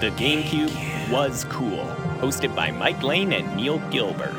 The 0.00 0.08
GameCube 0.12 1.10
was 1.10 1.44
cool. 1.50 1.84
Hosted 2.20 2.56
by 2.56 2.70
Mike 2.70 3.02
Lane 3.02 3.34
and 3.34 3.54
Neil 3.54 3.78
Gilbert. 3.90 4.34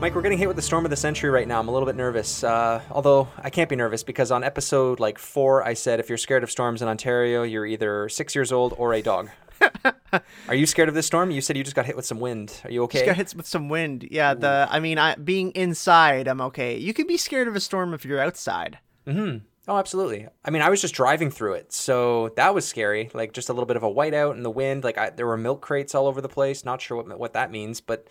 Mike, 0.00 0.16
we're 0.16 0.22
getting 0.22 0.36
hit 0.38 0.48
with 0.48 0.56
the 0.56 0.62
storm 0.62 0.84
of 0.84 0.90
the 0.90 0.96
century 0.96 1.30
right 1.30 1.46
now. 1.46 1.60
I'm 1.60 1.68
a 1.68 1.70
little 1.70 1.86
bit 1.86 1.94
nervous. 1.94 2.42
Uh, 2.42 2.82
although 2.90 3.28
I 3.38 3.50
can't 3.50 3.70
be 3.70 3.76
nervous 3.76 4.02
because 4.02 4.32
on 4.32 4.42
episode 4.42 4.98
like 4.98 5.16
four, 5.16 5.62
I 5.62 5.74
said 5.74 6.00
if 6.00 6.08
you're 6.08 6.18
scared 6.18 6.42
of 6.42 6.50
storms 6.50 6.82
in 6.82 6.88
Ontario, 6.88 7.44
you're 7.44 7.66
either 7.66 8.08
six 8.08 8.34
years 8.34 8.50
old 8.50 8.74
or 8.78 8.92
a 8.92 9.02
dog. 9.02 9.30
Are 10.48 10.54
you 10.56 10.66
scared 10.66 10.88
of 10.88 10.96
this 10.96 11.06
storm? 11.06 11.30
You 11.30 11.40
said 11.40 11.56
you 11.56 11.62
just 11.62 11.76
got 11.76 11.86
hit 11.86 11.94
with 11.94 12.06
some 12.06 12.18
wind. 12.18 12.62
Are 12.64 12.70
you 12.72 12.82
okay? 12.84 12.98
Just 12.98 13.06
got 13.06 13.16
hit 13.16 13.34
with 13.36 13.46
some 13.46 13.68
wind. 13.68 14.08
Yeah, 14.10 14.34
the 14.34 14.66
I 14.68 14.80
mean, 14.80 14.98
I 14.98 15.14
being 15.14 15.52
inside, 15.52 16.26
I'm 16.26 16.40
okay. 16.40 16.76
You 16.78 16.92
can 16.94 17.06
be 17.06 17.16
scared 17.16 17.46
of 17.46 17.54
a 17.54 17.60
storm 17.60 17.94
if 17.94 18.04
you're 18.04 18.18
outside. 18.18 18.78
Mm-hmm. 19.06 19.44
Oh, 19.70 19.78
absolutely. 19.78 20.26
I 20.44 20.50
mean, 20.50 20.62
I 20.62 20.68
was 20.68 20.80
just 20.80 20.94
driving 20.94 21.30
through 21.30 21.52
it, 21.54 21.72
so 21.72 22.30
that 22.30 22.56
was 22.56 22.66
scary. 22.66 23.08
Like 23.14 23.32
just 23.32 23.50
a 23.50 23.52
little 23.52 23.66
bit 23.66 23.76
of 23.76 23.84
a 23.84 23.88
whiteout 23.88 24.34
in 24.34 24.42
the 24.42 24.50
wind. 24.50 24.82
Like 24.82 24.98
I, 24.98 25.10
there 25.10 25.28
were 25.28 25.36
milk 25.36 25.60
crates 25.60 25.94
all 25.94 26.08
over 26.08 26.20
the 26.20 26.28
place. 26.28 26.64
Not 26.64 26.80
sure 26.80 26.96
what 26.96 27.16
what 27.16 27.34
that 27.34 27.52
means, 27.52 27.80
but 27.80 28.08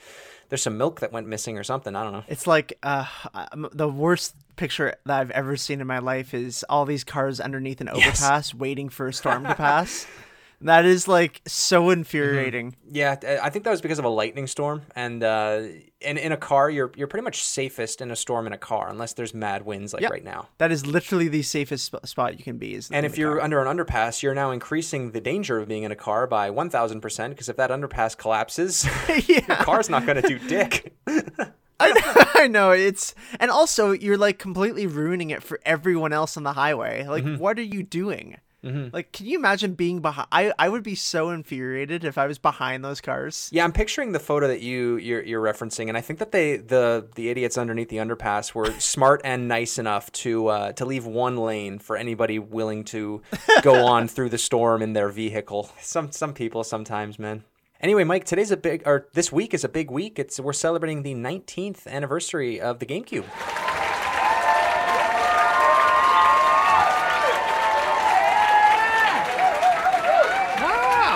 there's 0.47 0.61
some 0.61 0.77
milk 0.77 1.01
that 1.01 1.11
went 1.11 1.27
missing 1.27 1.57
or 1.57 1.65
something. 1.65 1.97
I 1.97 2.03
don't 2.03 2.13
know. 2.13 2.23
It's 2.29 2.47
like 2.47 2.77
uh, 2.81 3.05
the 3.73 3.89
worst 3.89 4.35
picture 4.55 4.95
that 5.05 5.19
I've 5.19 5.31
ever 5.31 5.57
seen 5.57 5.81
in 5.81 5.87
my 5.87 5.99
life 5.99 6.33
is 6.33 6.63
all 6.69 6.85
these 6.85 7.03
cars 7.03 7.41
underneath 7.41 7.81
an 7.81 7.89
overpass 7.89 8.21
yes. 8.21 8.53
waiting 8.53 8.87
for 8.87 9.09
a 9.09 9.13
storm 9.13 9.43
to 9.43 9.53
pass. 9.53 10.07
That 10.61 10.85
is 10.85 11.07
like 11.07 11.41
so 11.47 11.89
infuriating. 11.89 12.71
Mm-hmm. 12.71 12.95
Yeah, 12.95 13.39
I 13.41 13.49
think 13.49 13.63
that 13.63 13.71
was 13.71 13.81
because 13.81 13.97
of 13.97 14.05
a 14.05 14.09
lightning 14.09 14.45
storm, 14.45 14.81
and 14.93 15.23
uh, 15.23 15.61
in 16.01 16.17
in 16.17 16.33
a 16.33 16.37
car, 16.37 16.69
you're 16.69 16.91
you're 16.97 17.07
pretty 17.07 17.23
much 17.23 17.43
safest 17.43 18.01
in 18.01 18.11
a 18.11 18.15
storm 18.15 18.45
in 18.45 18.51
a 18.51 18.57
car, 18.57 18.89
unless 18.89 19.13
there's 19.13 19.33
mad 19.33 19.65
winds 19.65 19.93
like 19.93 20.01
yep. 20.01 20.11
right 20.11 20.23
now. 20.23 20.49
That 20.57 20.71
is 20.71 20.85
literally 20.85 21.29
the 21.29 21.43
safest 21.43 21.85
sp- 21.87 22.03
spot 22.05 22.37
you 22.37 22.43
can 22.43 22.57
be. 22.57 22.75
Is 22.75 22.91
and 22.91 23.05
if 23.05 23.17
you're 23.17 23.35
car. 23.35 23.43
under 23.43 23.63
an 23.63 23.77
underpass, 23.77 24.21
you're 24.21 24.35
now 24.35 24.51
increasing 24.51 25.11
the 25.11 25.21
danger 25.21 25.57
of 25.57 25.67
being 25.69 25.83
in 25.83 25.91
a 25.91 25.95
car 25.95 26.27
by 26.27 26.49
one 26.49 26.69
thousand 26.69 26.99
percent. 26.99 27.33
Because 27.33 27.47
if 27.47 27.55
that 27.55 27.69
underpass 27.69 28.17
collapses, 28.17 28.85
yeah. 29.27 29.45
your 29.47 29.57
car's 29.57 29.89
not 29.89 30.05
going 30.05 30.21
to 30.21 30.27
do 30.27 30.39
dick. 30.47 30.93
I 31.79 31.91
know, 31.93 32.23
I 32.33 32.47
know 32.47 32.71
it's 32.71 33.15
and 33.39 33.49
also 33.49 33.91
you're 33.91 34.17
like 34.17 34.39
completely 34.39 34.87
ruining 34.87 35.29
it 35.29 35.41
for 35.41 35.61
everyone 35.65 36.11
else 36.11 36.35
on 36.35 36.43
the 36.43 36.51
highway. 36.51 37.05
Like, 37.07 37.23
mm-hmm. 37.23 37.37
what 37.37 37.57
are 37.57 37.63
you 37.63 37.83
doing? 37.83 38.35
Mm-hmm. 38.63 38.89
Like, 38.93 39.11
can 39.11 39.25
you 39.25 39.37
imagine 39.37 39.73
being 39.73 40.01
behind? 40.01 40.27
I, 40.31 40.53
I 40.59 40.67
would 40.67 40.83
be 40.83 40.95
so 40.95 41.29
infuriated 41.29 42.03
if 42.03 42.17
I 42.17 42.27
was 42.27 42.37
behind 42.37 42.83
those 42.83 42.99
cars. 42.99 43.49
Yeah, 43.53 43.63
I'm 43.63 43.71
picturing 43.71 44.11
the 44.11 44.19
photo 44.19 44.47
that 44.47 44.61
you 44.61 44.97
you're, 44.97 45.23
you're 45.23 45.41
referencing, 45.41 45.87
and 45.87 45.97
I 45.97 46.01
think 46.01 46.19
that 46.19 46.31
they 46.31 46.57
the 46.57 47.07
the 47.15 47.29
idiots 47.29 47.57
underneath 47.57 47.89
the 47.89 47.97
underpass 47.97 48.53
were 48.53 48.71
smart 48.79 49.21
and 49.23 49.47
nice 49.47 49.77
enough 49.77 50.11
to 50.11 50.47
uh, 50.47 50.71
to 50.73 50.85
leave 50.85 51.05
one 51.05 51.37
lane 51.37 51.79
for 51.79 51.95
anybody 51.95 52.37
willing 52.37 52.83
to 52.85 53.21
go 53.61 53.85
on 53.85 54.07
through 54.07 54.29
the 54.29 54.37
storm 54.37 54.81
in 54.81 54.93
their 54.93 55.09
vehicle. 55.09 55.71
Some 55.79 56.11
some 56.11 56.33
people 56.33 56.63
sometimes, 56.63 57.17
man. 57.17 57.43
Anyway, 57.81 58.03
Mike, 58.03 58.25
today's 58.25 58.51
a 58.51 58.57
big 58.57 58.83
or 58.85 59.07
this 59.13 59.31
week 59.31 59.53
is 59.53 59.63
a 59.63 59.69
big 59.69 59.89
week. 59.89 60.19
It's 60.19 60.37
we're 60.37 60.51
celebrating 60.51 61.03
the 61.03 61.15
19th 61.15 61.87
anniversary 61.87 62.59
of 62.59 62.79
the 62.79 62.85
GameCube. 62.85 63.68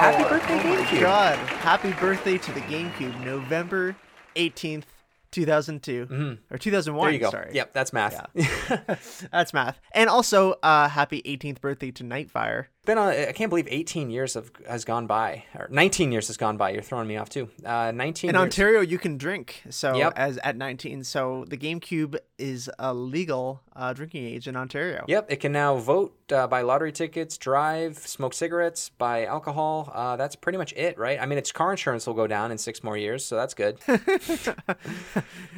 Happy 0.04 0.24
birthday, 0.28 0.60
GameCube! 0.60 1.00
God, 1.00 1.38
happy 1.38 1.94
birthday 1.94 2.38
to 2.38 2.52
the 2.52 2.60
GameCube, 2.60 3.24
November 3.24 3.96
eighteenth, 4.36 4.86
two 5.32 5.46
thousand 5.46 5.82
two, 5.82 6.08
mm-hmm. 6.08 6.54
or 6.54 6.58
two 6.58 6.72
thousand 6.72 6.96
one. 6.96 7.06
There 7.06 7.14
you 7.14 7.20
go. 7.20 7.32
Sorry. 7.32 7.52
Yep, 7.54 7.72
that's 7.72 7.94
math. 7.94 8.28
Yeah. 8.34 8.96
that's 9.32 9.54
math. 9.54 9.80
And 9.94 10.10
also, 10.10 10.56
uh, 10.62 10.90
happy 10.90 11.22
eighteenth 11.24 11.62
birthday 11.62 11.92
to 11.92 12.04
Nightfire 12.04 12.66
been 12.86 12.98
on, 12.98 13.10
I 13.10 13.32
can't 13.32 13.50
believe 13.50 13.68
18 13.70 14.10
years 14.10 14.34
have 14.34 14.52
has 14.68 14.84
gone 14.84 15.08
by 15.08 15.46
or 15.56 15.68
19 15.70 16.12
years 16.12 16.28
has 16.28 16.38
gone 16.38 16.58
by. 16.58 16.72
You're 16.72 16.82
throwing 16.82 17.08
me 17.08 17.16
off 17.18 17.30
too. 17.30 17.50
Uh, 17.66 17.92
19 17.92 18.30
in 18.30 18.36
years. 18.36 18.42
Ontario 18.42 18.82
you 18.82 18.98
can 18.98 19.18
drink. 19.18 19.64
So 19.70 19.96
yep. 19.96 20.14
as 20.16 20.38
at 20.40 20.58
19, 20.58 21.04
so 21.04 21.46
the 21.48 21.58
GameCube 21.58 22.18
is 22.38 22.70
a 22.80 22.94
legal 22.94 23.62
uh, 23.76 23.94
drinking 23.94 24.26
age 24.26 24.48
in 24.48 24.56
Ontario. 24.56 25.06
Yep, 25.08 25.32
it 25.32 25.38
can 25.38 25.54
now 25.54 25.78
vote, 25.78 26.14
uh, 26.32 26.48
buy 26.48 26.62
lottery 26.62 26.92
tickets, 26.92 27.38
drive, 27.38 27.98
smoke 27.98 28.34
cigarettes, 28.34 28.90
buy 28.90 29.26
alcohol. 29.26 29.90
Uh, 29.94 30.18
that's 30.18 30.36
pretty 30.36 30.58
much 30.58 30.74
it, 30.74 30.98
right? 30.98 31.20
I 31.22 31.26
mean, 31.26 31.38
its 31.38 31.52
car 31.52 31.72
insurance 31.72 32.06
will 32.06 32.14
go 32.14 32.28
down 32.28 32.52
in 32.52 32.58
six 32.58 32.84
more 32.84 32.98
years, 32.98 33.24
so 33.26 33.36
that's 33.38 33.54
good. 33.54 33.78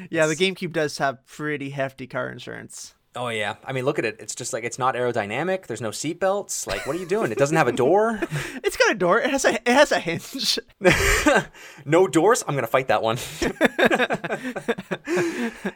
yeah, 0.09 0.27
the 0.27 0.35
GameCube 0.35 0.73
does 0.73 0.99
have 0.99 1.25
pretty 1.25 1.71
hefty 1.71 2.05
car 2.05 2.29
insurance. 2.29 2.93
Oh 3.17 3.29
yeah, 3.29 3.55
I 3.63 3.71
mean, 3.71 3.85
look 3.85 3.97
at 3.97 4.03
it. 4.03 4.17
It's 4.19 4.35
just 4.35 4.51
like 4.51 4.65
it's 4.65 4.77
not 4.77 4.95
aerodynamic. 4.95 5.67
There's 5.67 5.79
no 5.79 5.91
seat 5.91 6.19
belts. 6.19 6.67
Like, 6.67 6.85
what 6.85 6.97
are 6.97 6.99
you 6.99 7.05
doing? 7.05 7.31
It 7.31 7.37
doesn't 7.37 7.55
have 7.55 7.67
a 7.67 7.71
door. 7.71 8.19
it's 8.63 8.75
got 8.75 8.91
a 8.91 8.95
door. 8.95 9.21
It 9.21 9.29
has 9.29 9.45
a 9.45 9.53
it 9.53 9.67
has 9.67 9.93
a 9.93 9.99
hinge. 9.99 10.59
no 11.85 12.07
doors. 12.07 12.43
I'm 12.45 12.55
gonna 12.55 12.67
fight 12.67 12.89
that 12.89 13.01
one. 13.01 13.17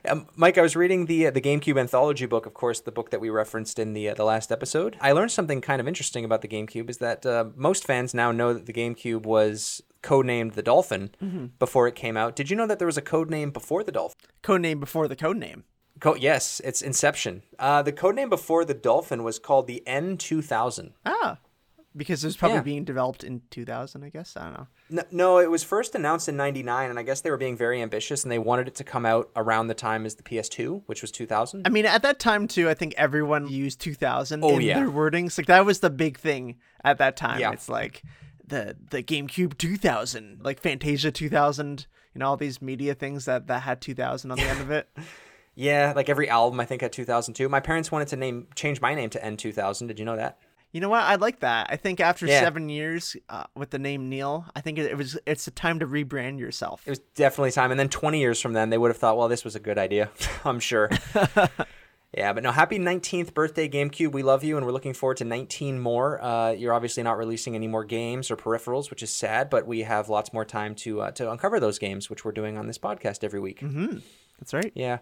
um, 0.09 0.28
Mike, 0.35 0.57
I 0.57 0.61
was 0.61 0.75
reading 0.75 1.05
the 1.05 1.28
uh, 1.28 1.31
the 1.31 1.39
GameCube 1.39 1.79
anthology 1.79 2.25
book. 2.25 2.45
Of 2.45 2.53
course, 2.53 2.81
the 2.81 2.91
book 2.91 3.11
that 3.11 3.22
we 3.22 3.29
referenced 3.29 3.79
in 3.79 3.94
the 3.94 4.09
uh, 4.09 4.16
the 4.16 4.25
last 4.25 4.51
episode. 4.51 4.97
I 4.99 5.13
learned 5.13 5.31
something 5.31 5.61
kind 5.61 5.79
of 5.79 5.88
interesting 5.88 6.25
about 6.25 6.41
the 6.41 6.49
GameCube. 6.49 6.89
Is 6.89 6.97
that 6.97 7.25
uh, 7.25 7.45
most 7.55 7.85
fans 7.85 8.13
now 8.13 8.33
know 8.33 8.53
that 8.53 8.66
the 8.66 8.73
GameCube 8.73 9.23
was 9.23 9.81
codenamed 10.03 10.53
the 10.53 10.63
Dolphin 10.63 11.11
mm-hmm. 11.22 11.45
before 11.57 11.88
it 11.88 11.95
came 11.95 12.17
out. 12.17 12.35
Did 12.35 12.49
you 12.49 12.55
know 12.57 12.67
that 12.67 12.79
there 12.79 12.85
was 12.85 12.97
a 12.97 13.01
code 13.01 13.29
name 13.29 13.51
before 13.51 13.83
the 13.83 13.91
Dolphin? 13.91 14.17
Code 14.41 14.61
name 14.61 14.79
before 14.79 15.07
the 15.07 15.16
code 15.16 15.38
name. 15.38 15.63
Co- 15.99 16.15
yes, 16.15 16.61
it's 16.63 16.81
Inception. 16.81 17.43
Uh, 17.57 17.81
the 17.81 17.91
code 17.91 18.15
name 18.15 18.29
before 18.29 18.65
the 18.65 18.73
Dolphin 18.73 19.23
was 19.23 19.39
called 19.39 19.67
the 19.67 19.83
N2000. 19.85 20.93
Ah, 21.05 21.39
because 21.95 22.23
it 22.23 22.27
was 22.27 22.37
probably 22.37 22.57
yeah. 22.57 22.63
being 22.63 22.83
developed 22.85 23.23
in 23.23 23.41
2000, 23.49 24.03
I 24.03 24.09
guess. 24.09 24.37
I 24.37 24.43
don't 24.43 24.53
know. 24.53 24.67
No, 24.89 25.03
no, 25.11 25.37
it 25.39 25.49
was 25.49 25.63
first 25.63 25.95
announced 25.95 26.29
in 26.29 26.37
99, 26.37 26.89
and 26.89 26.99
I 26.99 27.03
guess 27.03 27.21
they 27.21 27.31
were 27.31 27.37
being 27.37 27.57
very 27.57 27.81
ambitious 27.81 28.23
and 28.23 28.31
they 28.31 28.39
wanted 28.39 28.67
it 28.67 28.75
to 28.75 28.83
come 28.83 29.05
out 29.05 29.29
around 29.35 29.67
the 29.67 29.73
time 29.73 30.05
as 30.05 30.15
the 30.15 30.23
PS2, 30.23 30.83
which 30.85 31.01
was 31.01 31.11
2000. 31.11 31.65
I 31.65 31.69
mean, 31.69 31.85
at 31.85 32.01
that 32.03 32.19
time, 32.19 32.47
too, 32.47 32.69
I 32.69 32.73
think 32.73 32.93
everyone 32.97 33.47
used 33.47 33.79
2000 33.81 34.43
oh, 34.43 34.49
in 34.55 34.61
yeah. 34.61 34.79
their 34.79 34.89
wordings. 34.89 35.37
Like, 35.37 35.47
that 35.47 35.66
was 35.66 35.79
the 35.79 35.89
big 35.89 36.17
thing 36.17 36.57
at 36.83 36.97
that 36.99 37.17
time. 37.17 37.39
Yeah. 37.39 37.51
It's 37.51 37.69
like 37.69 38.03
the, 38.45 38.75
the 38.91 39.03
GameCube 39.03 39.57
2000, 39.57 40.39
like 40.43 40.61
Fantasia 40.61 41.11
2000, 41.11 41.87
you 42.13 42.19
know, 42.19 42.27
all 42.27 42.37
these 42.37 42.61
media 42.61 42.93
things 42.93 43.25
that, 43.25 43.47
that 43.47 43.63
had 43.63 43.81
2000 43.81 44.31
on 44.31 44.37
the 44.37 44.43
end 44.43 44.61
of 44.61 44.71
it. 44.71 44.89
Yeah, 45.59 45.92
like 45.94 46.08
every 46.08 46.30
album 46.30 46.58
I 46.62 46.66
think 46.66 46.84
at 46.84 46.94
2002. 46.94 47.50
My 47.50 47.59
parents 47.59 47.92
wanted 47.92 48.08
to 48.09 48.16
name 48.16 48.47
change 48.56 48.80
my 48.80 48.96
name 48.96 49.09
to 49.09 49.20
N2000. 49.20 49.90
Did 49.90 50.00
you 50.00 50.06
know 50.06 50.16
that? 50.16 50.40
You 50.72 50.80
know 50.80 50.88
what? 50.88 51.02
I 51.02 51.16
like 51.16 51.42
that. 51.42 51.68
I 51.70 51.75
think 51.75 52.00
after 52.00 52.25
yeah. 52.25 52.40
seven 52.40 52.70
years 52.70 53.18
uh, 53.28 53.44
with 53.58 53.72
the 53.72 53.80
name 53.80 54.08
Neil, 54.08 54.46
I 54.56 54.62
think 54.62 54.78
it, 54.78 54.96
was 54.96 55.20
it's 55.25 55.47
a 55.47 55.52
time 55.52 55.80
to 55.80 55.86
rebrand 55.86 56.40
yourself. 56.40 56.84
It 56.86 56.92
was 56.92 57.00
definitely 57.14 57.52
time. 57.52 57.72
And 57.72 57.80
then 57.80 57.90
20 57.90 58.22
years 58.22 58.40
from 58.40 58.53
then, 58.53 58.70
they 58.70 58.78
would 58.78 58.90
have 58.90 58.96
thought, 58.96 59.18
well, 59.18 59.28
this 59.28 59.44
was 59.44 59.58
a 59.58 59.59
good 59.59 59.78
idea. 59.78 60.12
I'm 60.46 60.62
sure. 60.62 60.90
yeah, 62.16 62.31
but 62.31 62.41
no, 62.41 62.53
happy 62.53 62.80
19th 62.80 63.34
birthday, 63.34 63.68
GameCube. 63.68 64.14
We 64.14 64.24
love 64.24 64.46
you, 64.46 64.56
and 64.56 64.66
we're 64.66 64.72
looking 64.72 64.94
forward 64.94 65.18
to 65.18 65.26
19 65.26 65.78
more. 65.78 66.24
Uh, 66.24 66.52
you're 66.52 66.74
obviously 66.74 67.03
not 67.03 67.18
releasing 67.18 67.56
any 67.56 67.68
more 67.68 67.84
games 67.84 68.31
or 68.31 68.38
peripherals, 68.38 68.90
which 68.90 69.03
is 69.03 69.09
sad, 69.09 69.50
but 69.50 69.68
we 69.68 69.81
have 69.81 70.08
lots 70.08 70.31
more 70.31 70.46
time 70.46 70.74
to 70.76 71.02
uh, 71.02 71.12
to 71.12 71.30
uncover 71.30 71.59
those 71.59 71.80
games, 71.80 72.09
which 72.09 72.24
we're 72.24 72.31
doing 72.31 72.58
on 72.58 72.68
this 72.68 72.78
podcast 72.78 73.26
every 73.26 73.41
week. 73.41 73.59
Mm-hmm. 73.59 73.97
That's 74.40 74.53
right. 74.53 74.72
Yeah. 74.74 75.00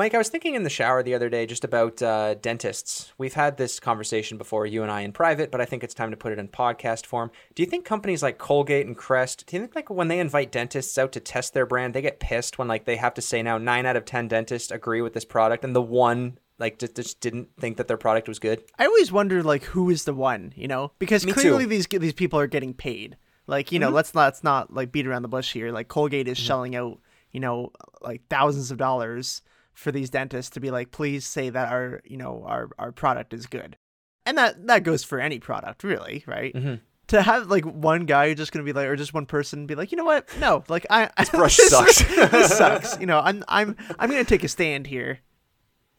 Mike, 0.00 0.14
I 0.14 0.16
was 0.16 0.30
thinking 0.30 0.54
in 0.54 0.62
the 0.62 0.70
shower 0.70 1.02
the 1.02 1.14
other 1.14 1.28
day 1.28 1.44
just 1.44 1.62
about 1.62 2.00
uh, 2.00 2.32
dentists. 2.32 3.12
We've 3.18 3.34
had 3.34 3.58
this 3.58 3.78
conversation 3.78 4.38
before, 4.38 4.64
you 4.64 4.82
and 4.82 4.90
I 4.90 5.02
in 5.02 5.12
private, 5.12 5.50
but 5.50 5.60
I 5.60 5.66
think 5.66 5.84
it's 5.84 5.92
time 5.92 6.10
to 6.10 6.16
put 6.16 6.32
it 6.32 6.38
in 6.38 6.48
podcast 6.48 7.04
form. 7.04 7.30
Do 7.54 7.62
you 7.62 7.68
think 7.68 7.84
companies 7.84 8.22
like 8.22 8.38
Colgate 8.38 8.86
and 8.86 8.96
Crest, 8.96 9.44
do 9.46 9.56
you 9.56 9.60
think 9.60 9.74
like 9.74 9.90
when 9.90 10.08
they 10.08 10.18
invite 10.18 10.50
dentists 10.52 10.96
out 10.96 11.12
to 11.12 11.20
test 11.20 11.52
their 11.52 11.66
brand, 11.66 11.92
they 11.92 12.00
get 12.00 12.18
pissed 12.18 12.56
when 12.56 12.66
like 12.66 12.86
they 12.86 12.96
have 12.96 13.12
to 13.12 13.20
say 13.20 13.42
now 13.42 13.58
nine 13.58 13.84
out 13.84 13.94
of 13.94 14.06
ten 14.06 14.26
dentists 14.26 14.70
agree 14.70 15.02
with 15.02 15.12
this 15.12 15.26
product, 15.26 15.66
and 15.66 15.76
the 15.76 15.82
one 15.82 16.38
like 16.58 16.78
just, 16.78 16.96
just 16.96 17.20
didn't 17.20 17.50
think 17.58 17.76
that 17.76 17.86
their 17.86 17.98
product 17.98 18.26
was 18.26 18.38
good? 18.38 18.64
I 18.78 18.86
always 18.86 19.12
wonder 19.12 19.42
like 19.42 19.64
who 19.64 19.90
is 19.90 20.04
the 20.04 20.14
one, 20.14 20.54
you 20.56 20.66
know, 20.66 20.92
because 20.98 21.26
Me 21.26 21.32
clearly 21.32 21.64
too. 21.64 21.68
these 21.68 21.86
these 21.86 22.14
people 22.14 22.40
are 22.40 22.46
getting 22.46 22.72
paid. 22.72 23.18
Like 23.46 23.70
you 23.70 23.78
know, 23.78 23.88
mm-hmm. 23.88 23.96
let's 23.96 24.14
not 24.14 24.22
let's 24.22 24.42
not 24.42 24.72
like 24.72 24.92
beat 24.92 25.06
around 25.06 25.20
the 25.20 25.28
bush 25.28 25.52
here. 25.52 25.70
Like 25.70 25.88
Colgate 25.88 26.26
is 26.26 26.38
mm-hmm. 26.38 26.46
shelling 26.46 26.74
out 26.74 27.00
you 27.32 27.40
know 27.40 27.70
like 28.00 28.22
thousands 28.30 28.70
of 28.70 28.78
dollars 28.78 29.42
for 29.80 29.90
these 29.90 30.10
dentists 30.10 30.50
to 30.50 30.60
be 30.60 30.70
like, 30.70 30.90
please 30.90 31.26
say 31.26 31.48
that 31.48 31.72
our, 31.72 32.02
you 32.04 32.18
know, 32.18 32.44
our, 32.46 32.68
our 32.78 32.92
product 32.92 33.32
is 33.32 33.46
good. 33.46 33.78
And 34.26 34.36
that, 34.36 34.66
that 34.66 34.84
goes 34.84 35.02
for 35.02 35.18
any 35.18 35.38
product 35.38 35.82
really, 35.82 36.22
right? 36.26 36.54
Mm-hmm. 36.54 36.74
To 37.08 37.22
have 37.22 37.48
like 37.48 37.64
one 37.64 38.04
guy 38.04 38.34
just 38.34 38.52
gonna 38.52 38.64
be 38.64 38.74
like, 38.74 38.86
or 38.86 38.94
just 38.94 39.14
one 39.14 39.26
person 39.26 39.66
be 39.66 39.74
like, 39.74 39.90
you 39.90 39.96
know 39.96 40.04
what? 40.04 40.28
No, 40.38 40.62
like 40.68 40.86
I 40.90 41.10
this 41.18 41.30
brush 41.30 41.56
this, 41.56 41.70
sucks. 41.70 41.98
this 42.30 42.56
sucks. 42.56 42.96
You 43.00 43.06
know, 43.06 43.18
I'm 43.18 43.42
I'm 43.48 43.76
I'm 43.98 44.08
gonna 44.08 44.22
take 44.22 44.44
a 44.44 44.48
stand 44.48 44.86
here. 44.86 45.18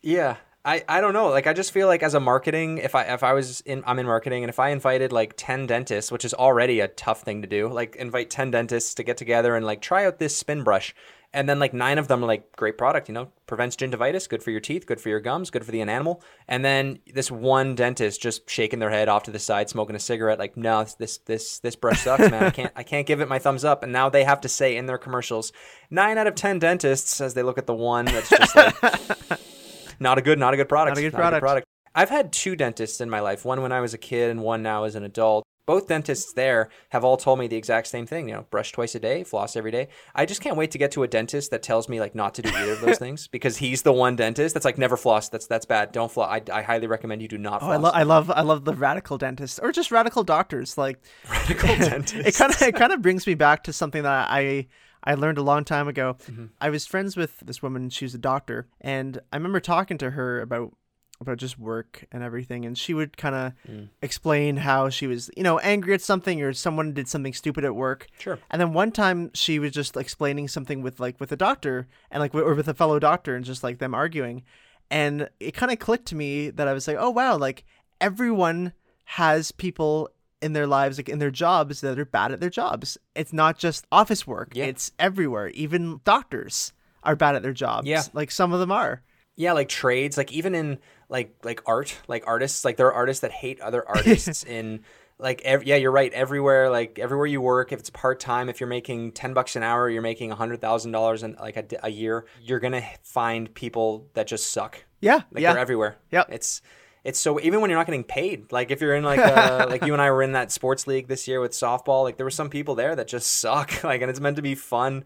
Yeah, 0.01 0.37
I, 0.63 0.85
I 0.87 1.01
don't 1.01 1.11
know. 1.11 1.27
Like 1.27 1.47
I 1.47 1.53
just 1.53 1.73
feel 1.73 1.87
like 1.87 2.01
as 2.01 2.13
a 2.13 2.21
marketing, 2.21 2.77
if 2.77 2.95
I 2.95 3.03
if 3.03 3.23
I 3.23 3.33
was 3.33 3.59
in 3.61 3.83
I'm 3.85 3.99
in 3.99 4.05
marketing 4.05 4.43
and 4.43 4.49
if 4.49 4.57
I 4.57 4.69
invited 4.69 5.11
like 5.11 5.33
ten 5.35 5.67
dentists, 5.67 6.13
which 6.13 6.23
is 6.23 6.33
already 6.33 6.79
a 6.79 6.87
tough 6.87 7.23
thing 7.23 7.41
to 7.41 7.47
do, 7.47 7.67
like 7.67 7.97
invite 7.97 8.29
ten 8.29 8.51
dentists 8.51 8.93
to 8.95 9.03
get 9.03 9.17
together 9.17 9.57
and 9.57 9.65
like 9.65 9.81
try 9.81 10.05
out 10.05 10.19
this 10.19 10.37
spin 10.37 10.63
brush 10.63 10.95
And 11.33 11.47
then 11.47 11.59
like 11.59 11.73
nine 11.73 11.97
of 11.97 12.09
them 12.09 12.23
are 12.23 12.27
like 12.27 12.55
great 12.57 12.77
product, 12.77 13.07
you 13.07 13.13
know, 13.13 13.29
prevents 13.47 13.77
gingivitis, 13.77 14.27
good 14.27 14.43
for 14.43 14.51
your 14.51 14.59
teeth, 14.59 14.85
good 14.85 14.99
for 14.99 15.07
your 15.07 15.21
gums, 15.21 15.49
good 15.49 15.63
for 15.63 15.71
the 15.71 15.79
enamel. 15.79 16.21
And 16.47 16.65
then 16.65 16.99
this 17.13 17.31
one 17.31 17.73
dentist 17.73 18.21
just 18.21 18.49
shaking 18.49 18.79
their 18.79 18.89
head 18.89 19.07
off 19.07 19.23
to 19.23 19.31
the 19.31 19.39
side, 19.39 19.69
smoking 19.69 19.95
a 19.95 19.99
cigarette, 19.99 20.39
like, 20.39 20.57
no, 20.57 20.85
this 20.99 21.19
this 21.19 21.59
this 21.59 21.77
brush 21.77 22.01
sucks, 22.01 22.29
man. 22.29 22.43
I 22.43 22.49
can't 22.49 22.73
I 22.75 22.83
can't 22.83 23.07
give 23.07 23.21
it 23.21 23.29
my 23.29 23.39
thumbs 23.39 23.63
up. 23.63 23.81
And 23.81 23.93
now 23.93 24.09
they 24.09 24.25
have 24.25 24.41
to 24.41 24.49
say 24.49 24.75
in 24.75 24.87
their 24.87 24.97
commercials, 24.97 25.53
nine 25.89 26.17
out 26.17 26.27
of 26.27 26.35
ten 26.35 26.59
dentists 26.59 27.21
as 27.21 27.33
they 27.33 27.43
look 27.43 27.57
at 27.57 27.65
the 27.65 27.75
one 27.75 28.05
that's 28.05 28.29
just 28.29 28.55
like 28.55 28.75
not 29.99 30.17
a 30.17 30.21
good, 30.21 30.37
not 30.37 30.53
a 30.53 30.57
good 30.57 30.67
product. 30.67 30.97
Not 30.97 30.99
a 30.99 31.09
good 31.09 31.13
product. 31.13 31.41
product. 31.41 31.67
I've 31.95 32.09
had 32.09 32.33
two 32.33 32.55
dentists 32.57 32.99
in 32.99 33.09
my 33.09 33.21
life, 33.21 33.45
one 33.45 33.61
when 33.61 33.71
I 33.71 33.79
was 33.79 33.93
a 33.93 33.97
kid 33.97 34.31
and 34.31 34.41
one 34.41 34.63
now 34.63 34.83
as 34.83 34.95
an 34.95 35.03
adult 35.03 35.45
both 35.71 35.87
dentists 35.87 36.33
there 36.33 36.67
have 36.89 37.05
all 37.05 37.15
told 37.15 37.39
me 37.39 37.47
the 37.47 37.55
exact 37.55 37.87
same 37.87 38.05
thing. 38.05 38.27
You 38.27 38.35
know, 38.35 38.45
brush 38.51 38.73
twice 38.73 38.93
a 38.93 38.99
day, 38.99 39.23
floss 39.23 39.55
every 39.55 39.71
day. 39.71 39.87
I 40.13 40.25
just 40.25 40.41
can't 40.41 40.57
wait 40.57 40.71
to 40.71 40.77
get 40.77 40.91
to 40.91 41.03
a 41.03 41.07
dentist 41.07 41.49
that 41.51 41.63
tells 41.63 41.87
me 41.87 42.01
like 42.01 42.13
not 42.13 42.33
to 42.35 42.41
do 42.41 42.49
either 42.49 42.73
of 42.73 42.81
those 42.81 42.97
things 43.05 43.29
because 43.29 43.55
he's 43.55 43.83
the 43.83 43.93
one 43.93 44.17
dentist 44.17 44.53
that's 44.53 44.65
like 44.65 44.77
never 44.77 44.97
floss. 44.97 45.29
That's 45.29 45.47
that's 45.47 45.65
bad. 45.65 45.93
Don't 45.93 46.11
floss. 46.11 46.29
I, 46.29 46.41
I 46.59 46.61
highly 46.61 46.87
recommend 46.87 47.21
you 47.21 47.29
do 47.29 47.37
not. 47.37 47.63
Oh, 47.63 47.67
floss. 47.67 47.73
I, 47.73 47.77
lo- 47.77 47.91
I 47.93 48.03
love 48.03 48.29
I 48.29 48.41
love 48.41 48.65
the 48.65 48.75
radical 48.75 49.17
dentists 49.17 49.59
or 49.59 49.71
just 49.71 49.91
radical 49.91 50.25
doctors. 50.25 50.77
Like 50.77 50.99
radical 51.31 51.69
dentists. 51.77 52.27
it 52.27 52.35
kind 52.35 52.53
of 52.53 52.61
it 52.61 52.75
kind 52.75 52.91
of 52.91 53.01
brings 53.01 53.25
me 53.25 53.35
back 53.35 53.63
to 53.63 53.71
something 53.71 54.03
that 54.03 54.27
I 54.29 54.67
I 55.05 55.13
learned 55.13 55.37
a 55.37 55.41
long 55.43 55.63
time 55.63 55.87
ago. 55.87 56.17
Mm-hmm. 56.25 56.47
I 56.59 56.69
was 56.69 56.85
friends 56.85 57.15
with 57.15 57.39
this 57.39 57.61
woman. 57.63 57.89
She 57.89 58.03
was 58.03 58.13
a 58.13 58.19
doctor, 58.19 58.67
and 58.81 59.19
I 59.31 59.37
remember 59.37 59.61
talking 59.61 59.97
to 59.99 60.09
her 60.11 60.41
about 60.41 60.73
about 61.21 61.37
just 61.37 61.57
work 61.59 62.05
and 62.11 62.23
everything 62.23 62.65
and 62.65 62.77
she 62.77 62.93
would 62.93 63.15
kind 63.15 63.35
of 63.35 63.53
mm. 63.69 63.87
explain 64.01 64.57
how 64.57 64.89
she 64.89 65.07
was 65.07 65.29
you 65.37 65.43
know 65.43 65.59
angry 65.59 65.93
at 65.93 66.01
something 66.01 66.41
or 66.41 66.51
someone 66.53 66.93
did 66.93 67.07
something 67.07 67.33
stupid 67.33 67.63
at 67.63 67.75
work. 67.75 68.07
Sure. 68.19 68.39
And 68.49 68.59
then 68.59 68.73
one 68.73 68.91
time 68.91 69.31
she 69.33 69.59
was 69.59 69.71
just 69.71 69.95
explaining 69.95 70.47
something 70.47 70.81
with 70.81 70.99
like 70.99 71.19
with 71.19 71.31
a 71.31 71.37
doctor 71.37 71.87
and 72.09 72.19
like 72.19 72.33
or 72.35 72.55
with 72.55 72.67
a 72.67 72.73
fellow 72.73 72.99
doctor 72.99 73.35
and 73.35 73.45
just 73.45 73.63
like 73.63 73.77
them 73.77 73.93
arguing. 73.93 74.43
And 74.89 75.29
it 75.39 75.53
kind 75.53 75.71
of 75.71 75.79
clicked 75.79 76.07
to 76.07 76.15
me 76.15 76.49
that 76.49 76.67
i 76.67 76.73
was 76.73 76.87
like 76.87 76.97
oh 76.99 77.09
wow 77.09 77.37
like 77.37 77.63
everyone 78.01 78.73
has 79.05 79.51
people 79.51 80.09
in 80.41 80.53
their 80.53 80.67
lives 80.67 80.97
like 80.97 81.09
in 81.09 81.19
their 81.19 81.31
jobs 81.31 81.81
that 81.81 81.99
are 81.99 82.05
bad 82.05 82.31
at 82.31 82.39
their 82.39 82.49
jobs. 82.49 82.97
It's 83.15 83.31
not 83.31 83.57
just 83.57 83.85
office 83.91 84.25
work. 84.25 84.51
Yeah. 84.53 84.65
it's 84.65 84.91
everywhere. 84.97 85.49
Even 85.49 86.01
doctors 86.03 86.73
are 87.03 87.15
bad 87.15 87.35
at 87.35 87.43
their 87.43 87.53
jobs. 87.53 87.87
Yeah. 87.87 88.03
Like 88.13 88.31
some 88.31 88.51
of 88.51 88.59
them 88.59 88.71
are. 88.71 89.03
Yeah 89.35 89.53
like 89.53 89.69
trades. 89.69 90.17
Like 90.17 90.31
even 90.31 90.55
in 90.55 90.79
like 91.11 91.35
like 91.43 91.61
art, 91.67 91.95
like 92.07 92.23
artists. 92.25 92.65
Like 92.65 92.77
there 92.77 92.87
are 92.87 92.93
artists 92.93 93.21
that 93.21 93.31
hate 93.31 93.59
other 93.59 93.87
artists 93.87 94.43
in 94.57 94.83
like 95.19 95.41
ev- 95.43 95.63
yeah, 95.63 95.75
you're 95.75 95.91
right. 95.91 96.11
Everywhere, 96.11 96.71
like 96.71 96.97
everywhere 96.97 97.27
you 97.27 97.41
work, 97.41 97.71
if 97.71 97.79
it's 97.79 97.91
part 97.91 98.19
time, 98.19 98.49
if 98.49 98.59
you're 98.59 98.69
making 98.69 99.11
ten 99.11 99.33
bucks 99.33 99.55
an 99.55 99.61
hour, 99.61 99.89
you're 99.89 100.01
making 100.01 100.31
a 100.31 100.35
hundred 100.35 100.61
thousand 100.61 100.93
dollars 100.93 101.21
in 101.21 101.35
like 101.35 101.57
a, 101.57 101.65
a 101.83 101.89
year, 101.89 102.25
you're 102.41 102.59
gonna 102.59 102.83
find 103.03 103.53
people 103.53 104.07
that 104.13 104.25
just 104.25 104.51
suck. 104.51 104.83
Yeah, 105.01 105.21
like 105.31 105.43
yeah. 105.43 105.53
they're 105.53 105.61
everywhere. 105.61 105.97
Yep. 106.11 106.29
it's 106.31 106.61
it's 107.03 107.19
so 107.19 107.39
even 107.39 107.61
when 107.61 107.69
you're 107.69 107.79
not 107.79 107.87
getting 107.87 108.03
paid 108.03 108.51
like 108.51 108.69
if 108.69 108.79
you're 108.79 108.95
in 108.95 109.03
like 109.03 109.19
uh, 109.19 109.65
like 109.69 109.83
you 109.83 109.93
and 109.93 110.01
i 110.01 110.11
were 110.11 110.21
in 110.21 110.33
that 110.33 110.51
sports 110.51 110.85
league 110.85 111.07
this 111.07 111.27
year 111.27 111.39
with 111.39 111.51
softball 111.51 112.03
like 112.03 112.17
there 112.17 112.25
were 112.25 112.29
some 112.29 112.49
people 112.49 112.75
there 112.75 112.95
that 112.95 113.07
just 113.07 113.39
suck 113.39 113.83
like 113.83 114.01
and 114.01 114.09
it's 114.11 114.19
meant 114.19 114.35
to 114.35 114.41
be 114.41 114.55
fun 114.55 115.03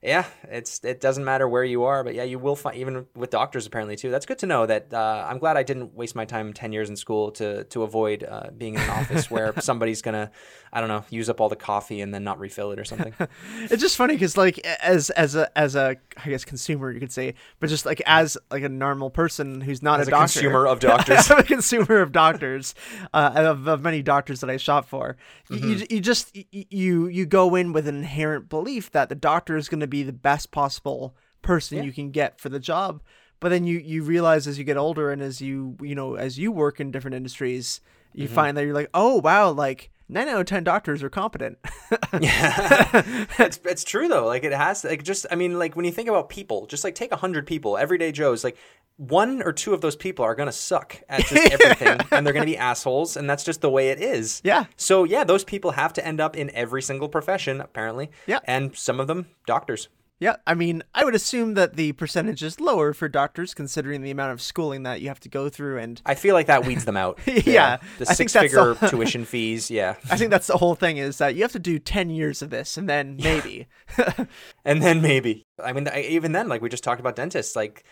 yeah, 0.00 0.26
it's 0.44 0.84
it 0.84 1.00
doesn't 1.00 1.24
matter 1.24 1.48
where 1.48 1.64
you 1.64 1.82
are, 1.82 2.04
but 2.04 2.14
yeah, 2.14 2.22
you 2.22 2.38
will 2.38 2.54
find 2.54 2.76
even 2.76 3.06
with 3.16 3.30
doctors 3.30 3.66
apparently 3.66 3.96
too. 3.96 4.12
That's 4.12 4.26
good 4.26 4.38
to 4.38 4.46
know. 4.46 4.64
That 4.64 4.94
uh, 4.94 5.26
I'm 5.28 5.38
glad 5.38 5.56
I 5.56 5.64
didn't 5.64 5.92
waste 5.94 6.14
my 6.14 6.24
time 6.24 6.52
ten 6.52 6.72
years 6.72 6.88
in 6.88 6.94
school 6.94 7.32
to 7.32 7.64
to 7.64 7.82
avoid 7.82 8.22
uh, 8.22 8.50
being 8.56 8.74
in 8.74 8.80
an 8.80 8.90
office 8.90 9.28
where 9.30 9.52
somebody's 9.60 10.00
gonna 10.00 10.30
I 10.72 10.78
don't 10.78 10.88
know 10.88 11.04
use 11.10 11.28
up 11.28 11.40
all 11.40 11.48
the 11.48 11.56
coffee 11.56 12.00
and 12.00 12.14
then 12.14 12.22
not 12.22 12.38
refill 12.38 12.70
it 12.70 12.78
or 12.78 12.84
something. 12.84 13.12
it's 13.62 13.82
just 13.82 13.96
funny 13.96 14.14
because 14.14 14.36
like 14.36 14.58
as 14.64 15.10
as 15.10 15.34
a 15.34 15.58
as 15.58 15.74
a 15.74 15.96
I 16.24 16.28
guess 16.28 16.44
consumer 16.44 16.92
you 16.92 17.00
could 17.00 17.12
say, 17.12 17.34
but 17.58 17.68
just 17.68 17.84
like 17.84 18.00
as 18.06 18.38
like 18.52 18.62
a 18.62 18.68
normal 18.68 19.10
person 19.10 19.60
who's 19.60 19.82
not 19.82 19.98
as 19.98 20.06
a, 20.06 20.10
doctor, 20.12 20.40
consumer 20.40 20.66
of 20.66 20.78
doctors, 20.80 21.28
I'm 21.28 21.40
a 21.40 21.42
consumer 21.42 22.00
of 22.02 22.12
doctors, 22.12 22.76
uh, 23.12 23.32
of, 23.34 23.66
of 23.66 23.82
many 23.82 24.02
doctors 24.02 24.40
that 24.40 24.50
I 24.50 24.58
shop 24.58 24.88
for, 24.88 25.16
mm-hmm. 25.50 25.68
you 25.68 25.86
you 25.90 26.00
just 26.00 26.36
you 26.52 27.08
you 27.08 27.26
go 27.26 27.56
in 27.56 27.72
with 27.72 27.88
an 27.88 27.96
inherent 27.96 28.48
belief 28.48 28.92
that 28.92 29.08
the 29.08 29.16
doctor 29.16 29.56
is 29.56 29.68
going 29.68 29.80
to 29.80 29.87
be 29.88 30.02
the 30.02 30.12
best 30.12 30.50
possible 30.50 31.16
person 31.42 31.78
yeah. 31.78 31.84
you 31.84 31.92
can 31.92 32.10
get 32.10 32.40
for 32.40 32.48
the 32.48 32.60
job. 32.60 33.02
But 33.40 33.50
then 33.50 33.64
you 33.64 33.78
you 33.78 34.02
realize 34.02 34.46
as 34.46 34.58
you 34.58 34.64
get 34.64 34.76
older 34.76 35.10
and 35.10 35.22
as 35.22 35.40
you 35.40 35.76
you 35.80 35.94
know 35.94 36.14
as 36.14 36.38
you 36.38 36.50
work 36.50 36.80
in 36.80 36.90
different 36.90 37.14
industries, 37.14 37.80
you 38.12 38.26
mm-hmm. 38.26 38.34
find 38.34 38.56
that 38.56 38.64
you're 38.64 38.74
like, 38.74 38.90
oh 38.94 39.20
wow, 39.20 39.50
like 39.50 39.90
nine 40.08 40.28
out 40.28 40.40
of 40.40 40.46
ten 40.46 40.64
doctors 40.64 41.02
are 41.02 41.10
competent. 41.10 41.58
yeah, 42.20 43.26
it's 43.38 43.60
it's 43.64 43.84
true 43.84 44.08
though. 44.08 44.26
Like 44.26 44.44
it 44.44 44.52
has 44.52 44.82
to 44.82 44.88
like 44.88 45.02
just 45.02 45.26
I 45.30 45.34
mean 45.34 45.58
like 45.58 45.76
when 45.76 45.84
you 45.84 45.92
think 45.92 46.08
about 46.08 46.28
people, 46.28 46.66
just 46.66 46.84
like 46.84 46.94
take 46.94 47.12
a 47.12 47.16
hundred 47.16 47.46
people, 47.46 47.76
everyday 47.76 48.12
Joes, 48.12 48.44
like 48.44 48.56
one 48.96 49.42
or 49.42 49.52
two 49.52 49.74
of 49.74 49.80
those 49.80 49.96
people 49.96 50.24
are 50.24 50.34
gonna 50.34 50.52
suck 50.52 51.00
at 51.08 51.24
just 51.24 51.52
everything, 51.52 52.00
and 52.10 52.26
they're 52.26 52.34
gonna 52.34 52.46
be 52.46 52.56
assholes, 52.56 53.16
and 53.16 53.28
that's 53.28 53.44
just 53.44 53.60
the 53.60 53.70
way 53.70 53.90
it 53.90 54.00
is. 54.00 54.40
Yeah. 54.44 54.64
So 54.76 55.04
yeah, 55.04 55.24
those 55.24 55.44
people 55.44 55.72
have 55.72 55.92
to 55.94 56.06
end 56.06 56.20
up 56.20 56.36
in 56.36 56.50
every 56.54 56.82
single 56.82 57.08
profession 57.08 57.60
apparently. 57.60 58.10
Yeah. 58.26 58.40
And 58.44 58.76
some 58.76 59.00
of 59.00 59.06
them 59.06 59.26
doctors. 59.46 59.88
Yeah, 60.20 60.36
I 60.46 60.54
mean, 60.54 60.82
I 60.94 61.04
would 61.04 61.14
assume 61.14 61.54
that 61.54 61.76
the 61.76 61.92
percentage 61.92 62.42
is 62.42 62.60
lower 62.60 62.92
for 62.92 63.08
doctors 63.08 63.54
considering 63.54 64.02
the 64.02 64.10
amount 64.10 64.32
of 64.32 64.42
schooling 64.42 64.82
that 64.82 65.00
you 65.00 65.08
have 65.08 65.20
to 65.20 65.28
go 65.28 65.48
through 65.48 65.78
and 65.78 66.02
I 66.04 66.16
feel 66.16 66.34
like 66.34 66.46
that 66.46 66.66
weeds 66.66 66.84
them 66.84 66.96
out. 66.96 67.20
yeah, 67.26 67.42
yeah, 67.46 67.76
the 67.98 68.06
six 68.06 68.32
figure 68.32 68.74
the... 68.74 68.88
tuition 68.88 69.24
fees, 69.24 69.70
yeah. 69.70 69.94
I 70.10 70.16
think 70.16 70.32
that's 70.32 70.48
the 70.48 70.56
whole 70.56 70.74
thing 70.74 70.96
is 70.96 71.18
that 71.18 71.36
you 71.36 71.42
have 71.42 71.52
to 71.52 71.60
do 71.60 71.78
10 71.78 72.10
years 72.10 72.42
of 72.42 72.50
this 72.50 72.76
and 72.76 72.88
then 72.88 73.16
maybe. 73.22 73.68
and 74.64 74.82
then 74.82 75.00
maybe. 75.00 75.46
I 75.62 75.72
mean, 75.72 75.88
even 75.94 76.32
then 76.32 76.48
like 76.48 76.62
we 76.62 76.68
just 76.68 76.82
talked 76.82 77.00
about 77.00 77.14
dentists, 77.14 77.54
like 77.54 77.84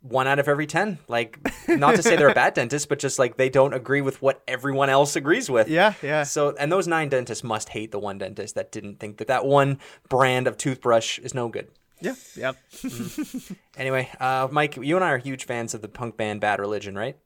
one 0.00 0.26
out 0.26 0.38
of 0.38 0.48
every 0.48 0.66
10 0.66 0.98
like 1.08 1.38
not 1.68 1.96
to 1.96 2.02
say 2.02 2.14
they're 2.14 2.28
a 2.28 2.34
bad 2.34 2.54
dentist 2.54 2.88
but 2.88 2.98
just 2.98 3.18
like 3.18 3.36
they 3.36 3.48
don't 3.48 3.74
agree 3.74 4.00
with 4.00 4.22
what 4.22 4.42
everyone 4.46 4.88
else 4.88 5.16
agrees 5.16 5.50
with 5.50 5.68
yeah 5.68 5.94
yeah 6.02 6.22
so 6.22 6.54
and 6.60 6.70
those 6.70 6.86
nine 6.86 7.08
dentists 7.08 7.42
must 7.42 7.70
hate 7.70 7.90
the 7.90 7.98
one 7.98 8.18
dentist 8.18 8.54
that 8.54 8.70
didn't 8.70 9.00
think 9.00 9.16
that 9.18 9.26
that 9.26 9.44
one 9.44 9.78
brand 10.08 10.46
of 10.46 10.56
toothbrush 10.56 11.18
is 11.18 11.34
no 11.34 11.48
good 11.48 11.68
yeah 12.00 12.14
yeah 12.36 12.52
mm-hmm. 12.72 13.54
anyway 13.76 14.08
uh, 14.20 14.46
mike 14.50 14.76
you 14.76 14.94
and 14.94 15.04
i 15.04 15.10
are 15.10 15.18
huge 15.18 15.44
fans 15.44 15.74
of 15.74 15.82
the 15.82 15.88
punk 15.88 16.16
band 16.16 16.40
bad 16.40 16.60
religion 16.60 16.94
right 16.96 17.16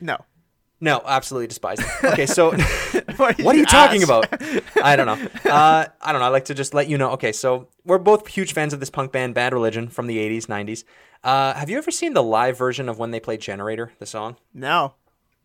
no 0.00 0.18
no, 0.80 1.00
absolutely 1.06 1.46
despise 1.46 1.78
them. 1.78 1.88
Okay, 2.12 2.26
so 2.26 2.50
what, 3.16 3.38
what, 3.40 3.56
are 3.56 3.58
you 3.58 3.64
talking 3.64 4.02
about? 4.02 4.26
I 4.82 4.96
don't 4.96 5.06
know. 5.06 5.50
Uh, 5.50 5.86
I 6.02 6.12
don't 6.12 6.20
know. 6.20 6.26
I 6.26 6.28
like 6.28 6.46
to 6.46 6.54
just 6.54 6.74
let 6.74 6.88
you 6.88 6.98
know. 6.98 7.12
Okay, 7.12 7.32
so 7.32 7.68
we're 7.86 7.96
both 7.96 8.26
huge 8.26 8.52
fans 8.52 8.74
of 8.74 8.80
this 8.80 8.90
punk 8.90 9.10
band, 9.10 9.34
Bad 9.34 9.54
Religion, 9.54 9.88
from 9.88 10.08
the 10.08 10.18
80s, 10.18 10.44
90s. 10.44 10.84
Uh, 11.24 11.54
have 11.54 11.70
you 11.70 11.78
ever 11.78 11.90
seen 11.90 12.12
the 12.12 12.22
live 12.22 12.58
version 12.58 12.86
of 12.86 12.98
when 12.98 13.10
they 13.10 13.18
played 13.18 13.40
Generator, 13.40 13.92
the 13.98 14.04
song? 14.04 14.36
No. 14.52 14.94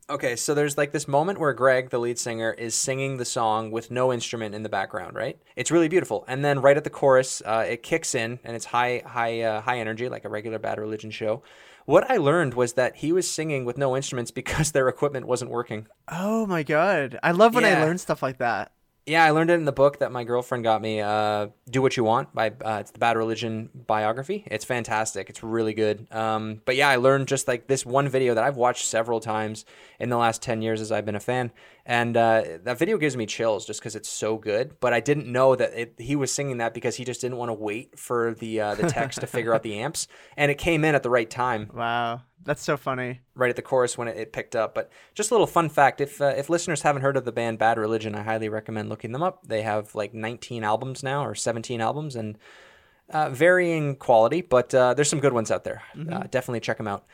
Okay, 0.10 0.36
so 0.36 0.54
there's 0.54 0.78
like 0.78 0.92
this 0.92 1.08
moment 1.08 1.40
where 1.40 1.54
Greg, 1.54 1.90
the 1.90 2.00
lead 2.00 2.20
singer, 2.20 2.52
is 2.52 2.76
singing 2.76 3.16
the 3.16 3.24
song 3.24 3.72
with 3.72 3.90
no 3.90 4.12
instrument 4.12 4.54
in 4.54 4.64
the 4.64 4.70
background, 4.70 5.16
right? 5.16 5.40
It's 5.56 5.72
really 5.72 5.88
beautiful. 5.88 6.26
And 6.28 6.44
then 6.44 6.60
right 6.60 6.76
at 6.76 6.84
the 6.84 6.90
chorus, 6.90 7.42
uh, 7.46 7.66
it 7.66 7.82
kicks 7.82 8.14
in 8.14 8.40
and 8.44 8.58
it's 8.58 8.66
high, 8.66 9.04
high, 9.06 9.42
uh, 9.42 9.62
high 9.62 9.80
energy, 9.80 10.10
like 10.10 10.26
a 10.26 10.30
regular 10.30 10.60
Bad 10.60 10.80
Religion 10.80 11.12
show. 11.12 11.44
What 11.86 12.12
I 12.12 12.18
learned 12.18 12.56
was 12.56 12.74
that 12.74 12.98
he 12.98 13.14
was 13.14 13.30
singing 13.30 13.64
with 13.64 13.78
no 13.78 13.96
instruments 13.96 14.32
because 14.40 14.74
their 14.74 14.90
equipment 14.90 15.28
wasn't 15.28 15.52
working. 15.52 15.88
Oh 16.10 16.46
my 16.46 16.64
god! 16.64 17.18
I 17.24 17.32
love 17.32 17.56
when 17.56 17.64
yeah. 17.64 17.80
I 17.80 17.86
learn 17.86 18.00
stuff 18.00 18.22
like 18.22 18.40
that. 18.40 18.74
Yeah, 19.10 19.26
I 19.26 19.32
learned 19.32 19.50
it 19.50 19.56
in 19.56 19.66
the 19.66 19.72
book 19.72 19.98
that 20.00 20.12
my 20.12 20.24
girlfriend 20.24 20.64
got 20.64 20.84
me. 20.84 21.02
Uh, 21.02 21.48
"Do 21.68 21.82
What 21.82 21.98
You 21.98 22.04
Want" 22.04 22.32
by 22.32 22.52
uh, 22.64 22.78
it's 22.82 22.92
the 22.92 23.00
Bad 23.00 23.18
Religion 23.18 23.72
biography. 23.74 24.44
It's 24.46 24.64
fantastic. 24.64 25.32
It's 25.32 25.42
really 25.42 25.74
good. 25.74 26.08
Um, 26.14 26.62
but 26.64 26.76
yeah, 26.76 26.90
I 26.90 26.98
learned 26.98 27.28
just 27.28 27.48
like 27.48 27.66
this 27.66 27.84
one 27.88 28.08
video 28.08 28.36
that 28.36 28.44
I've 28.44 28.56
watched 28.56 28.86
several 28.86 29.20
times 29.20 29.66
in 30.00 30.10
the 30.10 30.18
last 30.18 30.44
ten 30.44 30.62
years 30.62 30.80
as 30.80 30.92
I've 30.92 31.08
been 31.08 31.16
a 31.16 31.20
fan, 31.20 31.52
and 31.88 32.16
uh, 32.16 32.44
that 32.64 32.78
video 32.78 33.00
gives 33.00 33.18
me 33.18 33.26
chills 33.26 33.66
just 33.66 33.80
because 33.80 33.96
it's 33.96 34.10
so 34.10 34.38
good. 34.38 34.80
But 34.80 34.94
I 34.94 35.00
didn't 35.00 35.26
know 35.26 35.56
that 35.56 35.74
it, 35.74 35.96
he 35.98 36.16
was 36.16 36.32
singing 36.32 36.58
that 36.58 36.76
because 36.76 36.96
he 36.96 37.04
just 37.04 37.20
didn't 37.20 37.38
want 37.38 37.50
to 37.50 37.56
wait 37.56 37.98
for 37.98 38.36
the 38.36 38.62
uh, 38.62 38.76
the 38.76 38.88
text 38.90 39.22
to 39.22 39.28
figure 39.28 39.56
out 39.56 39.64
the 39.64 39.80
amps, 39.80 40.08
and 40.38 40.52
it 40.52 40.60
came 40.60 40.86
in 40.86 40.94
at 40.94 41.02
the 41.02 41.10
right 41.10 41.30
time. 41.30 41.72
Wow. 41.74 42.22
That's 42.50 42.64
so 42.64 42.78
funny. 42.78 43.20
Right 43.36 43.52
at 43.52 43.56
the 43.56 43.62
chorus 43.62 43.96
when 43.96 44.08
it, 44.08 44.18
it 44.18 44.34
picked 44.34 44.56
up. 44.56 44.74
But 44.74 44.92
just 45.14 45.30
a 45.30 45.36
little 45.36 45.46
fun 45.46 45.70
fact: 45.70 46.02
if 46.02 46.20
uh, 46.20 46.34
if 46.36 46.50
listeners 46.50 46.82
haven't 46.82 47.04
heard 47.04 47.16
of 47.16 47.24
the 47.24 47.32
band 47.32 47.60
Bad 47.60 47.78
Religion, 47.78 48.16
I 48.16 48.24
highly 48.24 48.50
recommend 48.50 48.90
looking 48.90 49.12
them 49.12 49.22
up. 49.22 49.48
They 49.48 49.62
have 49.62 49.94
like 49.94 50.16
19 50.16 50.64
albums 50.64 51.04
now, 51.04 51.24
or 51.24 51.36
17 51.36 51.80
albums, 51.80 52.16
and 52.16 52.40
uh, 53.12 53.30
varying 53.30 53.96
quality, 53.98 54.42
but 54.42 54.74
uh, 54.74 54.96
there's 54.96 55.10
some 55.12 55.20
good 55.20 55.32
ones 55.32 55.52
out 55.52 55.64
there. 55.64 55.84
Mm-hmm. 55.96 56.12
Uh, 56.12 56.24
definitely 56.32 56.62
check 56.62 56.78
them 56.78 56.88
out. 56.88 57.06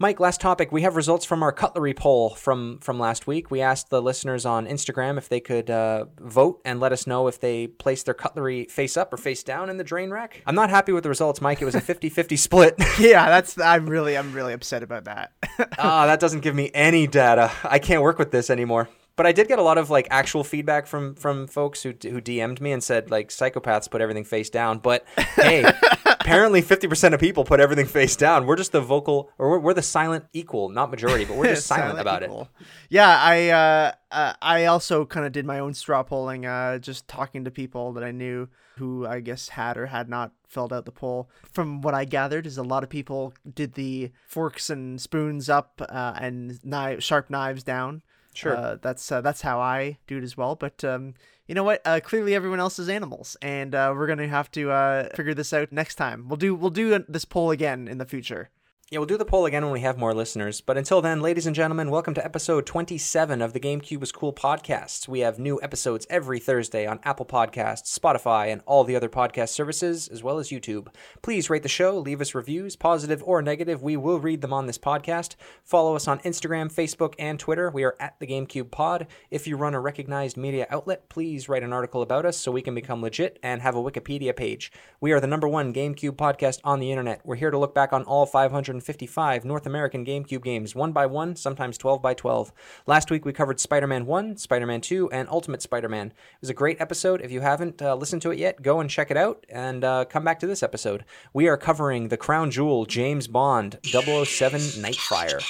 Mike, 0.00 0.20
last 0.20 0.40
topic. 0.40 0.70
We 0.70 0.82
have 0.82 0.94
results 0.94 1.24
from 1.24 1.42
our 1.42 1.50
cutlery 1.50 1.92
poll 1.92 2.30
from 2.30 2.78
from 2.78 3.00
last 3.00 3.26
week. 3.26 3.50
We 3.50 3.60
asked 3.60 3.90
the 3.90 4.00
listeners 4.00 4.46
on 4.46 4.64
Instagram 4.64 5.18
if 5.18 5.28
they 5.28 5.40
could 5.40 5.68
uh, 5.70 6.04
vote 6.20 6.60
and 6.64 6.78
let 6.78 6.92
us 6.92 7.04
know 7.04 7.26
if 7.26 7.40
they 7.40 7.66
placed 7.66 8.04
their 8.04 8.14
cutlery 8.14 8.66
face 8.66 8.96
up 8.96 9.12
or 9.12 9.16
face 9.16 9.42
down 9.42 9.68
in 9.68 9.76
the 9.76 9.82
drain 9.82 10.10
rack. 10.10 10.40
I'm 10.46 10.54
not 10.54 10.70
happy 10.70 10.92
with 10.92 11.02
the 11.02 11.08
results, 11.08 11.40
Mike. 11.40 11.60
It 11.60 11.64
was 11.64 11.74
a 11.74 11.80
50-50 11.80 12.38
split. 12.38 12.74
yeah, 13.00 13.26
that's. 13.26 13.58
I'm 13.58 13.90
really, 13.90 14.16
I'm 14.16 14.32
really 14.32 14.52
upset 14.52 14.84
about 14.84 15.04
that. 15.06 15.32
Ah, 15.76 16.06
that 16.06 16.20
doesn't 16.20 16.40
give 16.40 16.54
me 16.54 16.70
any 16.72 17.06
data. 17.08 17.50
I 17.64 17.78
can't 17.80 18.02
work 18.02 18.18
with 18.18 18.30
this 18.30 18.48
anymore. 18.50 18.88
But 19.18 19.26
I 19.26 19.32
did 19.32 19.48
get 19.48 19.58
a 19.58 19.62
lot 19.62 19.78
of 19.78 19.90
like 19.90 20.06
actual 20.12 20.44
feedback 20.44 20.86
from 20.86 21.16
from 21.16 21.48
folks 21.48 21.82
who 21.82 21.90
who 21.90 22.20
DM'd 22.20 22.60
me 22.60 22.70
and 22.70 22.82
said 22.82 23.10
like 23.10 23.30
psychopaths 23.30 23.90
put 23.90 24.00
everything 24.00 24.22
face 24.22 24.48
down. 24.48 24.78
But 24.78 25.04
hey, 25.34 25.64
apparently 26.06 26.62
fifty 26.62 26.86
percent 26.86 27.14
of 27.14 27.20
people 27.20 27.44
put 27.44 27.58
everything 27.58 27.86
face 27.86 28.14
down. 28.14 28.46
We're 28.46 28.54
just 28.54 28.70
the 28.70 28.80
vocal, 28.80 29.32
or 29.36 29.50
we're, 29.50 29.58
we're 29.58 29.74
the 29.74 29.82
silent 29.82 30.26
equal, 30.32 30.68
not 30.68 30.92
majority, 30.92 31.24
but 31.24 31.36
we're 31.36 31.52
just 31.52 31.66
silent, 31.66 31.98
silent, 31.98 32.00
about 32.00 32.22
equal. 32.22 32.42
it. 32.60 32.66
Yeah, 32.90 33.08
I 33.20 33.48
uh, 33.48 33.92
uh, 34.12 34.34
I 34.40 34.66
also 34.66 35.04
kind 35.04 35.26
of 35.26 35.32
did 35.32 35.44
my 35.44 35.58
own 35.58 35.74
straw 35.74 36.04
polling, 36.04 36.46
uh, 36.46 36.78
just 36.78 37.08
talking 37.08 37.44
to 37.44 37.50
people 37.50 37.94
that 37.94 38.04
I 38.04 38.12
knew 38.12 38.48
who 38.76 39.04
I 39.04 39.18
guess 39.18 39.48
had 39.48 39.76
or 39.76 39.86
had 39.86 40.08
not 40.08 40.30
filled 40.46 40.72
out 40.72 40.84
the 40.84 40.92
poll. 40.92 41.28
From 41.50 41.80
what 41.80 41.92
I 41.92 42.04
gathered, 42.04 42.46
is 42.46 42.56
a 42.56 42.62
lot 42.62 42.84
of 42.84 42.88
people 42.88 43.34
did 43.52 43.74
the 43.74 44.12
forks 44.28 44.70
and 44.70 45.00
spoons 45.00 45.48
up 45.48 45.82
uh, 45.88 46.14
and 46.20 46.64
knife, 46.64 47.02
sharp 47.02 47.30
knives 47.30 47.64
down. 47.64 48.02
Sure, 48.38 48.56
uh, 48.56 48.76
that's 48.80 49.10
uh, 49.10 49.20
that's 49.20 49.40
how 49.40 49.58
I 49.58 49.98
do 50.06 50.18
it 50.18 50.22
as 50.22 50.36
well. 50.36 50.54
But 50.54 50.84
um, 50.84 51.14
you 51.46 51.54
know 51.54 51.64
what? 51.64 51.82
Uh, 51.84 51.98
clearly, 52.00 52.34
everyone 52.34 52.60
else 52.60 52.78
is 52.78 52.88
animals, 52.88 53.36
and 53.42 53.74
uh, 53.74 53.92
we're 53.96 54.06
gonna 54.06 54.28
have 54.28 54.50
to 54.52 54.70
uh, 54.70 55.08
figure 55.16 55.34
this 55.34 55.52
out 55.52 55.72
next 55.72 55.96
time. 55.96 56.28
We'll 56.28 56.36
do 56.36 56.54
we'll 56.54 56.70
do 56.70 57.04
this 57.08 57.24
poll 57.24 57.50
again 57.50 57.88
in 57.88 57.98
the 57.98 58.06
future. 58.06 58.50
Yeah, 58.90 59.00
we'll 59.00 59.06
do 59.06 59.18
the 59.18 59.26
poll 59.26 59.44
again 59.44 59.64
when 59.64 59.74
we 59.74 59.82
have 59.82 59.98
more 59.98 60.14
listeners. 60.14 60.62
But 60.62 60.78
until 60.78 61.02
then, 61.02 61.20
ladies 61.20 61.44
and 61.46 61.54
gentlemen, 61.54 61.90
welcome 61.90 62.14
to 62.14 62.24
episode 62.24 62.64
27 62.64 63.42
of 63.42 63.52
the 63.52 63.60
GameCube 63.60 64.02
is 64.02 64.12
Cool 64.12 64.32
podcasts. 64.32 65.06
We 65.06 65.20
have 65.20 65.38
new 65.38 65.60
episodes 65.60 66.06
every 66.08 66.38
Thursday 66.38 66.86
on 66.86 66.98
Apple 67.04 67.26
Podcasts, 67.26 67.98
Spotify, 67.98 68.50
and 68.50 68.62
all 68.64 68.84
the 68.84 68.96
other 68.96 69.10
podcast 69.10 69.50
services, 69.50 70.08
as 70.08 70.22
well 70.22 70.38
as 70.38 70.48
YouTube. 70.48 70.88
Please 71.20 71.50
rate 71.50 71.64
the 71.64 71.68
show, 71.68 71.98
leave 71.98 72.22
us 72.22 72.34
reviews, 72.34 72.76
positive 72.76 73.22
or 73.24 73.42
negative. 73.42 73.82
We 73.82 73.98
will 73.98 74.20
read 74.20 74.40
them 74.40 74.54
on 74.54 74.64
this 74.64 74.78
podcast. 74.78 75.34
Follow 75.62 75.94
us 75.94 76.08
on 76.08 76.20
Instagram, 76.20 76.72
Facebook, 76.72 77.12
and 77.18 77.38
Twitter. 77.38 77.68
We 77.68 77.84
are 77.84 77.96
at 78.00 78.18
the 78.20 78.26
GameCube 78.26 78.70
Pod. 78.70 79.06
If 79.30 79.46
you 79.46 79.58
run 79.58 79.74
a 79.74 79.80
recognized 79.80 80.38
media 80.38 80.66
outlet, 80.70 81.10
please 81.10 81.46
write 81.46 81.62
an 81.62 81.74
article 81.74 82.00
about 82.00 82.24
us 82.24 82.38
so 82.38 82.50
we 82.50 82.62
can 82.62 82.74
become 82.74 83.02
legit 83.02 83.38
and 83.42 83.60
have 83.60 83.76
a 83.76 83.82
Wikipedia 83.82 84.34
page. 84.34 84.72
We 84.98 85.12
are 85.12 85.20
the 85.20 85.26
number 85.26 85.46
one 85.46 85.74
GameCube 85.74 86.12
podcast 86.12 86.60
on 86.64 86.80
the 86.80 86.90
internet. 86.90 87.20
We're 87.22 87.36
here 87.36 87.50
to 87.50 87.58
look 87.58 87.74
back 87.74 87.92
on 87.92 88.04
all 88.04 88.24
500 88.24 88.77
155 88.78 89.44
North 89.44 89.66
American 89.66 90.04
GameCube 90.04 90.42
games, 90.42 90.74
one 90.74 90.92
by 90.92 91.04
one, 91.04 91.34
sometimes 91.34 91.76
12 91.76 92.00
by 92.00 92.14
12. 92.14 92.52
Last 92.86 93.10
week 93.10 93.24
we 93.24 93.32
covered 93.32 93.58
Spider 93.58 93.88
Man 93.88 94.06
1, 94.06 94.36
Spider 94.36 94.66
Man 94.66 94.80
2, 94.80 95.10
and 95.10 95.28
Ultimate 95.28 95.62
Spider 95.62 95.88
Man. 95.88 96.08
It 96.08 96.40
was 96.40 96.50
a 96.50 96.54
great 96.54 96.80
episode. 96.80 97.20
If 97.20 97.32
you 97.32 97.40
haven't 97.40 97.82
uh, 97.82 97.96
listened 97.96 98.22
to 98.22 98.30
it 98.30 98.38
yet, 98.38 98.62
go 98.62 98.78
and 98.78 98.88
check 98.88 99.10
it 99.10 99.16
out 99.16 99.44
and 99.48 99.82
uh, 99.82 100.04
come 100.04 100.22
back 100.22 100.38
to 100.40 100.46
this 100.46 100.62
episode. 100.62 101.04
We 101.32 101.48
are 101.48 101.56
covering 101.56 102.08
the 102.08 102.16
crown 102.16 102.52
jewel 102.52 102.86
James 102.86 103.26
Bond 103.26 103.78
007 103.84 104.60
Nightfire. 104.60 105.42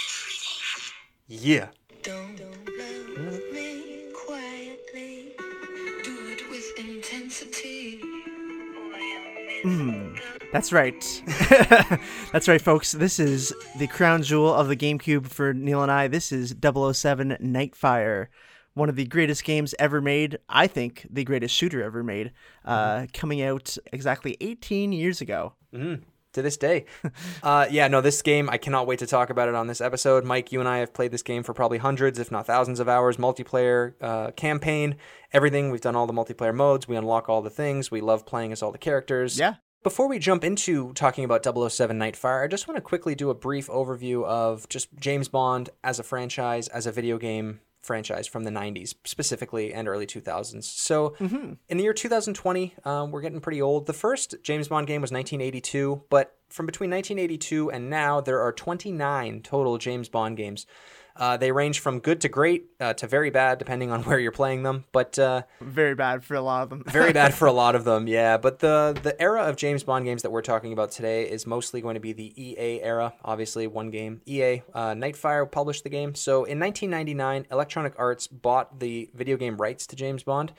Yeah. 1.26 1.68
Don't 2.02 2.40
love 2.40 3.42
me 3.52 4.06
quietly. 4.14 5.35
Do 6.02 6.16
it 6.30 6.50
with 6.50 6.78
intensity. 6.78 8.00
Mm. 9.64 10.38
That's 10.50 10.73
right. 10.73 11.23
That's 12.33 12.49
right, 12.49 12.61
folks. 12.61 12.93
This 12.93 13.19
is 13.19 13.52
the 13.76 13.87
crown 13.87 14.23
jewel 14.23 14.52
of 14.52 14.69
the 14.69 14.76
GameCube 14.76 15.26
for 15.26 15.52
Neil 15.52 15.83
and 15.83 15.93
I. 15.93 16.09
This 16.09 16.33
is 16.33 16.55
007 16.62 17.37
Nightfire, 17.43 18.28
one 18.73 18.88
of 18.88 18.97
the 18.97 19.05
greatest 19.05 19.45
games 19.45 19.75
ever 19.78 20.00
made. 20.00 20.38
I 20.49 20.67
think 20.67 21.07
the 21.11 21.25
greatest 21.25 21.55
shooter 21.55 21.83
ever 21.83 22.02
made, 22.02 22.33
uh, 22.64 22.78
mm-hmm. 22.78 23.05
coming 23.12 23.43
out 23.43 23.76
exactly 23.93 24.38
18 24.40 24.93
years 24.93 25.21
ago. 25.21 25.52
Mm-hmm. 25.75 26.02
To 26.35 26.43
this 26.43 26.57
day. 26.57 26.85
uh, 27.43 27.67
yeah, 27.71 27.88
no, 27.88 28.00
this 28.00 28.21
game, 28.23 28.49
I 28.50 28.59
cannot 28.59 28.87
wait 28.87 29.00
to 29.00 29.07
talk 29.07 29.31
about 29.31 29.49
it 29.49 29.55
on 29.55 29.67
this 29.67 29.81
episode. 29.81 30.25
Mike, 30.25 30.52
you 30.52 30.61
and 30.61 30.69
I 30.69 30.78
have 30.78 30.93
played 30.93 31.11
this 31.11 31.23
game 31.23 31.43
for 31.43 31.52
probably 31.52 31.78
hundreds, 31.78 32.19
if 32.19 32.31
not 32.31 32.47
thousands 32.47 32.81
of 32.81 32.88
hours, 32.88 33.17
multiplayer, 33.17 33.95
uh, 34.00 34.31
campaign, 34.33 34.97
everything. 35.33 35.71
We've 35.71 35.81
done 35.81 35.97
all 35.97 36.07
the 36.07 36.12
multiplayer 36.12 36.55
modes. 36.55 36.87
We 36.87 36.97
unlock 36.97 37.28
all 37.28 37.43
the 37.43 37.50
things. 37.50 37.90
We 37.90 38.00
love 38.00 38.25
playing 38.25 38.52
as 38.52 38.62
all 38.62 38.73
the 38.73 38.78
characters. 38.78 39.38
Yeah. 39.38 39.55
Before 39.85 40.08
we 40.08 40.18
jump 40.18 40.42
into 40.42 40.92
talking 40.94 41.25
about 41.25 41.44
007 41.44 41.97
Nightfire, 41.99 42.42
I 42.42 42.49
just 42.49 42.66
want 42.66 42.76
to 42.76 42.82
quickly 42.82 43.14
do 43.14 43.30
a 43.30 43.35
brief 43.35 43.68
overview 43.68 44.25
of 44.25 44.68
just 44.68 44.88
James 44.99 45.28
Bond 45.28 45.70
as 45.85 46.00
a 46.00 46.02
franchise, 46.02 46.66
as 46.68 46.87
a 46.87 46.92
video 46.92 47.16
game 47.16 47.61
franchise 47.80 48.26
from 48.26 48.42
the 48.42 48.50
90s 48.50 48.94
specifically 49.04 49.73
and 49.73 49.87
early 49.87 50.04
2000s. 50.04 50.64
So 50.64 51.14
mm-hmm. 51.20 51.52
in 51.68 51.76
the 51.76 51.85
year 51.85 51.94
2020, 51.94 52.75
um, 52.85 53.12
we're 53.12 53.20
getting 53.20 53.40
pretty 53.40 53.62
old. 53.62 53.87
The 53.87 53.92
first 53.92 54.35
James 54.42 54.66
Bond 54.66 54.88
game 54.88 55.00
was 55.00 55.12
1982, 55.12 56.02
but 56.11 56.37
from 56.49 56.66
between 56.66 56.90
1982 56.90 57.70
and 57.70 57.88
now, 57.88 58.20
there 58.20 58.40
are 58.40 58.52
29 58.52 59.42
total 59.42 59.78
James 59.78 60.08
Bond 60.08 60.37
games. 60.37 60.66
Uh, 61.19 61.37
they 61.37 61.51
range 61.51 61.81
from 61.81 61.99
good 61.99 62.21
to 62.21 62.29
great 62.29 62.67
uh, 62.81 62.95
to 62.95 63.07
very 63.07 63.31
bad, 63.31 63.59
depending 63.59 63.91
on 63.91 64.03
where 64.05 64.19
you're 64.19 64.33
playing 64.33 64.63
them. 64.63 64.85
But 64.93 65.19
uh, 65.19 65.43
very 65.61 65.95
bad 65.95 66.25
for 66.25 66.35
a 66.35 66.41
lot 66.41 66.63
of 66.63 66.71
them. 66.71 66.85
very 66.87 67.13
bad 67.13 67.35
for 67.35 67.47
a 67.47 67.53
lot 67.53 67.75
of 67.75 67.85
them, 67.85 68.07
yeah. 68.09 68.37
But 68.37 68.61
the 68.61 68.99
the 69.03 69.21
era 69.21 69.43
of 69.43 69.57
James 69.57 69.83
Bond 69.83 70.05
games 70.05 70.23
that 70.23 70.31
we're 70.31 70.43
talking 70.43 70.73
about 70.73 70.93
today 70.93 71.29
is 71.29 71.47
mostly 71.47 71.81
going 71.81 71.95
to 71.95 72.01
be 72.01 72.13
the 72.13 72.33
EA 72.43 72.83
era. 72.83 73.15
Obviously, 73.25 73.67
one 73.67 73.91
game. 73.91 74.21
EA 74.27 74.63
uh, 74.73 74.93
Nightfire 74.93 75.51
published 75.51 75.83
the 75.83 75.91
game. 75.91 76.15
So 76.15 76.45
in 76.45 76.61
1999, 76.61 77.47
Electronic 77.51 77.95
Arts 77.99 78.27
bought 78.27 78.79
the 78.79 79.11
video 79.15 79.37
game 79.37 79.57
rights 79.57 79.87
to 79.89 79.97
James 79.97 80.23
Bond. 80.23 80.53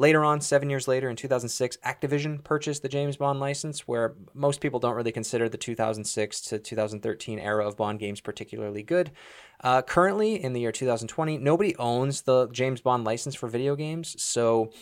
Later 0.00 0.24
on, 0.24 0.40
seven 0.40 0.70
years 0.70 0.88
later, 0.88 1.10
in 1.10 1.16
2006, 1.16 1.76
Activision 1.84 2.42
purchased 2.42 2.80
the 2.80 2.88
James 2.88 3.18
Bond 3.18 3.38
license, 3.38 3.86
where 3.86 4.14
most 4.32 4.62
people 4.62 4.80
don't 4.80 4.94
really 4.94 5.12
consider 5.12 5.46
the 5.46 5.58
2006 5.58 6.40
to 6.40 6.58
2013 6.58 7.38
era 7.38 7.68
of 7.68 7.76
Bond 7.76 7.98
games 7.98 8.18
particularly 8.18 8.82
good. 8.82 9.10
Uh, 9.62 9.82
currently, 9.82 10.42
in 10.42 10.54
the 10.54 10.60
year 10.60 10.72
2020, 10.72 11.36
nobody 11.36 11.76
owns 11.76 12.22
the 12.22 12.48
James 12.48 12.80
Bond 12.80 13.04
license 13.04 13.34
for 13.34 13.46
video 13.46 13.76
games, 13.76 14.16
so 14.18 14.72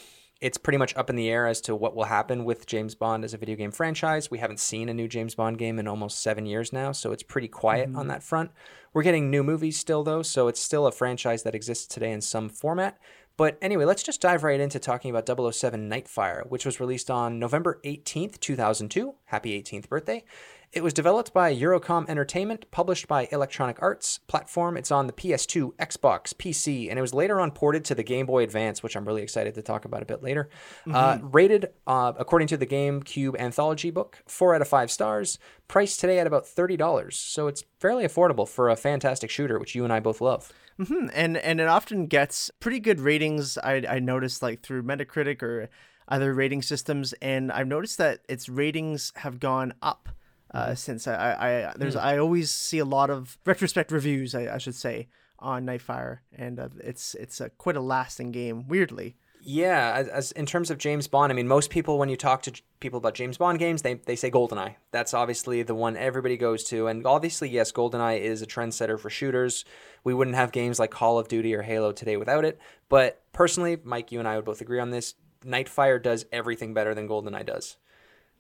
it's 0.41 0.57
pretty 0.57 0.79
much 0.79 0.97
up 0.97 1.11
in 1.11 1.17
the 1.17 1.29
air 1.29 1.49
as 1.49 1.61
to 1.63 1.75
what 1.75 1.97
will 1.97 2.05
happen 2.05 2.45
with 2.45 2.67
James 2.67 2.95
Bond 2.95 3.25
as 3.25 3.35
a 3.35 3.39
video 3.39 3.57
game 3.57 3.73
franchise. 3.73 4.31
We 4.31 4.39
haven't 4.39 4.61
seen 4.61 4.89
a 4.89 4.95
new 4.95 5.09
James 5.09 5.35
Bond 5.35 5.59
game 5.59 5.81
in 5.81 5.89
almost 5.89 6.23
seven 6.23 6.47
years 6.47 6.73
now, 6.73 6.93
so 6.93 7.11
it's 7.11 7.25
pretty 7.25 7.49
quiet 7.49 7.89
mm-hmm. 7.89 7.99
on 7.99 8.07
that 8.07 8.23
front. 8.23 8.53
We're 8.95 9.03
getting 9.03 9.33
new 9.33 9.43
movies 9.43 9.81
still, 9.81 10.05
though, 10.05 10.23
so 10.23 10.47
it's 10.47 10.61
still 10.61 10.87
a 10.87 10.93
franchise 10.93 11.43
that 11.43 11.57
exists 11.57 11.89
today 11.89 12.13
in 12.13 12.21
some 12.21 12.49
format. 12.49 13.01
But 13.39 13.57
anyway, 13.63 13.85
let's 13.85 14.03
just 14.03 14.21
dive 14.21 14.43
right 14.43 14.59
into 14.59 14.81
talking 14.81 15.15
about 15.15 15.55
007 15.55 15.89
Nightfire, 15.89 16.45
which 16.51 16.67
was 16.67 16.81
released 16.81 17.09
on 17.09 17.39
November 17.39 17.81
18th, 17.85 18.41
2002. 18.41 19.15
Happy 19.27 19.63
18th 19.63 19.89
birthday. 19.89 20.25
It 20.71 20.83
was 20.83 20.93
developed 20.93 21.33
by 21.33 21.55
Eurocom 21.55 22.11
Entertainment, 22.11 22.71
published 22.71 23.09
by 23.09 23.27
Electronic 23.33 23.81
Arts. 23.81 24.19
Platform, 24.27 24.77
it's 24.77 24.91
on 24.91 25.07
the 25.07 25.15
PS2, 25.15 25.75
Xbox, 25.77 26.35
PC, 26.35 26.91
and 26.91 26.99
it 26.99 27.03
was 27.03 27.15
later 27.15 27.41
on 27.41 27.53
ported 27.53 27.87
to 27.87 27.95
the 27.95 28.03
Game 28.03 28.27
Boy 28.27 28.43
Advance, 28.43 28.83
which 28.83 28.95
I'm 28.95 29.07
really 29.07 29.23
excited 29.23 29.55
to 29.55 29.63
talk 29.63 29.87
about 29.87 30.03
a 30.03 30.05
bit 30.05 30.23
later. 30.23 30.51
Mm-hmm. 30.87 30.95
Uh, 30.95 31.27
rated, 31.31 31.71
uh, 31.87 32.13
according 32.19 32.49
to 32.49 32.59
the 32.59 32.67
GameCube 32.67 33.39
Anthology 33.39 33.91
book, 33.91 34.19
4 34.27 34.57
out 34.57 34.61
of 34.61 34.69
5 34.69 34.91
stars. 34.91 35.39
Priced 35.69 36.01
today 36.01 36.19
at 36.19 36.27
about 36.27 36.45
$30. 36.45 37.15
So 37.15 37.47
it's 37.47 37.65
fairly 37.81 38.05
affordable 38.05 38.47
for 38.47 38.69
a 38.69 38.77
fantastic 38.77 39.31
shooter, 39.31 39.59
which 39.59 39.75
you 39.75 39.85
and 39.85 39.93
I 39.93 40.01
both 40.01 40.21
love. 40.21 40.53
Mm-hmm. 40.79 41.09
And 41.15 41.37
and 41.39 41.61
it 41.61 41.67
often 41.67 42.07
gets 42.07 42.51
pretty 42.61 42.79
good 42.79 43.01
ratings. 43.01 43.59
I 43.59 43.83
I 43.89 43.99
noticed 43.99 44.43
like 44.43 44.63
through 44.63 44.85
Metacritic 44.85 45.43
or 45.43 45.71
other 46.07 46.33
rating 46.33 46.63
systems, 46.63 47.15
and 47.15 47.51
I've 47.51 47.67
noticed 47.67 47.99
that 47.99 48.21
its 48.29 48.49
ratings 48.49 49.13
have 49.17 49.41
gone 49.41 49.75
up 49.83 50.09
uh, 50.53 50.75
since 50.75 51.07
I, 51.07 51.69
I, 51.69 51.73
there's 51.77 51.97
mm. 51.97 52.03
I 52.03 52.19
always 52.19 52.51
see 52.51 52.79
a 52.79 52.85
lot 52.85 53.11
of 53.11 53.37
retrospect 53.45 53.93
reviews 53.93 54.35
I, 54.35 54.55
I 54.55 54.59
should 54.59 54.75
say 54.75 55.09
on 55.39 55.67
Nightfire, 55.67 56.19
and 56.37 56.59
uh, 56.59 56.69
it's 56.83 57.15
it's 57.15 57.41
a, 57.41 57.51
quite 57.51 57.77
a 57.77 57.81
lasting 57.81 58.33
game. 58.33 58.67
Weirdly. 58.69 59.17
Yeah, 59.41 59.93
as, 59.95 60.09
as, 60.09 60.33
in 60.33 60.47
terms 60.47 60.69
of 60.69 60.79
James 60.79 61.07
Bond, 61.07 61.33
I 61.33 61.35
mean, 61.35 61.47
most 61.47 61.71
people 61.71 61.97
when 61.97 62.09
you 62.09 62.17
talk 62.17 62.43
to 62.43 62.53
people 62.81 62.99
about 62.99 63.15
James 63.15 63.39
Bond 63.39 63.59
games, 63.59 63.83
they 63.83 63.95
they 63.95 64.17
say 64.17 64.31
GoldenEye. 64.31 64.75
That's 64.91 65.15
obviously 65.15 65.63
the 65.63 65.75
one 65.75 65.97
everybody 65.97 66.37
goes 66.37 66.65
to, 66.65 66.89
and 66.89 67.07
obviously, 67.07 67.49
yes, 67.49 67.71
GoldenEye 67.71 68.21
is 68.21 68.43
a 68.43 68.47
trendsetter 68.47 68.99
for 68.99 69.11
shooters. 69.11 69.65
We 70.03 70.15
wouldn't 70.15 70.37
have 70.37 70.53
games 70.53 70.79
like 70.79 70.91
Call 70.91 71.19
of 71.19 71.29
Duty 71.29 71.55
or 71.55 71.63
Halo 71.63 71.93
today 71.93 72.17
without 72.17 72.45
it. 72.45 72.59
But 72.89 73.23
personally, 73.33 73.79
Mike, 73.85 74.11
you 74.11 74.19
and 74.19 74.29
I 74.29 74.37
would 74.37 74.45
both 74.45 74.61
agree 74.61 74.81
on 74.81 74.91
this. 74.91 75.15
Nightfire 75.45 76.03
does 76.03 76.27
everything 76.33 76.75
better 76.75 76.95
than 76.95 77.09
GoldenEye 77.09 77.47
does. 77.47 77.77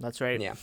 That's 0.00 0.20
right. 0.20 0.40
Yeah. 0.40 0.54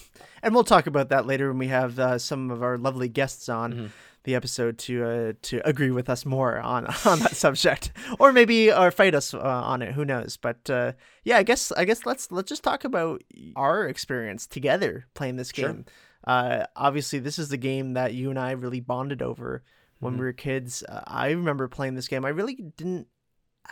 And 0.41 0.53
we'll 0.53 0.63
talk 0.63 0.87
about 0.87 1.09
that 1.09 1.25
later 1.25 1.49
when 1.49 1.57
we 1.57 1.67
have 1.67 1.99
uh, 1.99 2.17
some 2.17 2.51
of 2.51 2.63
our 2.63 2.77
lovely 2.77 3.09
guests 3.09 3.49
on 3.49 3.73
mm-hmm. 3.73 3.85
the 4.23 4.35
episode 4.35 4.77
to 4.79 5.03
uh, 5.03 5.33
to 5.43 5.67
agree 5.67 5.91
with 5.91 6.09
us 6.09 6.25
more 6.25 6.57
on 6.59 6.85
on 7.05 7.19
that 7.19 7.35
subject, 7.35 7.91
or 8.19 8.31
maybe 8.31 8.71
or 8.71 8.91
fight 8.91 9.13
us 9.13 9.33
uh, 9.33 9.39
on 9.39 9.81
it. 9.81 9.93
Who 9.93 10.05
knows? 10.05 10.37
But 10.37 10.69
uh, 10.69 10.93
yeah, 11.23 11.37
I 11.37 11.43
guess 11.43 11.71
I 11.71 11.85
guess 11.85 12.05
let's 12.05 12.31
let's 12.31 12.49
just 12.49 12.63
talk 12.63 12.85
about 12.85 13.23
our 13.55 13.87
experience 13.87 14.47
together 14.47 15.05
playing 15.13 15.35
this 15.35 15.51
game. 15.51 15.65
Sure. 15.65 16.33
Uh, 16.33 16.65
obviously, 16.75 17.19
this 17.19 17.37
is 17.37 17.49
the 17.49 17.57
game 17.57 17.93
that 17.93 18.13
you 18.13 18.29
and 18.29 18.39
I 18.39 18.51
really 18.51 18.79
bonded 18.79 19.21
over 19.21 19.63
when 19.99 20.13
mm-hmm. 20.13 20.19
we 20.19 20.25
were 20.25 20.33
kids. 20.33 20.83
Uh, 20.87 21.01
I 21.05 21.31
remember 21.31 21.67
playing 21.67 21.95
this 21.95 22.07
game. 22.07 22.25
I 22.25 22.29
really 22.29 22.55
didn't 22.77 23.07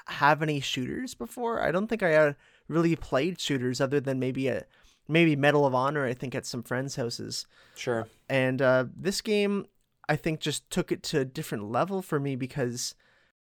have 0.07 0.41
any 0.41 0.59
shooters 0.59 1.13
before. 1.13 1.61
I 1.61 1.71
don't 1.71 1.87
think 1.87 2.03
I 2.03 2.35
really 2.67 2.95
played 2.95 3.39
shooters 3.39 3.81
other 3.81 3.99
than 3.99 4.19
maybe 4.19 4.47
a 4.47 4.65
maybe 5.07 5.35
Medal 5.35 5.65
of 5.65 5.75
Honor, 5.75 6.05
I 6.05 6.13
think, 6.13 6.35
at 6.35 6.45
some 6.45 6.63
friends' 6.63 6.95
houses. 6.95 7.45
Sure. 7.75 8.07
And 8.29 8.61
uh, 8.61 8.85
this 8.95 9.21
game, 9.21 9.67
I 10.07 10.15
think, 10.15 10.39
just 10.39 10.69
took 10.69 10.91
it 10.91 11.03
to 11.03 11.19
a 11.19 11.25
different 11.25 11.71
level 11.71 12.01
for 12.01 12.19
me 12.19 12.35
because 12.35 12.95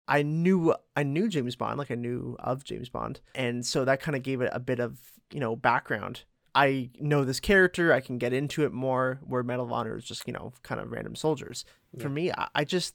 I 0.07 0.23
knew 0.23 0.75
I 0.97 1.03
knew 1.03 1.29
James 1.29 1.57
Bond, 1.57 1.79
like 1.79 1.91
I 1.91 1.95
knew 1.95 2.37
of 2.39 2.65
James 2.65 2.89
Bond, 2.89 3.21
and 3.35 3.65
so 3.65 3.85
that 3.85 4.01
kind 4.01 4.17
of 4.17 4.23
gave 4.23 4.41
it 4.41 4.51
a 4.53 4.61
bit 4.61 4.81
of 4.81 4.99
you 5.33 5.41
know 5.41 5.57
background. 5.57 6.25
I 6.57 6.91
know 7.01 7.25
this 7.25 7.41
character, 7.41 7.93
I 7.93 8.01
can 8.01 8.19
get 8.19 8.33
into 8.33 8.65
it 8.65 8.73
more. 8.73 9.21
Where 9.25 9.43
Medal 9.43 9.65
of 9.65 9.73
Honor 9.73 9.97
is 9.97 10.05
just 10.05 10.27
you 10.27 10.33
know 10.33 10.53
kind 10.63 10.81
of 10.81 10.93
random 10.93 11.15
soldiers. 11.15 11.65
Yeah. 11.93 12.03
For 12.03 12.09
me, 12.09 12.31
I, 12.33 12.49
I, 12.55 12.65
just 12.65 12.95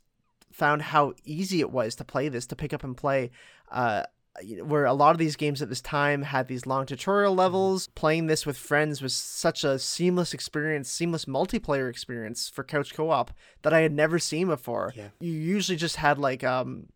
found 0.52 0.82
how 0.82 1.14
easy 1.24 1.60
it 1.60 1.72
was 1.72 1.96
to 1.96 2.04
play 2.04 2.30
this, 2.30 2.46
to 2.48 2.56
pick 2.56 2.74
up 2.74 2.84
and 2.84 2.96
play. 2.96 3.32
Uh, 3.72 4.04
where 4.64 4.86
a 4.86 4.94
lot 4.94 5.12
of 5.12 5.18
these 5.18 5.36
games 5.36 5.62
at 5.62 5.70
this 5.70 5.82
time 5.82 6.22
had 6.22 6.48
these 6.48 6.66
long 6.66 6.86
tutorial 6.86 7.32
mm-hmm. 7.32 7.40
levels. 7.40 7.88
Playing 7.96 8.28
this 8.28 8.46
with 8.46 8.58
friends 8.58 9.02
was 9.02 9.14
such 9.14 9.64
a 9.64 9.80
seamless 9.80 10.34
experience, 10.34 10.90
seamless 10.90 11.26
multiplayer 11.26 11.90
experience 11.90 12.50
for 12.50 12.64
couch 12.64 12.94
co-op 12.94 13.32
that 13.62 13.74
I 13.74 13.82
had 13.82 13.94
never 13.94 14.20
seen 14.20 14.48
before. 14.48 14.94
Yeah. 14.96 15.10
You 15.20 15.32
usually 15.32 15.78
just 15.78 15.98
had 15.98 16.18
like 16.18 16.44
um 16.44 16.88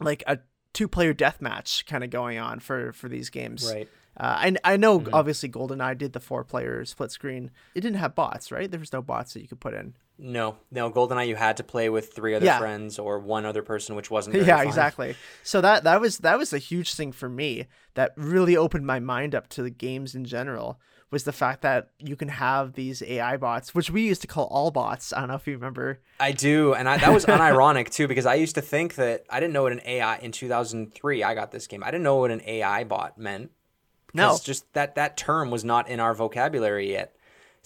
like 0.00 0.22
a 0.26 0.38
two-player 0.72 1.14
deathmatch 1.14 1.86
kind 1.86 2.04
of 2.04 2.10
going 2.10 2.38
on 2.38 2.60
for 2.60 2.92
for 2.92 3.08
these 3.08 3.30
games. 3.30 3.70
Right. 3.72 3.88
Uh, 4.18 4.50
I, 4.64 4.72
I 4.72 4.76
know 4.76 5.00
mm-hmm. 5.00 5.14
obviously 5.14 5.48
GoldenEye 5.48 5.98
did 5.98 6.12
the 6.12 6.20
four 6.20 6.42
player 6.44 6.84
split 6.84 7.10
screen. 7.10 7.50
It 7.74 7.82
didn't 7.82 7.98
have 7.98 8.14
bots, 8.14 8.50
right? 8.50 8.70
There 8.70 8.80
was 8.80 8.92
no 8.92 9.02
bots 9.02 9.34
that 9.34 9.42
you 9.42 9.48
could 9.48 9.60
put 9.60 9.74
in. 9.74 9.94
No, 10.18 10.56
no, 10.70 10.90
GoldenEye 10.90 11.28
you 11.28 11.36
had 11.36 11.58
to 11.58 11.64
play 11.64 11.90
with 11.90 12.14
three 12.14 12.34
other 12.34 12.46
yeah. 12.46 12.58
friends 12.58 12.98
or 12.98 13.18
one 13.18 13.44
other 13.44 13.62
person, 13.62 13.96
which 13.96 14.10
wasn't. 14.10 14.36
yeah, 14.46 14.58
fun. 14.58 14.66
exactly. 14.66 15.16
So 15.42 15.60
that 15.60 15.84
that 15.84 16.00
was 16.00 16.18
that 16.18 16.38
was 16.38 16.52
a 16.52 16.58
huge 16.58 16.94
thing 16.94 17.12
for 17.12 17.28
me 17.28 17.66
that 17.94 18.12
really 18.16 18.56
opened 18.56 18.86
my 18.86 18.98
mind 18.98 19.34
up 19.34 19.48
to 19.50 19.62
the 19.62 19.70
games 19.70 20.14
in 20.14 20.24
general. 20.24 20.80
Was 21.10 21.22
the 21.22 21.32
fact 21.32 21.62
that 21.62 21.90
you 22.00 22.16
can 22.16 22.28
have 22.28 22.72
these 22.72 23.00
AI 23.00 23.36
bots, 23.36 23.74
which 23.74 23.90
we 23.90 24.02
used 24.02 24.22
to 24.22 24.26
call 24.26 24.46
all 24.46 24.72
bots. 24.72 25.12
I 25.12 25.20
don't 25.20 25.28
know 25.28 25.34
if 25.36 25.46
you 25.46 25.54
remember. 25.54 26.00
I 26.18 26.32
do, 26.32 26.74
and 26.74 26.88
I, 26.88 26.96
that 26.96 27.12
was 27.12 27.26
unironic 27.26 27.90
too, 27.90 28.08
because 28.08 28.26
I 28.26 28.34
used 28.34 28.56
to 28.56 28.60
think 28.60 28.96
that 28.96 29.24
I 29.30 29.38
didn't 29.38 29.52
know 29.52 29.62
what 29.62 29.72
an 29.72 29.82
AI 29.86 30.16
in 30.16 30.32
2003. 30.32 31.22
I 31.22 31.34
got 31.34 31.52
this 31.52 31.68
game. 31.68 31.84
I 31.84 31.92
didn't 31.92 32.02
know 32.02 32.16
what 32.16 32.32
an 32.32 32.42
AI 32.44 32.82
bot 32.82 33.18
meant. 33.18 33.52
No, 34.16 34.38
just 34.42 34.72
that 34.74 34.94
that 34.94 35.16
term 35.16 35.50
was 35.50 35.64
not 35.64 35.88
in 35.88 36.00
our 36.00 36.14
vocabulary 36.14 36.90
yet. 36.90 37.15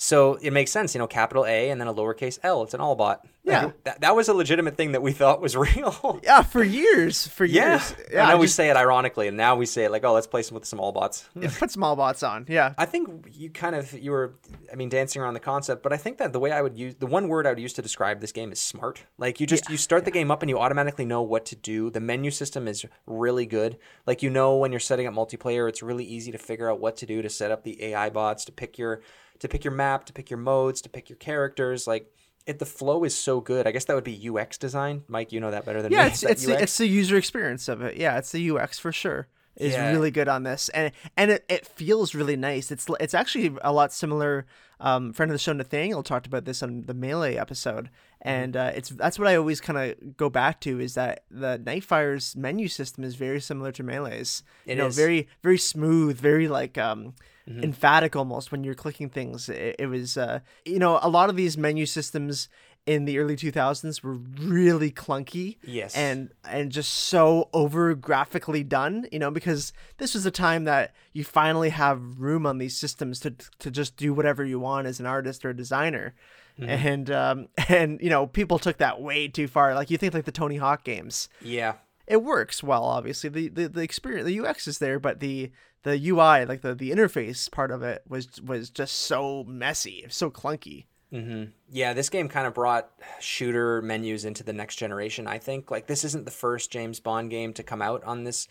So 0.03 0.37
it 0.37 0.55
makes 0.55 0.71
sense, 0.71 0.95
you 0.95 0.99
know, 0.99 1.07
capital 1.07 1.45
A 1.45 1.69
and 1.69 1.79
then 1.79 1.87
a 1.87 1.93
lowercase 1.93 2.39
L. 2.43 2.63
It's 2.63 2.73
an 2.73 2.81
all 2.81 2.97
bot. 2.97 3.27
Yeah, 3.45 3.67
like, 3.67 3.85
that, 3.85 4.01
that 4.01 4.17
was 4.17 4.29
a 4.29 4.35
legitimate 4.35 4.79
thing 4.79 4.93
that 4.93 5.03
we 5.03 5.13
thought 5.13 5.43
was 5.43 5.55
real. 5.77 6.21
yeah, 6.23 6.43
for 6.43 6.65
years, 6.65 7.27
for 7.27 7.45
yeah. 7.45 7.73
years. 7.73 7.95
Yeah, 8.11 8.27
I 8.27 8.31
know 8.31 8.39
we 8.39 8.47
say 8.47 8.71
it 8.71 8.77
ironically, 8.79 9.29
and 9.29 9.37
now 9.37 9.57
we 9.57 9.67
say 9.67 9.85
it 9.85 9.91
like, 9.91 10.03
oh, 10.03 10.15
let's 10.15 10.27
play 10.27 10.41
some 10.41 10.55
with 10.55 10.65
some 10.65 10.81
all 10.81 10.93
bots. 10.93 11.29
yeah, 11.39 11.51
put 11.55 11.71
some 11.71 11.83
all 11.83 11.97
bots 11.97 12.23
on. 12.23 12.47
Yeah, 12.49 12.73
I 12.79 12.87
think 12.87 13.27
you 13.31 13.51
kind 13.51 13.77
of 13.77 13.93
you 13.93 14.11
were, 14.11 14.37
I 14.73 14.77
mean, 14.77 14.89
dancing 14.89 15.21
around 15.21 15.35
the 15.35 15.41
concept, 15.41 15.83
but 15.83 15.93
I 15.93 15.99
think 15.99 16.17
that 16.17 16.33
the 16.33 16.41
way 16.41 16.51
I 16.51 16.63
would 16.63 16.79
use 16.79 16.95
the 16.95 17.07
one 17.07 17.29
word 17.29 17.47
I 17.47 17.51
would 17.51 17.61
use 17.61 17.75
to 17.75 17.83
describe 17.83 18.21
this 18.21 18.33
game 18.33 18.53
is 18.53 18.61
smart. 18.61 19.05
Like 19.19 19.39
you 19.39 19.47
just 19.47 19.69
yeah. 19.69 19.73
you 19.73 19.77
start 19.77 20.07
the 20.07 20.11
game 20.11 20.31
up 20.31 20.43
and 20.43 20.49
you 20.49 20.59
automatically 20.59 21.05
know 21.05 21.21
what 21.21 21.45
to 21.47 21.57
do. 21.57 21.91
The 21.91 22.01
menu 22.01 22.31
system 22.31 22.67
is 22.69 22.87
really 23.07 23.45
good. 23.45 23.77
Like 24.07 24.23
you 24.23 24.31
know 24.31 24.57
when 24.57 24.73
you're 24.73 24.81
setting 24.81 25.07
up 25.07 25.13
multiplayer, 25.13 25.69
it's 25.69 25.83
really 25.83 26.07
easy 26.07 26.33
to 26.33 26.39
figure 26.39 26.71
out 26.71 26.81
what 26.81 26.97
to 26.99 27.07
do 27.07 27.21
to 27.21 27.29
set 27.29 27.51
up 27.51 27.65
the 27.65 27.85
AI 27.85 28.09
bots 28.09 28.47
to 28.47 28.53
pick 28.53 28.79
your 28.79 29.03
to 29.41 29.49
pick 29.49 29.65
your 29.65 29.75
map, 29.75 30.05
to 30.07 30.13
pick 30.13 30.31
your 30.31 30.39
modes, 30.39 30.81
to 30.83 30.89
pick 30.89 31.09
your 31.09 31.17
characters. 31.17 31.87
Like 31.87 32.13
it, 32.47 32.59
the 32.59 32.67
flow 32.67 33.05
is 33.05 33.15
so 33.17 33.41
good. 33.41 33.67
I 33.67 33.73
guess 33.73 33.85
that 33.87 33.95
would 33.95 34.05
be 34.05 34.31
UX 34.31 34.57
design. 34.57 35.03
Mike, 35.09 35.33
you 35.33 35.41
know 35.41 35.51
that 35.51 35.65
better 35.65 35.83
than 35.83 35.93
yeah, 35.93 36.05
me. 36.05 36.11
it's 36.11 36.23
it's 36.23 36.45
the, 36.45 36.63
it's 36.63 36.79
the 36.79 36.87
user 36.87 37.17
experience 37.17 37.69
of 37.69 37.83
it. 37.83 37.97
Yeah, 37.97 38.19
it's 38.19 38.33
the 38.33 38.51
UX 38.51 38.79
for 38.79 38.93
sure. 38.93 39.29
Is 39.57 39.75
yeah. 39.75 39.91
really 39.91 40.11
good 40.11 40.29
on 40.29 40.45
this, 40.45 40.71
and 40.71 40.93
and 41.17 41.33
it, 41.33 41.45
it 41.49 41.67
feels 41.67 42.15
really 42.15 42.37
nice. 42.37 42.71
It's 42.71 42.87
it's 42.99 43.15
actually 43.15 43.57
a 43.63 43.73
lot 43.73 43.93
similar. 43.93 44.47
Um, 44.79 45.13
friend 45.13 45.31
of 45.31 45.35
the 45.35 45.39
show 45.39 45.53
Nathaniel 45.53 46.03
talked 46.03 46.27
about 46.27 46.47
this 46.47 46.63
on 46.63 46.85
the 46.87 46.95
Melee 46.95 47.37
episode, 47.37 47.87
mm-hmm. 47.87 48.29
and 48.29 48.57
uh, 48.57 48.73
it's 48.75 48.89
that's 48.89 49.19
what 49.19 49.29
I 49.29 49.37
always 49.37 49.61
kind 49.61 49.79
of 49.79 50.17
go 50.17 50.31
back 50.31 50.61
to 50.63 50.81
is 50.81 50.95
that 50.95 51.25
the 51.31 51.59
Nightfire's 51.59 52.37
menu 52.37 52.69
system 52.69 53.05
is 53.05 53.17
very 53.17 53.41
similar 53.41 53.71
to 53.73 53.83
Melee's. 53.83 54.43
It 54.65 54.71
you 54.71 54.77
know, 54.77 54.87
is. 54.87 54.97
very 54.97 55.29
very 55.43 55.59
smooth, 55.59 56.19
very 56.19 56.49
like 56.49 56.79
um, 56.79 57.15
mm-hmm. 57.51 57.65
emphatic 57.65 58.15
almost 58.15 58.53
when 58.53 58.65
you're 58.65 58.75
clicking 58.75 59.09
things. 59.09 59.49
It, 59.49 59.77
it 59.79 59.87
was, 59.87 60.17
uh, 60.17 60.41
you 60.65 60.79
know, 60.79 60.99
a 61.03 61.09
lot 61.09 61.31
of 61.31 61.37
these 61.37 61.59
menu 61.59 61.87
systems 61.87 62.49
in 62.87 63.05
the 63.05 63.19
early 63.19 63.37
2000s 63.37 64.03
were 64.03 64.15
really 64.15 64.91
clunky 64.91 65.59
yes 65.63 65.95
and 65.95 66.31
and 66.49 66.73
just 66.73 66.91
so 66.91 67.49
over 67.53 67.95
graphically 67.95 68.65
done 68.65 69.07
you 69.13 69.19
know 69.19 69.31
because 69.31 69.73
this 69.99 70.15
was 70.15 70.25
a 70.25 70.31
time 70.31 70.65
that 70.65 70.95
you 71.13 71.23
finally 71.23 71.69
have 71.69 72.19
room 72.19 72.47
on 72.47 72.59
these 72.59 72.77
systems 72.77 73.21
to 73.21 73.35
to 73.59 73.71
just 73.71 73.97
do 73.97 74.15
whatever 74.15 74.45
you 74.45 74.59
want 74.59 74.87
as 74.87 74.99
an 74.99 75.07
artist 75.07 75.45
or 75.45 75.51
a 75.51 75.57
designer 75.57 76.15
mm-hmm. 76.59 76.71
and 76.71 77.11
um 77.11 77.49
and 77.69 78.01
you 78.01 78.09
know 78.09 78.27
people 78.27 78.59
took 78.59 78.79
that 78.79 79.01
way 79.01 79.29
too 79.29 79.47
far 79.47 79.75
like 79.75 79.91
you 79.91 79.99
think 79.99 80.15
like 80.15 80.25
the 80.25 80.33
tony 80.33 80.57
hawk 80.57 80.83
games 80.83 81.29
yeah 81.43 81.75
it 82.11 82.23
works 82.23 82.63
well 82.63 82.85
obviously 82.85 83.31
the 83.31 83.49
the, 83.49 83.69
the 83.69 83.81
experience 83.81 84.27
the 84.27 84.41
ux 84.41 84.69
is 84.69 84.79
there 84.79 84.99
but 84.99 85.21
the 85.21 85.51
the 85.83 86.09
UI, 86.09 86.45
like 86.45 86.61
the 86.61 86.75
the 86.75 86.91
interface 86.91 87.51
part 87.51 87.71
of 87.71 87.83
it, 87.83 88.03
was 88.09 88.41
was 88.43 88.71
just 88.71 88.95
so 88.95 89.45
messy, 89.45 90.05
so 90.09 90.31
clunky. 90.31 90.85
Mm-hmm. 91.13 91.51
Yeah, 91.71 91.93
this 91.93 92.09
game 92.09 92.29
kind 92.29 92.47
of 92.47 92.55
brought 92.55 92.91
shooter 93.19 93.83
menus 93.83 94.25
into 94.25 94.45
the 94.45 94.53
next 94.53 94.77
generation. 94.77 95.27
I 95.27 95.39
think 95.39 95.71
like 95.71 95.87
this 95.87 96.05
isn't 96.05 96.25
the 96.25 96.31
first 96.31 96.71
James 96.71 97.01
Bond 97.01 97.31
game 97.31 97.53
to 97.55 97.63
come 97.63 97.83
out 97.83 98.05
on 98.05 98.25
this 98.25 98.47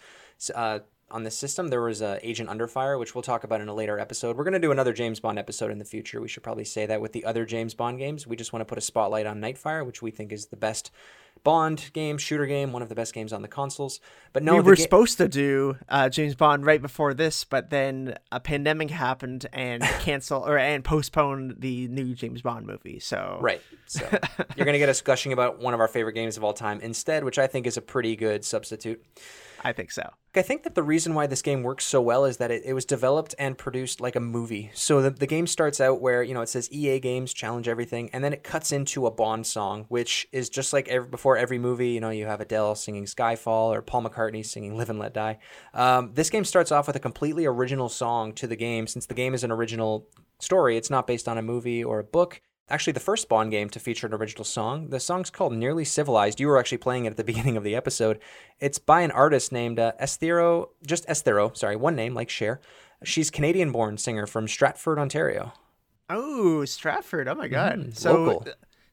uh, 0.56 0.80
on 1.12 1.24
this 1.24 1.38
system. 1.38 1.68
There 1.68 1.82
was 1.82 2.02
uh, 2.02 2.20
Agent 2.24 2.50
Underfire, 2.50 3.00
which 3.00 3.14
we'll 3.14 3.22
talk 3.22 3.44
about 3.44 3.62
in 3.62 3.70
a 3.70 3.74
later 3.74 4.00
episode. 4.00 4.36
We're 4.36 4.44
going 4.44 4.54
to 4.54 4.60
do 4.60 4.72
another 4.72 4.94
James 4.94 5.20
Bond 5.20 5.40
episode 5.40 5.72
in 5.72 5.80
the 5.80 5.86
future. 5.86 6.20
We 6.20 6.28
should 6.28 6.44
probably 6.44 6.66
say 6.66 6.86
that 6.88 7.00
with 7.00 7.14
the 7.14 7.26
other 7.26 7.46
James 7.46 7.76
Bond 7.76 8.00
games. 8.00 8.28
We 8.28 8.36
just 8.36 8.52
want 8.52 8.62
to 8.62 8.66
put 8.66 8.78
a 8.78 8.82
spotlight 8.82 9.26
on 9.26 9.40
Nightfire, 9.40 9.86
which 9.86 10.02
we 10.02 10.12
think 10.12 10.32
is 10.32 10.48
the 10.48 10.58
best 10.58 10.92
Bond 11.44 11.90
game, 11.94 12.18
shooter 12.18 12.46
game, 12.46 12.72
one 12.72 12.82
of 12.82 12.90
the 12.90 12.96
best 12.96 13.14
games 13.14 13.34
on 13.34 13.42
the 13.42 13.48
consoles. 13.48 14.00
But 14.34 14.44
no, 14.44 14.56
we 14.56 14.62
were 14.62 14.76
ga- 14.76 14.84
supposed 14.84 15.18
to 15.18 15.28
do 15.28 15.78
uh, 15.88 16.10
James 16.10 16.36
Bond 16.36 16.66
right 16.66 16.82
before 16.82 17.14
this, 17.14 17.44
but 17.44 17.70
then 17.70 18.16
a 18.32 18.40
pandemic 18.40 18.90
happened 18.90 19.48
and 19.54 19.82
cancel 20.00 20.46
or 20.46 20.58
and 20.58 20.84
postponed 20.84 21.56
the 21.60 21.88
new 21.88 22.14
James 22.14 22.42
Bond 22.42 22.66
movie. 22.66 23.00
So 23.00 23.40
right, 23.42 23.62
so 23.86 24.08
you're 24.56 24.66
gonna 24.66 24.78
get 24.78 24.90
us 24.90 25.02
gushing 25.02 25.34
about 25.34 25.60
one 25.60 25.74
of 25.74 25.80
our 25.80 25.88
favorite 25.88 26.14
games 26.14 26.38
of 26.38 26.44
all 26.44 26.54
time 26.54 26.80
instead, 26.82 27.24
which 27.24 27.40
I 27.40 27.48
think 27.48 27.68
is 27.68 27.78
a 27.78 27.82
pretty 27.82 28.16
good 28.16 28.46
substitute. 28.46 29.04
I 29.64 29.74
think 29.74 29.92
so. 29.92 30.10
I 30.36 30.42
think 30.42 30.64
that 30.64 30.76
the 30.76 30.84
reason 30.84 31.16
why 31.16 31.28
this 31.28 31.42
game 31.42 31.64
works 31.64 31.86
so 31.86 32.02
well 32.02 32.24
is 32.24 32.38
that 32.38 32.52
it, 32.52 32.62
it 32.64 32.74
was 32.74 32.86
developed 32.86 33.34
and 33.40 33.58
produced 33.58 34.00
like 34.00 34.16
a 34.16 34.20
movie. 34.20 34.70
So 34.74 35.02
the, 35.02 35.10
the 35.10 35.26
game 35.26 35.48
starts 35.48 35.82
out 35.82 36.02
where, 36.02 36.22
you 36.22 36.34
know, 36.34 36.42
it 36.42 36.50
says 36.50 36.72
EA 36.72 37.00
Games 37.00 37.34
challenge 37.34 37.68
everything, 37.68 38.10
and 38.14 38.24
then 38.24 38.32
it 38.32 38.44
cuts 38.44 38.72
into 38.72 39.08
a 39.08 39.12
Bond 39.12 39.48
song, 39.48 39.86
which 39.90 40.28
is 40.32 40.50
just 40.50 40.72
like 40.72 40.88
every, 40.88 41.10
before 41.10 41.36
every 41.36 41.58
movie, 41.58 41.90
you 41.90 42.00
know, 42.00 42.12
you 42.12 42.26
have 42.26 42.42
Adele 42.42 42.76
singing 42.76 43.06
Skyfall 43.06 43.76
or 43.76 43.82
Paul 43.82 44.04
McCartney 44.04 44.46
singing 44.46 44.78
Live 44.78 44.90
and 44.90 45.00
Let 45.00 45.14
Die. 45.14 45.38
Um, 45.74 46.12
this 46.14 46.30
game 46.30 46.46
starts 46.46 46.72
off 46.72 46.88
with 46.88 46.96
a 46.96 47.02
completely 47.02 47.46
original 47.46 47.90
song 47.90 48.34
to 48.34 48.48
the 48.48 48.56
game. 48.56 48.88
Since 48.88 49.08
the 49.08 49.16
game 49.16 49.34
is 49.34 49.44
an 49.44 49.52
original 49.52 50.08
story, 50.40 50.78
it's 50.78 50.90
not 50.90 51.08
based 51.08 51.28
on 51.28 51.38
a 51.38 51.42
movie 51.42 51.84
or 51.84 52.00
a 52.00 52.04
book 52.04 52.42
actually 52.70 52.94
the 52.94 53.00
first 53.00 53.30
Bond 53.30 53.52
game 53.52 53.70
to 53.70 53.80
feature 53.80 54.08
an 54.08 54.14
original 54.14 54.44
song. 54.44 54.90
The 54.90 55.00
song's 55.00 55.30
called 55.30 55.54
Nearly 55.54 55.86
Civilized. 55.86 56.40
You 56.40 56.48
were 56.48 56.58
actually 56.58 56.78
playing 56.80 57.06
it 57.06 57.12
at 57.12 57.18
the 57.18 57.24
beginning 57.32 57.58
of 57.58 57.64
the 57.64 57.76
episode. 57.76 58.20
It's 58.60 58.80
by 58.80 59.02
an 59.02 59.12
artist 59.12 59.52
named 59.52 59.80
uh, 59.80 59.94
Esthero, 60.02 60.70
just 60.86 61.08
Esthero, 61.08 61.56
sorry, 61.56 61.76
one 61.76 61.96
name 61.96 62.14
like 62.14 62.30
Cher. 62.30 62.60
She's 63.04 63.30
Canadian 63.30 63.72
born 63.72 63.98
singer 63.98 64.28
from 64.28 64.48
Stratford, 64.48 65.00
Ontario. 65.00 65.54
Oh, 66.10 66.66
Stratford. 66.66 67.28
Oh 67.28 67.36
my 67.36 67.48
God. 67.48 67.80
Mm, 67.80 67.98
so 67.98 68.24
local 68.24 68.48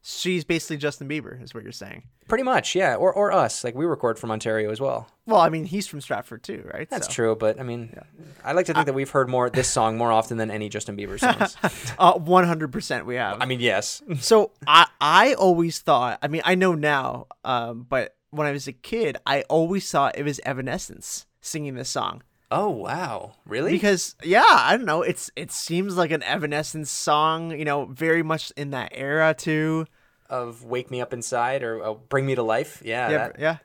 she's 0.07 0.45
basically 0.45 0.77
Justin 0.77 1.09
Bieber, 1.09 1.43
is 1.43 1.53
what 1.53 1.65
you're 1.65 1.73
saying. 1.73 2.05
Pretty 2.29 2.45
much, 2.45 2.75
yeah. 2.75 2.95
Or 2.95 3.13
or 3.13 3.33
us. 3.33 3.65
Like 3.65 3.75
we 3.75 3.85
record 3.85 4.19
from 4.19 4.31
Ontario 4.31 4.71
as 4.71 4.81
well. 4.81 5.09
Well, 5.27 5.41
I 5.41 5.49
mean, 5.49 5.65
he's 5.65 5.87
from 5.87 6.01
Stratford 6.01 6.43
too, 6.43 6.69
right? 6.73 6.89
That's 6.89 7.07
so. 7.07 7.13
true, 7.13 7.37
but 7.37 7.59
I 7.59 7.63
mean, 7.63 7.91
yeah. 7.93 8.03
I 8.45 8.53
like 8.53 8.67
to 8.67 8.73
think 8.73 8.83
I, 8.83 8.85
that 8.85 8.95
we've 8.95 9.11
heard 9.11 9.29
more 9.29 9.51
this 9.51 9.69
song 9.69 9.97
more 9.97 10.13
often 10.13 10.37
than 10.37 10.51
any 10.51 10.69
Justin 10.69 10.97
Bieber 10.97 11.19
songs. 11.19 11.57
Uh, 11.99 12.15
one 12.15 12.45
hundred 12.45 12.73
percent, 12.73 13.07
we 13.07 13.15
have. 13.17 13.41
I 13.41 13.47
mean, 13.47 13.61
yes. 13.61 14.03
so 14.21 14.53
I 14.67 14.87
I 15.01 15.35
always 15.35 15.79
thought. 15.81 16.19
I 16.23 16.29
mean, 16.29 16.43
I 16.45 16.55
know 16.55 16.75
now, 16.75 17.27
um, 17.45 17.87
but 17.89 18.17
when 18.31 18.47
I 18.47 18.53
was 18.53 18.69
a 18.69 18.73
kid, 18.73 19.17
I 19.27 19.43
always 19.43 19.91
thought 19.91 20.19
it 20.19 20.25
was 20.25 20.41
Evanescence 20.45 21.27
singing 21.41 21.75
this 21.75 21.89
song. 21.89 22.23
Oh 22.51 22.69
wow, 22.69 23.33
really? 23.47 23.73
Because 23.73 24.15
yeah, 24.23 24.45
I 24.47 24.77
don't 24.77 24.87
know. 24.87 25.03
It's 25.03 25.31
it 25.37 25.51
seems 25.51 25.97
like 25.97 26.11
an 26.11 26.23
Evanescence 26.23 26.91
song. 26.91 27.51
You 27.53 27.65
know, 27.65 27.87
very 27.87 28.23
much 28.23 28.53
in 28.57 28.71
that 28.71 28.93
era 28.95 29.35
too 29.35 29.87
of 30.29 30.65
"Wake 30.65 30.91
Me 30.91 31.01
Up 31.01 31.13
Inside" 31.13 31.63
or 31.63 31.83
uh, 31.83 31.95
"Bring 31.95 32.27
Me 32.27 32.35
to 32.35 32.43
Life." 32.43 32.83
Yeah, 32.85 33.11
yeah, 33.11 33.19
that, 33.19 33.39
yeah. 33.39 33.57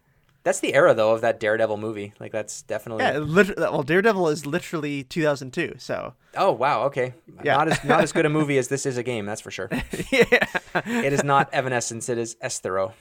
That's 0.44 0.60
the 0.60 0.74
era 0.74 0.94
though 0.96 1.14
of 1.14 1.22
that 1.22 1.40
Daredevil 1.40 1.78
movie. 1.78 2.14
Like 2.20 2.32
that's 2.32 2.64
definitely 2.64 3.04
yeah. 3.04 3.20
Well, 3.70 3.84
Daredevil 3.84 4.28
is 4.30 4.46
literally 4.46 5.04
2002. 5.04 5.76
So 5.78 6.14
oh 6.36 6.52
wow, 6.52 6.84
okay, 6.84 7.14
yeah. 7.44 7.58
not 7.58 7.68
as 7.68 7.84
not 7.84 8.02
as 8.02 8.12
good 8.12 8.26
a 8.26 8.30
movie 8.30 8.58
as 8.58 8.68
this 8.68 8.86
is 8.86 8.98
a 8.98 9.04
game. 9.04 9.26
That's 9.26 9.42
for 9.42 9.52
sure. 9.52 9.70
yeah, 10.12 10.48
it 10.86 11.14
is 11.14 11.24
not 11.24 11.54
Evanescence. 11.54 12.10
It 12.10 12.18
is 12.18 12.36
Esthero. 12.44 12.94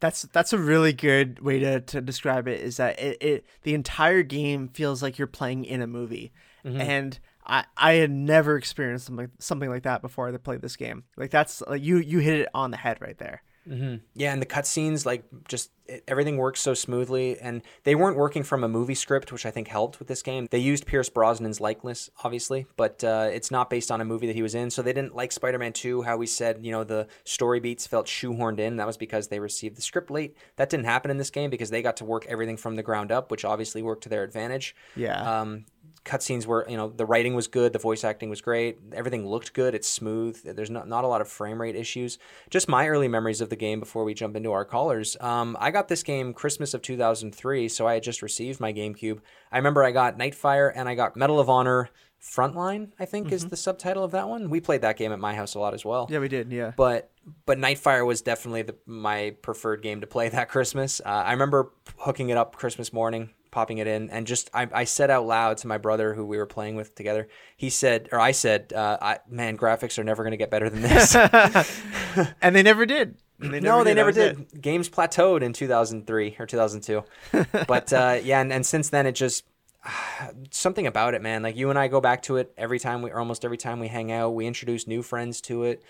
That's 0.00 0.22
that's 0.22 0.52
a 0.52 0.58
really 0.58 0.92
good 0.92 1.40
way 1.40 1.60
to, 1.60 1.80
to 1.80 2.00
describe 2.00 2.48
it. 2.48 2.60
Is 2.60 2.78
that 2.78 2.98
it, 2.98 3.16
it 3.20 3.46
the 3.62 3.74
entire 3.74 4.22
game 4.22 4.68
feels 4.68 5.02
like 5.02 5.18
you're 5.18 5.28
playing 5.28 5.64
in 5.64 5.80
a 5.80 5.86
movie, 5.86 6.32
mm-hmm. 6.64 6.80
and 6.80 7.18
I, 7.46 7.64
I 7.76 7.92
had 7.94 8.10
never 8.10 8.56
experienced 8.56 9.06
something 9.06 9.30
something 9.38 9.70
like 9.70 9.84
that 9.84 10.02
before 10.02 10.28
I 10.28 10.36
played 10.36 10.62
this 10.62 10.76
game. 10.76 11.04
Like 11.16 11.30
that's 11.30 11.62
like 11.62 11.82
you 11.82 11.98
you 11.98 12.18
hit 12.18 12.40
it 12.40 12.48
on 12.54 12.70
the 12.70 12.76
head 12.76 12.98
right 13.00 13.18
there. 13.18 13.42
Mm-hmm. 13.68 13.96
Yeah, 14.14 14.32
and 14.32 14.40
the 14.40 14.46
cutscenes, 14.46 15.04
like 15.04 15.24
just 15.48 15.70
it, 15.86 16.04
everything 16.06 16.36
works 16.36 16.60
so 16.60 16.72
smoothly, 16.72 17.38
and 17.40 17.62
they 17.82 17.94
weren't 17.94 18.16
working 18.16 18.42
from 18.44 18.62
a 18.62 18.68
movie 18.68 18.94
script, 18.94 19.32
which 19.32 19.44
I 19.44 19.50
think 19.50 19.68
helped 19.68 19.98
with 19.98 20.06
this 20.08 20.22
game. 20.22 20.46
They 20.50 20.58
used 20.58 20.86
Pierce 20.86 21.10
Brosnan's 21.10 21.60
likeness, 21.60 22.08
obviously, 22.22 22.66
but 22.76 23.02
uh, 23.02 23.28
it's 23.32 23.50
not 23.50 23.68
based 23.68 23.90
on 23.90 24.00
a 24.00 24.04
movie 24.04 24.28
that 24.28 24.36
he 24.36 24.42
was 24.42 24.54
in. 24.54 24.70
So 24.70 24.82
they 24.82 24.92
didn't 24.92 25.16
like 25.16 25.32
Spider-Man 25.32 25.72
Two. 25.72 26.02
How 26.02 26.16
we 26.16 26.26
said, 26.26 26.64
you 26.64 26.70
know, 26.70 26.84
the 26.84 27.08
story 27.24 27.58
beats 27.58 27.86
felt 27.86 28.06
shoehorned 28.06 28.60
in. 28.60 28.76
That 28.76 28.86
was 28.86 28.96
because 28.96 29.28
they 29.28 29.40
received 29.40 29.76
the 29.76 29.82
script 29.82 30.10
late. 30.10 30.36
That 30.56 30.70
didn't 30.70 30.86
happen 30.86 31.10
in 31.10 31.18
this 31.18 31.30
game 31.30 31.50
because 31.50 31.70
they 31.70 31.82
got 31.82 31.96
to 31.96 32.04
work 32.04 32.24
everything 32.26 32.56
from 32.56 32.76
the 32.76 32.84
ground 32.84 33.10
up, 33.10 33.32
which 33.32 33.44
obviously 33.44 33.82
worked 33.82 34.04
to 34.04 34.08
their 34.08 34.22
advantage. 34.22 34.76
Yeah. 34.94 35.40
Um, 35.40 35.64
cutscenes 36.04 36.46
were, 36.46 36.66
you 36.68 36.76
know, 36.76 36.88
the 36.88 37.06
writing 37.06 37.34
was 37.34 37.48
good, 37.48 37.72
the 37.72 37.78
voice 37.78 38.04
acting 38.04 38.30
was 38.30 38.40
great, 38.40 38.78
everything 38.92 39.26
looked 39.26 39.52
good, 39.52 39.74
it's 39.74 39.88
smooth. 39.88 40.40
There's 40.44 40.70
not, 40.70 40.88
not 40.88 41.04
a 41.04 41.08
lot 41.08 41.20
of 41.20 41.28
frame 41.28 41.60
rate 41.60 41.76
issues. 41.76 42.18
Just 42.50 42.68
my 42.68 42.88
early 42.88 43.08
memories 43.08 43.40
of 43.40 43.50
the 43.50 43.56
game 43.56 43.80
before 43.80 44.04
we 44.04 44.14
jump 44.14 44.36
into 44.36 44.52
our 44.52 44.64
callers. 44.64 45.16
Um, 45.20 45.56
I 45.60 45.70
got 45.70 45.88
this 45.88 46.02
game 46.02 46.32
Christmas 46.32 46.74
of 46.74 46.82
2003, 46.82 47.68
so 47.68 47.86
I 47.86 47.94
had 47.94 48.02
just 48.02 48.22
received 48.22 48.60
my 48.60 48.72
GameCube. 48.72 49.20
I 49.50 49.56
remember 49.56 49.82
I 49.82 49.90
got 49.90 50.18
Nightfire 50.18 50.72
and 50.74 50.88
I 50.88 50.94
got 50.94 51.16
Medal 51.16 51.40
of 51.40 51.48
Honor 51.48 51.90
Frontline, 52.22 52.90
I 52.98 53.04
think 53.04 53.26
mm-hmm. 53.26 53.34
is 53.34 53.46
the 53.46 53.56
subtitle 53.56 54.02
of 54.02 54.10
that 54.12 54.28
one. 54.28 54.50
We 54.50 54.60
played 54.60 54.82
that 54.82 54.96
game 54.96 55.12
at 55.12 55.18
my 55.18 55.34
house 55.34 55.54
a 55.54 55.60
lot 55.60 55.74
as 55.74 55.84
well. 55.84 56.08
Yeah, 56.10 56.18
we 56.18 56.28
did. 56.28 56.50
Yeah. 56.50 56.72
But 56.76 57.10
but 57.44 57.58
Nightfire 57.58 58.04
was 58.06 58.20
definitely 58.20 58.62
the, 58.62 58.74
my 58.86 59.36
preferred 59.42 59.82
game 59.82 60.00
to 60.00 60.06
play 60.06 60.28
that 60.28 60.48
Christmas. 60.48 61.00
Uh, 61.04 61.08
I 61.08 61.32
remember 61.32 61.72
hooking 61.98 62.30
it 62.30 62.36
up 62.36 62.56
Christmas 62.56 62.92
morning, 62.92 63.30
popping 63.56 63.78
it 63.78 63.86
in, 63.86 64.10
and 64.10 64.26
just 64.26 64.50
I, 64.52 64.68
I 64.70 64.84
said 64.84 65.10
out 65.10 65.26
loud 65.26 65.56
to 65.58 65.66
my 65.66 65.78
brother 65.78 66.12
who 66.12 66.26
we 66.26 66.36
were 66.36 66.44
playing 66.44 66.76
with 66.76 66.94
together. 66.94 67.26
He 67.56 67.70
said, 67.70 68.10
or 68.12 68.20
I 68.20 68.32
said, 68.32 68.70
uh, 68.74 68.98
I, 69.00 69.18
"Man, 69.30 69.56
graphics 69.56 69.98
are 69.98 70.04
never 70.04 70.22
going 70.22 70.32
to 70.32 70.36
get 70.36 70.50
better 70.50 70.68
than 70.68 70.82
this." 70.82 71.16
and 72.42 72.54
they 72.54 72.62
never 72.62 72.84
did. 72.84 73.16
They 73.38 73.48
never 73.48 73.60
no, 73.60 73.78
did. 73.78 73.86
they 73.86 73.94
never 73.94 74.12
did. 74.12 74.40
It. 74.40 74.60
Games 74.60 74.90
plateaued 74.90 75.40
in 75.40 75.54
2003 75.54 76.36
or 76.38 76.44
2002. 76.44 77.02
but 77.66 77.92
uh, 77.94 78.18
yeah, 78.22 78.42
and, 78.42 78.52
and 78.52 78.66
since 78.66 78.90
then 78.90 79.06
it 79.06 79.12
just 79.12 79.44
something 80.50 80.86
about 80.86 81.14
it, 81.14 81.22
man. 81.22 81.42
Like 81.42 81.56
you 81.56 81.70
and 81.70 81.78
I 81.78 81.88
go 81.88 82.02
back 82.02 82.22
to 82.24 82.36
it 82.36 82.52
every 82.58 82.78
time 82.78 83.00
we, 83.00 83.10
or 83.10 83.18
almost 83.18 83.42
every 83.42 83.56
time 83.56 83.80
we 83.80 83.88
hang 83.88 84.12
out. 84.12 84.34
We 84.34 84.46
introduce 84.46 84.86
new 84.86 85.00
friends 85.00 85.40
to 85.42 85.64
it. 85.64 85.82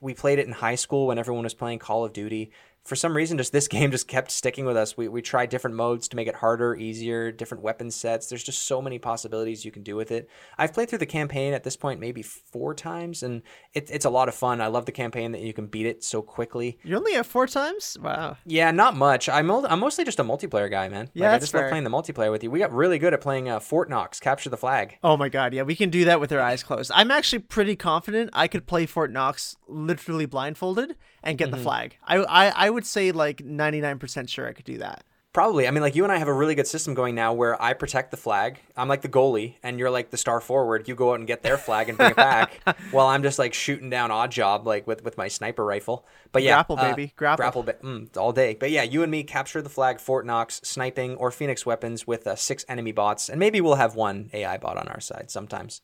We 0.00 0.14
played 0.14 0.40
it 0.40 0.46
in 0.46 0.52
high 0.52 0.74
school 0.74 1.06
when 1.06 1.18
everyone 1.18 1.44
was 1.44 1.54
playing 1.54 1.78
Call 1.78 2.04
of 2.04 2.12
Duty 2.12 2.50
for 2.88 2.96
some 2.96 3.14
reason, 3.14 3.36
just 3.36 3.52
this 3.52 3.68
game 3.76 3.90
just 3.90 4.08
kept 4.08 4.30
sticking 4.30 4.64
with 4.64 4.76
us. 4.76 4.96
We, 4.96 5.08
we 5.08 5.22
tried 5.22 5.50
different 5.50 5.76
modes 5.76 6.08
to 6.08 6.16
make 6.16 6.26
it 6.26 6.36
harder, 6.36 6.74
easier, 6.74 7.30
different 7.30 7.62
weapon 7.62 7.90
sets. 7.90 8.28
There's 8.28 8.42
just 8.42 8.62
so 8.62 8.80
many 8.80 8.98
possibilities 8.98 9.64
you 9.64 9.70
can 9.70 9.82
do 9.82 9.94
with 9.94 10.10
it. 10.10 10.28
I've 10.56 10.72
played 10.72 10.88
through 10.88 10.98
the 10.98 11.06
campaign 11.06 11.52
at 11.52 11.64
this 11.64 11.76
point 11.76 12.00
maybe 12.00 12.22
four 12.22 12.74
times, 12.74 13.22
and 13.22 13.42
it, 13.74 13.90
it's 13.90 14.06
a 14.06 14.10
lot 14.10 14.28
of 14.28 14.34
fun. 14.34 14.60
I 14.60 14.68
love 14.68 14.86
the 14.86 14.92
campaign 14.92 15.32
that 15.32 15.42
you 15.42 15.52
can 15.52 15.66
beat 15.66 15.86
it 15.86 16.02
so 16.02 16.22
quickly. 16.22 16.78
You 16.82 16.96
only 16.96 17.12
have 17.12 17.26
four 17.26 17.46
times? 17.46 17.96
Wow. 18.00 18.38
Yeah, 18.46 18.70
not 18.70 18.96
much. 18.96 19.28
I'm, 19.28 19.50
I'm 19.50 19.80
mostly 19.80 20.04
just 20.04 20.18
a 20.18 20.24
multiplayer 20.24 20.70
guy, 20.70 20.88
man. 20.88 21.10
Yeah, 21.12 21.28
like, 21.28 21.36
I 21.36 21.38
just 21.40 21.52
fair. 21.52 21.62
love 21.62 21.70
playing 21.70 21.84
the 21.84 21.90
multiplayer 21.90 22.30
with 22.30 22.42
you. 22.42 22.50
We 22.50 22.58
got 22.58 22.72
really 22.72 22.98
good 22.98 23.12
at 23.12 23.20
playing 23.20 23.48
uh, 23.48 23.60
Fort 23.60 23.90
Knox, 23.90 24.18
Capture 24.18 24.48
the 24.48 24.56
Flag. 24.56 24.96
Oh 25.02 25.16
my 25.16 25.28
god, 25.28 25.52
yeah, 25.52 25.62
we 25.62 25.76
can 25.76 25.90
do 25.90 26.06
that 26.06 26.20
with 26.20 26.32
our 26.32 26.40
eyes 26.40 26.62
closed. 26.62 26.90
I'm 26.94 27.10
actually 27.10 27.40
pretty 27.40 27.76
confident 27.76 28.30
I 28.32 28.48
could 28.48 28.66
play 28.66 28.86
Fort 28.86 29.12
Knox 29.12 29.56
literally 29.66 30.26
blindfolded 30.26 30.96
and 31.22 31.38
get 31.38 31.48
mm-hmm. 31.48 31.56
the 31.56 31.62
flag. 31.62 31.96
I, 32.04 32.16
I 32.16 32.48
I 32.66 32.70
would 32.70 32.86
say 32.86 33.12
like 33.12 33.38
99% 33.38 34.28
sure 34.28 34.46
I 34.46 34.52
could 34.52 34.64
do 34.64 34.78
that. 34.78 35.04
Probably. 35.34 35.68
I 35.68 35.70
mean, 35.70 35.82
like 35.82 35.94
you 35.94 36.04
and 36.04 36.12
I 36.12 36.16
have 36.16 36.26
a 36.26 36.32
really 36.32 36.54
good 36.54 36.66
system 36.66 36.94
going 36.94 37.14
now 37.14 37.34
where 37.34 37.60
I 37.62 37.74
protect 37.74 38.10
the 38.10 38.16
flag. 38.16 38.58
I'm 38.76 38.88
like 38.88 39.02
the 39.02 39.10
goalie, 39.10 39.56
and 39.62 39.78
you're 39.78 39.90
like 39.90 40.10
the 40.10 40.16
star 40.16 40.40
forward. 40.40 40.88
You 40.88 40.94
go 40.94 41.12
out 41.12 41.18
and 41.18 41.28
get 41.28 41.42
their 41.42 41.58
flag 41.58 41.88
and 41.88 41.98
bring 41.98 42.10
it 42.10 42.16
back, 42.16 42.60
while 42.90 43.06
I'm 43.06 43.22
just 43.22 43.38
like 43.38 43.52
shooting 43.52 43.90
down 43.90 44.10
Oddjob 44.10 44.64
like 44.64 44.86
with, 44.86 45.04
with 45.04 45.18
my 45.18 45.28
sniper 45.28 45.64
rifle. 45.64 46.06
But 46.32 46.42
yeah, 46.42 46.54
grapple 46.54 46.78
uh, 46.78 46.90
baby, 46.90 47.12
grapple, 47.14 47.36
grapple 47.36 47.62
ba- 47.62 47.76
mm, 47.84 48.16
all 48.16 48.32
day. 48.32 48.56
But 48.58 48.70
yeah, 48.70 48.84
you 48.84 49.02
and 49.02 49.12
me 49.12 49.22
capture 49.22 49.60
the 49.60 49.68
flag, 49.68 50.00
Fort 50.00 50.24
Knox, 50.24 50.62
sniping 50.64 51.14
or 51.16 51.30
Phoenix 51.30 51.66
weapons 51.66 52.06
with 52.06 52.26
uh, 52.26 52.34
six 52.34 52.64
enemy 52.66 52.92
bots, 52.92 53.28
and 53.28 53.38
maybe 53.38 53.60
we'll 53.60 53.74
have 53.74 53.94
one 53.94 54.30
AI 54.32 54.56
bot 54.56 54.78
on 54.78 54.88
our 54.88 55.00
side 55.00 55.30
sometimes. 55.30 55.82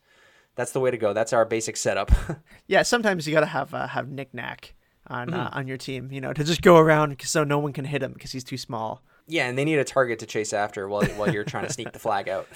That's 0.55 0.71
the 0.71 0.79
way 0.79 0.89
to 0.89 0.97
go. 0.97 1.13
That's 1.13 1.33
our 1.33 1.45
basic 1.45 1.77
setup. 1.77 2.11
yeah, 2.67 2.81
sometimes 2.81 3.27
you 3.27 3.33
gotta 3.33 3.45
have 3.45 3.73
uh, 3.75 3.87
have 3.87 4.09
Nick 4.09 4.33
Nack 4.33 4.73
on 5.07 5.29
mm-hmm. 5.29 5.39
uh, 5.39 5.49
on 5.53 5.67
your 5.67 5.77
team. 5.77 6.11
You 6.11 6.21
know, 6.21 6.33
to 6.33 6.43
just 6.43 6.61
go 6.61 6.77
around 6.77 7.21
so 7.23 7.43
no 7.43 7.59
one 7.59 7.73
can 7.73 7.85
hit 7.85 8.03
him 8.03 8.13
because 8.13 8.31
he's 8.31 8.43
too 8.43 8.57
small. 8.57 9.01
Yeah, 9.27 9.47
and 9.47 9.57
they 9.57 9.65
need 9.65 9.79
a 9.79 9.83
target 9.83 10.19
to 10.19 10.25
chase 10.25 10.53
after 10.53 10.87
while 10.87 11.05
while 11.15 11.31
you're 11.31 11.43
trying 11.43 11.65
to 11.65 11.73
sneak 11.73 11.91
the 11.91 11.99
flag 11.99 12.29
out. 12.29 12.47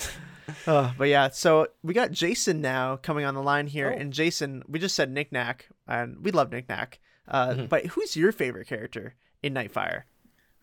oh, 0.67 0.93
but 0.97 1.07
yeah, 1.07 1.29
so 1.29 1.67
we 1.83 1.93
got 1.93 2.11
Jason 2.11 2.61
now 2.61 2.97
coming 2.97 3.25
on 3.25 3.33
the 3.33 3.41
line 3.41 3.67
here, 3.67 3.93
oh. 3.95 3.99
and 3.99 4.13
Jason, 4.13 4.63
we 4.67 4.79
just 4.79 4.95
said 4.95 5.11
Nick 5.11 5.31
Nack, 5.31 5.67
and 5.87 6.23
we 6.23 6.31
love 6.31 6.51
Nick 6.51 6.69
Nack. 6.69 6.99
Uh, 7.27 7.49
mm-hmm. 7.49 7.65
But 7.65 7.87
who's 7.87 8.15
your 8.15 8.31
favorite 8.31 8.67
character 8.67 9.15
in 9.43 9.53
Nightfire? 9.53 10.03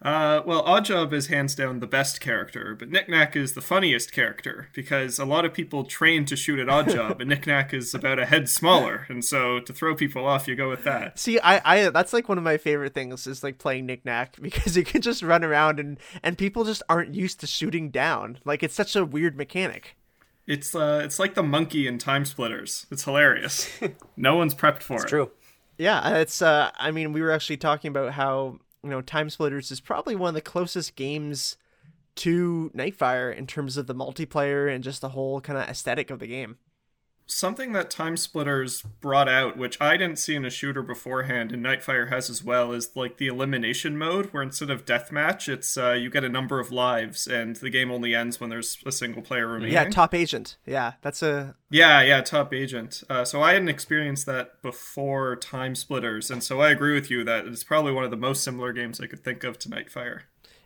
Uh, 0.03 0.43
well, 0.45 0.63
Oddjob 0.65 1.13
is 1.15 1.29
hands 1.29 1.55
down 1.55 1.81
the 1.81 1.87
best 1.87 2.21
character, 2.21 2.77
but 2.79 2.91
Nick 2.91 3.09
Nack 3.09 3.35
is 3.35 3.55
the 3.55 3.63
funniest 3.63 4.13
character 4.13 4.69
because 4.75 5.19
a 5.19 5.25
lot 5.25 5.47
of 5.47 5.55
people 5.55 5.85
train 5.85 6.27
to 6.27 6.37
shoot 6.37 6.59
at 6.59 6.67
Oddjob, 6.67 7.19
and 7.19 7.29
Nick 7.31 7.47
Nack 7.47 7.73
is 7.73 7.95
about 7.95 8.19
a 8.19 8.27
head 8.27 8.49
smaller, 8.51 9.07
and 9.09 9.25
so 9.25 9.59
to 9.59 9.73
throw 9.73 9.95
people 9.95 10.27
off, 10.27 10.47
you 10.47 10.55
go 10.55 10.69
with 10.69 10.85
that. 10.85 11.19
See, 11.19 11.41
I, 11.41 11.63
I 11.65 11.89
that's 11.89 12.13
like 12.13 12.29
one 12.29 12.37
of 12.37 12.45
my 12.45 12.59
favorite 12.59 12.93
things 12.93 13.27
is 13.27 13.43
like 13.43 13.57
playing 13.57 13.87
Nick 13.87 14.05
Nack 14.05 14.37
because 14.41 14.77
you 14.77 14.85
can 14.85 15.01
just 15.01 15.23
run 15.23 15.43
around 15.43 15.81
and 15.81 15.99
and 16.23 16.37
people 16.37 16.65
just 16.65 16.83
aren't 16.91 17.15
used 17.15 17.41
to 17.41 17.47
shooting 17.47 17.89
down. 17.89 18.39
Like 18.45 18.63
it's 18.63 18.75
such 18.75 18.97
a 18.97 19.05
weird 19.05 19.37
mechanic. 19.37 19.97
It's 20.47 20.75
uh, 20.75 21.01
it's 21.03 21.19
like 21.19 21.35
the 21.35 21.43
monkey 21.43 21.89
in 21.89 21.97
Time 21.97 22.27
Splitters. 22.27 22.87
It's 22.91 23.05
hilarious. 23.05 23.71
no 24.17 24.37
one's 24.37 24.55
prepped 24.55 24.83
for 24.83 24.97
it's 24.97 25.05
it. 25.05 25.09
True. 25.09 25.31
Yeah, 25.79 26.19
it's. 26.19 26.41
Uh, 26.41 26.71
I 26.77 26.91
mean, 26.91 27.13
we 27.13 27.21
were 27.21 27.33
actually 27.33 27.57
talking 27.57 27.89
about 27.89 28.13
how 28.13 28.61
you 28.87 28.91
know, 28.91 29.03
Time 29.03 29.29
Splitters 29.31 29.71
is 29.71 29.81
probably 29.81 30.15
one 30.15 30.29
of 30.29 30.35
the 30.35 30.41
closest 30.41 30.95
games 30.95 31.57
to 32.17 32.71
Nightfire 32.75 33.35
in 33.35 33.47
terms 33.47 33.77
of 33.77 33.87
the 33.87 33.95
multiplayer 33.95 34.73
and 34.73 34.83
just 34.83 35.01
the 35.01 35.11
whole 35.11 35.41
kind 35.41 35.59
of 35.59 35.69
aesthetic 35.69 36.11
of 36.11 36.19
the 36.19 36.27
game 36.27 36.57
something 37.27 37.73
that 37.73 37.91
Time 37.91 38.17
Splitters 38.17 38.83
brought 39.01 39.29
out, 39.29 39.57
which 39.57 39.81
I 39.81 39.97
didn't 39.97 40.19
see 40.19 40.35
in 40.35 40.45
a 40.45 40.51
shooter 40.51 40.83
beforehand, 40.83 41.53
and 41.53 41.65
Nightfire 41.65 42.09
has 42.09 42.31
as 42.31 42.43
well, 42.43 42.73
is 42.73 42.95
like 42.95 43.19
the 43.19 43.27
elimination 43.27 43.99
mode, 43.99 44.27
where 44.27 44.43
instead 44.43 44.71
of 44.71 44.85
deathmatch, 44.85 45.49
it's 45.49 45.77
uh, 45.77 45.93
you 45.93 46.09
get 46.09 46.25
a 46.25 46.29
number 46.29 46.61
of 46.61 46.71
lives, 46.71 47.27
and 47.27 47.57
the 47.57 47.71
game 47.71 47.91
only 47.91 48.15
ends 48.15 48.41
when 48.41 48.51
there's 48.51 48.79
a 48.87 48.93
single 48.93 49.23
player 49.23 49.47
remaining. 49.47 49.75
Yeah, 49.75 49.89
top 49.89 50.15
agent. 50.15 50.57
Yeah, 50.65 50.95
that's 51.03 51.23
a. 51.23 51.57
Yeah, 51.69 52.01
yeah, 52.03 52.21
top 52.21 52.55
agent. 52.55 53.03
Uh, 53.11 53.25
so 53.25 53.43
I 53.43 53.55
hadn't 53.55 53.69
experienced 53.69 54.27
that 54.27 54.63
before 54.63 55.35
Time 55.37 55.75
Splitters, 55.75 56.31
and 56.31 56.43
so 56.43 56.61
I 56.61 56.71
agree 56.71 56.95
with 56.95 57.11
you 57.11 57.25
that 57.25 57.47
it's 57.47 57.65
probably 57.65 57.93
one 57.93 58.05
of 58.05 58.13
the 58.13 58.17
most 58.17 58.45
similar 58.45 58.73
games 58.73 59.01
I 59.01 59.07
could 59.07 59.25
think 59.25 59.43
of 59.43 59.59
to 59.61 59.69
Nightfire. 59.69 60.23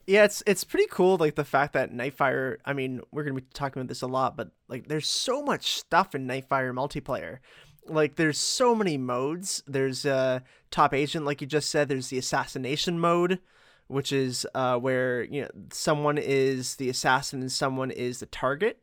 Yeah, 0.07 0.25
it's 0.25 0.43
it's 0.47 0.65
pretty 0.65 0.89
cool, 0.91 1.17
like 1.17 1.37
the 1.37 1.45
fact 1.45 1.73
that 1.73 1.93
Nightfire. 1.93 2.59
I 2.67 2.75
mean, 2.75 3.01
we're 3.13 3.25
gonna 3.25 3.41
be 3.41 3.47
talking 3.55 3.81
about 3.81 3.89
this 3.89 4.03
a 4.03 4.07
lot, 4.07 4.37
but 4.37 4.51
like, 4.69 4.89
there's 4.89 5.09
so 5.09 5.43
much 5.43 5.73
stuff 5.73 6.15
in 6.15 6.27
Nightfire 6.27 6.73
multiplayer. 6.75 7.39
Like, 7.87 8.17
there's 8.17 8.39
so 8.39 8.75
many 8.75 8.99
modes. 8.99 9.63
There's 9.67 10.05
uh, 10.05 10.41
top 10.71 10.93
agent, 10.93 11.25
like 11.25 11.41
you 11.41 11.47
just 11.47 11.71
said. 11.71 11.89
There's 11.89 12.09
the 12.09 12.19
assassination 12.19 12.99
mode, 12.99 13.41
which 13.87 14.13
is 14.13 14.47
uh, 14.55 14.77
where 14.77 15.23
you 15.23 15.43
know 15.43 15.51
someone 15.73 16.19
is 16.19 16.77
the 16.77 16.91
assassin 16.91 17.41
and 17.41 17.51
someone 17.51 17.91
is 17.91 18.21
the 18.21 18.27
target. 18.27 18.81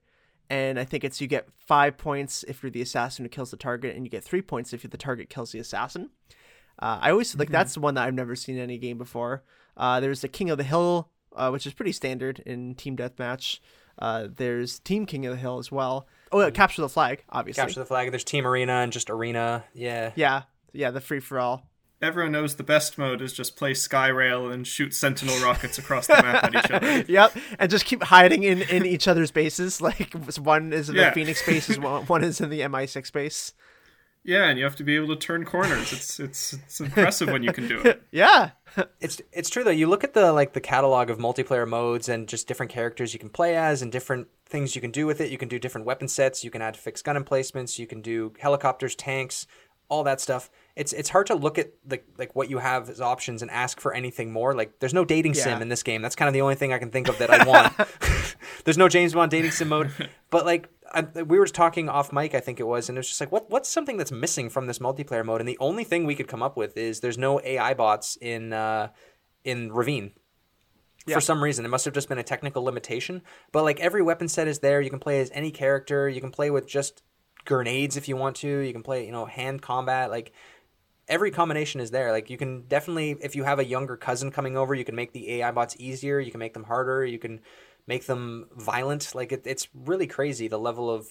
And 0.50 0.80
I 0.80 0.86
think 0.86 1.04
it's 1.04 1.20
you 1.20 1.28
get 1.28 1.48
five 1.58 1.98
points 1.98 2.44
if 2.48 2.64
you're 2.64 2.70
the 2.70 2.82
assassin 2.82 3.26
who 3.26 3.30
kills 3.30 3.52
the 3.52 3.58
target, 3.58 3.96
and 3.96 4.06
you 4.06 4.10
get 4.10 4.24
three 4.24 4.42
points 4.42 4.74
if 4.74 4.84
you're 4.84 4.90
the 4.90 4.98
target 4.98 5.30
kills 5.30 5.52
the 5.52 5.60
assassin. 5.60 6.10
Uh, 6.80 7.00
I 7.02 7.12
always 7.12 7.36
like 7.36 7.48
mm-hmm. 7.48 7.54
that's 7.54 7.74
the 7.74 7.80
one 7.80 7.96
that 7.96 8.08
I've 8.08 8.14
never 8.14 8.36
seen 8.36 8.56
in 8.56 8.62
any 8.62 8.78
game 8.78 8.98
before. 8.98 9.44
Uh, 9.76 10.00
there's 10.00 10.22
the 10.22 10.28
King 10.28 10.50
of 10.50 10.58
the 10.58 10.64
Hill 10.64 11.10
uh, 11.38 11.50
which 11.50 11.66
is 11.66 11.74
pretty 11.74 11.92
standard 11.92 12.40
in 12.46 12.76
team 12.76 12.98
deathmatch. 12.98 13.60
Uh, 14.00 14.28
there's 14.36 14.80
Team 14.80 15.06
King 15.06 15.26
of 15.26 15.32
the 15.32 15.40
Hill 15.40 15.60
as 15.60 15.72
well. 15.72 16.08
Oh, 16.32 16.42
yeah, 16.42 16.50
capture 16.50 16.82
the 16.82 16.90
flag, 16.90 17.24
obviously. 17.30 17.62
Capture 17.62 17.80
the 17.80 17.86
flag. 17.86 18.12
There's 18.12 18.24
Team 18.24 18.46
Arena 18.46 18.74
and 18.74 18.92
just 18.92 19.10
Arena. 19.10 19.64
Yeah. 19.74 20.12
Yeah, 20.16 20.44
yeah, 20.74 20.92
the 20.92 21.02
free 21.02 21.20
for 21.20 21.40
all. 21.40 21.67
Everyone 22.00 22.32
knows 22.32 22.56
the 22.56 22.64
best 22.64 23.00
mode 23.00 23.24
is 23.24 23.34
just 23.34 23.56
play 23.56 23.74
Skyrail 23.74 24.54
and 24.54 24.68
shoot 24.68 24.94
Sentinel 24.94 25.40
rockets 25.44 25.80
across 25.80 26.06
the 26.06 26.14
map 26.14 26.44
at 26.44 26.56
each 26.56 26.72
other. 26.72 27.06
Yep, 27.08 27.38
and 27.58 27.72
just 27.72 27.86
keep 27.86 28.04
hiding 28.04 28.44
in, 28.44 28.62
in 28.62 28.86
each 28.86 29.08
other's 29.08 29.32
bases. 29.32 29.82
Like 29.88 30.14
one 30.38 30.74
is 30.74 30.90
in 30.90 30.96
yeah. 30.96 31.10
the 31.10 31.14
Phoenix 31.14 31.46
base, 31.46 31.78
one, 31.80 32.06
one 32.06 32.24
is 32.24 32.42
in 32.42 32.50
the 32.50 32.62
MI6 32.62 33.12
base. 33.14 33.54
Yeah, 34.28 34.50
and 34.50 34.60
you 34.60 34.66
have 34.66 34.76
to 34.76 34.84
be 34.84 34.98
able 34.98 35.08
to 35.08 35.16
turn 35.16 35.46
corners. 35.46 35.94
It's 35.94 36.20
it's 36.20 36.54
it's 36.54 36.82
impressive 36.82 37.30
when 37.30 37.44
you 37.44 37.54
can 37.54 37.66
do 37.70 37.80
it. 37.80 38.04
yeah. 38.12 38.52
it's 39.00 39.22
it's 39.32 39.50
true 39.50 39.64
though. 39.64 39.72
You 39.72 39.88
look 39.88 40.04
at 40.04 40.14
the 40.14 40.34
like 40.34 40.52
the 40.52 40.60
catalog 40.60 41.10
of 41.10 41.18
multiplayer 41.18 41.66
modes 41.66 42.10
and 42.10 42.28
just 42.28 42.46
different 42.46 42.70
characters 42.70 43.14
you 43.14 43.20
can 43.20 43.30
play 43.30 43.56
as 43.56 43.82
and 43.82 43.90
different 43.90 44.28
things 44.46 44.76
you 44.76 44.82
can 44.82 44.92
do 44.92 45.08
with 45.08 45.22
it. 45.22 45.32
You 45.32 45.38
can 45.38 45.48
do 45.48 45.58
different 45.58 45.88
weapon 45.88 46.10
sets, 46.10 46.44
you 46.44 46.52
can 46.52 46.62
add 46.62 46.76
fixed 46.76 47.06
gun 47.06 47.16
emplacements, 47.16 47.80
you 47.80 47.88
can 47.88 48.02
do 48.02 48.34
helicopters, 48.40 48.96
tanks, 48.96 49.48
all 49.88 50.04
that 50.04 50.20
stuff. 50.20 50.50
It's 50.78 50.94
it's 50.94 51.10
hard 51.10 51.28
to 51.28 51.36
look 51.36 51.58
at 51.58 51.72
the 51.84 52.00
like 52.18 52.36
what 52.36 52.52
you 52.52 52.60
have 52.60 52.88
as 52.90 53.02
options 53.02 53.42
and 53.42 53.50
ask 53.50 53.80
for 53.80 53.94
anything 53.94 54.32
more. 54.32 54.54
Like 54.54 54.80
there's 54.80 54.94
no 54.94 55.04
dating 55.04 55.34
sim 55.34 55.62
in 55.62 55.70
this 55.70 55.82
game. 55.82 56.04
That's 56.04 56.16
kind 56.16 56.28
of 56.28 56.34
the 56.34 56.42
only 56.42 56.54
thing 56.54 56.72
I 56.72 56.78
can 56.78 56.92
think 56.92 57.08
of 57.08 57.18
that 57.18 57.32
I 57.32 57.44
want. 57.46 57.74
there's 58.64 58.78
no 58.78 58.88
James 58.88 59.14
Bond 59.14 59.32
dating 59.32 59.52
sim 59.52 59.70
mode. 59.70 59.92
But 60.30 60.46
like 60.46 60.70
I, 60.94 61.02
we 61.02 61.40
were 61.40 61.46
just 61.46 61.56
talking 61.56 61.90
off 61.90 62.14
mic, 62.14 62.36
I 62.36 62.40
think 62.40 62.60
it 62.60 62.68
was, 62.68 62.90
and 62.90 62.98
it 62.98 63.00
was 63.00 63.08
just 63.08 63.20
like, 63.20 63.32
what 63.32 63.50
what's 63.50 63.70
something 63.70 63.98
that's 63.98 64.12
missing 64.12 64.50
from 64.50 64.68
this 64.68 64.80
multiplayer 64.80 65.26
mode? 65.26 65.42
And 65.42 65.50
the 65.50 65.58
only 65.60 65.84
thing 65.84 66.06
we 66.06 66.16
could 66.16 66.28
come 66.28 66.44
up 66.44 66.56
with 66.56 66.78
is 66.78 67.00
there's 67.00 67.18
no 67.18 67.42
AI 67.42 67.74
bots 67.74 68.18
in 68.22 68.54
uh, 68.54 68.90
in 69.44 69.72
Ravine. 69.72 70.12
Yeah. 71.08 71.16
For 71.16 71.22
some 71.22 71.42
reason, 71.42 71.66
it 71.66 71.70
must 71.70 71.86
have 71.86 71.94
just 71.94 72.10
been 72.10 72.18
a 72.18 72.24
technical 72.24 72.64
limitation. 72.64 73.22
But 73.52 73.64
like 73.64 73.80
every 73.80 74.04
weapon 74.04 74.28
set 74.28 74.48
is 74.48 74.60
there. 74.60 74.82
You 74.82 74.90
can 74.90 75.00
play 75.00 75.22
as 75.22 75.32
any 75.34 75.52
character. 75.52 76.10
You 76.10 76.22
can 76.22 76.32
play 76.32 76.52
with 76.52 76.68
just 76.68 77.02
grenades 77.46 77.96
if 77.96 78.08
you 78.08 78.18
want 78.18 78.36
to. 78.38 78.60
You 78.60 78.74
can 78.74 78.84
play, 78.84 79.06
you 79.06 79.12
know, 79.12 79.26
hand 79.26 79.62
combat. 79.62 80.12
Like 80.12 80.34
every 81.08 81.32
combination 81.32 81.82
is 81.82 81.92
there. 81.92 82.12
Like 82.12 82.30
you 82.30 82.38
can 82.38 82.64
definitely, 82.68 83.18
if 83.22 83.36
you 83.36 83.44
have 83.44 83.60
a 83.60 83.66
younger 83.66 83.98
cousin 83.98 84.32
coming 84.32 84.58
over, 84.58 84.74
you 84.76 84.86
can 84.86 84.96
make 84.96 85.14
the 85.14 85.32
AI 85.34 85.52
bots 85.52 85.76
easier. 85.80 86.20
You 86.20 86.32
can 86.32 86.40
make 86.40 86.54
them 86.54 86.66
harder. 86.66 87.06
You 87.06 87.20
can 87.20 87.42
make 87.86 88.06
them 88.06 88.48
violent. 88.56 89.16
Like 89.16 89.32
it, 89.32 89.44
it's 89.46 89.68
really 89.74 90.08
crazy 90.08 90.48
the 90.48 90.60
level 90.60 90.90
of 90.90 91.08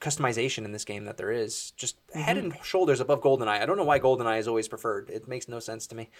customization 0.00 0.64
in 0.64 0.72
this 0.72 0.84
game 0.84 1.04
that 1.04 1.16
there 1.16 1.30
is. 1.30 1.72
Just 1.72 1.96
mm-hmm. 2.08 2.20
head 2.20 2.36
and 2.36 2.56
shoulders 2.62 3.00
above 3.00 3.20
GoldenEye. 3.20 3.60
I 3.60 3.66
don't 3.66 3.76
know 3.76 3.84
why 3.84 3.98
GoldenEye 3.98 4.38
is 4.38 4.48
always 4.48 4.68
preferred. 4.68 5.10
It 5.10 5.26
makes 5.28 5.48
no 5.48 5.58
sense 5.58 5.86
to 5.88 5.94
me. 5.94 6.10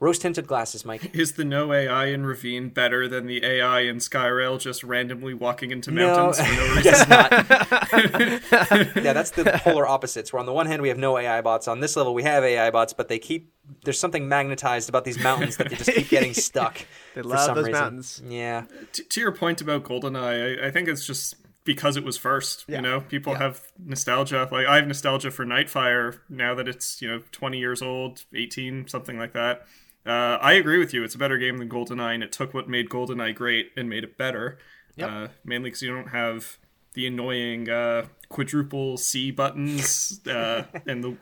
Rose 0.00 0.18
tinted 0.18 0.46
glasses, 0.46 0.84
Mike. 0.86 1.14
Is 1.14 1.32
the 1.32 1.44
no 1.44 1.74
AI 1.74 2.06
in 2.06 2.24
Ravine 2.24 2.70
better 2.70 3.06
than 3.06 3.26
the 3.26 3.44
AI 3.44 3.80
in 3.80 3.96
Skyrail 3.96 4.58
just 4.58 4.82
randomly 4.82 5.34
walking 5.34 5.70
into 5.70 5.90
No, 5.90 6.06
mountains 6.16 6.40
for 6.40 6.54
no 6.54 6.62
reason? 6.74 6.82
guess 6.82 7.08
not. 7.08 7.30
yeah, 9.04 9.12
that's 9.12 9.32
the 9.32 9.44
polar 9.62 9.86
opposites. 9.86 10.32
Where 10.32 10.40
on 10.40 10.46
the 10.46 10.54
one 10.54 10.64
hand 10.66 10.80
we 10.80 10.88
have 10.88 10.96
no 10.96 11.18
AI 11.18 11.42
bots, 11.42 11.68
on 11.68 11.80
this 11.80 11.96
level 11.96 12.14
we 12.14 12.22
have 12.22 12.42
AI 12.42 12.70
bots, 12.70 12.94
but 12.94 13.08
they 13.08 13.18
keep 13.18 13.52
there's 13.84 13.98
something 14.00 14.26
magnetized 14.26 14.88
about 14.88 15.04
these 15.04 15.18
mountains 15.22 15.58
that 15.58 15.68
they 15.68 15.76
just 15.76 15.92
keep 15.92 16.08
getting 16.08 16.32
stuck. 16.34 16.78
They 17.14 17.20
for 17.22 17.28
love 17.28 17.40
some 17.40 17.54
those 17.56 17.66
reason. 17.66 17.80
mountains. 17.80 18.22
Yeah, 18.26 18.64
T- 18.92 19.04
to 19.04 19.20
your 19.20 19.32
point 19.32 19.60
about 19.60 19.84
GoldenEye, 19.84 20.62
I, 20.62 20.68
I 20.68 20.70
think 20.70 20.88
it's 20.88 21.06
just 21.06 21.34
because 21.74 21.96
it 21.96 22.02
was 22.02 22.16
first. 22.16 22.64
Yeah. 22.66 22.76
You 22.76 22.82
know, 22.82 23.00
people 23.00 23.34
have 23.36 23.62
nostalgia. 23.78 24.48
Like 24.50 24.66
I 24.66 24.76
have 24.76 24.88
nostalgia 24.88 25.30
for 25.30 25.46
Nightfire 25.46 26.18
now 26.28 26.52
that 26.56 26.66
it's 26.66 27.00
you 27.00 27.08
know 27.08 27.22
20 27.30 27.58
years 27.58 27.80
old, 27.80 28.24
18, 28.34 28.88
something 28.88 29.16
like 29.16 29.32
that. 29.34 29.66
Uh, 30.04 30.38
I 30.40 30.54
agree 30.54 30.78
with 30.78 30.92
you. 30.92 31.04
It's 31.04 31.14
a 31.14 31.18
better 31.18 31.38
game 31.38 31.58
than 31.58 31.68
GoldenEye, 31.68 32.14
and 32.14 32.24
it 32.24 32.32
took 32.32 32.52
what 32.52 32.68
made 32.68 32.88
GoldenEye 32.88 33.36
great 33.36 33.70
and 33.76 33.88
made 33.88 34.02
it 34.02 34.18
better. 34.18 34.58
Uh, 35.00 35.28
mainly 35.44 35.70
because 35.70 35.80
you 35.80 35.94
don't 35.94 36.08
have 36.08 36.58
the 36.94 37.06
annoying 37.06 37.70
uh, 37.70 38.06
quadruple 38.28 38.96
C 38.96 39.30
buttons 39.30 40.20
uh, 40.26 40.64
and 40.86 41.04
the 41.04 41.16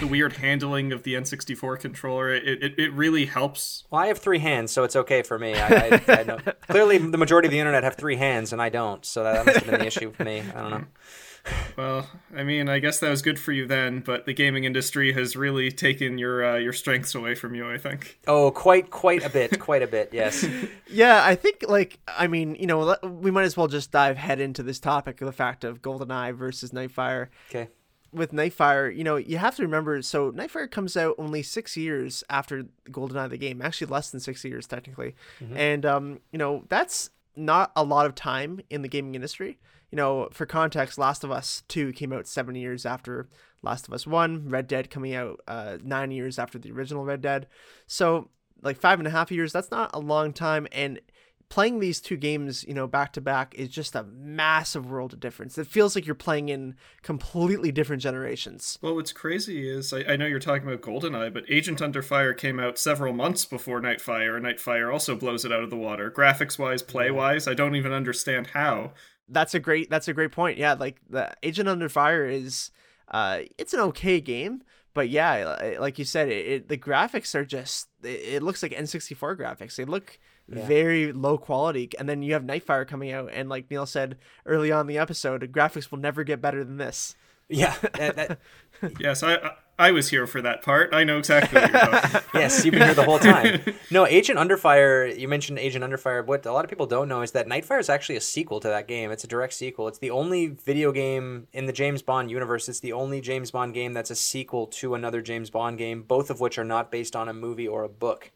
the 0.00 0.06
weird 0.06 0.34
handling 0.34 0.92
of 0.92 1.02
the 1.02 1.14
N64 1.14 1.80
controller. 1.80 2.34
It, 2.34 2.62
it, 2.62 2.78
it 2.78 2.92
really 2.92 3.26
helps 3.26 3.84
well, 3.90 4.02
I 4.02 4.06
have 4.08 4.18
three 4.18 4.38
hands, 4.38 4.72
so 4.72 4.84
it's 4.84 4.96
okay 4.96 5.22
for 5.22 5.38
me. 5.38 5.54
I, 5.54 5.66
I, 5.68 6.02
I 6.08 6.22
know. 6.26 6.38
Clearly, 6.68 6.98
the 6.98 7.18
majority 7.18 7.46
of 7.46 7.52
the 7.52 7.58
internet 7.58 7.84
have 7.84 7.96
three 7.96 8.16
hands, 8.16 8.52
and 8.52 8.60
I 8.60 8.68
don't. 8.68 9.04
So 9.04 9.22
that, 9.24 9.32
that 9.34 9.46
must 9.46 9.58
have 9.58 9.70
been 9.70 9.80
the 9.80 9.86
issue 9.86 10.12
for 10.12 10.24
me. 10.24 10.40
I 10.40 10.60
don't 10.60 10.70
know. 10.70 10.84
Well, 11.76 12.08
I 12.36 12.42
mean, 12.42 12.68
I 12.68 12.78
guess 12.78 12.98
that 13.00 13.08
was 13.08 13.22
good 13.22 13.38
for 13.38 13.52
you 13.52 13.66
then, 13.66 14.00
but 14.00 14.26
the 14.26 14.34
gaming 14.34 14.64
industry 14.64 15.12
has 15.12 15.36
really 15.36 15.70
taken 15.70 16.18
your 16.18 16.44
uh, 16.44 16.56
your 16.56 16.72
strengths 16.72 17.14
away 17.14 17.34
from 17.34 17.54
you. 17.54 17.70
I 17.70 17.78
think. 17.78 18.18
Oh, 18.26 18.50
quite, 18.50 18.90
quite 18.90 19.24
a 19.24 19.30
bit, 19.30 19.58
quite 19.58 19.82
a 19.82 19.86
bit. 19.86 20.10
Yes. 20.12 20.44
Yeah, 20.90 21.22
I 21.22 21.34
think 21.34 21.64
like 21.68 21.98
I 22.08 22.28
mean, 22.28 22.54
you 22.54 22.66
know, 22.66 22.96
we 23.02 23.30
might 23.30 23.44
as 23.44 23.56
well 23.58 23.68
just 23.68 23.90
dive 23.90 24.16
head 24.16 24.40
into 24.40 24.62
this 24.62 24.80
topic 24.80 25.20
of 25.20 25.26
the 25.26 25.32
fact 25.32 25.62
of 25.62 25.82
GoldenEye 25.82 26.34
versus 26.34 26.70
Nightfire. 26.70 27.28
Okay. 27.50 27.68
With 28.12 28.32
Nightfire, 28.32 28.94
you 28.94 29.04
know, 29.04 29.16
you 29.16 29.38
have 29.38 29.56
to 29.56 29.62
remember. 29.62 30.00
So 30.02 30.32
Nightfire 30.32 30.70
comes 30.70 30.96
out 30.96 31.14
only 31.18 31.42
six 31.42 31.76
years 31.76 32.24
after 32.30 32.64
GoldenEye 32.90 33.30
the 33.30 33.36
game, 33.36 33.60
actually 33.60 33.88
less 33.88 34.10
than 34.10 34.20
six 34.20 34.44
years 34.44 34.66
technically, 34.66 35.14
and 35.54 35.84
um, 35.84 36.20
you 36.32 36.38
know, 36.38 36.64
that's 36.68 37.10
not 37.36 37.70
a 37.76 37.84
lot 37.84 38.06
of 38.06 38.14
time 38.14 38.60
in 38.70 38.82
the 38.82 38.88
gaming 38.88 39.14
industry. 39.14 39.58
You 39.90 39.96
know, 39.96 40.28
for 40.32 40.46
context, 40.46 40.98
Last 40.98 41.22
of 41.24 41.30
Us 41.30 41.62
Two 41.68 41.92
came 41.92 42.12
out 42.12 42.26
seven 42.26 42.54
years 42.54 42.86
after 42.86 43.28
Last 43.62 43.88
of 43.88 43.94
Us 43.94 44.06
One. 44.06 44.48
Red 44.48 44.66
Dead 44.66 44.90
coming 44.90 45.14
out 45.14 45.40
uh, 45.46 45.78
nine 45.82 46.10
years 46.10 46.38
after 46.38 46.58
the 46.58 46.72
original 46.72 47.04
Red 47.04 47.20
Dead. 47.20 47.46
So 47.86 48.28
like 48.62 48.80
five 48.80 48.98
and 48.98 49.06
a 49.06 49.10
half 49.10 49.30
years 49.30 49.52
that's 49.52 49.70
not 49.70 49.90
a 49.94 50.00
long 50.00 50.32
time 50.32 50.66
and 50.72 51.00
playing 51.50 51.80
these 51.80 52.00
two 52.00 52.16
games 52.16 52.62
you 52.64 52.74
know 52.74 52.86
back 52.86 53.12
to 53.14 53.20
back 53.20 53.54
is 53.54 53.68
just 53.68 53.94
a 53.94 54.02
massive 54.04 54.90
world 54.90 55.12
of 55.12 55.20
difference. 55.20 55.56
It 55.58 55.66
feels 55.66 55.94
like 55.94 56.04
you're 56.06 56.14
playing 56.14 56.48
in 56.48 56.76
completely 57.02 57.72
different 57.72 58.02
generations. 58.02 58.78
Well, 58.82 58.94
what's 58.94 59.12
crazy 59.12 59.68
is 59.68 59.92
I, 59.92 60.04
I 60.04 60.16
know 60.16 60.26
you're 60.26 60.38
talking 60.38 60.68
about 60.68 60.82
GoldenEye, 60.82 61.32
but 61.32 61.44
Agent 61.48 61.80
Under 61.80 62.02
Fire 62.02 62.34
came 62.34 62.60
out 62.60 62.78
several 62.78 63.12
months 63.12 63.44
before 63.44 63.80
Nightfire, 63.80 64.36
and 64.36 64.44
Nightfire 64.44 64.92
also 64.92 65.16
blows 65.16 65.44
it 65.44 65.52
out 65.52 65.62
of 65.62 65.70
the 65.70 65.76
water. 65.76 66.10
Graphics 66.10 66.58
wise, 66.58 66.82
play 66.82 67.10
wise, 67.10 67.48
I 67.48 67.54
don't 67.54 67.76
even 67.76 67.92
understand 67.92 68.48
how. 68.48 68.92
that's 69.28 69.54
a 69.54 69.60
great 69.60 69.90
that's 69.90 70.08
a 70.08 70.14
great 70.14 70.32
point. 70.32 70.58
Yeah 70.58 70.74
like 70.74 70.96
the 71.08 71.30
agent 71.42 71.68
under 71.68 71.88
fire 71.88 72.26
is 72.26 72.70
uh 73.10 73.40
it's 73.58 73.74
an 73.74 73.80
okay 73.80 74.20
game 74.20 74.62
but 74.94 75.08
yeah 75.08 75.76
like 75.80 75.98
you 75.98 76.04
said 76.04 76.28
it, 76.28 76.46
it 76.46 76.68
the 76.68 76.76
graphics 76.78 77.34
are 77.34 77.44
just 77.44 77.88
it, 78.02 78.36
it 78.36 78.42
looks 78.42 78.62
like 78.62 78.72
n64 78.72 79.36
graphics. 79.38 79.76
They 79.76 79.84
look 79.84 80.18
very 80.48 81.12
low 81.12 81.36
quality 81.38 81.90
and 81.98 82.08
then 82.08 82.22
you 82.22 82.32
have 82.32 82.42
nightfire 82.42 82.86
coming 82.86 83.12
out 83.12 83.30
and 83.32 83.48
like 83.48 83.70
neil 83.70 83.86
said 83.86 84.16
early 84.46 84.72
on 84.72 84.82
in 84.82 84.86
the 84.86 84.98
episode 84.98 85.42
graphics 85.52 85.90
will 85.90 85.98
never 85.98 86.24
get 86.24 86.40
better 86.40 86.64
than 86.64 86.78
this 86.78 87.14
Yeah. 87.48 87.74
That, 87.94 88.16
that, 88.16 88.38
Yes, 89.00 89.22
I 89.22 89.34
I, 89.34 89.50
I 89.80 89.90
was 89.92 90.08
here 90.10 90.26
for 90.26 90.42
that 90.42 90.60
part. 90.62 90.92
I 90.92 91.04
know 91.04 91.18
exactly 91.18 91.60
what 91.60 91.70
you're 91.70 91.80
talking. 91.80 92.10
about. 92.10 92.24
yes, 92.34 92.64
you've 92.64 92.72
been 92.72 92.82
here 92.82 92.94
the 92.94 93.04
whole 93.04 93.18
time. 93.18 93.60
No, 93.90 94.06
Agent 94.06 94.38
Underfire. 94.38 95.18
You 95.18 95.28
mentioned 95.28 95.58
Agent 95.58 95.84
Underfire. 95.84 96.26
What 96.26 96.44
a 96.44 96.52
lot 96.52 96.64
of 96.64 96.68
people 96.68 96.86
don't 96.86 97.08
know 97.08 97.22
is 97.22 97.32
that 97.32 97.46
Nightfire 97.46 97.80
is 97.80 97.88
actually 97.88 98.16
a 98.16 98.20
sequel 98.20 98.60
to 98.60 98.68
that 98.68 98.86
game. 98.86 99.10
It's 99.10 99.24
a 99.24 99.28
direct 99.28 99.54
sequel. 99.54 99.88
It's 99.88 99.98
the 99.98 100.10
only 100.10 100.48
video 100.48 100.92
game 100.92 101.46
in 101.52 101.66
the 101.66 101.72
James 101.72 102.02
Bond 102.02 102.30
universe. 102.30 102.68
It's 102.68 102.80
the 102.80 102.92
only 102.92 103.20
James 103.20 103.50
Bond 103.50 103.72
game 103.72 103.94
that's 103.94 104.10
a 104.10 104.16
sequel 104.16 104.66
to 104.66 104.94
another 104.94 105.22
James 105.22 105.48
Bond 105.48 105.78
game, 105.78 106.02
both 106.02 106.28
of 106.28 106.40
which 106.40 106.58
are 106.58 106.64
not 106.64 106.90
based 106.90 107.16
on 107.16 107.28
a 107.28 107.32
movie 107.32 107.68
or 107.68 107.84
a 107.84 107.88
book. 107.88 108.32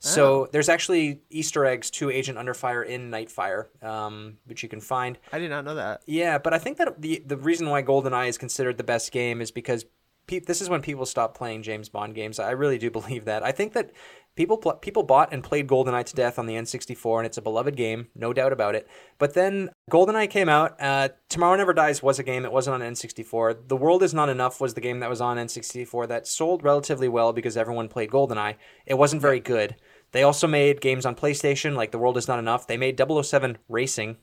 So 0.00 0.48
there's 0.52 0.68
actually 0.68 1.22
Easter 1.30 1.64
eggs 1.64 1.90
to 1.92 2.10
Agent 2.10 2.38
Underfire 2.38 2.84
in 2.86 3.10
Nightfire, 3.10 3.66
um, 3.82 4.36
which 4.44 4.62
you 4.62 4.68
can 4.68 4.80
find. 4.80 5.18
i 5.32 5.38
did 5.38 5.50
not 5.50 5.64
know 5.64 5.74
that 5.76 6.02
Yeah, 6.06 6.38
but 6.38 6.52
I 6.52 6.58
think 6.58 6.76
that 6.78 7.00
the 7.00 7.22
the 7.24 7.36
reason 7.36 7.68
why 7.70 7.82
GoldenEye 7.82 8.28
is 8.28 8.38
considered 8.38 8.76
the 8.76 8.84
best 8.84 9.12
game 9.12 9.40
is 9.40 9.50
because 9.50 9.86
pe- 10.26 10.40
this 10.40 10.60
is 10.60 10.68
when 10.68 10.82
people 10.82 11.06
stop 11.06 11.36
playing 11.36 11.62
James 11.62 11.88
Bond 11.88 12.14
games. 12.14 12.38
I 12.38 12.50
really 12.50 12.78
do 12.78 12.90
believe 12.98 13.24
that. 13.24 13.42
I 13.42 13.52
think 13.52 13.72
that 13.72 13.92
people 14.34 14.56
pl- 14.56 14.74
people 14.74 15.02
bought 15.02 15.32
and 15.32 15.42
played 15.42 15.68
GoldenEye 15.68 16.04
to 16.04 16.14
death 16.14 16.38
on 16.38 16.46
the 16.46 16.54
N64, 16.54 17.18
and 17.18 17.26
it's 17.26 17.38
a 17.38 17.42
beloved 17.42 17.76
game, 17.76 18.08
no 18.14 18.32
doubt 18.32 18.52
about 18.52 18.74
it. 18.74 18.88
But 19.18 19.34
then 19.34 19.70
GoldenEye 19.90 20.30
came 20.30 20.48
out. 20.48 20.76
Uh, 20.80 21.08
Tomorrow 21.28 21.56
Never 21.56 21.72
Dies 21.72 22.02
was 22.02 22.18
a 22.18 22.22
game. 22.22 22.44
It 22.44 22.52
wasn't 22.52 22.82
on 22.82 22.92
N64. 22.92 23.68
The 23.68 23.76
World 23.76 24.02
Is 24.02 24.14
Not 24.14 24.28
Enough 24.28 24.60
was 24.60 24.74
the 24.74 24.80
game 24.80 25.00
that 25.00 25.10
was 25.10 25.20
on 25.20 25.36
N64 25.36 26.08
that 26.08 26.26
sold 26.26 26.62
relatively 26.62 27.08
well 27.08 27.32
because 27.32 27.56
everyone 27.56 27.88
played 27.88 28.10
GoldenEye. 28.10 28.56
It 28.86 28.94
wasn't 28.94 29.22
very 29.22 29.40
good. 29.40 29.76
They 30.12 30.22
also 30.22 30.46
made 30.46 30.80
games 30.80 31.06
on 31.06 31.16
PlayStation, 31.16 31.74
like 31.74 31.90
The 31.90 31.98
World 31.98 32.16
Is 32.16 32.28
Not 32.28 32.38
Enough. 32.38 32.66
They 32.66 32.76
made 32.76 33.00
007 33.00 33.58
Racing, 33.68 34.16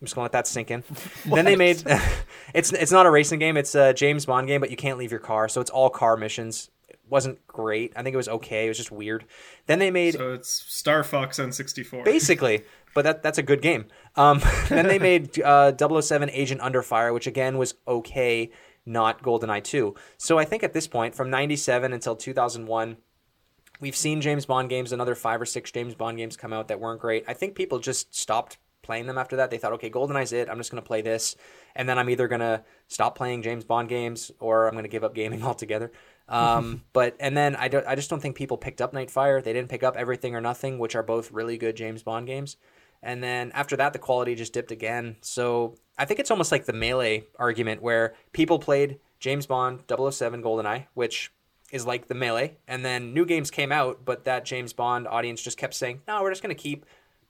I'm 0.00 0.06
just 0.06 0.14
gonna 0.14 0.24
let 0.24 0.32
that 0.32 0.46
sink 0.46 0.70
in. 0.70 0.82
then 1.26 1.44
they 1.44 1.56
made 1.56 1.82
it's 2.54 2.72
it's 2.72 2.92
not 2.92 3.04
a 3.04 3.10
racing 3.10 3.38
game. 3.38 3.56
It's 3.58 3.74
a 3.74 3.92
James 3.92 4.24
Bond 4.24 4.46
game, 4.46 4.60
but 4.60 4.70
you 4.70 4.76
can't 4.76 4.98
leave 4.98 5.10
your 5.10 5.20
car, 5.20 5.48
so 5.48 5.60
it's 5.60 5.70
all 5.70 5.90
car 5.90 6.16
missions. 6.16 6.70
Wasn't 7.10 7.44
great. 7.46 7.92
I 7.96 8.02
think 8.02 8.14
it 8.14 8.16
was 8.16 8.28
okay. 8.28 8.66
It 8.66 8.68
was 8.68 8.76
just 8.78 8.90
weird. 8.92 9.24
Then 9.66 9.78
they 9.78 9.90
made 9.90 10.14
So 10.14 10.32
it's 10.32 10.50
Star 10.50 11.02
Fox 11.02 11.38
N64. 11.38 12.04
basically, 12.04 12.64
but 12.94 13.02
that 13.02 13.22
that's 13.22 13.38
a 13.38 13.42
good 13.42 13.62
game. 13.62 13.86
Um, 14.16 14.40
then 14.68 14.86
they 14.86 14.98
made 14.98 15.40
uh, 15.40 15.72
007 15.76 16.30
Agent 16.30 16.60
Under 16.60 16.82
Fire, 16.82 17.12
which 17.12 17.26
again 17.26 17.58
was 17.58 17.74
okay, 17.86 18.50
not 18.86 19.22
GoldenEye 19.22 19.64
2. 19.64 19.94
So 20.16 20.38
I 20.38 20.44
think 20.44 20.62
at 20.62 20.72
this 20.72 20.86
point, 20.86 21.14
from 21.14 21.30
97 21.30 21.92
until 21.92 22.16
2001, 22.16 22.96
we've 23.80 23.96
seen 23.96 24.20
James 24.20 24.46
Bond 24.46 24.68
games, 24.68 24.92
another 24.92 25.14
five 25.14 25.40
or 25.40 25.46
six 25.46 25.70
James 25.70 25.94
Bond 25.94 26.16
games 26.16 26.36
come 26.36 26.52
out 26.52 26.68
that 26.68 26.80
weren't 26.80 27.00
great. 27.00 27.24
I 27.26 27.34
think 27.34 27.54
people 27.54 27.78
just 27.78 28.14
stopped 28.14 28.58
playing 28.82 29.06
them 29.06 29.18
after 29.18 29.36
that. 29.36 29.50
They 29.50 29.58
thought, 29.58 29.72
okay, 29.74 29.90
GoldenEye's 29.90 30.32
it. 30.32 30.48
I'm 30.48 30.58
just 30.58 30.70
going 30.70 30.82
to 30.82 30.86
play 30.86 31.02
this. 31.02 31.36
And 31.76 31.88
then 31.88 31.98
I'm 31.98 32.10
either 32.10 32.28
going 32.28 32.40
to 32.40 32.64
stop 32.88 33.14
playing 33.16 33.42
James 33.42 33.64
Bond 33.64 33.88
games 33.88 34.30
or 34.40 34.66
I'm 34.66 34.72
going 34.72 34.84
to 34.84 34.88
give 34.88 35.04
up 35.04 35.14
gaming 35.14 35.42
altogether. 35.50 35.92
Um, 36.30 36.84
but, 36.92 37.16
and 37.18 37.36
then 37.36 37.56
I, 37.56 37.68
don't, 37.68 37.86
I 37.86 37.94
just 37.96 38.08
don't 38.08 38.20
think 38.20 38.36
people 38.36 38.56
picked 38.56 38.80
up 38.80 38.92
Nightfire. 38.92 39.42
They 39.42 39.52
didn't 39.52 39.68
pick 39.68 39.82
up 39.82 39.96
Everything 39.96 40.34
or 40.34 40.40
Nothing, 40.40 40.78
which 40.78 40.94
are 40.94 41.02
both 41.02 41.32
really 41.32 41.58
good 41.58 41.76
James 41.76 42.02
Bond 42.02 42.26
games. 42.26 42.56
And 43.02 43.22
then 43.22 43.50
after 43.52 43.76
that, 43.76 43.92
the 43.92 43.98
quality 43.98 44.34
just 44.34 44.52
dipped 44.52 44.70
again. 44.70 45.16
So 45.22 45.76
I 45.98 46.04
think 46.04 46.20
it's 46.20 46.30
almost 46.30 46.52
like 46.52 46.66
the 46.66 46.72
melee 46.72 47.24
argument 47.38 47.82
where 47.82 48.14
people 48.32 48.58
played 48.58 48.98
James 49.18 49.46
Bond 49.46 49.82
007 49.88 50.42
GoldenEye, 50.42 50.86
which 50.94 51.32
is 51.72 51.86
like 51.86 52.08
the 52.08 52.14
melee. 52.14 52.58
And 52.68 52.84
then 52.84 53.14
new 53.14 53.24
games 53.24 53.50
came 53.50 53.72
out, 53.72 54.04
but 54.04 54.24
that 54.24 54.44
James 54.44 54.72
Bond 54.72 55.08
audience 55.08 55.42
just 55.42 55.56
kept 55.58 55.74
saying, 55.74 56.02
no, 56.06 56.22
we're 56.22 56.30
just 56.30 56.42
going 56.42 56.54
to 56.54 56.60
keep 56.60 56.84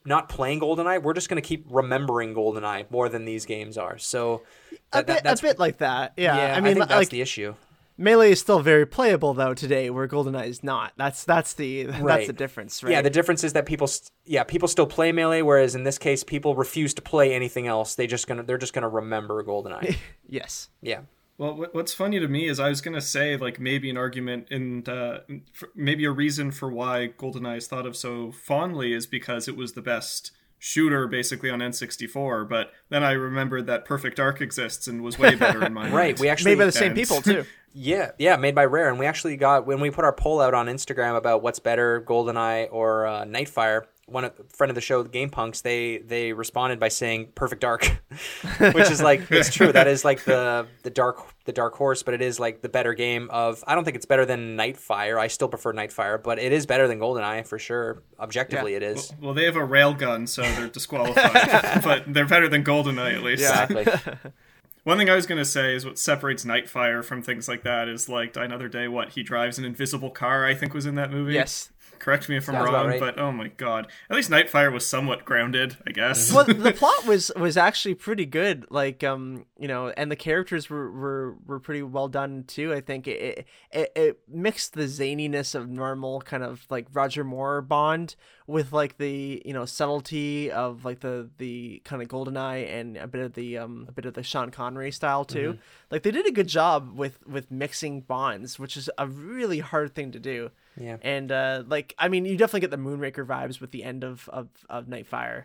not 0.04 0.28
playing 0.28 0.60
GoldenEye. 0.60 1.02
We're 1.02 1.12
just 1.12 1.28
going 1.28 1.40
to 1.40 1.46
keep 1.46 1.66
remembering 1.70 2.34
GoldenEye 2.34 2.90
more 2.90 3.08
than 3.08 3.24
these 3.24 3.46
games 3.46 3.78
are. 3.78 3.98
So 3.98 4.42
a 4.72 4.74
that, 4.74 4.80
that- 4.92 5.06
bit, 5.06 5.24
that's 5.24 5.40
a 5.40 5.44
bit 5.44 5.58
like 5.58 5.78
that. 5.78 6.14
Yeah, 6.16 6.36
yeah, 6.36 6.56
I 6.56 6.60
mean, 6.60 6.74
think 6.74 6.88
that's 6.88 7.08
the 7.10 7.20
issue. 7.20 7.54
Melee 8.00 8.30
is 8.32 8.40
still 8.40 8.60
very 8.60 8.86
playable 8.86 9.34
though 9.34 9.52
today, 9.52 9.90
where 9.90 10.08
GoldenEye 10.08 10.46
is 10.48 10.64
not. 10.64 10.94
That's 10.96 11.22
that's 11.24 11.52
the 11.54 11.84
that's 11.84 12.00
Right. 12.02 12.26
the 12.26 12.32
difference, 12.32 12.82
right? 12.82 12.92
Yeah, 12.92 13.02
the 13.02 13.10
difference 13.10 13.44
is 13.44 13.52
that 13.52 13.66
people, 13.66 13.86
st- 13.86 14.10
yeah, 14.24 14.42
people 14.42 14.68
still 14.68 14.86
play 14.86 15.12
melee, 15.12 15.42
whereas 15.42 15.74
in 15.74 15.84
this 15.84 15.98
case, 15.98 16.24
people 16.24 16.54
refuse 16.54 16.94
to 16.94 17.02
play 17.02 17.34
anything 17.34 17.66
else. 17.66 17.94
They 17.94 18.06
just 18.06 18.26
gonna, 18.26 18.42
they're 18.42 18.56
just 18.58 18.72
gonna 18.72 18.88
remember 18.88 19.44
GoldenEye. 19.44 19.98
yes. 20.28 20.70
yeah, 20.80 21.00
Well, 21.36 21.66
what's 21.72 21.92
funny 21.92 22.18
to 22.20 22.26
me 22.26 22.48
is 22.48 22.58
I 22.58 22.70
was 22.70 22.80
gonna 22.80 23.02
say 23.02 23.36
like 23.36 23.60
maybe 23.60 23.90
an 23.90 23.98
argument 23.98 24.46
and 24.50 24.88
uh, 24.88 25.20
f- 25.30 25.68
maybe 25.74 26.06
a 26.06 26.10
reason 26.10 26.50
for 26.52 26.70
why 26.72 27.10
GoldenEye 27.18 27.58
is 27.58 27.66
thought 27.66 27.84
of 27.86 27.96
so 27.96 28.32
fondly 28.32 28.94
is 28.94 29.06
because 29.06 29.46
it 29.46 29.56
was 29.56 29.74
the 29.74 29.82
best 29.82 30.32
shooter 30.62 31.06
basically 31.06 31.48
on 31.48 31.60
N64. 31.60 32.46
But 32.48 32.72
then 32.90 33.02
I 33.02 33.12
remembered 33.12 33.66
that 33.66 33.86
Perfect 33.86 34.18
Dark 34.18 34.42
exists 34.42 34.86
and 34.86 35.02
was 35.02 35.18
way 35.18 35.34
better 35.34 35.64
in 35.64 35.72
my 35.72 35.82
mind. 35.84 35.94
right. 36.02 36.20
We 36.20 36.28
actually 36.28 36.50
Made 36.52 36.58
by 36.58 36.66
the 36.66 36.72
same 36.72 36.94
people 37.02 37.22
too. 37.22 37.44
Yeah, 37.72 38.11
yeah, 38.18 38.37
made 38.37 38.54
by 38.54 38.64
Rare, 38.64 38.88
and 38.88 38.98
we 38.98 39.06
actually 39.06 39.37
got 39.37 39.66
when 39.66 39.80
we 39.80 39.90
put 39.90 40.04
our 40.04 40.12
poll 40.12 40.40
out 40.40 40.54
on 40.54 40.66
Instagram 40.66 41.16
about 41.16 41.42
what's 41.42 41.61
better, 41.61 42.00
GoldenEye 42.00 42.68
or 42.72 43.06
uh, 43.06 43.24
Nightfire. 43.24 43.83
One 44.06 44.24
of, 44.24 44.33
friend 44.48 44.72
of 44.72 44.74
the 44.74 44.80
show, 44.80 45.04
the 45.04 45.09
Game 45.09 45.30
Punks, 45.30 45.61
they 45.61 45.98
they 45.98 46.33
responded 46.33 46.80
by 46.80 46.88
saying 46.88 47.28
Perfect 47.37 47.61
Dark, 47.61 47.85
which 48.59 48.90
is 48.90 49.00
like 49.00 49.30
it's 49.30 49.54
true. 49.54 49.70
That 49.70 49.87
is 49.87 50.04
like 50.04 50.24
the 50.24 50.66
the 50.83 50.90
dark 50.90 51.24
the 51.44 51.52
dark 51.52 51.74
horse, 51.76 52.02
but 52.02 52.12
it 52.12 52.20
is 52.20 52.40
like 52.40 52.61
the 52.61 52.68
better 52.68 52.92
game 52.92 53.28
of. 53.30 53.62
I 53.68 53.76
don't 53.76 53.85
think 53.85 53.96
it's 53.96 54.06
better 54.06 54.26
than 54.26 54.56
Nightfire. 54.56 55.16
I 55.16 55.28
still 55.28 55.46
prefer 55.46 55.72
Nightfire, 55.72 56.20
but 56.20 56.40
it 56.40 56.50
is 56.50 56.66
better 56.66 56.88
than 56.88 56.98
GoldenEye 56.98 57.46
for 57.46 57.61
sure. 57.61 58.02
Objectively, 58.18 58.72
Yeah. 58.72 58.78
it 58.78 58.83
is. 58.83 59.12
Well, 59.20 59.33
they 59.33 59.44
have 59.44 59.54
a 59.54 59.61
railgun, 59.61 60.28
so 60.28 60.42
they're 60.42 60.66
disqualified. 60.66 61.83
but 61.85 62.12
they're 62.12 62.26
better 62.26 62.48
than 62.48 62.64
GoldenEye 62.64 63.14
at 63.14 63.22
least. 63.22 63.42
Exactly. 63.42 63.87
One 64.84 64.98
thing 64.98 65.10
I 65.10 65.14
was 65.14 65.26
gonna 65.26 65.44
say 65.44 65.74
is 65.74 65.84
what 65.84 65.98
separates 65.98 66.44
Nightfire 66.44 67.04
from 67.04 67.22
things 67.22 67.48
like 67.48 67.62
that 67.64 67.88
is 67.88 68.08
like 68.08 68.32
Die 68.32 68.44
Another 68.44 68.68
Day. 68.68 68.88
What 68.88 69.10
he 69.10 69.22
drives 69.22 69.58
an 69.58 69.64
invisible 69.64 70.10
car, 70.10 70.46
I 70.46 70.54
think 70.54 70.74
was 70.74 70.86
in 70.86 70.94
that 70.94 71.10
movie. 71.10 71.34
Yes. 71.34 71.70
Correct 72.00 72.30
me 72.30 72.38
if 72.38 72.48
I'm 72.48 72.54
Sounds 72.54 72.70
wrong, 72.70 72.86
right. 72.86 72.98
but 72.98 73.18
oh 73.18 73.30
my 73.30 73.48
god, 73.48 73.86
at 74.08 74.16
least 74.16 74.30
Nightfire 74.30 74.72
was 74.72 74.86
somewhat 74.86 75.26
grounded, 75.26 75.76
I 75.86 75.90
guess. 75.90 76.32
well, 76.32 76.46
the 76.46 76.72
plot 76.76 77.06
was 77.06 77.30
was 77.36 77.58
actually 77.58 77.94
pretty 77.94 78.24
good. 78.24 78.64
Like, 78.70 79.04
um, 79.04 79.44
you 79.58 79.68
know, 79.68 79.88
and 79.90 80.10
the 80.10 80.16
characters 80.16 80.70
were 80.70 80.90
were, 80.90 81.36
were 81.44 81.60
pretty 81.60 81.82
well 81.82 82.08
done 82.08 82.44
too. 82.46 82.72
I 82.72 82.80
think 82.80 83.06
it, 83.06 83.46
it 83.70 83.92
it 83.94 84.20
mixed 84.26 84.72
the 84.72 84.84
zaniness 84.84 85.54
of 85.54 85.68
normal 85.68 86.22
kind 86.22 86.42
of 86.42 86.64
like 86.70 86.86
Roger 86.94 87.22
Moore 87.22 87.60
Bond 87.60 88.16
with 88.50 88.72
like 88.72 88.98
the 88.98 89.40
you 89.44 89.52
know 89.52 89.64
subtlety 89.64 90.50
of 90.50 90.84
like 90.84 91.00
the 91.00 91.30
the 91.38 91.80
kind 91.84 92.02
of 92.02 92.08
Goldeneye 92.08 92.68
and 92.68 92.96
a 92.96 93.06
bit 93.06 93.22
of 93.22 93.32
the 93.34 93.58
um 93.58 93.86
a 93.88 93.92
bit 93.92 94.04
of 94.04 94.14
the 94.14 94.22
Sean 94.22 94.50
Connery 94.50 94.90
style 94.90 95.24
too. 95.24 95.58
Like 95.90 96.02
they 96.02 96.10
did 96.10 96.26
a 96.26 96.32
good 96.32 96.48
job 96.48 96.96
with 96.96 97.24
with 97.26 97.50
mixing 97.50 98.00
bonds, 98.02 98.58
which 98.58 98.76
is 98.76 98.90
a 98.98 99.06
really 99.06 99.60
hard 99.60 99.94
thing 99.94 100.12
to 100.12 100.18
do. 100.18 100.50
Yeah. 100.76 100.96
And 101.02 101.30
uh, 101.32 101.62
like 101.66 101.94
I 101.98 102.08
mean, 102.08 102.24
you 102.24 102.36
definitely 102.36 102.60
get 102.60 102.70
the 102.70 102.76
Moonraker 102.76 103.24
vibes 103.24 103.60
with 103.60 103.70
the 103.70 103.84
end 103.84 104.04
of 104.04 104.28
of, 104.30 104.48
of 104.68 104.86
Nightfire. 104.86 105.44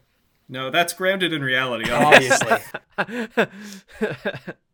no, 0.50 0.70
that's 0.72 0.94
grounded 0.94 1.32
in 1.32 1.44
reality. 1.44 1.90
obviously. 1.92 2.58
Obviously, 2.98 3.48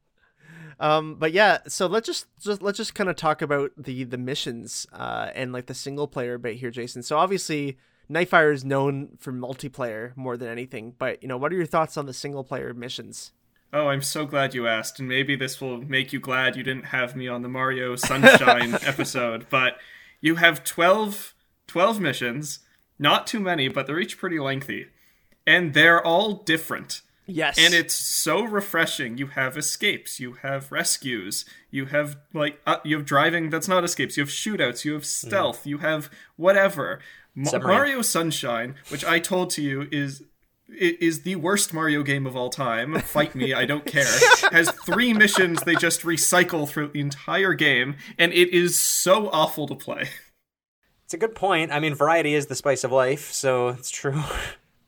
Um, 0.82 1.14
but 1.14 1.32
yeah, 1.32 1.60
so 1.68 1.86
let's 1.86 2.08
just, 2.08 2.26
just 2.40 2.64
let's 2.64 2.76
just 2.76 2.96
kind 2.96 3.08
of 3.08 3.16
talk 3.16 3.44
about 3.44 3.72
the 3.78 4.04
the 4.04 4.18
missions 4.18 4.88
uh, 4.92 5.30
and 5.36 5.54
like 5.54 5.68
the 5.68 5.76
single 5.76 6.08
player 6.08 6.40
bit 6.40 6.56
here, 6.56 6.72
Jason. 6.72 7.04
So 7.04 7.20
obviously, 7.20 7.78
Nightfire 8.12 8.54
is 8.54 8.66
known 8.66 9.18
for 9.20 9.32
multiplayer 9.32 10.16
more 10.18 10.38
than 10.38 10.50
anything. 10.50 10.94
But 10.98 11.22
you 11.22 11.30
know, 11.30 11.38
what 11.38 11.52
are 11.54 11.56
your 11.56 11.66
thoughts 11.66 11.98
on 11.98 12.06
the 12.06 12.14
single 12.14 12.44
player 12.44 12.74
missions? 12.74 13.32
Oh, 13.74 13.88
I'm 13.88 14.02
so 14.02 14.26
glad 14.26 14.54
you 14.54 14.68
asked, 14.68 15.00
and 15.00 15.08
maybe 15.08 15.36
this 15.38 15.62
will 15.62 15.82
make 15.82 16.12
you 16.12 16.20
glad 16.20 16.58
you 16.58 16.64
didn't 16.64 16.88
have 16.88 17.16
me 17.16 17.30
on 17.30 17.42
the 17.42 17.48
Mario 17.48 17.96
Sunshine 17.96 18.74
episode. 18.86 19.46
But 19.50 19.78
you 20.20 20.36
have 20.36 20.66
12, 20.66 21.34
12 21.68 22.00
missions, 22.02 22.60
not 23.00 23.28
too 23.28 23.40
many, 23.40 23.70
but 23.70 23.88
they're 23.88 24.00
each 24.00 24.18
pretty 24.18 24.40
lengthy, 24.40 24.88
and 25.48 25.74
they're 25.74 26.06
all 26.06 26.34
different. 26.34 27.02
Yes, 27.28 27.58
And 27.58 27.74
it's 27.74 27.94
so 27.94 28.44
refreshing. 28.44 29.18
You 29.18 29.28
have 29.28 29.58
escapes, 29.58 30.20
you 30.20 30.34
have 30.42 30.72
rescues, 30.72 31.46
you 31.70 31.86
have 31.86 32.18
like 32.34 32.60
uh, 32.66 32.78
you 32.84 32.98
have 32.98 33.06
driving 33.06 33.50
that's 33.50 33.68
not 33.68 33.84
escapes. 33.86 34.18
You 34.18 34.24
have 34.24 34.30
shootouts, 34.30 34.84
you 34.84 34.94
have 34.94 35.06
stealth, 35.06 35.66
you 35.66 35.78
have 35.78 36.10
whatever. 36.36 37.00
Ma- 37.36 37.50
Submarine. 37.50 37.78
Mario 37.78 38.02
Sunshine, 38.02 38.76
which 38.90 39.06
I 39.06 39.20
told 39.20 39.50
to 39.52 39.62
you 39.62 39.88
is 39.92 40.22
i- 40.70 40.98
is 41.00 41.22
the 41.24 41.36
worst 41.38 41.74
Mario 41.74 42.04
game 42.04 42.26
of 42.28 42.36
all 42.36 42.50
time. 42.50 43.00
Fight 43.02 43.36
me, 43.36 43.54
I 43.54 43.66
don't 43.66 43.86
care. 43.86 44.06
Has 44.52 44.70
three 44.72 45.14
missions 45.14 45.62
they 45.64 45.76
just 45.76 46.02
recycle 46.02 46.68
throughout 46.68 46.94
the 46.94 47.00
entire 47.00 47.54
game, 47.54 47.96
and 48.18 48.34
it 48.34 48.50
is 48.50 48.78
so 48.80 49.30
awful 49.30 49.68
to 49.68 49.76
play. 49.76 50.10
it's 51.06 51.14
a 51.14 51.18
good 51.18 51.36
point. 51.36 51.72
I 51.72 51.80
mean, 51.80 51.96
variety 51.96 52.34
is 52.34 52.48
the 52.48 52.56
spice 52.56 52.84
of 52.84 52.92
life, 52.92 53.32
so 53.32 53.70
it's 53.70 53.90
true. 53.90 54.22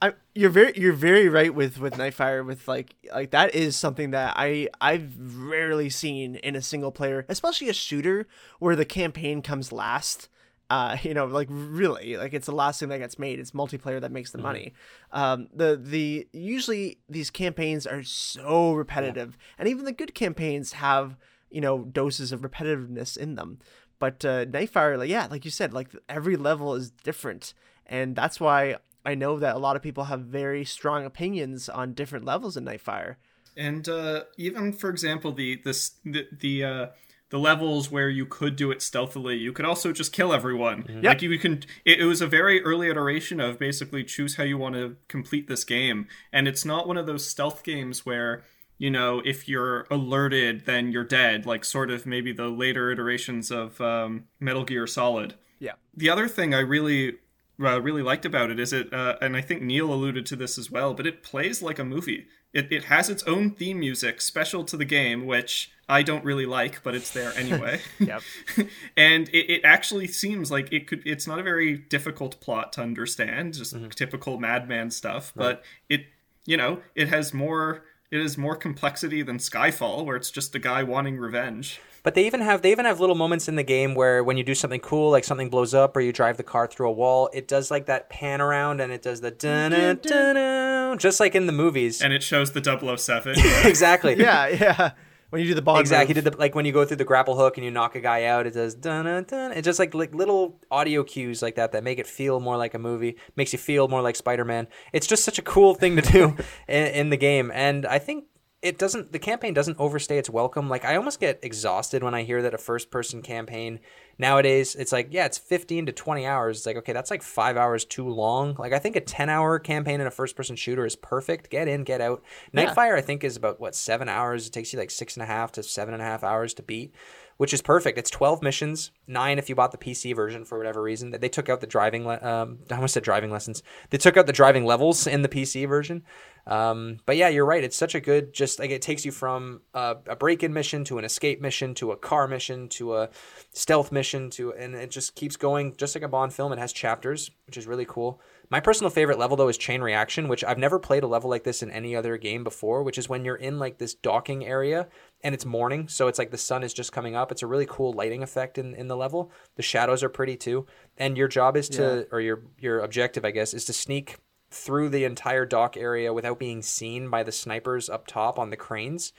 I, 0.01 0.11
you're 0.35 0.49
very 0.49 0.73
you're 0.75 0.91
very 0.91 1.29
right 1.29 1.55
with 1.55 1.79
with 1.79 1.93
Nightfire 1.93 2.45
with 2.45 2.67
like 2.67 2.93
like 3.15 3.31
that 3.31 3.55
is 3.55 3.77
something 3.77 4.11
that 4.11 4.33
I 4.35 4.67
I've 4.81 5.13
rarely 5.37 5.89
seen 5.89 6.35
in 6.35 6.57
a 6.57 6.61
single 6.61 6.91
player, 6.91 7.25
especially 7.29 7.69
a 7.69 7.73
shooter 7.73 8.27
where 8.59 8.75
the 8.75 8.83
campaign 8.83 9.41
comes 9.41 9.71
last. 9.71 10.27
Uh, 10.69 10.97
you 11.03 11.13
know, 11.13 11.25
like 11.25 11.47
really, 11.49 12.17
like 12.17 12.33
it's 12.33 12.45
the 12.45 12.55
last 12.55 12.79
thing 12.79 12.89
that 12.89 12.99
gets 12.99 13.19
made. 13.19 13.39
It's 13.39 13.51
multiplayer 13.51 14.01
that 14.01 14.11
makes 14.11 14.31
the 14.31 14.37
money. 14.37 14.73
Um, 15.11 15.47
the 15.53 15.79
the 15.81 16.27
usually 16.33 16.99
these 17.09 17.29
campaigns 17.29 17.85
are 17.85 18.03
so 18.03 18.73
repetitive, 18.73 19.37
and 19.57 19.67
even 19.67 19.85
the 19.85 19.91
good 19.91 20.15
campaigns 20.15 20.73
have 20.73 21.17
you 21.49 21.61
know 21.61 21.83
doses 21.83 22.31
of 22.31 22.41
repetitiveness 22.41 23.17
in 23.17 23.35
them. 23.35 23.59
But 23.99 24.25
uh, 24.25 24.45
Nightfire, 24.45 24.97
like 24.97 25.09
yeah, 25.09 25.27
like 25.29 25.45
you 25.45 25.51
said, 25.51 25.73
like 25.73 25.89
every 26.09 26.35
level 26.35 26.73
is 26.75 26.91
different, 26.91 27.53
and 27.85 28.15
that's 28.15 28.39
why 28.39 28.77
I 29.05 29.15
know 29.15 29.39
that 29.39 29.55
a 29.55 29.59
lot 29.59 29.75
of 29.75 29.81
people 29.81 30.05
have 30.05 30.21
very 30.21 30.65
strong 30.65 31.05
opinions 31.05 31.69
on 31.69 31.93
different 31.93 32.25
levels 32.25 32.57
in 32.57 32.65
Nightfire. 32.65 33.15
And 33.55 33.87
uh, 33.87 34.23
even 34.37 34.73
for 34.73 34.89
example, 34.89 35.31
the 35.31 35.61
this 35.63 35.91
the 36.03 36.27
the 36.31 36.63
uh, 36.63 36.87
the 37.33 37.39
levels 37.39 37.89
where 37.89 38.09
you 38.09 38.27
could 38.27 38.55
do 38.55 38.69
it 38.69 38.79
stealthily, 38.79 39.35
you 39.35 39.51
could 39.51 39.65
also 39.65 39.91
just 39.91 40.13
kill 40.13 40.31
everyone. 40.31 40.85
Like 41.01 41.23
you 41.23 41.39
can. 41.39 41.63
It, 41.83 41.99
it 41.99 42.05
was 42.05 42.21
a 42.21 42.27
very 42.27 42.61
early 42.61 42.89
iteration 42.91 43.39
of 43.39 43.57
basically 43.57 44.03
choose 44.03 44.35
how 44.35 44.43
you 44.43 44.55
want 44.55 44.75
to 44.75 44.97
complete 45.07 45.47
this 45.47 45.63
game, 45.63 46.07
and 46.31 46.47
it's 46.47 46.63
not 46.63 46.87
one 46.87 46.95
of 46.95 47.07
those 47.07 47.27
stealth 47.27 47.63
games 47.63 48.05
where 48.05 48.43
you 48.77 48.91
know 48.91 49.19
if 49.25 49.49
you're 49.49 49.87
alerted 49.89 50.67
then 50.67 50.91
you're 50.91 51.03
dead. 51.03 51.47
Like 51.47 51.65
sort 51.65 51.89
of 51.89 52.05
maybe 52.05 52.31
the 52.33 52.49
later 52.49 52.91
iterations 52.91 53.49
of 53.49 53.81
um, 53.81 54.25
Metal 54.39 54.63
Gear 54.63 54.85
Solid 54.85 55.33
Yeah. 55.57 55.73
the 55.97 56.11
other 56.11 56.27
thing 56.27 56.53
I 56.53 56.59
really 56.59 57.13
uh, 57.59 57.81
really 57.81 58.03
liked 58.03 58.25
about 58.25 58.51
it 58.51 58.59
is 58.59 58.73
it, 58.73 58.93
uh, 58.93 59.15
and 59.21 59.35
I 59.35 59.41
think 59.41 59.63
Neil 59.63 59.91
alluded 59.91 60.27
to 60.27 60.35
this 60.35 60.59
as 60.59 60.69
well, 60.69 60.93
but 60.93 61.07
it 61.07 61.23
plays 61.23 61.63
like 61.63 61.79
a 61.79 61.83
movie. 61.83 62.27
It, 62.53 62.71
it 62.71 62.85
has 62.85 63.09
its 63.09 63.23
own 63.23 63.51
theme 63.51 63.79
music 63.79 64.21
special 64.21 64.63
to 64.65 64.77
the 64.77 64.85
game, 64.85 65.25
which 65.25 65.71
I 65.89 66.03
don't 66.03 66.23
really 66.23 66.45
like, 66.45 66.83
but 66.83 66.95
it's 66.95 67.11
there 67.11 67.33
anyway. 67.35 67.81
Yep. 67.99 68.21
and 68.97 69.29
it, 69.29 69.51
it 69.51 69.61
actually 69.63 70.07
seems 70.07 70.51
like 70.51 70.71
it 70.71 70.87
could. 70.87 71.01
It's 71.05 71.27
not 71.27 71.39
a 71.39 71.43
very 71.43 71.77
difficult 71.77 72.39
plot 72.41 72.73
to 72.73 72.81
understand, 72.81 73.53
just 73.53 73.73
mm-hmm. 73.75 73.89
typical 73.89 74.39
Madman 74.39 74.91
stuff. 74.91 75.31
But 75.35 75.63
it, 75.89 76.05
you 76.45 76.57
know, 76.57 76.79
it 76.95 77.07
has 77.09 77.33
more. 77.33 77.83
It 78.13 78.21
has 78.21 78.37
more 78.37 78.55
complexity 78.55 79.23
than 79.23 79.39
Skyfall, 79.39 80.05
where 80.05 80.15
it's 80.15 80.29
just 80.29 80.53
a 80.53 80.59
guy 80.59 80.83
wanting 80.83 81.17
revenge. 81.17 81.81
But 82.03 82.13
they 82.13 82.27
even 82.27 82.41
have 82.41 82.61
they 82.61 82.71
even 82.71 82.85
have 82.85 82.99
little 82.99 83.15
moments 83.15 83.47
in 83.47 83.55
the 83.55 83.63
game 83.63 83.95
where 83.95 84.23
when 84.23 84.37
you 84.37 84.43
do 84.43 84.53
something 84.53 84.81
cool, 84.81 85.09
like 85.09 85.23
something 85.23 85.49
blows 85.49 85.73
up 85.73 85.97
or 85.97 85.99
you 85.99 86.13
drive 86.13 86.37
the 86.37 86.43
car 86.43 86.67
through 86.67 86.89
a 86.89 86.91
wall, 86.91 87.31
it 87.33 87.47
does 87.47 87.71
like 87.71 87.87
that 87.87 88.11
pan 88.11 88.39
around 88.39 88.81
and 88.81 88.93
it 88.93 89.01
does 89.01 89.21
the 89.21 89.31
dun 89.31 89.71
dun 89.71 89.99
dun 90.03 90.99
just 90.99 91.19
like 91.19 91.33
in 91.33 91.47
the 91.47 91.51
movies. 91.51 92.03
And 92.03 92.13
it 92.13 92.21
shows 92.21 92.51
the 92.51 92.61
007. 92.63 93.33
exactly. 93.67 94.13
Yeah, 94.15 94.47
yeah. 94.47 94.91
When 95.33 95.41
you 95.41 95.47
do 95.47 95.55
the 95.55 95.63
bond 95.63 95.79
Exactly. 95.79 96.13
He 96.13 96.19
move. 96.19 96.25
did 96.25 96.33
the 96.33 96.37
like 96.37 96.53
when 96.53 96.63
you 96.63 96.71
go 96.71 96.85
through 96.85 96.97
the 96.97 97.05
grapple 97.05 97.35
hook 97.35 97.57
and 97.57 97.65
you 97.65 97.71
knock 97.71 97.95
a 97.95 97.99
guy 97.99 98.25
out, 98.25 98.45
it 98.45 98.53
does 98.53 98.75
dun 98.75 99.05
dun 99.05 99.23
dun. 99.23 99.51
It's 99.51 99.65
just 99.65 99.79
like 99.79 99.95
like 99.95 100.13
little 100.13 100.59
audio 100.69 101.03
cues 101.03 101.41
like 101.41 101.55
that 101.55 101.71
that 101.71 101.83
make 101.83 101.97
it 101.97 102.05
feel 102.05 102.39
more 102.39 102.55
like 102.55 102.75
a 102.75 102.77
movie, 102.77 103.17
makes 103.35 103.51
you 103.51 103.57
feel 103.57 103.87
more 103.87 104.03
like 104.03 104.15
Spider 104.15 104.45
Man. 104.45 104.67
It's 104.91 105.07
just 105.07 105.23
such 105.23 105.39
a 105.39 105.41
cool 105.41 105.73
thing 105.73 105.95
to 105.95 106.03
do 106.03 106.37
in, 106.67 106.85
in 106.85 107.09
the 107.09 107.17
game, 107.17 107.49
and 107.51 107.83
I 107.87 107.97
think 107.97 108.25
it 108.61 108.77
doesn't. 108.77 109.11
The 109.11 109.17
campaign 109.17 109.55
doesn't 109.55 109.79
overstay 109.79 110.19
its 110.19 110.29
welcome. 110.29 110.69
Like 110.69 110.85
I 110.85 110.97
almost 110.97 111.19
get 111.19 111.39
exhausted 111.41 112.03
when 112.03 112.13
I 112.13 112.21
hear 112.21 112.43
that 112.43 112.53
a 112.53 112.59
first 112.59 112.91
person 112.91 113.23
campaign 113.23 113.79
Nowadays, 114.17 114.75
it's 114.75 114.91
like, 114.91 115.07
yeah, 115.11 115.25
it's 115.25 115.37
15 115.37 115.87
to 115.87 115.91
20 115.91 116.25
hours. 116.25 116.57
It's 116.57 116.65
like, 116.65 116.77
okay, 116.77 116.93
that's 116.93 117.11
like 117.11 117.23
five 117.23 117.57
hours 117.57 117.83
too 117.85 118.07
long. 118.07 118.55
Like, 118.59 118.73
I 118.73 118.79
think 118.79 118.95
a 118.95 119.01
10 119.01 119.29
hour 119.29 119.59
campaign 119.59 120.01
in 120.01 120.07
a 120.07 120.11
first 120.11 120.35
person 120.35 120.55
shooter 120.55 120.85
is 120.85 120.95
perfect. 120.95 121.49
Get 121.49 121.67
in, 121.67 121.83
get 121.83 122.01
out. 122.01 122.23
Nightfire, 122.53 122.95
I 122.97 123.01
think, 123.01 123.23
is 123.23 123.35
about, 123.35 123.59
what, 123.59 123.75
seven 123.75 124.07
hours? 124.07 124.47
It 124.47 124.51
takes 124.51 124.71
you 124.71 124.79
like 124.79 124.91
six 124.91 125.15
and 125.15 125.23
a 125.23 125.27
half 125.27 125.51
to 125.53 125.63
seven 125.63 125.93
and 125.93 126.03
a 126.03 126.05
half 126.05 126.23
hours 126.23 126.53
to 126.55 126.63
beat, 126.63 126.93
which 127.37 127.53
is 127.53 127.61
perfect. 127.61 127.97
It's 127.97 128.09
12 128.09 128.41
missions, 128.41 128.91
nine 129.07 129.39
if 129.39 129.49
you 129.49 129.55
bought 129.55 129.71
the 129.71 129.77
PC 129.77 130.15
version 130.15 130.45
for 130.45 130.57
whatever 130.57 130.81
reason. 130.81 131.11
They 131.11 131.29
took 131.29 131.49
out 131.49 131.61
the 131.61 131.67
driving, 131.67 132.05
le- 132.05 132.21
um, 132.21 132.59
I 132.69 132.75
almost 132.75 132.93
said 132.93 133.03
driving 133.03 133.31
lessons. 133.31 133.63
They 133.89 133.97
took 133.97 134.17
out 134.17 134.27
the 134.27 134.33
driving 134.33 134.65
levels 134.65 135.07
in 135.07 135.21
the 135.21 135.29
PC 135.29 135.67
version. 135.67 136.03
Um, 136.45 136.97
but 137.05 137.15
yeah, 137.15 137.29
you're 137.29 137.45
right. 137.45 137.63
It's 137.63 137.77
such 137.77 137.95
a 137.95 138.01
good, 138.01 138.33
just 138.33 138.59
like 138.59 138.69
it 138.69 138.81
takes 138.81 139.05
you 139.05 139.11
from 139.11 139.61
a, 139.73 139.97
a 140.07 140.15
break 140.15 140.43
in 140.43 140.53
mission 140.53 140.83
to 140.85 140.97
an 140.97 141.05
escape 141.05 141.41
mission 141.41 141.73
to 141.75 141.91
a 141.91 141.97
car 141.97 142.27
mission 142.27 142.67
to 142.69 142.95
a 142.95 143.09
stealth 143.53 143.91
mission 143.91 144.29
to, 144.31 144.53
and 144.53 144.75
it 144.75 144.91
just 144.91 145.15
keeps 145.15 145.35
going 145.37 145.75
just 145.77 145.95
like 145.95 146.03
a 146.03 146.07
Bond 146.07 146.33
film. 146.33 146.51
It 146.51 146.59
has 146.59 146.73
chapters, 146.73 147.31
which 147.45 147.57
is 147.57 147.67
really 147.67 147.85
cool. 147.85 148.21
My 148.53 148.59
personal 148.59 148.91
favorite 148.91 149.17
level 149.17 149.35
though 149.35 149.47
is 149.47 149.57
Chain 149.57 149.81
Reaction, 149.81 150.27
which 150.27 150.43
I've 150.43 150.59
never 150.59 150.77
played 150.77 151.01
a 151.01 151.07
level 151.07 151.27
like 151.27 151.43
this 151.43 151.63
in 151.63 151.71
any 151.71 151.95
other 151.95 152.17
game 152.17 152.43
before, 152.43 152.83
which 152.83 152.99
is 152.99 153.09
when 153.09 153.25
you're 153.25 153.35
in 153.35 153.57
like 153.57 153.79
this 153.79 153.95
docking 153.95 154.45
area 154.45 154.89
and 155.23 155.33
it's 155.33 155.43
morning, 155.43 155.87
so 155.87 156.07
it's 156.07 156.19
like 156.19 156.29
the 156.29 156.37
sun 156.37 156.61
is 156.61 156.71
just 156.71 156.91
coming 156.91 157.15
up. 157.15 157.31
It's 157.31 157.41
a 157.41 157.47
really 157.47 157.65
cool 157.67 157.93
lighting 157.93 158.21
effect 158.21 158.59
in, 158.59 158.75
in 158.75 158.87
the 158.87 158.95
level. 158.95 159.31
The 159.55 159.63
shadows 159.63 160.03
are 160.03 160.09
pretty 160.09 160.37
too. 160.37 160.67
And 160.99 161.17
your 161.17 161.27
job 161.27 161.57
is 161.57 161.67
to 161.69 161.81
yeah. 161.81 162.15
or 162.15 162.21
your 162.21 162.43
your 162.59 162.81
objective, 162.81 163.25
I 163.25 163.31
guess, 163.31 163.55
is 163.55 163.65
to 163.65 163.73
sneak 163.73 164.17
through 164.51 164.89
the 164.89 165.05
entire 165.05 165.47
dock 165.47 165.75
area 165.75 166.13
without 166.13 166.37
being 166.37 166.61
seen 166.61 167.09
by 167.09 167.23
the 167.23 167.31
snipers 167.31 167.89
up 167.89 168.05
top 168.05 168.37
on 168.37 168.51
the 168.51 168.55
cranes. 168.55 169.13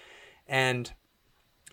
And 0.47 0.93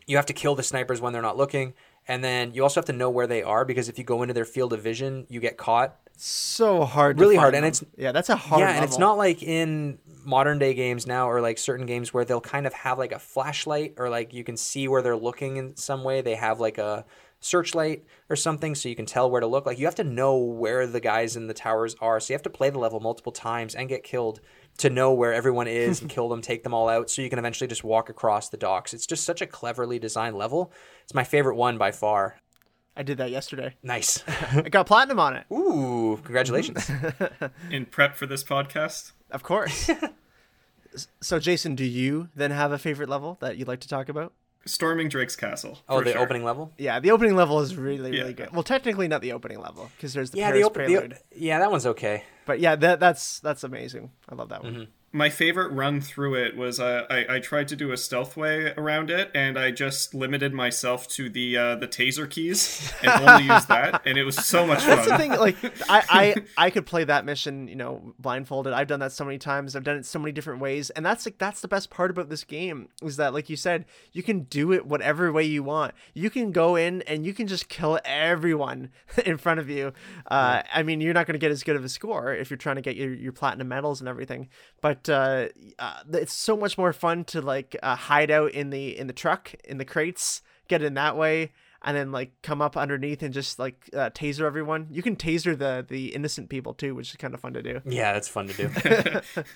you 0.08 0.16
have 0.16 0.26
to 0.26 0.34
kill 0.34 0.56
the 0.56 0.64
snipers 0.64 1.00
when 1.00 1.14
they're 1.14 1.22
not 1.22 1.38
looking. 1.38 1.76
And 2.08 2.24
then 2.24 2.56
you 2.56 2.64
also 2.64 2.80
have 2.80 2.88
to 2.88 2.94
know 2.94 3.12
where 3.12 3.28
they 3.28 3.44
are 3.44 3.66
because 3.66 3.88
if 3.88 4.00
you 4.00 4.04
go 4.04 4.24
into 4.24 4.34
their 4.34 4.46
field 4.46 4.74
of 4.74 4.82
vision, 4.82 5.28
you 5.30 5.40
get 5.40 5.58
caught. 5.58 6.00
So 6.24 6.84
hard, 6.84 7.20
really 7.20 7.36
hard, 7.36 7.56
them. 7.56 7.64
and 7.64 7.66
it's 7.66 7.84
yeah, 7.98 8.12
that's 8.12 8.30
a 8.30 8.36
hard. 8.36 8.60
Yeah, 8.60 8.68
level. 8.68 8.82
and 8.84 8.86
it's 8.86 9.00
not 9.00 9.18
like 9.18 9.42
in 9.42 9.98
modern 10.24 10.60
day 10.60 10.76
games 10.76 11.08
now 11.08 11.28
or 11.28 11.42
like 11.42 11.58
certain 11.58 11.88
games 11.88 12.14
where 12.14 12.24
they'll 12.24 12.40
kind 12.40 12.68
of 12.68 12.74
have 12.74 13.00
like 13.00 13.12
a 13.12 13.18
flashlight 13.18 13.96
or 13.98 14.08
like 14.08 14.32
you 14.32 14.44
can 14.44 14.56
see 14.56 14.88
where 14.88 15.02
they're 15.02 15.18
looking 15.18 15.58
in 15.58 15.76
some 15.76 16.04
way. 16.04 16.22
They 16.22 16.36
have 16.36 16.60
like 16.60 16.78
a 16.78 17.06
searchlight 17.40 18.06
or 18.30 18.36
something 18.36 18.76
so 18.76 18.88
you 18.88 18.96
can 18.96 19.08
tell 19.08 19.32
where 19.32 19.42
to 19.42 19.48
look. 19.48 19.66
Like 19.66 19.80
you 19.80 19.86
have 19.86 19.96
to 19.96 20.04
know 20.04 20.38
where 20.38 20.86
the 20.86 21.00
guys 21.00 21.36
in 21.36 21.48
the 21.48 21.56
towers 21.56 21.96
are. 22.02 22.20
So 22.20 22.34
you 22.34 22.36
have 22.36 22.44
to 22.44 22.52
play 22.52 22.70
the 22.70 22.78
level 22.78 23.00
multiple 23.00 23.32
times 23.32 23.74
and 23.74 23.90
get 23.90 24.04
killed 24.04 24.42
to 24.78 24.92
know 24.92 25.12
where 25.14 25.34
everyone 25.34 25.68
is 25.68 26.02
and 26.02 26.10
kill 26.10 26.30
them, 26.30 26.44
take 26.44 26.62
them 26.62 26.76
all 26.76 26.88
out 26.88 27.10
so 27.10 27.24
you 27.24 27.32
can 27.32 27.40
eventually 27.40 27.68
just 27.68 27.84
walk 27.84 28.10
across 28.10 28.50
the 28.50 28.58
docks. 28.58 28.94
It's 28.94 29.08
just 29.08 29.24
such 29.24 29.42
a 29.42 29.48
cleverly 29.48 29.98
designed 29.98 30.38
level. 30.38 30.72
It's 31.02 31.16
my 31.16 31.24
favorite 31.24 31.56
one 31.56 31.80
by 31.80 31.92
far. 31.92 32.41
I 32.96 33.04
did 33.04 33.18
that 33.20 33.32
yesterday. 33.32 33.76
Nice. 33.82 34.24
I 34.28 34.70
got 34.70 34.86
platinum 34.86 35.20
on 35.20 35.36
it. 35.36 35.46
Ooh, 35.52 36.20
congratulations. 36.24 36.90
in 37.72 37.86
prep 37.86 38.16
for 38.16 38.26
this 38.26 38.44
podcast? 38.44 39.14
Of 39.32 39.44
course. 39.44 39.90
so 41.22 41.40
Jason, 41.40 41.76
do 41.76 41.86
you 41.86 42.30
then 42.36 42.52
have 42.52 42.72
a 42.72 42.78
favorite 42.78 43.10
level 43.10 43.38
that 43.40 43.58
you'd 43.58 43.68
like 43.68 43.80
to 43.82 43.88
talk 43.88 44.10
about? 44.10 44.34
Storming 44.66 45.10
Drake's 45.10 45.36
castle. 45.36 45.80
Oh, 45.90 46.04
the 46.04 46.12
sure. 46.12 46.22
opening 46.22 46.44
level. 46.44 46.72
Yeah, 46.78 47.00
the 47.00 47.12
opening 47.12 47.36
level 47.36 47.62
is 47.62 47.76
really 47.76 48.12
really 48.12 48.30
yeah. 48.30 48.32
good. 48.32 48.52
Well, 48.52 48.62
technically 48.62 49.08
not 49.08 49.22
the 49.22 49.32
opening 49.32 49.60
level 49.60 49.90
because 49.96 50.14
there's 50.14 50.30
the 50.30 50.38
yeah 50.38 50.48
Paris 50.48 50.60
the 50.60 50.66
open, 50.66 50.86
prelude. 50.86 51.12
The, 51.32 51.40
yeah, 51.40 51.58
that 51.60 51.72
one's 51.72 51.88
okay. 51.88 52.26
But 52.46 52.60
yeah, 52.60 52.76
that 52.76 53.00
that's 53.00 53.40
that's 53.40 53.64
amazing. 53.64 54.12
I 54.30 54.36
love 54.36 54.50
that 54.50 54.64
one. 54.64 54.74
Mm-hmm 54.74 54.84
my 55.14 55.30
favorite 55.30 55.72
run 55.74 56.00
through 56.00 56.36
it 56.36 56.56
was 56.56 56.80
uh, 56.80 57.06
I, 57.10 57.36
I 57.36 57.40
tried 57.40 57.68
to 57.70 57.76
do 57.76 57.92
a 57.92 57.98
stealth 57.98 58.38
way 58.38 58.74
around 58.78 59.10
it 59.10 59.30
and 59.34 59.60
I 59.60 59.72
just 59.72 60.14
limited 60.14 60.54
myself 60.54 61.08
to 61.10 61.30
the 61.30 61.58
uh, 61.58 61.76
the 61.76 61.88
taser 61.88 62.30
keys 62.30 62.94
and 63.04 63.28
only 63.28 63.54
used 63.54 63.68
that 63.68 64.02
and 64.06 64.18
it 64.18 64.24
was 64.24 64.38
so 64.38 64.66
much 64.68 64.80
fun. 64.80 64.90
That's 64.96 65.10
the 65.10 65.18
thing 65.18 65.32
like 65.32 65.58
I, 65.90 66.04
I 66.10 66.36
I 66.66 66.70
could 66.70 66.86
play 66.86 67.04
that 67.04 67.26
mission 67.26 67.68
you 67.68 67.76
know 67.76 68.14
blindfolded. 68.20 68.72
I've 68.72 68.88
done 68.88 69.02
that 69.02 69.12
so 69.12 69.26
many 69.26 69.38
times. 69.38 69.76
I've 69.76 69.84
done 69.84 69.98
it 69.98 70.06
so 70.06 70.18
many 70.18 70.32
different 70.32 70.62
ways 70.62 70.90
and 70.92 71.06
that's 71.06 71.26
like 71.26 71.38
that's 71.38 71.60
the 71.60 71.68
best 71.68 71.90
part 71.90 72.10
about 72.10 72.30
this 72.30 72.46
game 72.46 72.88
is 73.04 73.18
that 73.18 73.34
like 73.34 73.50
you 73.50 73.58
said 73.58 73.86
you 74.14 74.24
can 74.24 74.44
do 74.44 74.72
it 74.72 74.86
whatever 74.86 75.32
way 75.32 75.44
you 75.44 75.62
want. 75.62 75.94
You 76.14 76.30
can 76.30 76.54
go 76.54 76.78
in 76.78 77.02
and 77.04 77.26
you 77.26 77.34
can 77.34 77.48
just 77.48 77.68
kill 77.68 78.00
everyone 78.06 78.92
in 79.26 79.38
front 79.38 79.60
of 79.60 79.70
you. 79.70 79.92
Uh, 80.28 80.62
I 80.74 80.84
mean 80.84 81.02
you're 81.02 81.14
not 81.14 81.28
going 81.28 81.34
to 81.34 81.40
get 81.40 81.52
as 81.52 81.64
good 81.64 81.76
of 81.76 81.84
a 81.84 81.90
score 81.90 82.34
if 82.34 82.50
you're 82.50 82.58
trying 82.58 82.78
to 82.78 82.82
get 82.82 82.96
your, 82.96 83.14
your 83.14 83.34
platinum 83.34 83.68
medals 83.68 84.00
and 84.00 84.08
everything 84.08 84.48
but 84.80 85.01
but 85.04 85.14
uh, 85.14 85.48
uh, 85.80 86.04
it's 86.14 86.34
so 86.34 86.56
much 86.56 86.78
more 86.78 86.94
fun 86.94 87.24
to 87.26 87.42
like 87.42 87.76
uh, 87.82 87.96
hide 87.96 88.32
out 88.32 88.52
in 88.52 88.70
the 88.70 88.98
in 88.98 89.08
the 89.08 89.14
truck 89.14 89.54
in 89.64 89.78
the 89.78 89.86
crates, 89.86 90.42
get 90.68 90.82
in 90.82 90.96
that 90.96 91.18
way, 91.18 91.52
and 91.82 91.96
then 91.96 92.12
like 92.12 92.34
come 92.42 92.62
up 92.62 92.78
underneath 92.78 93.24
and 93.24 93.34
just 93.34 93.60
like 93.60 93.90
uh, 93.94 94.10
taser 94.12 94.42
everyone. 94.42 94.88
You 94.92 95.02
can 95.02 95.16
taser 95.16 95.58
the 95.58 95.86
the 95.88 96.14
innocent 96.16 96.50
people 96.50 96.74
too, 96.74 96.96
which 96.96 97.10
is 97.10 97.16
kind 97.18 97.34
of 97.34 97.40
fun 97.40 97.54
to 97.54 97.64
do. 97.64 97.82
Yeah, 97.86 98.14
that's 98.14 98.28
fun 98.28 98.48
to 98.48 98.54
do. 98.54 99.44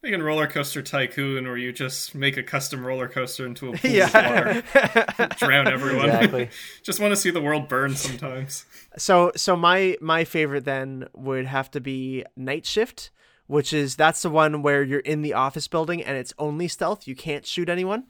Like 0.00 0.12
in 0.12 0.22
Roller 0.22 0.46
Coaster 0.46 0.80
Tycoon, 0.80 1.44
where 1.44 1.56
you 1.56 1.72
just 1.72 2.14
make 2.14 2.36
a 2.36 2.42
custom 2.44 2.86
roller 2.86 3.08
coaster 3.08 3.44
into 3.44 3.70
a 3.70 3.72
pool 3.76 3.90
yeah. 3.90 4.06
of 4.06 4.14
water, 4.14 5.34
drown 5.38 5.66
everyone. 5.66 6.04
Exactly. 6.04 6.50
just 6.84 7.00
want 7.00 7.10
to 7.10 7.16
see 7.16 7.30
the 7.30 7.40
world 7.40 7.66
burn 7.66 7.96
sometimes. 7.96 8.64
So, 8.96 9.32
so 9.34 9.56
my 9.56 9.96
my 10.00 10.22
favorite 10.22 10.64
then 10.64 11.08
would 11.14 11.46
have 11.46 11.68
to 11.72 11.80
be 11.80 12.24
Night 12.36 12.64
Shift 12.64 13.10
which 13.48 13.72
is 13.72 13.96
that's 13.96 14.22
the 14.22 14.30
one 14.30 14.62
where 14.62 14.84
you're 14.84 15.00
in 15.00 15.22
the 15.22 15.34
office 15.34 15.66
building 15.66 16.02
and 16.02 16.16
it's 16.16 16.32
only 16.38 16.68
stealth. 16.68 17.08
You 17.08 17.16
can't 17.16 17.44
shoot 17.44 17.68
anyone. 17.68 18.04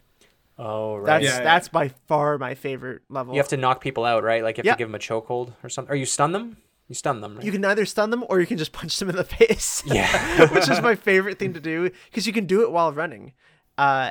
Oh, 0.58 0.96
right. 0.96 1.22
That's 1.22 1.24
yeah, 1.24 1.42
that's 1.42 1.68
yeah. 1.68 1.72
by 1.72 1.88
far 2.06 2.36
my 2.36 2.54
favorite 2.54 3.02
level. 3.08 3.32
You 3.32 3.40
have 3.40 3.48
to 3.48 3.56
knock 3.56 3.80
people 3.80 4.04
out, 4.04 4.24
right? 4.24 4.42
Like 4.42 4.58
you 4.58 4.62
have 4.62 4.66
yep. 4.66 4.76
to 4.76 4.78
give 4.78 4.88
them 4.88 4.96
a 4.96 4.98
chokehold 4.98 5.52
or 5.62 5.68
something. 5.68 5.92
Or 5.92 5.96
you 5.96 6.04
stun 6.04 6.32
them. 6.32 6.58
You 6.88 6.94
stun 6.94 7.20
them. 7.20 7.36
Right? 7.36 7.44
You 7.44 7.52
can 7.52 7.64
either 7.64 7.86
stun 7.86 8.10
them 8.10 8.24
or 8.28 8.40
you 8.40 8.46
can 8.46 8.58
just 8.58 8.72
punch 8.72 8.98
them 8.98 9.08
in 9.08 9.16
the 9.16 9.24
face. 9.24 9.82
Yeah, 9.86 10.48
which 10.52 10.68
is 10.68 10.82
my 10.82 10.96
favorite 10.96 11.38
thing 11.38 11.54
to 11.54 11.60
do 11.60 11.90
because 12.06 12.26
you 12.26 12.32
can 12.32 12.46
do 12.46 12.62
it 12.62 12.72
while 12.72 12.92
running. 12.92 13.32
Uh, 13.76 14.10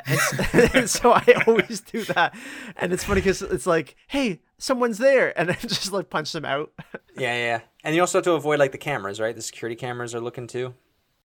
and, 0.53 0.75
and, 0.75 0.89
so 0.89 1.11
I 1.11 1.43
always 1.45 1.81
do 1.81 2.01
that, 2.05 2.33
and 2.77 2.93
it's 2.93 3.03
funny 3.03 3.19
because 3.19 3.41
it's 3.41 3.67
like, 3.67 3.97
hey, 4.07 4.39
someone's 4.57 4.97
there, 4.97 5.37
and 5.37 5.49
then 5.49 5.57
just 5.61 5.91
like 5.91 6.09
punch 6.09 6.31
them 6.31 6.45
out. 6.45 6.71
yeah, 7.17 7.35
yeah, 7.35 7.59
and 7.83 7.93
you 7.93 7.99
also 7.99 8.19
have 8.19 8.23
to 8.23 8.31
avoid 8.31 8.59
like 8.59 8.71
the 8.71 8.77
cameras, 8.77 9.19
right? 9.19 9.35
The 9.35 9.41
security 9.41 9.75
cameras 9.75 10.15
are 10.15 10.21
looking 10.21 10.47
too. 10.47 10.73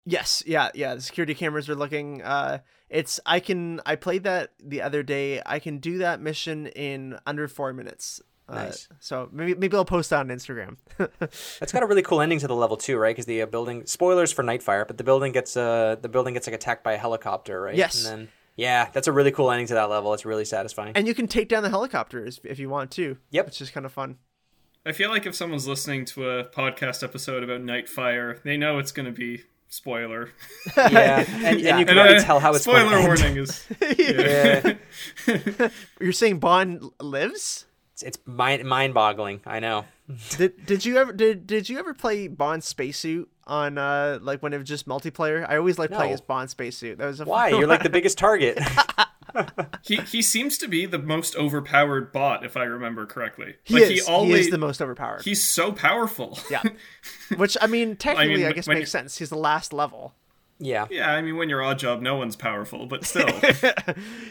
Yes, 0.05 0.43
yeah, 0.47 0.71
yeah. 0.75 0.95
The 0.95 1.01
security 1.01 1.35
cameras 1.35 1.69
are 1.69 1.75
looking. 1.75 2.23
Uh, 2.23 2.59
it's 2.89 3.21
I 3.27 3.41
can 3.41 3.81
I 3.85 3.97
played 3.97 4.25
that 4.25 4.53
the 4.63 4.83
other 4.83 5.03
day. 5.03 5.43
I 5.45 5.59
can 5.59 5.79
do 5.79 5.99
that 5.99 6.21
mission 6.21 6.67
in 6.69 7.19
under 7.27 7.49
four 7.49 7.73
minutes. 7.73 8.23
Uh, 8.49 8.55
nice. 8.55 8.89
So 9.01 9.29
maybe 9.31 9.55
maybe 9.55 9.77
I'll 9.77 9.85
post 9.85 10.11
that 10.11 10.21
on 10.21 10.29
Instagram. 10.29 10.77
That's 11.59 11.73
got 11.73 11.83
a 11.83 11.87
really 11.87 12.03
cool 12.03 12.21
ending 12.21 12.39
to 12.39 12.47
the 12.47 12.55
level 12.55 12.79
too, 12.79 12.97
right? 12.97 13.15
Because 13.15 13.27
the 13.27 13.43
uh, 13.43 13.47
building 13.47 13.85
spoilers 13.85 14.33
for 14.33 14.43
Nightfire, 14.43 14.87
but 14.87 14.97
the 14.97 15.05
building 15.05 15.33
gets 15.33 15.57
uh 15.57 15.97
the 16.01 16.09
building 16.09 16.35
gets 16.35 16.47
like 16.47 16.55
attacked 16.55 16.83
by 16.83 16.95
a 16.95 16.99
helicopter, 16.99 17.61
right? 17.61 17.75
Yes. 17.75 18.07
And 18.07 18.21
then 18.21 18.29
yeah, 18.57 18.89
that's 18.93 19.07
a 19.07 19.13
really 19.13 19.31
cool 19.31 19.51
ending 19.51 19.67
to 19.69 19.75
that 19.75 19.91
level. 19.91 20.13
It's 20.15 20.25
really 20.25 20.45
satisfying. 20.45 20.93
And 20.97 21.07
you 21.07 21.15
can 21.15 21.29
take 21.29 21.49
down 21.49 21.63
the 21.63 21.71
helicopters 21.71 22.41
if 22.43 22.59
you 22.59 22.69
want 22.69 22.91
to. 22.93 23.19
Yep. 23.31 23.49
It's 23.49 23.59
just 23.59 23.73
kind 23.73 23.87
of 23.87 23.93
fun. 23.93 24.17
I 24.85 24.93
feel 24.93 25.11
like 25.11 25.27
if 25.27 25.35
someone's 25.35 25.69
listening 25.69 26.07
to 26.07 26.29
a 26.29 26.45
podcast 26.45 27.05
episode 27.05 27.45
about 27.45 27.61
Nightfire, 27.61 28.43
they 28.43 28.57
know 28.57 28.79
it's 28.79 28.91
going 28.91 29.07
to 29.07 29.13
be 29.13 29.45
spoiler. 29.69 30.31
Yeah, 30.77 31.25
and, 31.45 31.61
yeah. 31.61 31.71
and 31.71 31.81
you 31.81 31.87
can 31.87 31.91
and, 31.91 31.99
already 31.99 32.17
uh, 32.17 32.25
tell 32.25 32.41
how 32.41 32.55
it's 32.55 32.65
spoiler 32.65 33.01
warning 33.01 33.37
is. 33.37 33.67
Yeah. 33.99 34.75
yeah. 35.27 35.69
You're 36.01 36.13
saying 36.13 36.39
Bond 36.39 36.83
lives? 37.01 37.67
It's, 37.93 38.03
it's 38.03 38.19
mind 38.27 38.65
mind 38.65 38.95
boggling. 38.95 39.41
I 39.47 39.61
know. 39.61 39.85
did 40.37 40.67
Did 40.67 40.85
you 40.85 40.99
ever 40.99 41.13
did 41.13 41.47
Did 41.47 41.69
you 41.69 41.79
ever 41.79 41.95
play 41.95 42.29
Bond 42.29 42.65
spacesuit 42.65 43.29
on 43.47 43.79
uh 43.79 44.19
like 44.23 44.43
when 44.43 44.53
it 44.53 44.59
was 44.59 44.69
just 44.69 44.87
multiplayer? 44.87 45.49
I 45.49 45.57
always 45.57 45.79
like 45.79 45.91
no. 45.91 45.97
playing 45.97 46.13
as 46.13 46.21
Bond 46.21 46.51
spacesuit. 46.51 46.99
That 46.99 47.07
was 47.07 47.21
a 47.21 47.25
why 47.25 47.49
you're 47.49 47.67
like 47.67 47.83
the 47.83 47.91
biggest 47.91 48.19
target 48.19 48.59
he 49.83 49.97
he 49.97 50.23
seems 50.23 50.59
to 50.59 50.69
be 50.69 50.87
the 50.87 50.99
most 50.99 51.37
overpowered 51.37 52.13
bot, 52.13 52.45
if 52.45 52.57
I 52.57 52.65
remember 52.65 53.07
correctly. 53.07 53.57
He 53.65 53.75
like, 53.75 53.83
is. 53.85 53.91
He, 53.91 54.01
always, 54.13 54.35
he 54.35 54.41
is 54.41 54.51
the 54.51 54.59
most 54.59 54.81
overpowered. 54.81 55.23
He's 55.23 55.45
so 55.45 55.73
powerful. 55.73 56.39
Yeah. 56.51 56.63
Which 57.37 57.57
I 57.61 57.67
mean, 57.67 57.97
technically, 57.97 58.35
I, 58.35 58.37
mean, 58.37 58.47
I 58.47 58.53
guess 58.53 58.67
makes 58.67 58.91
sense. 58.91 59.19
He's 59.19 59.31
the 59.31 59.37
last 59.37 59.73
level. 59.73 60.15
Yeah. 60.61 60.87
Yeah, 60.91 61.13
I 61.13 61.23
mean, 61.23 61.37
when 61.37 61.49
you're 61.49 61.61
Oddjob, 61.61 62.01
no 62.01 62.17
one's 62.17 62.37
powerful, 62.37 62.87
but 62.87 63.05
still. 63.07 63.29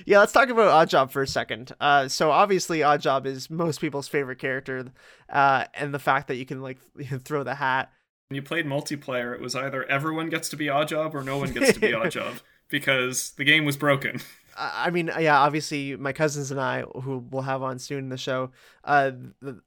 yeah, 0.06 0.20
let's 0.20 0.34
talk 0.34 0.50
about 0.50 0.88
Oddjob 0.88 1.12
for 1.12 1.22
a 1.22 1.28
second. 1.28 1.74
Uh, 1.80 2.08
so 2.08 2.32
obviously, 2.32 2.80
Oddjob 2.80 3.26
is 3.26 3.50
most 3.50 3.80
people's 3.80 4.08
favorite 4.08 4.40
character, 4.40 4.92
uh, 5.30 5.66
and 5.74 5.94
the 5.94 6.00
fact 6.00 6.28
that 6.28 6.36
you 6.36 6.46
can 6.46 6.62
like 6.62 6.80
throw 7.24 7.44
the 7.44 7.56
hat. 7.56 7.92
When 8.30 8.36
you 8.36 8.42
played 8.42 8.66
multiplayer, 8.66 9.34
it 9.34 9.42
was 9.42 9.56
either 9.56 9.86
everyone 9.86 10.30
gets 10.30 10.50
to 10.50 10.58
be 10.58 10.66
Oddjob 10.66 11.14
or 11.14 11.24
no 11.24 11.38
one 11.38 11.54
gets 11.54 11.74
to 11.74 11.80
be 11.80 11.92
Oddjob 11.92 12.42
because 12.70 13.32
the 13.32 13.46
game 13.46 13.64
was 13.64 13.78
broken. 13.78 14.20
I 14.58 14.90
mean, 14.90 15.12
yeah, 15.20 15.40
obviously, 15.40 15.96
my 15.96 16.14
cousins 16.14 16.50
and 16.50 16.60
I, 16.60 16.82
who 16.82 17.20
we'll 17.30 17.44
have 17.44 17.62
on 17.62 17.78
soon 17.78 18.00
in 18.00 18.10
the 18.10 18.18
show, 18.18 18.52
uh, 18.84 19.12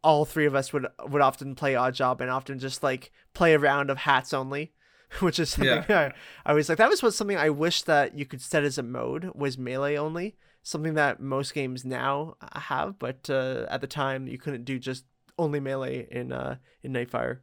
all 0.03 0.25
three 0.25 0.47
of 0.47 0.55
us 0.55 0.73
would 0.73 0.87
would 1.09 1.23
often 1.23 1.55
play 1.55 1.75
Oddjob 1.75 2.21
and 2.21 2.31
often 2.31 2.59
just 2.59 2.83
like 2.83 3.13
play 3.33 3.55
a 3.55 3.59
round 3.59 3.91
of 3.91 3.99
hats 3.99 4.35
only, 4.35 4.73
which 5.21 5.39
is 5.39 5.51
something 5.51 5.85
yeah. 5.89 6.13
I, 6.45 6.51
I 6.51 6.55
was 6.55 6.69
like. 6.69 6.79
That 6.79 6.91
was 6.91 7.03
what 7.03 7.15
something 7.15 7.37
I 7.37 7.51
wish 7.51 7.83
that 7.83 8.19
you 8.19 8.27
could 8.27 8.41
set 8.41 8.65
as 8.65 8.79
a 8.79 8.83
mode 8.83 9.31
was 9.35 9.57
melee 9.57 9.97
only. 9.97 10.37
Something 10.63 10.95
that 10.95 11.21
most 11.21 11.55
games 11.55 11.85
now 11.85 12.37
have, 12.53 12.99
but 12.99 13.31
uh, 13.31 13.67
at 13.71 13.81
the 13.81 13.87
time 13.87 14.27
you 14.27 14.39
couldn't 14.39 14.65
do 14.65 14.79
just 14.79 15.05
only 15.39 15.61
melee 15.61 16.07
in 16.11 16.33
uh 16.33 16.57
in 16.83 16.93
Nightfire. 16.93 17.39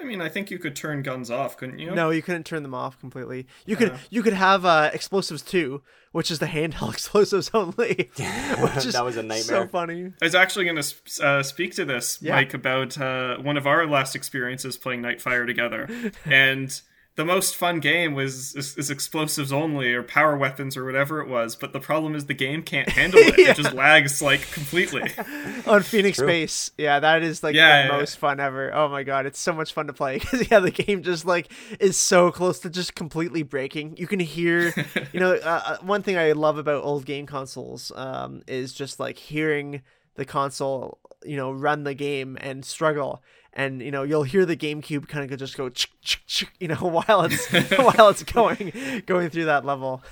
I 0.00 0.04
mean, 0.04 0.20
I 0.20 0.28
think 0.28 0.50
you 0.50 0.58
could 0.58 0.74
turn 0.74 1.02
guns 1.02 1.30
off, 1.30 1.56
couldn't 1.56 1.78
you? 1.78 1.92
No, 1.94 2.10
you 2.10 2.22
couldn't 2.22 2.44
turn 2.44 2.62
them 2.64 2.74
off 2.74 2.98
completely. 2.98 3.46
You 3.66 3.76
could 3.76 3.94
you 4.10 4.22
could 4.22 4.32
have 4.32 4.64
uh, 4.64 4.90
explosives 4.92 5.42
too, 5.42 5.82
which 6.10 6.30
is 6.30 6.38
the 6.40 6.46
handheld 6.46 6.92
explosives 6.94 7.50
only. 7.54 8.10
which 8.16 8.76
is 8.86 8.94
That 8.94 9.04
was 9.04 9.16
a 9.16 9.22
nightmare. 9.22 9.42
So 9.42 9.52
nightmare. 9.60 9.68
funny. 9.68 10.04
I 10.20 10.24
was 10.24 10.34
actually 10.34 10.64
going 10.64 10.82
to 10.82 11.24
uh, 11.24 11.42
speak 11.42 11.74
to 11.76 11.84
this, 11.84 12.18
Yeah. 12.20 12.34
Mike, 12.34 12.54
about 12.54 12.98
uh, 13.00 13.36
one 13.38 13.56
of 13.56 13.66
our 13.66 13.86
last 13.86 14.16
experiences 14.16 14.76
playing 14.76 15.02
Nightfire 15.02 15.46
together. 15.46 15.88
and 16.24 16.80
the 17.14 17.24
most 17.24 17.56
fun 17.56 17.78
game 17.78 18.14
was 18.14 18.54
is, 18.54 18.76
is 18.78 18.90
explosives 18.90 19.52
only 19.52 19.92
or 19.92 20.02
power 20.02 20.36
weapons 20.36 20.76
or 20.76 20.84
whatever 20.84 21.20
it 21.20 21.28
was. 21.28 21.54
But 21.54 21.72
the 21.72 21.80
problem 21.80 22.14
is 22.14 22.26
the 22.26 22.34
game 22.34 22.62
can't 22.62 22.88
handle 22.88 23.20
it. 23.20 23.38
It 23.42 23.56
just 23.56 23.74
lags 23.74 24.22
like 24.22 24.50
completely. 24.52 25.10
on 25.66 25.82
Phoenix 25.82 26.20
Base. 26.20 26.70
Yeah, 26.78 27.00
that 27.00 27.22
is 27.22 27.42
like 27.42 27.54
Yeah, 27.54 27.82
the 27.82 27.88
yeah, 27.88 27.98
most 27.98 28.16
fun 28.18 28.40
ever. 28.40 28.72
Oh 28.72 28.88
my 28.88 29.02
god, 29.02 29.26
it's 29.26 29.38
so 29.40 29.52
much 29.52 29.72
fun 29.72 29.88
to 29.88 29.92
play 29.92 30.18
because 30.20 30.50
yeah, 30.50 30.60
the 30.60 30.70
game 30.70 31.02
just 31.02 31.26
like 31.26 31.52
is 31.80 31.96
so 31.96 32.30
close 32.30 32.60
to 32.60 32.70
just 32.70 32.94
completely 32.94 33.42
breaking. 33.42 33.96
You 33.98 34.06
can 34.06 34.20
hear, 34.20 34.72
you 35.12 35.20
know, 35.20 35.34
uh, 35.34 35.62
uh, 35.66 35.76
one 35.82 36.02
thing 36.02 36.16
I 36.16 36.32
love 36.32 36.56
about 36.56 36.82
old 36.82 37.04
game 37.04 37.26
consoles 37.26 37.92
um, 37.94 38.42
is 38.46 38.72
just 38.72 38.98
like 39.00 39.18
hearing 39.18 39.82
the 40.14 40.24
console, 40.24 40.98
you 41.24 41.36
know, 41.36 41.52
run 41.52 41.84
the 41.84 41.94
game 41.94 42.38
and 42.40 42.64
struggle. 42.64 43.22
And 43.54 43.82
you 43.82 43.90
know 43.90 44.02
you'll 44.02 44.22
hear 44.22 44.46
the 44.46 44.56
GameCube 44.56 45.08
kind 45.08 45.30
of 45.30 45.38
just 45.38 45.56
go, 45.56 45.68
chick, 45.68 45.90
chick, 46.00 46.22
chick, 46.26 46.50
you 46.58 46.68
know, 46.68 46.74
while 47.06 47.22
it's 47.22 47.50
while 47.78 48.08
it's 48.08 48.22
going 48.22 49.02
going 49.06 49.30
through 49.30 49.46
that 49.46 49.64
level. 49.64 50.02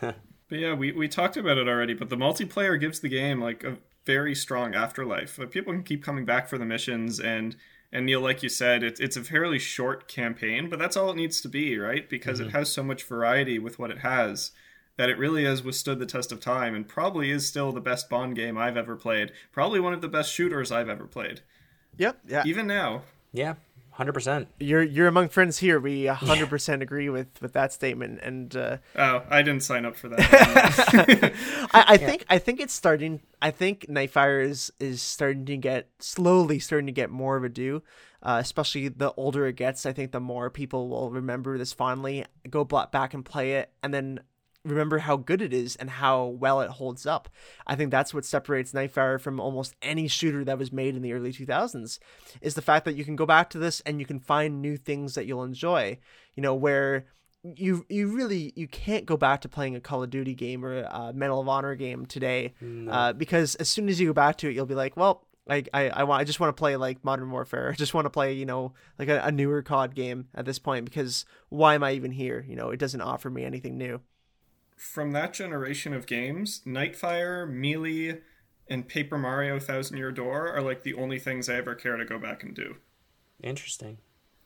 But 0.00 0.58
yeah, 0.58 0.74
we, 0.74 0.92
we 0.92 1.08
talked 1.08 1.38
about 1.38 1.56
it 1.56 1.66
already, 1.66 1.94
but 1.94 2.10
the 2.10 2.16
multiplayer 2.16 2.78
gives 2.78 3.00
the 3.00 3.08
game 3.08 3.40
like 3.40 3.64
a 3.64 3.78
very 4.04 4.34
strong 4.34 4.74
afterlife. 4.74 5.38
Like, 5.38 5.50
people 5.50 5.72
can 5.72 5.82
keep 5.82 6.04
coming 6.04 6.26
back 6.26 6.46
for 6.46 6.58
the 6.58 6.66
missions 6.66 7.18
and 7.20 7.56
and 7.94 8.06
Neil, 8.06 8.20
like 8.20 8.42
you 8.42 8.48
said, 8.48 8.82
it's 8.82 9.00
it's 9.00 9.16
a 9.16 9.24
fairly 9.24 9.58
short 9.58 10.08
campaign, 10.08 10.68
but 10.70 10.78
that's 10.78 10.96
all 10.96 11.10
it 11.10 11.16
needs 11.16 11.40
to 11.42 11.48
be, 11.48 11.78
right? 11.78 12.08
Because 12.08 12.40
it 12.40 12.48
mm-hmm. 12.48 12.56
has 12.56 12.72
so 12.72 12.82
much 12.82 13.04
variety 13.04 13.58
with 13.58 13.78
what 13.78 13.90
it 13.90 13.98
has 13.98 14.50
that 14.96 15.10
it 15.10 15.18
really 15.18 15.44
has 15.44 15.62
withstood 15.62 15.98
the 15.98 16.06
test 16.06 16.32
of 16.32 16.40
time 16.40 16.74
and 16.74 16.88
probably 16.88 17.30
is 17.30 17.46
still 17.46 17.72
the 17.72 17.80
best 17.80 18.08
Bond 18.10 18.36
game 18.36 18.58
I've 18.58 18.76
ever 18.76 18.96
played. 18.96 19.32
Probably 19.52 19.80
one 19.80 19.94
of 19.94 20.00
the 20.00 20.08
best 20.08 20.32
shooters 20.32 20.70
I've 20.70 20.88
ever 20.88 21.06
played. 21.06 21.40
Yep. 21.98 22.18
Yeah. 22.26 22.42
Even 22.46 22.66
now. 22.66 23.02
Yeah, 23.32 23.54
hundred 23.92 24.12
percent. 24.12 24.48
You're 24.60 24.82
you're 24.82 25.08
among 25.08 25.28
friends 25.30 25.58
here. 25.58 25.80
We 25.80 26.04
100% 26.04 26.82
agree 26.82 27.08
with 27.08 27.40
with 27.40 27.52
that 27.54 27.72
statement 27.72 28.20
and. 28.22 28.54
Uh, 28.54 28.76
Oh, 28.96 29.22
I 29.30 29.42
didn't 29.42 29.62
sign 29.62 29.84
up 29.84 29.96
for 29.96 30.08
that. 30.10 30.18
I, 31.72 31.84
I 31.88 31.96
think 31.96 32.24
I 32.28 32.38
think 32.38 32.60
it's 32.60 32.74
starting. 32.74 33.20
I 33.40 33.50
think 33.50 33.86
Nightfire 33.88 34.44
is 34.44 34.72
is 34.78 35.00
starting 35.02 35.46
to 35.46 35.56
get 35.56 35.88
slowly 35.98 36.58
starting 36.58 36.86
to 36.86 36.92
get 36.92 37.10
more 37.10 37.36
of 37.36 37.44
a 37.44 37.48
do. 37.48 37.82
Uh, 38.22 38.38
especially 38.40 38.86
the 38.86 39.12
older 39.14 39.46
it 39.48 39.56
gets, 39.56 39.84
I 39.84 39.92
think 39.92 40.12
the 40.12 40.20
more 40.20 40.48
people 40.48 40.88
will 40.88 41.10
remember 41.10 41.58
this 41.58 41.72
fondly, 41.72 42.24
go 42.48 42.62
back 42.64 43.14
and 43.14 43.24
play 43.24 43.54
it, 43.54 43.72
and 43.82 43.92
then 43.92 44.20
remember 44.64 44.98
how 44.98 45.16
good 45.16 45.42
it 45.42 45.52
is 45.52 45.76
and 45.76 45.90
how 45.90 46.24
well 46.24 46.60
it 46.60 46.70
holds 46.70 47.06
up. 47.06 47.28
I 47.66 47.74
think 47.74 47.90
that's 47.90 48.14
what 48.14 48.24
separates 48.24 48.72
Nightfire 48.72 49.20
from 49.20 49.40
almost 49.40 49.74
any 49.82 50.08
shooter 50.08 50.44
that 50.44 50.58
was 50.58 50.72
made 50.72 50.94
in 50.94 51.02
the 51.02 51.12
early 51.12 51.32
2000s 51.32 51.98
is 52.40 52.54
the 52.54 52.62
fact 52.62 52.84
that 52.84 52.94
you 52.94 53.04
can 53.04 53.16
go 53.16 53.26
back 53.26 53.50
to 53.50 53.58
this 53.58 53.80
and 53.80 53.98
you 53.98 54.06
can 54.06 54.20
find 54.20 54.62
new 54.62 54.76
things 54.76 55.14
that 55.14 55.26
you'll 55.26 55.42
enjoy. 55.44 55.98
You 56.34 56.42
know, 56.42 56.54
where 56.54 57.06
you 57.42 57.84
you 57.88 58.06
really 58.06 58.52
you 58.54 58.68
can't 58.68 59.04
go 59.04 59.16
back 59.16 59.40
to 59.40 59.48
playing 59.48 59.74
a 59.74 59.80
Call 59.80 60.02
of 60.02 60.10
Duty 60.10 60.34
game 60.34 60.64
or 60.64 60.82
a 60.82 61.12
Medal 61.12 61.40
of 61.40 61.48
Honor 61.48 61.74
game 61.74 62.06
today 62.06 62.54
uh, 62.88 63.12
because 63.12 63.56
as 63.56 63.68
soon 63.68 63.88
as 63.88 64.00
you 64.00 64.06
go 64.08 64.12
back 64.12 64.38
to 64.38 64.48
it, 64.48 64.54
you'll 64.54 64.66
be 64.66 64.74
like, 64.74 64.96
well. 64.96 65.26
Like 65.44 65.68
I, 65.74 65.88
I 65.88 66.04
want 66.04 66.20
I 66.20 66.24
just 66.24 66.38
want 66.38 66.56
to 66.56 66.60
play 66.60 66.76
like 66.76 67.02
Modern 67.02 67.28
Warfare. 67.28 67.70
I 67.72 67.74
just 67.74 67.94
want 67.94 68.04
to 68.04 68.10
play, 68.10 68.32
you 68.34 68.46
know, 68.46 68.74
like 68.96 69.08
a, 69.08 69.22
a 69.24 69.32
newer 69.32 69.60
COD 69.60 69.92
game 69.92 70.28
at 70.36 70.44
this 70.44 70.60
point 70.60 70.84
because 70.84 71.24
why 71.48 71.74
am 71.74 71.82
I 71.82 71.94
even 71.94 72.12
here? 72.12 72.46
You 72.48 72.54
know, 72.54 72.70
it 72.70 72.76
doesn't 72.78 73.00
offer 73.00 73.28
me 73.28 73.44
anything 73.44 73.76
new. 73.76 74.00
From 74.90 75.12
that 75.12 75.32
generation 75.32 75.94
of 75.94 76.06
games, 76.06 76.60
Nightfire, 76.66 77.48
Melee, 77.48 78.20
and 78.68 78.88
Paper 78.88 79.16
Mario 79.16 79.58
Thousand 79.60 79.96
Year 79.96 80.10
Door 80.10 80.52
are 80.56 80.60
like 80.62 80.82
the 80.82 80.94
only 80.94 81.18
things 81.20 81.48
I 81.48 81.54
ever 81.54 81.74
care 81.74 81.96
to 81.96 82.04
go 82.04 82.18
back 82.18 82.42
and 82.42 82.54
do. 82.54 82.76
Interesting. 83.42 83.98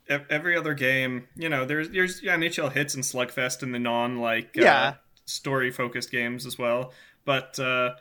ev- 0.09 0.26
every 0.30 0.57
other 0.57 0.74
game, 0.74 1.28
you 1.37 1.49
know, 1.49 1.64
there's 1.64 1.89
there's 1.91 2.22
yeah, 2.22 2.37
NHL 2.37 2.72
Hitz 2.72 2.95
and 2.95 3.03
Slugfest 3.05 3.62
and 3.62 3.74
the 3.74 3.78
non 3.78 4.18
like 4.20 4.57
uh, 4.59 4.62
Yeah. 4.62 4.95
story 5.24 5.70
focused 5.70 6.11
games 6.11 6.45
as 6.47 6.59
well. 6.59 6.93
But 7.24 7.59
uh, 7.59 7.95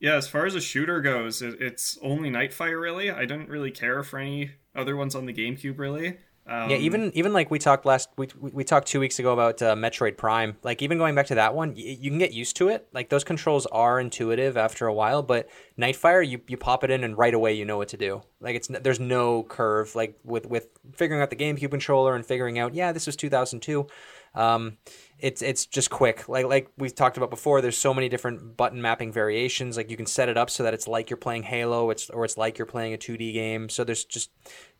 yeah, 0.00 0.14
as 0.16 0.26
far 0.28 0.46
as 0.46 0.54
a 0.54 0.60
shooter 0.60 1.00
goes, 1.00 1.42
it, 1.42 1.60
it's 1.60 1.98
only 2.02 2.30
Nightfire 2.30 2.80
really. 2.80 3.10
I 3.10 3.20
didn't 3.26 3.48
really 3.48 3.70
care 3.70 4.02
for 4.02 4.18
any 4.18 4.52
other 4.74 4.96
ones 4.96 5.14
on 5.14 5.26
the 5.26 5.32
GameCube 5.34 5.78
really. 5.78 6.16
Um, 6.46 6.70
Yeah, 6.70 6.76
even 6.76 7.12
even 7.14 7.32
like 7.32 7.50
we 7.50 7.58
talked 7.58 7.86
last 7.86 8.08
we 8.16 8.28
we, 8.40 8.64
talked 8.64 8.88
two 8.88 8.98
weeks 8.98 9.18
ago 9.18 9.32
about 9.32 9.62
uh, 9.62 9.76
Metroid 9.76 10.16
Prime. 10.16 10.56
Like 10.62 10.82
even 10.82 10.98
going 10.98 11.14
back 11.14 11.26
to 11.26 11.36
that 11.36 11.54
one, 11.54 11.70
y- 11.70 11.96
you 12.00 12.10
can 12.10 12.18
get 12.18 12.32
used 12.32 12.56
to 12.56 12.68
it. 12.68 12.88
Like 12.92 13.10
those 13.10 13.22
controls 13.22 13.66
are 13.66 14.00
intuitive 14.00 14.56
after 14.56 14.86
a 14.86 14.92
while, 14.92 15.22
but 15.22 15.48
Nightfire, 15.78 16.26
you, 16.26 16.40
you 16.48 16.56
pop 16.56 16.82
it 16.82 16.90
in 16.90 17.04
and 17.04 17.16
right 17.16 17.32
away 17.32 17.52
you 17.52 17.64
know 17.64 17.76
what 17.76 17.88
to 17.88 17.96
do. 17.96 18.22
Like 18.40 18.56
it's 18.56 18.68
there's 18.68 18.98
no 18.98 19.44
curve. 19.44 19.94
Like 19.94 20.18
with 20.24 20.46
with 20.46 20.68
figuring 20.96 21.22
out 21.22 21.30
the 21.30 21.36
GameCube 21.36 21.70
controller 21.70 22.16
and 22.16 22.26
figuring 22.26 22.58
out 22.58 22.74
yeah 22.74 22.90
this 22.92 23.06
was 23.06 23.14
2002. 23.16 23.86
Um, 24.34 24.78
it's 25.18 25.42
it's 25.42 25.66
just 25.66 25.90
quick. 25.90 26.28
Like 26.28 26.46
like 26.46 26.68
we've 26.76 26.94
talked 26.94 27.16
about 27.16 27.30
before. 27.30 27.60
There's 27.60 27.78
so 27.78 27.94
many 27.94 28.08
different 28.08 28.56
button 28.56 28.82
mapping 28.82 29.12
variations. 29.12 29.76
Like 29.76 29.90
you 29.90 29.96
can 29.96 30.06
set 30.06 30.28
it 30.28 30.36
up 30.36 30.50
so 30.50 30.64
that 30.64 30.74
it's 30.74 30.88
like 30.88 31.10
you're 31.10 31.16
playing 31.16 31.44
Halo. 31.44 31.90
It's 31.90 32.10
or 32.10 32.24
it's 32.24 32.36
like 32.36 32.58
you're 32.58 32.66
playing 32.66 32.94
a 32.94 32.98
2D 32.98 33.32
game. 33.32 33.68
So 33.68 33.84
there's 33.84 34.04
just 34.04 34.30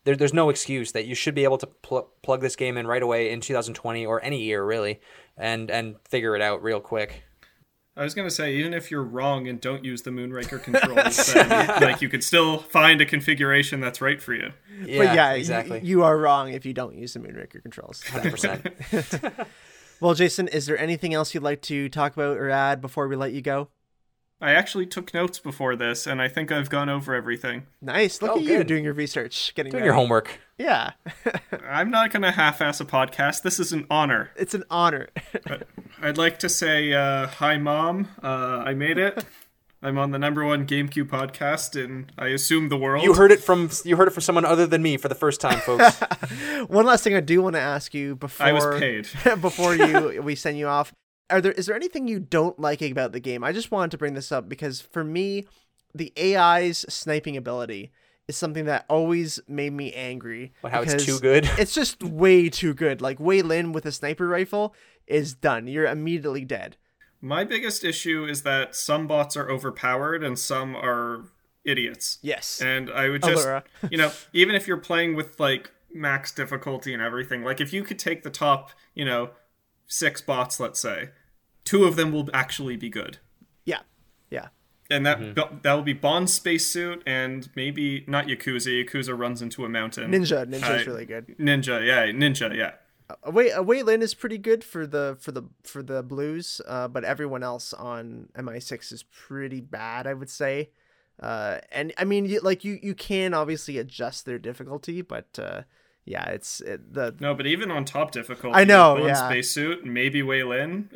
there, 0.03 0.15
there's 0.15 0.33
no 0.33 0.49
excuse 0.49 0.91
that 0.91 1.05
you 1.05 1.15
should 1.15 1.35
be 1.35 1.43
able 1.43 1.57
to 1.59 1.67
pl- 1.67 2.09
plug 2.21 2.41
this 2.41 2.55
game 2.55 2.77
in 2.77 2.87
right 2.87 3.01
away 3.01 3.31
in 3.31 3.41
2020 3.41 4.05
or 4.05 4.23
any 4.23 4.41
year 4.41 4.63
really, 4.63 4.99
and 5.37 5.69
and 5.71 5.95
figure 6.07 6.35
it 6.35 6.41
out 6.41 6.61
real 6.63 6.79
quick. 6.79 7.23
I 7.95 8.03
was 8.03 8.15
gonna 8.15 8.31
say 8.31 8.55
even 8.55 8.73
if 8.73 8.89
you're 8.89 9.03
wrong 9.03 9.47
and 9.47 9.61
don't 9.61 9.85
use 9.85 10.01
the 10.01 10.09
Moonraker 10.09 10.61
controls, 10.63 11.33
then, 11.33 11.81
like 11.81 12.01
you 12.01 12.09
could 12.09 12.23
still 12.23 12.57
find 12.57 12.99
a 13.01 13.05
configuration 13.05 13.79
that's 13.79 14.01
right 14.01 14.21
for 14.21 14.33
you. 14.33 14.51
Yeah, 14.83 14.97
but 14.97 15.15
yeah, 15.15 15.29
y- 15.29 15.35
exactly. 15.35 15.79
you 15.83 16.03
are 16.03 16.17
wrong 16.17 16.51
if 16.51 16.65
you 16.65 16.73
don't 16.73 16.95
use 16.95 17.13
the 17.13 17.19
Moonraker 17.19 17.61
controls. 17.61 18.01
100%. 18.07 19.45
well, 19.99 20.15
Jason, 20.15 20.47
is 20.47 20.65
there 20.65 20.77
anything 20.77 21.13
else 21.13 21.33
you'd 21.35 21.43
like 21.43 21.61
to 21.63 21.87
talk 21.87 22.13
about 22.13 22.37
or 22.37 22.49
add 22.49 22.81
before 22.81 23.07
we 23.07 23.15
let 23.15 23.31
you 23.31 23.41
go? 23.41 23.69
I 24.43 24.51
actually 24.51 24.85
took 24.85 25.13
notes 25.13 25.39
before 25.39 25.75
this, 25.75 26.05
and 26.05 26.21
I 26.21 26.27
think 26.27 26.51
I've 26.51 26.69
gone 26.69 26.89
over 26.89 27.15
everything. 27.15 27.65
Nice. 27.81 28.21
Look 28.21 28.31
Oh, 28.31 28.37
at 28.37 28.43
you 28.43 28.63
doing 28.63 28.83
your 28.83 28.93
research, 28.93 29.53
getting 29.55 29.71
Doing 29.71 29.81
ready. 29.81 29.87
your 29.87 29.95
homework. 29.95 30.39
Yeah, 30.57 30.91
I'm 31.67 31.89
not 31.89 32.11
gonna 32.11 32.31
half-ass 32.31 32.79
a 32.81 32.85
podcast. 32.85 33.41
This 33.41 33.59
is 33.59 33.71
an 33.73 33.87
honor. 33.89 34.31
it's 34.35 34.53
an 34.53 34.63
honor. 34.69 35.07
I'd 36.01 36.17
like 36.17 36.39
to 36.39 36.49
say 36.49 36.93
uh, 36.93 37.27
hi, 37.27 37.57
mom. 37.57 38.09
Uh, 38.21 38.63
I 38.65 38.73
made 38.73 38.97
it. 38.97 39.23
I'm 39.81 39.97
on 39.97 40.11
the 40.11 40.19
number 40.19 40.45
one 40.45 40.65
GameCube 40.65 41.09
podcast 41.09 41.81
and 41.81 42.09
I 42.17 42.27
assume, 42.27 42.69
the 42.69 42.77
world. 42.77 43.03
You 43.03 43.13
heard 43.13 43.31
it 43.33 43.41
from 43.41 43.69
you 43.83 43.95
heard 43.97 44.07
it 44.07 44.11
from 44.11 44.21
someone 44.21 44.45
other 44.45 44.65
than 44.67 44.81
me 44.81 44.95
for 44.97 45.09
the 45.09 45.15
first 45.15 45.41
time, 45.41 45.59
folks. 45.59 45.99
One 46.67 46.85
last 46.85 47.03
thing 47.03 47.15
I 47.15 47.19
do 47.19 47.41
want 47.41 47.55
to 47.55 47.61
ask 47.61 47.93
you 47.93 48.15
before 48.15 48.45
I 48.45 48.53
was 48.53 48.65
paid. 48.79 49.07
before 49.41 49.75
you 49.75 50.21
we 50.21 50.35
send 50.35 50.57
you 50.57 50.67
off. 50.67 50.93
Are 51.29 51.41
there 51.41 51.51
is 51.53 51.65
there 51.65 51.75
anything 51.75 52.07
you 52.07 52.19
don't 52.19 52.59
like 52.59 52.81
about 52.81 53.11
the 53.11 53.19
game? 53.19 53.43
I 53.43 53.51
just 53.51 53.71
wanted 53.71 53.91
to 53.91 53.97
bring 53.97 54.13
this 54.13 54.31
up 54.31 54.49
because 54.49 54.81
for 54.81 55.03
me, 55.03 55.45
the 55.95 56.11
AI's 56.17 56.85
sniping 56.89 57.37
ability 57.37 57.91
is 58.27 58.37
something 58.37 58.65
that 58.65 58.85
always 58.89 59.39
made 59.47 59.73
me 59.73 59.93
angry. 59.93 60.53
But 60.61 60.71
how 60.71 60.81
it's 60.81 61.05
too 61.05 61.19
good. 61.19 61.49
It's 61.57 61.73
just 61.73 62.03
way 62.03 62.49
too 62.49 62.73
good. 62.73 63.01
Like 63.01 63.19
Wai 63.19 63.41
Lin 63.41 63.71
with 63.71 63.85
a 63.85 63.91
sniper 63.91 64.27
rifle 64.27 64.75
is 65.07 65.33
done. 65.33 65.67
You're 65.67 65.85
immediately 65.85 66.45
dead. 66.45 66.77
My 67.21 67.43
biggest 67.43 67.83
issue 67.83 68.25
is 68.25 68.43
that 68.43 68.75
some 68.75 69.07
bots 69.07 69.37
are 69.37 69.49
overpowered 69.49 70.23
and 70.23 70.37
some 70.37 70.75
are 70.75 71.25
idiots. 71.63 72.19
Yes. 72.21 72.61
And 72.61 72.89
I 72.89 73.09
would 73.09 73.23
just, 73.23 73.47
you 73.89 73.97
know, 73.97 74.11
even 74.33 74.55
if 74.55 74.67
you're 74.67 74.77
playing 74.77 75.15
with 75.15 75.39
like 75.39 75.71
max 75.93 76.33
difficulty 76.33 76.93
and 76.93 77.01
everything, 77.01 77.43
like 77.43 77.61
if 77.61 77.71
you 77.71 77.83
could 77.83 77.99
take 77.99 78.23
the 78.23 78.29
top, 78.29 78.71
you 78.93 79.05
know, 79.05 79.31
six 79.87 80.21
bots, 80.21 80.59
let's 80.59 80.79
say, 80.81 81.09
two 81.63 81.85
of 81.85 81.95
them 81.95 82.11
will 82.11 82.29
actually 82.33 82.77
be 82.77 82.89
good. 82.89 83.17
yeah. 83.65 83.79
Yeah. 84.29 84.47
And 84.89 85.05
that 85.05 85.35
that 85.63 85.73
will 85.73 85.81
be 85.83 85.93
Bond 85.93 86.29
spacesuit 86.29 87.01
and 87.05 87.49
maybe 87.55 88.03
not 88.07 88.27
Yakuza. 88.27 88.83
Yakuza 88.83 89.17
runs 89.17 89.41
into 89.41 89.63
a 89.65 89.69
mountain. 89.69 90.11
Ninja. 90.11 90.45
Ninja's 90.45 90.63
I- 90.63 90.83
really 90.83 91.05
good. 91.05 91.35
Ninja, 91.39 91.85
yeah, 91.85 92.07
Ninja, 92.07 92.55
yeah. 92.55 92.73
Uh, 93.09 93.31
Wai 93.31 93.49
uh, 93.49 93.61
Wai 93.63 93.81
Lin 93.81 94.01
is 94.01 94.13
pretty 94.13 94.37
good 94.37 94.63
for 94.63 94.85
the 94.85 95.17
for 95.19 95.31
the 95.31 95.43
for 95.63 95.81
the 95.83 96.03
blues, 96.03 96.61
uh, 96.67 96.87
but 96.87 97.03
everyone 97.03 97.43
else 97.43 97.73
on 97.73 98.29
MI6 98.37 98.91
is 98.91 99.03
pretty 99.03 99.61
bad, 99.61 100.05
I 100.05 100.13
would 100.13 100.29
say. 100.29 100.69
Uh, 101.19 101.59
and 101.71 101.93
I 101.97 102.03
mean, 102.03 102.37
like 102.43 102.63
you 102.63 102.77
you 102.81 102.93
can 102.93 103.33
obviously 103.33 103.77
adjust 103.77 104.25
their 104.25 104.39
difficulty, 104.39 105.01
but 105.01 105.27
uh, 105.39 105.61
yeah, 106.05 106.25
it's 106.29 106.61
it, 106.61 106.93
the 106.93 107.15
No, 107.19 107.33
but 107.33 107.47
even 107.47 107.71
on 107.71 107.85
top 107.85 108.11
difficulty, 108.11 108.55
I 108.57 108.63
know, 108.63 108.95
Bond 108.95 109.05
yeah. 109.07 109.27
spacesuit, 109.29 109.85
maybe 109.85 110.21
Wai 110.23 110.43
Lin, 110.43 110.89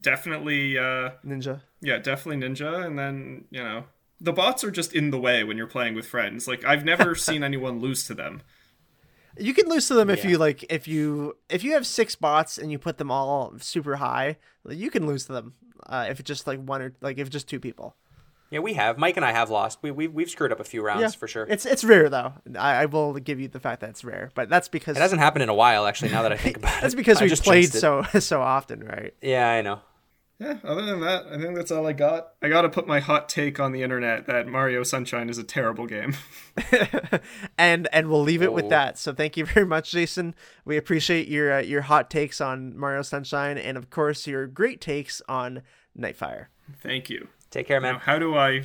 definitely, 0.00 0.78
uh, 0.78 1.10
ninja. 1.26 1.60
yeah, 1.80 1.98
definitely 1.98 2.46
Ninja, 2.46 2.84
and 2.86 2.98
then 2.98 3.44
you 3.50 3.62
know 3.62 3.84
the 4.20 4.32
bots 4.32 4.62
are 4.64 4.70
just 4.70 4.94
in 4.94 5.10
the 5.10 5.18
way 5.18 5.44
when 5.44 5.56
you're 5.56 5.66
playing 5.66 5.94
with 5.94 6.06
friends. 6.06 6.46
Like 6.48 6.64
I've 6.64 6.84
never 6.84 7.14
seen 7.28 7.42
anyone 7.42 7.80
lose 7.80 8.06
to 8.06 8.14
them. 8.14 8.42
You 9.36 9.52
can 9.52 9.68
lose 9.68 9.88
to 9.88 9.94
them 9.94 10.10
if 10.10 10.22
Yeah. 10.24 10.30
you 10.30 10.38
like 10.38 10.64
if 10.70 10.86
you 10.86 11.36
if 11.48 11.64
you 11.64 11.72
have 11.72 11.86
six 11.86 12.14
bots 12.14 12.56
and 12.58 12.70
you 12.70 12.78
put 12.78 12.98
them 12.98 13.10
all 13.10 13.54
super 13.58 13.96
high, 13.96 14.36
you 14.68 14.90
can 14.90 15.06
lose 15.06 15.26
to 15.26 15.32
them. 15.32 15.54
Uh, 15.86 16.06
if 16.08 16.18
it's 16.20 16.28
just 16.28 16.46
like 16.46 16.60
one 16.60 16.80
or 16.80 16.92
like 17.00 17.18
if 17.18 17.28
just 17.28 17.48
two 17.48 17.60
people. 17.60 17.96
Yeah, 18.54 18.60
we 18.60 18.74
have. 18.74 18.98
Mike 18.98 19.16
and 19.16 19.26
I 19.26 19.32
have 19.32 19.50
lost. 19.50 19.80
We 19.82 19.90
we've, 19.90 20.12
we've 20.12 20.30
screwed 20.30 20.52
up 20.52 20.60
a 20.60 20.64
few 20.64 20.80
rounds 20.80 21.16
for 21.16 21.26
sure. 21.26 21.44
It's 21.50 21.66
it's 21.66 21.82
rare 21.82 22.08
though. 22.08 22.34
I, 22.56 22.82
I 22.82 22.86
will 22.86 23.14
give 23.14 23.40
you 23.40 23.48
the 23.48 23.58
fact 23.58 23.80
that 23.80 23.90
it's 23.90 24.04
rare, 24.04 24.30
but 24.36 24.48
that's 24.48 24.68
because 24.68 24.96
It 24.96 25.00
hasn't 25.00 25.20
happened 25.20 25.42
in 25.42 25.48
a 25.48 25.54
while, 25.54 25.86
actually. 25.86 26.12
Now 26.12 26.22
that 26.22 26.30
I 26.32 26.36
think 26.36 26.56
about 26.58 26.78
it, 26.78 26.82
that's 26.82 26.94
because 26.94 27.20
we 27.20 27.26
just 27.28 27.42
played 27.42 27.72
so 27.72 28.02
so 28.20 28.40
often, 28.40 28.84
right? 28.84 29.12
Yeah, 29.20 29.50
I 29.50 29.60
know. 29.60 29.80
Yeah, 30.38 30.58
other 30.64 30.82
than 30.82 31.00
that, 31.00 31.26
I 31.26 31.38
think 31.38 31.56
that's 31.56 31.70
all 31.72 31.84
I 31.86 31.92
got. 31.94 32.34
I 32.42 32.48
gotta 32.48 32.68
put 32.68 32.86
my 32.86 33.00
hot 33.00 33.28
take 33.28 33.58
on 33.58 33.72
the 33.72 33.82
internet 33.82 34.26
that 34.26 34.46
Mario 34.46 34.84
Sunshine 34.84 35.28
is 35.28 35.38
a 35.38 35.44
terrible 35.44 35.86
game. 35.86 36.14
and 37.58 37.88
and 37.92 38.08
we'll 38.08 38.22
leave 38.22 38.42
it 38.42 38.52
with 38.52 38.66
Oh. 38.66 38.70
that. 38.70 38.98
So 38.98 39.12
thank 39.12 39.36
you 39.36 39.46
very 39.46 39.66
much, 39.66 39.90
Jason. 39.90 40.34
We 40.64 40.76
appreciate 40.76 41.28
your 41.28 41.54
uh, 41.54 41.60
your 41.60 41.82
hot 41.82 42.08
takes 42.10 42.40
on 42.40 42.76
Mario 42.78 43.02
Sunshine, 43.02 43.58
and 43.58 43.76
of 43.76 43.90
course 43.90 44.26
your 44.28 44.46
great 44.46 44.80
takes 44.80 45.20
on 45.28 45.62
Nightfire. 45.98 46.46
Thank 46.80 47.10
you. 47.10 47.28
Take 47.54 47.68
care, 47.68 47.80
Now, 47.80 47.92
man. 47.92 48.00
how 48.00 48.18
do 48.18 48.36
I? 48.36 48.64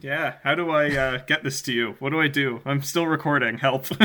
Yeah, 0.00 0.34
how 0.44 0.54
do 0.54 0.70
I 0.70 0.88
uh, 0.96 1.18
get 1.26 1.42
this 1.42 1.60
to 1.62 1.72
you? 1.72 1.96
What 1.98 2.10
do 2.10 2.20
I 2.20 2.28
do? 2.28 2.60
I'm 2.64 2.80
still 2.80 3.08
recording. 3.08 3.58
Help. 3.58 3.88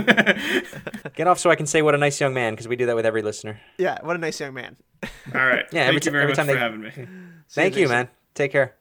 Get 1.16 1.28
off 1.28 1.38
so 1.38 1.52
I 1.52 1.56
can 1.56 1.68
say 1.68 1.84
what 1.84 1.94
a 1.94 1.98
nice 2.00 2.20
young 2.20 2.34
man, 2.34 2.54
because 2.54 2.68
we 2.68 2.76
do 2.76 2.88
that 2.88 2.96
with 2.96 3.06
every 3.06 3.22
listener. 3.22 3.62
Yeah, 3.78 4.00
what 4.02 4.16
a 4.16 4.20
nice 4.20 4.40
young 4.40 4.56
man. 4.56 4.78
all 5.04 5.10
right. 5.34 5.66
Yeah, 5.72 5.86
Thank 5.86 5.88
every 5.88 6.02
you 6.06 6.12
very 6.12 6.24
every 6.24 6.32
much 6.32 6.38
time 6.38 6.48
for 6.48 6.54
they- 6.54 6.60
having 6.60 6.82
me. 6.82 6.90
Thank 7.52 7.76
you, 7.76 7.84
Jason. 7.84 7.96
man. 7.96 8.10
Take 8.34 8.52
care. 8.52 8.74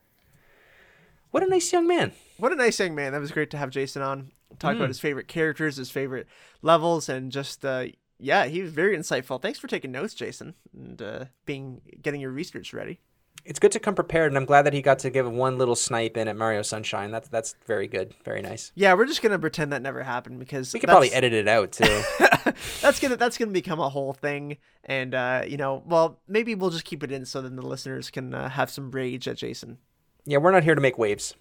What 1.30 1.42
a 1.42 1.47
nice 1.47 1.70
young 1.72 1.86
man. 1.86 2.12
What 2.38 2.53
a 2.53 2.57
nice 2.57 2.78
young 2.80 2.95
man. 2.95 3.12
That 3.12 3.20
was 3.20 3.30
great 3.32 3.51
to 3.51 3.59
have 3.59 3.68
Jason 3.68 4.01
on. 4.01 4.30
Talk 4.59 4.76
about 4.76 4.88
his 4.88 4.99
favorite 5.01 5.28
characters, 5.28 5.76
his 5.76 5.90
favorite 5.90 6.26
levels, 6.62 7.11
and 7.11 7.30
just 7.30 7.64
uh, 7.66 7.84
yeah, 8.18 8.47
he 8.47 8.62
was 8.62 8.72
very 8.72 8.97
insightful. 8.97 9.42
Thanks 9.42 9.59
for 9.59 9.66
taking 9.66 9.92
notes, 9.92 10.14
Jason, 10.14 10.55
and 10.72 11.03
uh, 11.03 11.24
being 11.45 11.82
getting 12.01 12.20
your 12.22 12.30
research 12.30 12.72
ready. 12.72 13.01
It's 13.45 13.59
good 13.59 13.72
to 13.72 13.78
come 13.78 13.95
prepared, 13.95 14.30
and 14.32 14.39
I'm 14.39 14.47
glad 14.47 14.62
that 14.62 14.72
he 14.72 14.80
got 14.80 15.01
to 15.01 15.11
give 15.11 15.30
one 15.30 15.59
little 15.59 15.76
snipe 15.76 16.16
in 16.16 16.28
at 16.28 16.37
Mario 16.37 16.62
Sunshine. 16.62 17.11
That's 17.11 17.28
that's 17.28 17.55
very 17.66 17.87
good, 17.87 18.14
very 18.24 18.41
nice. 18.41 18.72
Yeah, 18.74 18.95
we're 18.95 19.05
just 19.05 19.20
gonna 19.20 19.39
pretend 19.39 19.72
that 19.72 19.82
never 19.82 20.03
happened 20.03 20.39
because 20.39 20.72
We 20.72 20.80
could 20.80 20.89
probably 20.89 21.12
edit 21.12 21.35
it 21.35 21.47
out 21.47 21.72
too. 21.72 22.03
that's 22.80 23.01
gonna 23.01 23.16
that's 23.16 23.37
gonna 23.37 23.51
become 23.51 23.80
a 23.80 23.89
whole 23.91 24.14
thing, 24.14 24.57
and 24.85 25.14
uh, 25.14 25.43
you 25.47 25.59
know, 25.59 25.82
well, 25.85 26.20
maybe 26.26 26.55
we'll 26.55 26.70
just 26.70 26.87
keep 26.87 27.03
it 27.03 27.12
in 27.12 27.26
so 27.26 27.43
then 27.43 27.57
the 27.57 27.66
listeners 27.66 28.11
can 28.11 28.32
uh, 28.32 28.49
have 28.49 28.70
some 28.70 28.91
rage 28.91 29.28
at 29.28 29.37
Jason. 29.37 29.76
yeah, 30.24 30.39
we're 30.39 30.51
not 30.53 30.64
here 30.64 30.74
to 30.74 30.80
make 30.80 30.97
waves. 30.97 31.35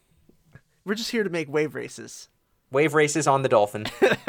We're 0.84 0.96
just 0.96 1.12
here 1.12 1.24
to 1.24 1.30
make 1.30 1.48
wave 1.48 1.74
races. 1.74 2.28
Wave 2.70 2.94
races 2.94 3.28
on 3.28 3.44
the 3.44 3.50
Dolphin. 3.50 3.86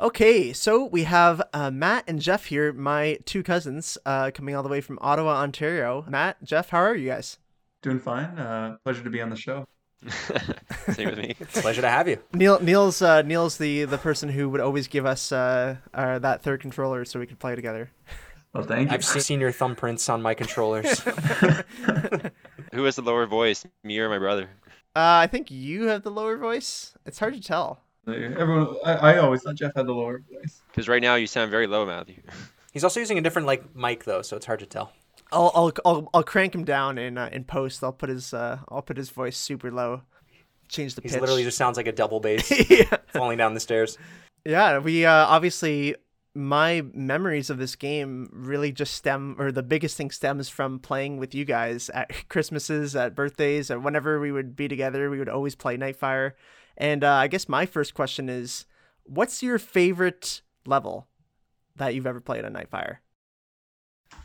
Okay, 0.00 0.54
so 0.54 0.86
we 0.86 1.04
have 1.04 1.42
uh, 1.52 1.70
Matt 1.70 2.04
and 2.08 2.22
Jeff 2.22 2.46
here, 2.46 2.72
my 2.72 3.18
two 3.26 3.42
cousins, 3.42 3.98
uh, 4.06 4.30
coming 4.32 4.56
all 4.56 4.62
the 4.62 4.68
way 4.70 4.80
from 4.80 4.98
Ottawa, 5.02 5.42
Ontario. 5.42 6.06
Matt, 6.08 6.42
Jeff, 6.42 6.70
how 6.70 6.78
are 6.78 6.94
you 6.94 7.10
guys? 7.10 7.36
Doing 7.82 7.98
fine. 7.98 8.38
Uh, 8.38 8.78
pleasure 8.82 9.04
to 9.04 9.10
be 9.10 9.20
on 9.20 9.28
the 9.28 9.36
show. 9.36 9.68
Same 10.92 11.10
with 11.10 11.18
me. 11.18 11.34
Pleasure 11.52 11.82
to 11.82 11.90
have 11.90 12.08
you. 12.08 12.18
Neil, 12.32 12.58
Neil's 12.60 13.02
uh, 13.02 13.20
Neil's 13.20 13.58
the 13.58 13.84
the 13.84 13.98
person 13.98 14.30
who 14.30 14.48
would 14.48 14.62
always 14.62 14.88
give 14.88 15.04
us 15.04 15.32
uh, 15.32 15.76
uh, 15.92 16.18
that 16.20 16.42
third 16.42 16.62
controller 16.62 17.04
so 17.04 17.20
we 17.20 17.26
could 17.26 17.38
play 17.38 17.54
together. 17.54 17.90
Well, 18.54 18.64
thank 18.64 18.88
you. 18.88 18.94
I've 18.94 19.04
seen 19.04 19.38
your 19.38 19.52
thumbprints 19.52 20.10
on 20.10 20.22
my 20.22 20.32
controllers. 20.32 21.00
Who 22.72 22.84
has 22.84 22.96
the 22.96 23.02
lower 23.02 23.26
voice, 23.26 23.66
me 23.84 23.98
or 23.98 24.08
my 24.08 24.18
brother? 24.18 24.48
Uh, 24.96 25.20
I 25.20 25.26
think 25.26 25.50
you 25.50 25.88
have 25.88 26.02
the 26.02 26.10
lower 26.10 26.38
voice. 26.38 26.94
It's 27.04 27.18
hard 27.18 27.34
to 27.34 27.40
tell. 27.40 27.82
Everyone, 28.12 28.76
I, 28.84 28.92
I 28.92 29.18
always 29.18 29.42
thought 29.42 29.54
Jeff 29.56 29.72
had 29.74 29.86
the 29.86 29.92
lower 29.92 30.22
voice. 30.32 30.62
Because 30.68 30.88
right 30.88 31.02
now 31.02 31.14
you 31.14 31.26
sound 31.26 31.50
very 31.50 31.66
low, 31.66 31.86
Matthew. 31.86 32.22
He's 32.72 32.84
also 32.84 33.00
using 33.00 33.18
a 33.18 33.20
different 33.20 33.46
like 33.46 33.74
mic 33.74 34.04
though, 34.04 34.22
so 34.22 34.36
it's 34.36 34.46
hard 34.46 34.60
to 34.60 34.66
tell. 34.66 34.92
I'll 35.32 35.50
I'll 35.54 35.72
I'll, 35.84 36.10
I'll 36.14 36.22
crank 36.22 36.54
him 36.54 36.64
down 36.64 36.98
in 36.98 37.18
uh, 37.18 37.28
in 37.32 37.44
post. 37.44 37.82
I'll 37.82 37.92
put 37.92 38.08
his 38.08 38.32
uh 38.32 38.58
I'll 38.68 38.82
put 38.82 38.96
his 38.96 39.10
voice 39.10 39.36
super 39.36 39.70
low. 39.70 40.02
Change 40.68 40.94
the 40.94 41.02
He's 41.02 41.12
pitch. 41.12 41.20
literally 41.20 41.42
just 41.42 41.58
sounds 41.58 41.76
like 41.76 41.88
a 41.88 41.92
double 41.92 42.20
bass 42.20 42.50
yeah. 42.70 42.96
falling 43.08 43.38
down 43.38 43.54
the 43.54 43.60
stairs. 43.60 43.98
Yeah, 44.44 44.78
we 44.78 45.04
uh, 45.04 45.26
obviously 45.26 45.96
my 46.34 46.82
memories 46.94 47.50
of 47.50 47.58
this 47.58 47.74
game 47.74 48.28
really 48.32 48.70
just 48.70 48.94
stem, 48.94 49.34
or 49.38 49.50
the 49.50 49.62
biggest 49.64 49.96
thing 49.96 50.10
stems 50.10 50.48
from 50.48 50.78
playing 50.78 51.18
with 51.18 51.34
you 51.34 51.44
guys 51.44 51.90
at 51.90 52.28
Christmases, 52.28 52.94
at 52.94 53.14
birthdays, 53.14 53.70
or 53.70 53.80
whenever 53.80 54.20
we 54.20 54.30
would 54.30 54.54
be 54.54 54.68
together. 54.68 55.10
We 55.10 55.18
would 55.18 55.28
always 55.28 55.56
play 55.56 55.76
Nightfire, 55.76 56.32
and 56.80 57.04
uh, 57.04 57.12
I 57.12 57.28
guess 57.28 57.48
my 57.48 57.66
first 57.66 57.94
question 57.94 58.28
is, 58.28 58.64
what's 59.04 59.42
your 59.42 59.58
favorite 59.58 60.42
level 60.66 61.06
that 61.76 61.94
you've 61.94 62.06
ever 62.06 62.20
played 62.20 62.44
on 62.44 62.54
Nightfire? 62.54 62.96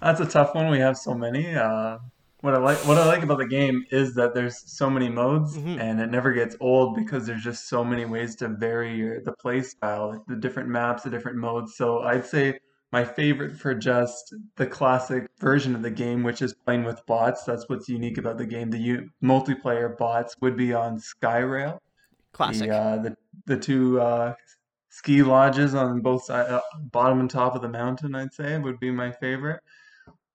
That's 0.02 0.20
a 0.22 0.26
tough 0.26 0.56
one. 0.56 0.70
We 0.72 0.80
have 0.80 0.98
so 0.98 1.14
many. 1.14 1.54
Uh, 1.54 2.00
what 2.42 2.54
I 2.54 2.58
like, 2.58 2.78
what 2.88 2.98
I 2.98 3.06
like 3.06 3.24
about 3.24 3.40
the 3.40 3.48
game 3.48 3.84
is 3.92 4.14
that 4.16 4.34
there's 4.34 4.62
so 4.66 4.90
many 4.90 5.10
modes, 5.10 5.58
Mhm. 5.58 5.80
and 5.80 6.00
it 6.00 6.12
never 6.12 6.32
gets 6.32 6.56
old 6.60 6.96
because 6.96 7.26
there's 7.26 7.44
just 7.44 7.68
so 7.68 7.84
many 7.84 8.06
ways 8.06 8.36
to 8.38 8.48
vary 8.50 8.96
your, 8.96 9.22
the 9.22 9.32
play 9.34 9.62
style, 9.62 10.24
the 10.28 10.36
different 10.36 10.70
maps, 10.70 11.04
the 11.04 11.10
different 11.10 11.38
modes. 11.38 11.76
So 11.76 12.00
I'd 12.02 12.26
say 12.26 12.60
my 12.92 13.04
favorite 13.04 13.58
for 13.58 13.74
just 13.74 14.34
the 14.58 14.68
classic 14.68 15.28
version 15.40 15.76
of 15.76 15.82
the 15.82 15.90
game, 15.92 16.24
which 16.24 16.42
is 16.42 16.54
playing 16.54 16.84
with 16.84 17.04
bots. 17.08 17.44
That's 17.44 17.68
what's 17.68 17.90
unique 17.90 18.18
about 18.18 18.38
the 18.38 18.46
game. 18.46 18.70
The 18.70 18.78
u- 18.80 19.10
multiplayer 19.24 19.98
bots 19.98 20.36
would 20.42 20.56
be 20.56 20.74
on 20.74 21.00
Skyrail. 21.00 21.80
Classic. 22.36 22.70
The, 22.70 22.78
uh, 22.78 22.98
the 23.02 23.18
the 23.46 23.58
two 23.58 24.02
uh, 24.02 24.34
ski 24.90 25.24
lodges 25.24 25.74
on 25.74 26.02
both 26.02 26.26
sides, 26.26 26.50
uh, 26.50 26.60
bottom 26.92 27.22
and 27.22 27.30
top 27.30 27.56
of 27.56 27.62
the 27.62 27.70
mountain, 27.70 28.14
I'd 28.14 28.34
say, 28.34 28.58
would 28.58 28.78
be 28.78 28.92
my 28.92 29.12
favorite. 29.12 29.62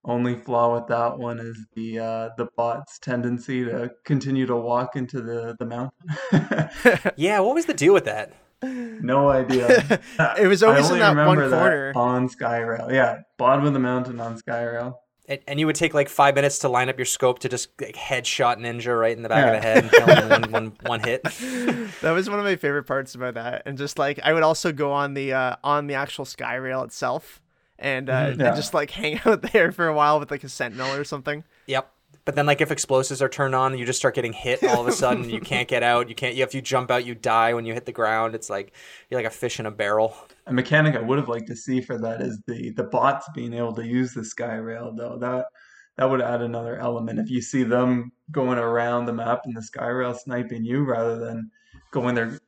Only 0.02 0.34
flaw 0.34 0.74
with 0.74 0.86
that 0.86 1.18
one 1.18 1.38
is 1.38 1.66
the 1.74 1.98
uh, 1.98 2.28
the 2.38 2.46
bot's 2.56 2.98
tendency 2.98 3.66
to 3.66 3.90
continue 4.06 4.46
to 4.46 4.56
walk 4.56 4.96
into 4.96 5.20
the 5.20 5.56
the 5.58 5.66
mountain. 5.66 7.10
Yeah, 7.16 7.40
what 7.40 7.54
was 7.54 7.66
the 7.66 7.74
deal 7.74 7.92
with 7.92 8.04
that? 8.06 8.32
no 8.62 9.28
idea. 9.28 10.00
It 10.38 10.46
was 10.46 10.62
always 10.62 10.90
in 10.90 11.00
that 11.00 11.16
one 11.16 11.36
corner. 11.36 11.92
on 11.94 12.28
Skyrail. 12.30 12.90
Yeah, 12.92 13.18
bottom 13.36 13.66
of 13.66 13.74
the 13.74 13.78
mountain 13.78 14.20
on 14.20 14.38
Skyrail. 14.40 14.94
And, 15.30 15.38
and 15.46 15.60
you 15.60 15.66
would 15.66 15.76
take 15.76 15.94
like 15.94 16.08
five 16.08 16.34
minutes 16.34 16.58
to 16.58 16.68
line 16.68 16.88
up 16.88 16.98
your 16.98 17.06
scope 17.06 17.38
to 17.38 17.48
just 17.48 17.68
like, 17.80 17.94
headshot 17.94 18.58
ninja 18.58 18.98
right 18.98 19.16
in 19.16 19.22
the 19.22 19.28
back 19.28 19.46
of 19.54 19.62
the 19.62 19.66
head 19.66 19.82
and 19.84 19.90
kill 19.92 20.06
him 20.06 20.28
one, 20.52 20.52
one, 20.52 20.72
one 20.84 21.00
hit. 21.00 21.22
that 22.02 22.10
was 22.10 22.28
one 22.28 22.38
of 22.40 22.44
my 22.44 22.56
favorite 22.56 22.82
parts 22.84 23.14
about 23.14 23.34
that 23.34 23.62
and 23.64 23.78
just 23.78 23.96
like 23.98 24.18
i 24.24 24.32
would 24.32 24.42
also 24.42 24.72
go 24.72 24.90
on 24.92 25.14
the 25.14 25.32
uh 25.32 25.54
on 25.62 25.86
the 25.86 25.94
actual 25.94 26.24
sky 26.24 26.56
rail 26.56 26.82
itself 26.82 27.40
and 27.78 28.10
uh 28.10 28.26
Mhm. 28.26 28.44
and 28.44 28.56
just 28.56 28.74
like 28.74 28.90
hang 29.02 29.20
out 29.24 29.40
there 29.52 29.70
for 29.72 29.86
a 29.86 29.94
while 29.94 30.18
with 30.18 30.30
like 30.32 30.42
a 30.44 30.48
sentinel 30.48 30.92
or 30.94 31.04
something 31.04 31.44
Yep. 31.66 31.90
But 32.24 32.34
then, 32.34 32.46
like, 32.46 32.60
if 32.60 32.70
explosives 32.70 33.22
are 33.22 33.28
turned 33.28 33.54
on, 33.54 33.76
you 33.78 33.86
just 33.86 33.98
start 33.98 34.14
getting 34.14 34.32
hit 34.32 34.62
all 34.62 34.80
of 34.82 34.86
a 34.86 34.92
sudden. 34.92 35.28
You 35.30 35.40
can't 35.40 35.66
get 35.68 35.82
out. 35.82 36.08
You 36.08 36.14
can't. 36.14 36.34
You, 36.34 36.44
if 36.44 36.54
you 36.54 36.60
jump 36.62 36.90
out, 36.90 37.04
you 37.06 37.14
die 37.14 37.54
when 37.54 37.64
you 37.64 37.72
hit 37.74 37.86
the 37.86 37.92
ground. 37.92 38.34
It's 38.34 38.50
like 38.50 38.72
you're 39.08 39.18
like 39.20 39.26
a 39.26 39.34
fish 39.34 39.58
in 39.58 39.66
a 39.66 39.70
barrel. 39.70 40.14
A 40.46 40.52
mechanic 40.52 40.94
I 40.96 41.00
would 41.00 41.18
have 41.18 41.28
liked 41.28 41.46
to 41.48 41.56
see 41.56 41.80
for 41.80 41.98
that 41.98 42.20
is 42.20 42.40
the 42.46 42.70
the 42.70 42.84
bots 42.84 43.28
being 43.34 43.52
able 43.54 43.74
to 43.74 43.86
use 43.86 44.12
the 44.14 44.24
sky 44.24 44.54
rail 44.56 44.92
though. 44.94 45.16
That 45.18 45.46
that 45.96 46.08
would 46.08 46.20
add 46.20 46.42
another 46.42 46.76
element. 46.78 47.18
If 47.18 47.30
you 47.30 47.40
see 47.42 47.62
them 47.62 48.12
going 48.30 48.58
around 48.58 49.06
the 49.06 49.12
map 49.12 49.42
and 49.44 49.56
the 49.56 49.62
sky 49.62 49.86
rail 49.88 50.14
sniping 50.14 50.64
you 50.64 50.84
rather 50.84 51.18
than 51.18 51.50
going 51.90 52.14
their 52.14 52.38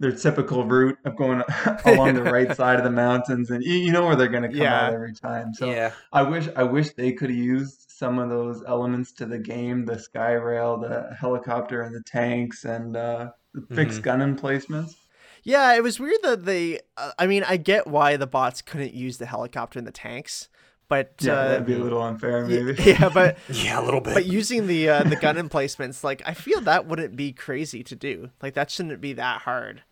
their 0.00 0.12
typical 0.12 0.64
route 0.64 0.96
of 1.04 1.14
going 1.16 1.42
along 1.84 2.14
the 2.14 2.22
right 2.22 2.54
side 2.56 2.78
of 2.78 2.84
the 2.84 2.90
mountains 2.90 3.50
and 3.50 3.62
you, 3.62 3.74
you 3.74 3.92
know 3.92 4.06
where 4.06 4.16
they're 4.16 4.28
gonna 4.28 4.48
come 4.48 4.56
Yeah. 4.56 4.86
out 4.86 4.94
every 4.94 5.12
time. 5.14 5.52
So 5.54 5.66
yeah. 5.66 5.92
I 6.12 6.22
wish 6.22 6.48
I 6.56 6.62
wish 6.62 6.90
they 6.94 7.12
could 7.12 7.30
have 7.30 7.38
used 7.38 7.79
some 8.00 8.18
of 8.18 8.28
those 8.30 8.58
elements 8.66 9.12
to 9.18 9.26
the 9.26 9.38
game, 9.38 9.84
the 9.84 9.98
sky 9.98 10.32
rail, 10.32 10.78
the 10.78 11.14
helicopter 11.22 11.82
and 11.82 11.94
the 11.94 12.02
tanks 12.02 12.64
and 12.64 12.96
uh 12.96 13.30
the 13.54 13.74
fixed 13.78 14.02
gun 14.02 14.20
emplacements. 14.22 14.94
yeah 15.42 15.74
it 15.78 15.82
was 15.82 15.98
weird 15.98 16.20
that 16.22 16.44
they 16.44 16.78
uh, 16.96 17.10
i 17.18 17.26
mean 17.26 17.42
i 17.52 17.56
get 17.56 17.86
why 17.96 18.16
the 18.16 18.26
bots 18.36 18.62
couldn't 18.62 18.94
use 18.94 19.18
the 19.18 19.26
helicopter 19.26 19.76
and 19.80 19.88
the 19.88 19.92
tanks 20.08 20.48
but 20.88 21.06
Yeah, 21.20 21.32
uh 21.34 21.48
that'd 21.48 21.66
be 21.66 21.74
a 21.74 21.84
little 21.86 22.02
unfair 22.10 22.42
y- 22.44 22.48
maybe. 22.48 22.72
yeah 22.92 23.08
but 23.08 23.38
Yeah, 23.66 23.80
a 23.80 23.84
little 23.84 24.00
bit. 24.00 24.14
but 24.14 24.26
using 24.26 24.66
the 24.68 24.88
uh, 24.88 25.02
the 25.12 25.16
gun 25.16 25.36
emplacements 25.46 26.04
like 26.04 26.22
i 26.26 26.34
feel 26.44 26.60
that 26.62 26.86
wouldn't 26.86 27.16
be 27.16 27.32
crazy 27.32 27.82
to 27.90 27.96
do 27.96 28.30
like 28.42 28.54
that 28.54 28.70
shouldn't 28.70 29.00
be 29.00 29.12
that 29.14 29.42
hard 29.42 29.82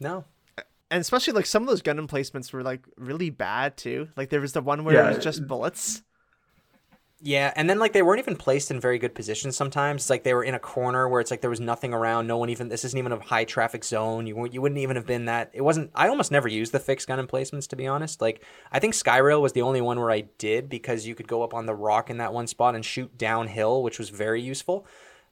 no. 0.00 0.24
and 0.90 1.00
especially 1.00 1.32
like 1.32 1.46
some 1.46 1.62
of 1.62 1.68
those 1.68 1.82
gun 1.82 1.98
emplacements 1.98 2.52
were 2.52 2.62
like 2.62 2.82
really 2.96 3.30
bad 3.30 3.76
too 3.76 4.08
like 4.16 4.30
there 4.30 4.40
was 4.40 4.52
the 4.52 4.60
one 4.62 4.84
where 4.84 4.94
Yeah, 4.96 5.10
it 5.10 5.14
was 5.16 5.24
just 5.24 5.46
bullets 5.46 6.02
Yeah, 7.18 7.50
and 7.56 7.68
then 7.68 7.78
like 7.78 7.94
they 7.94 8.02
weren't 8.02 8.18
even 8.18 8.36
placed 8.36 8.70
in 8.70 8.78
very 8.78 8.98
good 8.98 9.14
positions. 9.14 9.56
Sometimes 9.56 10.02
it's 10.02 10.10
like 10.10 10.22
they 10.22 10.34
were 10.34 10.44
in 10.44 10.54
a 10.54 10.58
corner 10.58 11.08
where 11.08 11.22
it's 11.22 11.30
like 11.30 11.40
there 11.40 11.48
was 11.48 11.60
nothing 11.60 11.94
around. 11.94 12.26
No 12.26 12.36
one 12.36 12.50
even. 12.50 12.68
This 12.68 12.84
isn't 12.84 12.98
even 12.98 13.10
a 13.10 13.18
high 13.18 13.44
traffic 13.44 13.84
zone. 13.84 14.26
You 14.26 14.46
you 14.52 14.60
wouldn't 14.60 14.78
even 14.78 14.96
have 14.96 15.06
been 15.06 15.24
that. 15.24 15.50
It 15.54 15.62
wasn't. 15.62 15.90
I 15.94 16.08
almost 16.08 16.30
never 16.30 16.46
used 16.46 16.72
the 16.72 16.78
fixed 16.78 17.08
gun 17.08 17.18
emplacements 17.18 17.66
to 17.68 17.76
be 17.76 17.86
honest. 17.86 18.20
Like 18.20 18.44
I 18.70 18.80
think 18.80 18.92
Skyrail 18.92 19.40
was 19.40 19.54
the 19.54 19.62
only 19.62 19.80
one 19.80 19.98
where 19.98 20.10
I 20.10 20.24
did 20.36 20.68
because 20.68 21.06
you 21.06 21.14
could 21.14 21.26
go 21.26 21.42
up 21.42 21.54
on 21.54 21.64
the 21.64 21.74
rock 21.74 22.10
in 22.10 22.18
that 22.18 22.34
one 22.34 22.46
spot 22.46 22.74
and 22.74 22.84
shoot 22.84 23.16
downhill, 23.16 23.82
which 23.82 23.98
was 23.98 24.10
very 24.10 24.42
useful. 24.42 24.86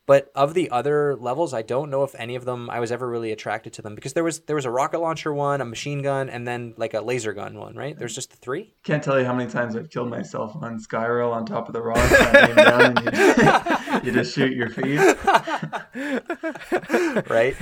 But 0.07 0.31
of 0.35 0.53
the 0.53 0.71
other 0.71 1.17
levels, 1.17 1.55
I 1.55 1.63
don't 1.63 1.91
know 1.91 2.03
if 2.03 2.15
any 2.17 2.35
of 2.35 2.45
them 2.45 2.69
I 2.69 2.79
was 2.79 2.93
ever 2.93 3.09
really 3.09 3.33
attracted 3.33 3.73
to 3.75 3.83
them 3.83 3.95
because 3.95 4.13
there 4.13 4.25
was 4.25 4.41
there 4.41 4.57
was 4.57 4.67
a 4.67 4.71
rocket 4.71 5.01
launcher 5.01 5.33
one, 5.33 5.63
a 5.63 5.65
machine 5.65 6.03
gun, 6.03 6.29
and 6.29 6.47
then 6.47 6.75
like 6.77 6.93
a 6.93 7.01
laser 7.01 7.33
gun 7.33 7.59
one, 7.59 7.75
right? 7.75 7.99
There's 7.99 8.15
just 8.15 8.31
the 8.31 8.37
three. 8.37 8.75
Can't 8.83 9.03
tell 9.03 9.19
you 9.19 9.25
how 9.25 9.33
many 9.33 9.51
times 9.51 9.77
I've 9.77 9.89
killed 9.89 10.11
myself 10.11 10.55
on 10.57 10.79
Skyrail 10.79 11.33
on 11.33 11.47
top 11.47 11.69
of 11.69 11.73
the 11.73 11.81
rock, 11.81 11.97
and 11.99 13.03
you, 13.03 13.11
just, 13.11 13.95
you 14.05 14.13
just 14.13 14.35
shoot 14.35 14.53
your 14.53 14.69
feet. 14.69 14.99
right. 17.31 17.57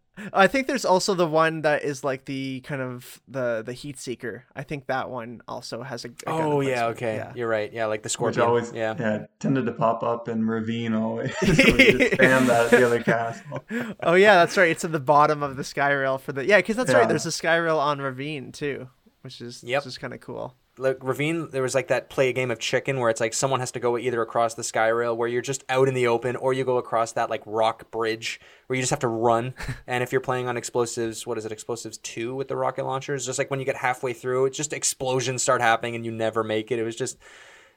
I 0.32 0.46
think 0.46 0.66
there's 0.66 0.84
also 0.84 1.14
the 1.14 1.26
one 1.26 1.62
that 1.62 1.82
is 1.84 2.02
like 2.02 2.24
the 2.24 2.60
kind 2.60 2.80
of 2.80 3.20
the 3.28 3.62
the 3.64 3.72
heat 3.72 3.98
seeker. 3.98 4.44
I 4.54 4.62
think 4.62 4.86
that 4.86 5.10
one 5.10 5.42
also 5.46 5.82
has 5.82 6.04
a. 6.04 6.08
a 6.08 6.12
Oh 6.28 6.60
yeah, 6.60 6.86
okay, 6.86 7.16
Yeah. 7.16 7.32
you're 7.34 7.48
right. 7.48 7.72
Yeah, 7.72 7.86
like 7.86 8.02
the 8.02 8.06
Which 8.06 8.12
scorpion. 8.12 8.46
always 8.46 8.72
yeah. 8.72 8.94
yeah 8.98 9.26
tended 9.40 9.66
to 9.66 9.72
pop 9.72 10.02
up 10.02 10.28
in 10.28 10.46
Ravine 10.46 10.94
always. 10.94 11.36
so 11.40 11.46
just 11.46 11.60
spam 11.68 12.46
that 12.46 12.66
at 12.66 12.70
the 12.70 12.86
other 12.86 13.02
castle. 13.02 13.64
Oh 14.02 14.14
yeah, 14.14 14.36
that's 14.36 14.56
right. 14.56 14.70
It's 14.70 14.84
at 14.84 14.92
the 14.92 15.00
bottom 15.00 15.42
of 15.42 15.56
the 15.56 15.64
sky 15.64 15.90
rail 15.92 16.18
for 16.18 16.32
the 16.32 16.44
yeah, 16.46 16.58
because 16.58 16.76
that's 16.76 16.92
right. 16.94 17.08
There's 17.08 17.26
a 17.26 17.32
sky 17.32 17.56
rail 17.56 17.78
on 17.78 18.00
Ravine 18.00 18.52
too, 18.52 18.88
which 19.22 19.40
is 19.40 19.62
Yep. 19.64 19.82
which 19.82 19.86
is 19.88 19.98
kind 19.98 20.14
of 20.14 20.20
cool. 20.20 20.54
Like 20.78 20.98
Ravine, 21.02 21.50
there 21.50 21.62
was 21.62 21.74
like 21.74 21.88
that 21.88 22.10
play 22.10 22.28
a 22.28 22.32
game 22.32 22.50
of 22.50 22.58
chicken 22.58 22.98
where 22.98 23.08
it's 23.08 23.20
like 23.20 23.32
someone 23.32 23.60
has 23.60 23.72
to 23.72 23.80
go 23.80 23.96
either 23.96 24.20
across 24.20 24.54
the 24.54 24.64
sky 24.64 24.88
rail 24.88 25.16
where 25.16 25.28
you're 25.28 25.42
just 25.42 25.64
out 25.68 25.88
in 25.88 25.94
the 25.94 26.06
open, 26.06 26.36
or 26.36 26.52
you 26.52 26.64
go 26.64 26.76
across 26.76 27.12
that 27.12 27.30
like 27.30 27.42
rock 27.46 27.90
bridge 27.90 28.40
where 28.66 28.76
you 28.76 28.82
just 28.82 28.90
have 28.90 28.98
to 29.00 29.08
run. 29.08 29.54
and 29.86 30.02
if 30.02 30.12
you're 30.12 30.20
playing 30.20 30.48
on 30.48 30.56
explosives, 30.56 31.26
what 31.26 31.38
is 31.38 31.46
it, 31.46 31.52
explosives 31.52 31.98
two 31.98 32.34
with 32.34 32.48
the 32.48 32.56
rocket 32.56 32.84
launchers? 32.84 33.24
Just 33.24 33.38
like 33.38 33.50
when 33.50 33.60
you 33.60 33.66
get 33.66 33.76
halfway 33.76 34.12
through, 34.12 34.46
it's 34.46 34.56
just 34.56 34.72
explosions 34.72 35.42
start 35.42 35.60
happening 35.60 35.94
and 35.94 36.04
you 36.04 36.12
never 36.12 36.44
make 36.44 36.70
it. 36.70 36.78
It 36.78 36.84
was 36.84 36.96
just. 36.96 37.18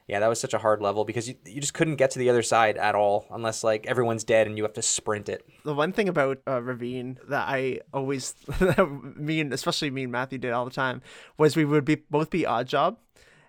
Yeah, 0.09 0.19
that 0.21 0.27
was 0.27 0.39
such 0.39 0.55
a 0.55 0.57
hard 0.57 0.81
level 0.81 1.05
because 1.05 1.29
you, 1.29 1.35
you 1.45 1.61
just 1.61 1.75
couldn't 1.75 1.97
get 1.97 2.09
to 2.11 2.19
the 2.19 2.31
other 2.31 2.41
side 2.41 2.77
at 2.77 2.95
all 2.95 3.27
unless 3.29 3.63
like 3.63 3.85
everyone's 3.85 4.23
dead 4.23 4.47
and 4.47 4.57
you 4.57 4.63
have 4.63 4.73
to 4.73 4.81
sprint 4.81 5.29
it. 5.29 5.47
The 5.63 5.75
one 5.75 5.93
thing 5.93 6.09
about 6.09 6.39
uh, 6.47 6.63
Ravine 6.63 7.19
that 7.27 7.47
I 7.47 7.81
always, 7.93 8.33
me 9.15 9.39
and 9.39 9.53
especially 9.53 9.91
me 9.91 10.03
and 10.03 10.11
Matthew 10.11 10.39
did 10.39 10.51
all 10.51 10.65
the 10.65 10.71
time, 10.71 11.03
was 11.37 11.55
we 11.55 11.63
would 11.63 11.85
be 11.85 11.93
both 12.09 12.31
be 12.31 12.41
Oddjob, 12.41 12.97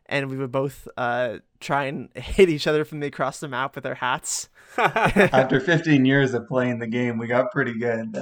and 0.05 0.29
we 0.29 0.37
would 0.37 0.53
both 0.53 0.87
uh, 0.99 1.39
try 1.61 1.85
and 1.85 2.11
hit 2.15 2.51
each 2.51 2.67
other 2.67 2.85
from 2.85 3.01
the 3.01 3.07
across 3.07 3.41
the 3.41 3.49
map 3.49 3.75
with 3.75 3.87
our 3.87 3.95
hats. 3.95 4.51
After 4.77 5.61
15 5.61 6.05
years 6.05 6.35
of 6.35 6.47
playing 6.47 6.79
the 6.79 6.87
game, 6.87 7.17
we 7.17 7.27
got 7.27 7.53
pretty 7.53 7.79
good. 7.79 8.15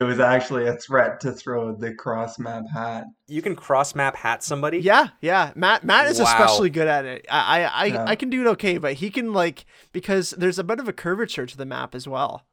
That 0.00 0.06
it 0.06 0.08
was 0.08 0.18
actually 0.20 0.66
a 0.66 0.72
threat 0.76 1.20
to 1.20 1.32
throw 1.32 1.74
the 1.74 1.92
cross 1.92 2.38
map 2.38 2.64
hat. 2.72 3.04
You 3.28 3.42
can 3.42 3.54
cross 3.54 3.94
map 3.94 4.16
hat 4.16 4.42
somebody. 4.42 4.78
Yeah, 4.78 5.08
yeah. 5.20 5.52
Matt 5.54 5.84
Matt 5.84 6.06
is 6.06 6.18
Wow. 6.18 6.24
especially 6.24 6.70
good 6.70 6.88
at 6.88 7.04
it. 7.04 7.26
I 7.30 7.60
I 7.60 7.62
I, 7.64 7.84
Yeah. 7.84 8.04
I 8.08 8.16
can 8.16 8.30
do 8.30 8.40
it 8.40 8.46
okay, 8.52 8.78
but 8.78 8.94
he 8.94 9.10
can 9.10 9.34
like 9.34 9.66
because 9.92 10.30
there's 10.30 10.58
a 10.58 10.64
bit 10.64 10.80
of 10.80 10.88
a 10.88 10.94
curvature 10.94 11.44
to 11.44 11.54
the 11.56 11.66
map 11.66 11.94
as 11.94 12.08
well. 12.08 12.46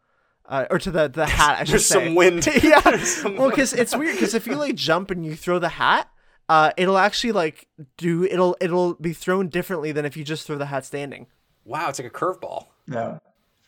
Uh, 0.45 0.65
or 0.69 0.77
to 0.79 0.91
the 0.91 1.07
the 1.07 1.25
hat, 1.25 1.57
I 1.61 1.63
should 1.63 1.73
There's 1.73 1.85
say. 1.85 2.05
some 2.05 2.15
wind. 2.15 2.45
yeah. 2.63 2.97
Some 3.03 3.37
well, 3.37 3.49
because 3.49 3.71
it's 3.73 3.95
weird. 3.95 4.15
Because 4.15 4.33
if 4.33 4.45
you 4.45 4.55
like 4.55 4.75
jump 4.75 5.09
and 5.09 5.25
you 5.25 5.33
throw 5.35 5.57
the 5.57 5.69
hat, 5.69 6.09
uh, 6.49 6.71
it'll 6.75 6.97
actually 6.97 7.31
like 7.31 7.67
do 7.95 8.25
it'll 8.25 8.57
it'll 8.59 8.95
be 8.95 9.13
thrown 9.13 9.47
differently 9.47 9.93
than 9.93 10.03
if 10.05 10.17
you 10.17 10.25
just 10.25 10.45
throw 10.47 10.57
the 10.57 10.65
hat 10.65 10.85
standing. 10.85 11.27
Wow, 11.63 11.87
it's 11.87 11.99
like 11.99 12.07
a 12.07 12.11
curveball. 12.11 12.67
Yeah. 12.91 13.19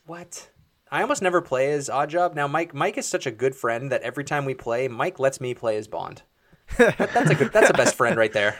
What? 0.04 0.50
I 0.92 1.02
almost 1.02 1.22
never 1.22 1.40
play 1.40 1.72
as 1.72 1.88
Oddjob. 1.88 2.34
Now, 2.34 2.48
Mike 2.48 2.74
Mike 2.74 2.98
is 2.98 3.06
such 3.06 3.24
a 3.24 3.30
good 3.30 3.54
friend 3.54 3.92
that 3.92 4.02
every 4.02 4.24
time 4.24 4.44
we 4.44 4.54
play, 4.54 4.88
Mike 4.88 5.20
lets 5.20 5.40
me 5.40 5.54
play 5.54 5.76
as 5.76 5.86
Bond. 5.86 6.22
That- 6.78 7.10
that's 7.12 7.30
a 7.30 7.34
good. 7.34 7.52
That's 7.52 7.70
a 7.70 7.72
best 7.74 7.94
friend 7.94 8.16
right 8.16 8.32
there. 8.32 8.56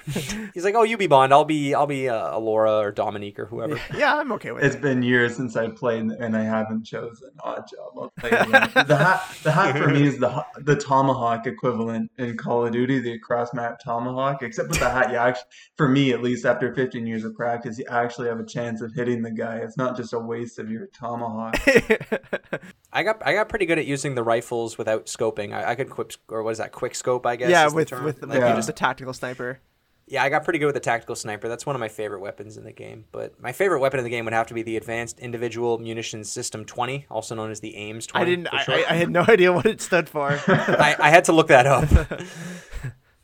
He's 0.54 0.64
like, 0.64 0.74
"Oh, 0.74 0.82
you 0.82 0.96
be 0.96 1.06
Bond. 1.06 1.32
I'll 1.32 1.44
be 1.44 1.74
I'll 1.74 1.86
be 1.86 2.08
uh, 2.08 2.38
Alura 2.38 2.80
or 2.82 2.92
Dominique 2.92 3.38
or 3.38 3.46
whoever." 3.46 3.78
Yeah, 3.96 4.16
I'm 4.16 4.32
okay 4.32 4.52
with 4.52 4.64
It's 4.64 4.74
It's 4.74 4.82
been 4.82 5.02
years 5.02 5.36
since 5.36 5.56
I 5.56 5.68
played 5.68 6.02
and 6.04 6.36
I 6.36 6.42
haven't 6.42 6.84
chosen 6.84 7.30
Oddjob. 7.44 7.96
I'll 7.96 8.12
tell 8.20 8.46
the 8.84 8.96
hat, 8.96 9.36
the 9.42 9.52
hat 9.52 9.76
for 9.76 9.88
me 9.88 10.06
is 10.06 10.18
the 10.18 10.44
the 10.58 10.76
tomahawk 10.76 11.46
equivalent 11.46 12.10
in 12.18 12.36
Call 12.36 12.66
of 12.66 12.72
Duty, 12.72 12.98
the 13.00 13.18
cross 13.18 13.52
map 13.54 13.78
tomahawk. 13.82 14.42
Except 14.42 14.68
with 14.68 14.80
the 14.80 14.90
hat, 14.90 15.10
you 15.10 15.16
actually, 15.16 15.48
for 15.76 15.88
me 15.88 16.12
at 16.12 16.22
least, 16.22 16.44
after 16.44 16.74
15 16.74 17.06
years 17.06 17.24
of 17.24 17.34
practice, 17.34 17.78
you 17.78 17.84
actually 17.90 18.28
have 18.28 18.40
a 18.40 18.44
chance 18.46 18.80
of 18.80 18.92
hitting 18.94 19.22
the 19.22 19.30
guy. 19.30 19.56
It's 19.56 19.76
not 19.76 19.96
just 19.96 20.12
a 20.12 20.18
waste 20.18 20.58
of 20.58 20.70
your 20.70 20.86
tomahawk. 20.88 21.56
I 22.92 23.02
got 23.02 23.24
I 23.26 23.32
got 23.34 23.48
pretty 23.48 23.66
good 23.66 23.78
at 23.78 23.86
using 23.86 24.14
the 24.14 24.22
rifles 24.22 24.76
without 24.78 25.06
scoping. 25.06 25.52
I, 25.52 25.70
I 25.70 25.74
could 25.74 25.90
quick 25.90 26.14
or 26.28 26.42
what 26.42 26.50
is 26.50 26.58
that 26.58 26.72
quick 26.72 26.94
scope? 26.94 27.24
I 27.26 27.36
guess. 27.36 27.50
yeah, 27.50 27.66
is 27.66 27.72
the 27.72 27.76
with 27.76 27.88
term. 27.88 28.04
with, 28.04 28.22
Like, 28.22 28.40
Yeah. 28.40 28.54
just 28.56 28.68
a 28.68 28.72
tactical 28.72 29.12
sniper. 29.12 29.60
Yeah, 30.08 30.24
I 30.24 30.28
got 30.28 30.42
pretty 30.42 30.58
good 30.58 30.66
with 30.66 30.74
the 30.74 30.80
tactical 30.80 31.14
sniper. 31.14 31.46
That's 31.48 31.64
one 31.64 31.76
of 31.76 31.80
my 31.80 31.86
favorite 31.86 32.18
weapons 32.18 32.56
in 32.56 32.64
the 32.64 32.72
game. 32.72 33.04
But 33.12 33.40
my 33.40 33.52
favorite 33.52 33.78
weapon 33.78 34.00
in 34.00 34.04
the 34.04 34.10
game 34.10 34.24
would 34.24 34.34
have 34.34 34.48
to 34.48 34.54
be 34.54 34.62
the 34.64 34.76
Advanced 34.76 35.20
Individual 35.20 35.78
Munitions 35.78 36.28
System 36.28 36.64
20, 36.64 37.06
also 37.08 37.36
known 37.36 37.52
as 37.52 37.60
the 37.60 37.76
AIMS 37.76 38.08
20. 38.08 38.22
I 38.22 38.28
didn't. 38.28 38.48
for 38.64 38.72
I. 38.72 38.78
I, 38.80 38.84
I 38.90 38.94
had 38.94 39.08
no 39.08 39.20
idea 39.28 39.52
what 39.52 39.66
it 39.66 39.80
stood 39.80 40.08
for. 40.08 40.30
I, 40.48 40.96
I 40.98 41.10
had 41.10 41.26
to 41.26 41.32
look 41.32 41.46
that 41.46 41.66
up. 41.68 41.88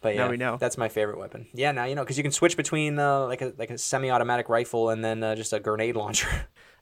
But 0.02 0.14
yeah, 0.14 0.24
Now 0.26 0.30
we 0.30 0.36
know. 0.36 0.56
that's 0.60 0.78
my 0.78 0.88
favorite 0.88 1.18
weapon. 1.18 1.46
Yeah, 1.52 1.72
now 1.72 1.84
you 1.84 1.96
know 1.96 2.02
because 2.02 2.16
you 2.16 2.22
can 2.22 2.30
switch 2.30 2.56
between 2.56 2.96
uh, 2.98 3.24
like 3.26 3.42
a 3.42 3.52
like 3.58 3.70
a 3.70 3.78
semi-automatic 3.78 4.48
rifle 4.48 4.90
and 4.90 5.04
then 5.04 5.22
uh, 5.24 5.34
just 5.34 5.52
a 5.52 5.58
grenade 5.58 5.96
launcher. 5.96 6.28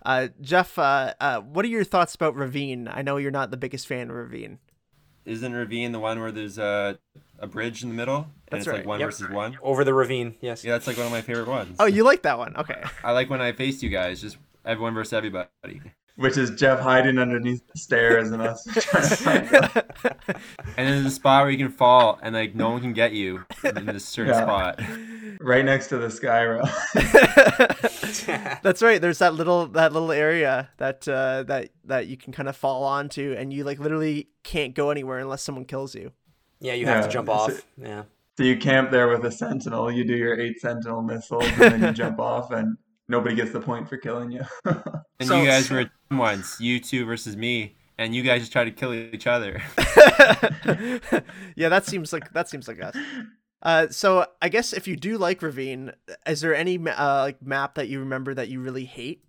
Uh, 0.05 0.28
Jeff, 0.40 0.78
uh, 0.78 1.14
uh, 1.20 1.40
what 1.40 1.64
are 1.64 1.68
your 1.68 1.84
thoughts 1.84 2.14
about 2.14 2.36
Ravine? 2.36 2.88
I 2.92 3.02
know 3.02 3.16
you're 3.16 3.30
not 3.30 3.50
the 3.50 3.57
biggest 3.57 3.86
fan 3.86 4.11
of 4.11 4.16
Ravine. 4.16 4.59
Isn't 5.24 5.55
Ravine 5.55 5.92
the 5.92 5.98
one 6.00 6.20
where 6.20 6.30
there's 6.30 6.59
a, 6.59 6.98
a 7.38 7.46
bridge 7.46 7.82
in 7.82 7.88
the 7.88 7.94
middle? 7.94 8.16
And 8.16 8.26
That's 8.50 8.61
it's 8.62 8.68
right. 8.68 8.76
like 8.78 8.86
one 8.86 9.00
Yep. 9.00 9.07
versus 9.09 9.30
one? 9.30 9.59
Over 9.62 9.82
the 9.84 9.94
ravine, 9.94 10.34
yes. 10.42 10.62
Yeah, 10.64 10.72
that's 10.72 10.86
like 10.86 10.98
one 10.98 11.07
of 11.07 11.12
my 11.12 11.22
favorite 11.22 11.48
ones. 11.48 11.76
Oh, 11.80 11.86
you 11.86 12.05
like 12.05 12.22
that 12.22 12.36
one? 12.36 12.55
Okay. 12.57 12.82
I 13.05 13.12
like 13.12 13.30
when 13.30 13.40
I 13.40 13.52
faced 13.52 13.82
you 13.82 13.88
guys, 13.88 14.20
just 14.20 14.36
everyone 14.66 14.92
versus 14.92 15.14
everybody. 15.14 15.48
Which 16.16 16.36
is 16.36 16.50
Jeff 16.50 16.78
hiding 16.80 17.18
underneath 17.18 17.66
the 17.72 17.78
stairs 17.78 18.30
and 18.30 18.40
us 18.42 18.64
trying 18.64 19.09
to 19.09 19.16
find 19.16 19.46
him. 19.48 19.82
And 20.76 20.86
then 20.88 21.02
there's 21.02 21.07
a 21.07 21.11
spot 21.11 21.42
where 21.44 21.50
you 21.50 21.59
can 21.59 21.70
fall 21.70 22.18
and 22.22 22.34
like 22.34 22.55
no 22.55 22.70
one 22.70 22.80
can 22.82 22.92
get 22.92 23.12
you 23.12 23.44
in 23.64 23.86
this 23.86 24.05
certain 24.05 24.34
Yeah. 24.34 24.42
spot. 24.42 24.80
Right 25.41 25.64
next 25.64 25.89
to 25.89 25.99
the 25.99 26.11
sky 26.11 26.43
rail. 26.43 26.68
That's 28.62 28.82
right. 28.82 29.01
There's 29.01 29.18
that 29.18 29.35
little 29.35 29.66
that 29.68 29.93
little 29.93 30.12
area 30.12 30.70
that 30.78 31.07
uh, 31.09 31.43
that 31.45 31.70
that 31.85 32.07
you 32.07 32.16
can 32.16 32.32
kind 32.32 32.49
of 32.49 32.57
fall 32.57 32.85
onto, 32.85 33.35
and 33.39 33.53
you 33.53 33.64
like 33.64 33.78
literally 33.78 34.28
can't 34.43 34.74
go 34.74 34.91
anywhere 34.91 35.18
unless 35.18 35.43
someone 35.43 35.64
kills 35.64 35.95
you. 35.95 36.12
Yeah, 36.61 36.74
you 36.74 36.87
have 36.87 37.05
to 37.07 37.11
jump 37.11 37.28
off. 37.28 37.51
a- 37.51 37.62
Yeah. 37.80 38.03
So 38.37 38.43
you 38.45 38.57
camp 38.57 38.91
there 38.91 39.09
with 39.09 39.24
a 39.24 39.30
sentinel. 39.30 39.93
You 39.93 40.05
do 40.05 40.14
your 40.16 40.39
eight 40.41 40.61
sentinel 40.61 41.03
missiles, 41.03 41.45
and 41.45 41.61
then 41.72 41.82
you 41.82 41.93
jump 42.05 42.18
off, 42.18 42.51
and 42.51 42.76
nobody 43.09 43.35
gets 43.37 43.53
the 43.53 43.61
point 43.61 43.89
for 43.89 43.97
killing 43.97 44.30
you. 44.32 44.43
And 44.64 45.28
So- 45.28 45.41
you 45.41 45.47
guys 45.47 45.70
were 45.70 45.80
a 45.80 45.85
team 45.85 46.18
once, 46.18 46.61
you 46.61 46.80
two 46.80 47.05
versus 47.05 47.37
me, 47.37 47.76
and 47.99 48.14
you 48.14 48.22
guys 48.22 48.41
just 48.41 48.53
try 48.53 48.64
to 48.64 48.70
kill 48.72 48.93
each 48.95 49.26
other. 49.26 49.62
yeah, 51.57 51.68
that 51.68 51.85
seems 51.87 52.12
like 52.12 52.32
that 52.32 52.49
seems 52.49 52.66
like 52.68 52.82
us. 52.82 52.97
Uh, 53.65 53.89
so 53.89 54.27
I 54.43 54.49
guess 54.49 54.73
if 54.73 54.87
you 54.87 54.97
do 54.97 55.17
like 55.17 55.41
Ravine, 55.41 55.93
is 56.27 56.43
there 56.43 56.55
any 56.55 56.79
uh, 56.79 57.21
like 57.21 57.43
map 57.43 57.77
that 57.77 57.89
you 57.89 58.01
remember 58.01 58.35
that 58.35 58.49
you 58.49 58.61
really 58.61 58.85
hate? 58.85 59.25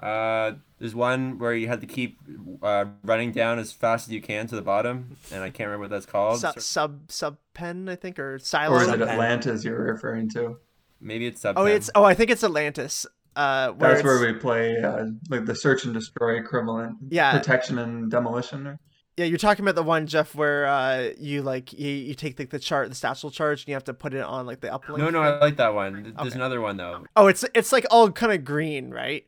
Uh, 0.00 0.52
there's 0.78 0.94
one 0.94 1.38
where 1.38 1.54
you 1.54 1.68
had 1.68 1.80
to 1.80 1.86
keep 1.86 2.18
uh, 2.62 2.84
running 3.04 3.32
down 3.32 3.58
as 3.58 3.72
fast 3.72 4.08
as 4.08 4.12
you 4.12 4.20
can 4.20 4.46
to 4.48 4.56
the 4.56 4.62
bottom, 4.62 5.16
and 5.32 5.42
I 5.42 5.50
can't 5.50 5.68
remember 5.68 5.84
what 5.84 5.90
that's 5.90 6.06
called. 6.06 6.40
Su- 6.40 6.52
sub 6.58 7.10
sub 7.10 7.38
pen, 7.54 7.88
I 7.88 7.94
think, 7.94 8.18
or 8.18 8.38
silo. 8.38 8.74
or 8.74 8.82
is 8.82 8.88
it 8.88 9.00
Atlantis 9.00 9.64
you're 9.64 9.92
referring 9.92 10.28
to? 10.30 10.58
Maybe 11.00 11.26
it's 11.26 11.40
sub. 11.40 11.56
oh, 11.56 11.64
it's 11.64 11.88
oh, 11.94 12.04
I 12.04 12.14
think 12.14 12.30
it's 12.30 12.44
Atlantis. 12.44 13.06
Uh, 13.36 13.72
where 13.72 13.92
That's 13.92 14.04
where 14.04 14.18
we 14.20 14.38
play 14.38 14.82
uh, 14.82 15.06
like 15.28 15.44
the 15.44 15.54
search 15.54 15.84
and 15.84 15.92
destroy 15.92 16.38
equivalent. 16.38 16.96
Yeah. 17.10 17.36
Protection 17.38 17.78
and 17.78 18.10
demolition. 18.10 18.78
Yeah, 19.16 19.24
you're 19.24 19.38
talking 19.38 19.64
about 19.64 19.76
the 19.76 19.82
one 19.82 20.06
Jeff 20.06 20.34
where 20.34 20.66
uh 20.66 21.10
you 21.18 21.42
like 21.42 21.72
you, 21.72 21.90
you 21.90 22.14
take 22.14 22.38
like 22.38 22.50
the 22.50 22.58
chart, 22.58 22.88
the 22.90 22.94
satchel 22.94 23.30
charge, 23.30 23.62
and 23.62 23.68
you 23.68 23.74
have 23.74 23.84
to 23.84 23.94
put 23.94 24.12
it 24.12 24.20
on 24.22 24.44
like 24.44 24.60
the 24.60 24.68
uplink. 24.68 24.98
No, 24.98 25.08
no, 25.08 25.22
I 25.22 25.38
like 25.38 25.56
that 25.56 25.72
one. 25.74 26.02
There's 26.02 26.14
Okay. 26.28 26.34
another 26.36 26.60
one 26.60 26.76
though. 26.76 27.04
Oh, 27.16 27.26
it's 27.26 27.42
it's 27.54 27.72
like 27.72 27.86
all 27.90 28.10
kind 28.10 28.32
of 28.32 28.44
green, 28.44 28.90
right? 28.90 29.26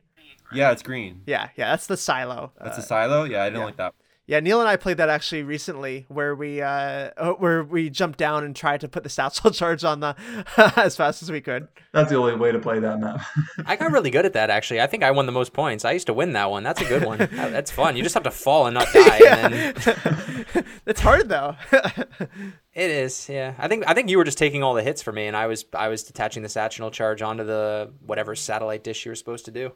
Yeah, 0.53 0.73
it's 0.73 0.83
green. 0.83 1.23
Yeah, 1.27 1.49
yeah, 1.57 1.71
that's 1.71 1.87
the 1.87 1.97
silo. 1.97 2.53
That's 2.63 2.79
Uh, 2.79 2.83
a 2.83 2.85
silo. 2.85 3.25
Yeah, 3.25 3.43
I 3.43 3.47
didn't 3.47 3.61
yeah. 3.61 3.65
like 3.67 3.77
that. 3.77 3.95
Yeah, 4.29 4.41
Neil 4.41 4.61
and 4.61 4.69
I 4.69 4.77
played 4.77 4.99
that 4.99 5.09
actually 5.09 5.43
recently, 5.43 6.05
where 6.09 6.35
we 6.35 6.61
uh 6.61 7.11
uh, 7.17 7.33
where 7.39 7.65
we 7.65 7.89
jumped 7.89 8.19
down 8.19 8.45
and 8.45 8.55
tried 8.55 8.83
to 8.83 8.89
put 8.89 9.03
the 9.03 9.09
satchel 9.09 9.51
charge 9.53 9.85
on 9.85 10.01
the 10.01 10.15
as 10.77 10.97
fast 10.97 11.23
as 11.23 11.33
we 11.33 11.41
could. 11.41 11.67
That's 11.93 12.11
the 12.11 12.17
only 12.17 12.37
way 12.37 12.53
to 12.53 12.59
play 12.59 12.79
that 12.79 13.01
map. 13.01 13.23
I 13.65 13.77
got 13.77 13.91
really 13.91 14.11
good 14.11 14.27
at 14.27 14.35
that 14.35 14.51
actually. 14.51 14.83
I 14.83 14.87
think 14.87 15.03
I 15.03 15.13
won 15.13 15.25
the 15.25 15.33
most 15.33 15.55
points. 15.55 15.87
I 15.87 15.93
used 15.93 16.09
to 16.09 16.13
win 16.13 16.35
that 16.35 16.51
one. 16.51 16.63
That's 16.63 16.83
a 16.83 16.85
good 16.85 17.07
one. 17.07 17.19
That's 17.33 17.71
fun. 17.71 17.97
You 17.97 18.03
just 18.03 18.13
have 18.13 18.25
to 18.25 18.31
fall 18.31 18.67
and 18.67 18.75
not 18.75 18.93
die. 18.93 19.19
And 19.27 19.55
then 19.55 20.65
it's 20.87 21.01
hard 21.01 21.31
though. 21.31 21.57
it 21.73 22.91
is, 22.91 23.31
yeah. 23.31 23.55
I 23.57 23.67
think 23.67 23.85
I 23.89 23.95
think 23.95 24.11
you 24.11 24.19
were 24.19 24.25
just 24.25 24.37
taking 24.37 24.63
all 24.63 24.75
the 24.75 24.83
hits 24.83 25.01
for 25.01 25.11
me, 25.11 25.27
and 25.27 25.39
I 25.39 25.47
was 25.47 25.65
I 25.73 25.89
was 25.89 26.03
detaching 26.03 26.43
the 26.43 26.51
satchel 26.51 26.91
charge 26.91 27.23
onto 27.23 27.45
the 27.45 27.95
whatever 28.05 28.37
satellite 28.37 28.85
dish 28.85 29.07
you 29.07 29.11
were 29.11 29.17
supposed 29.17 29.47
to 29.47 29.51
do. 29.51 29.73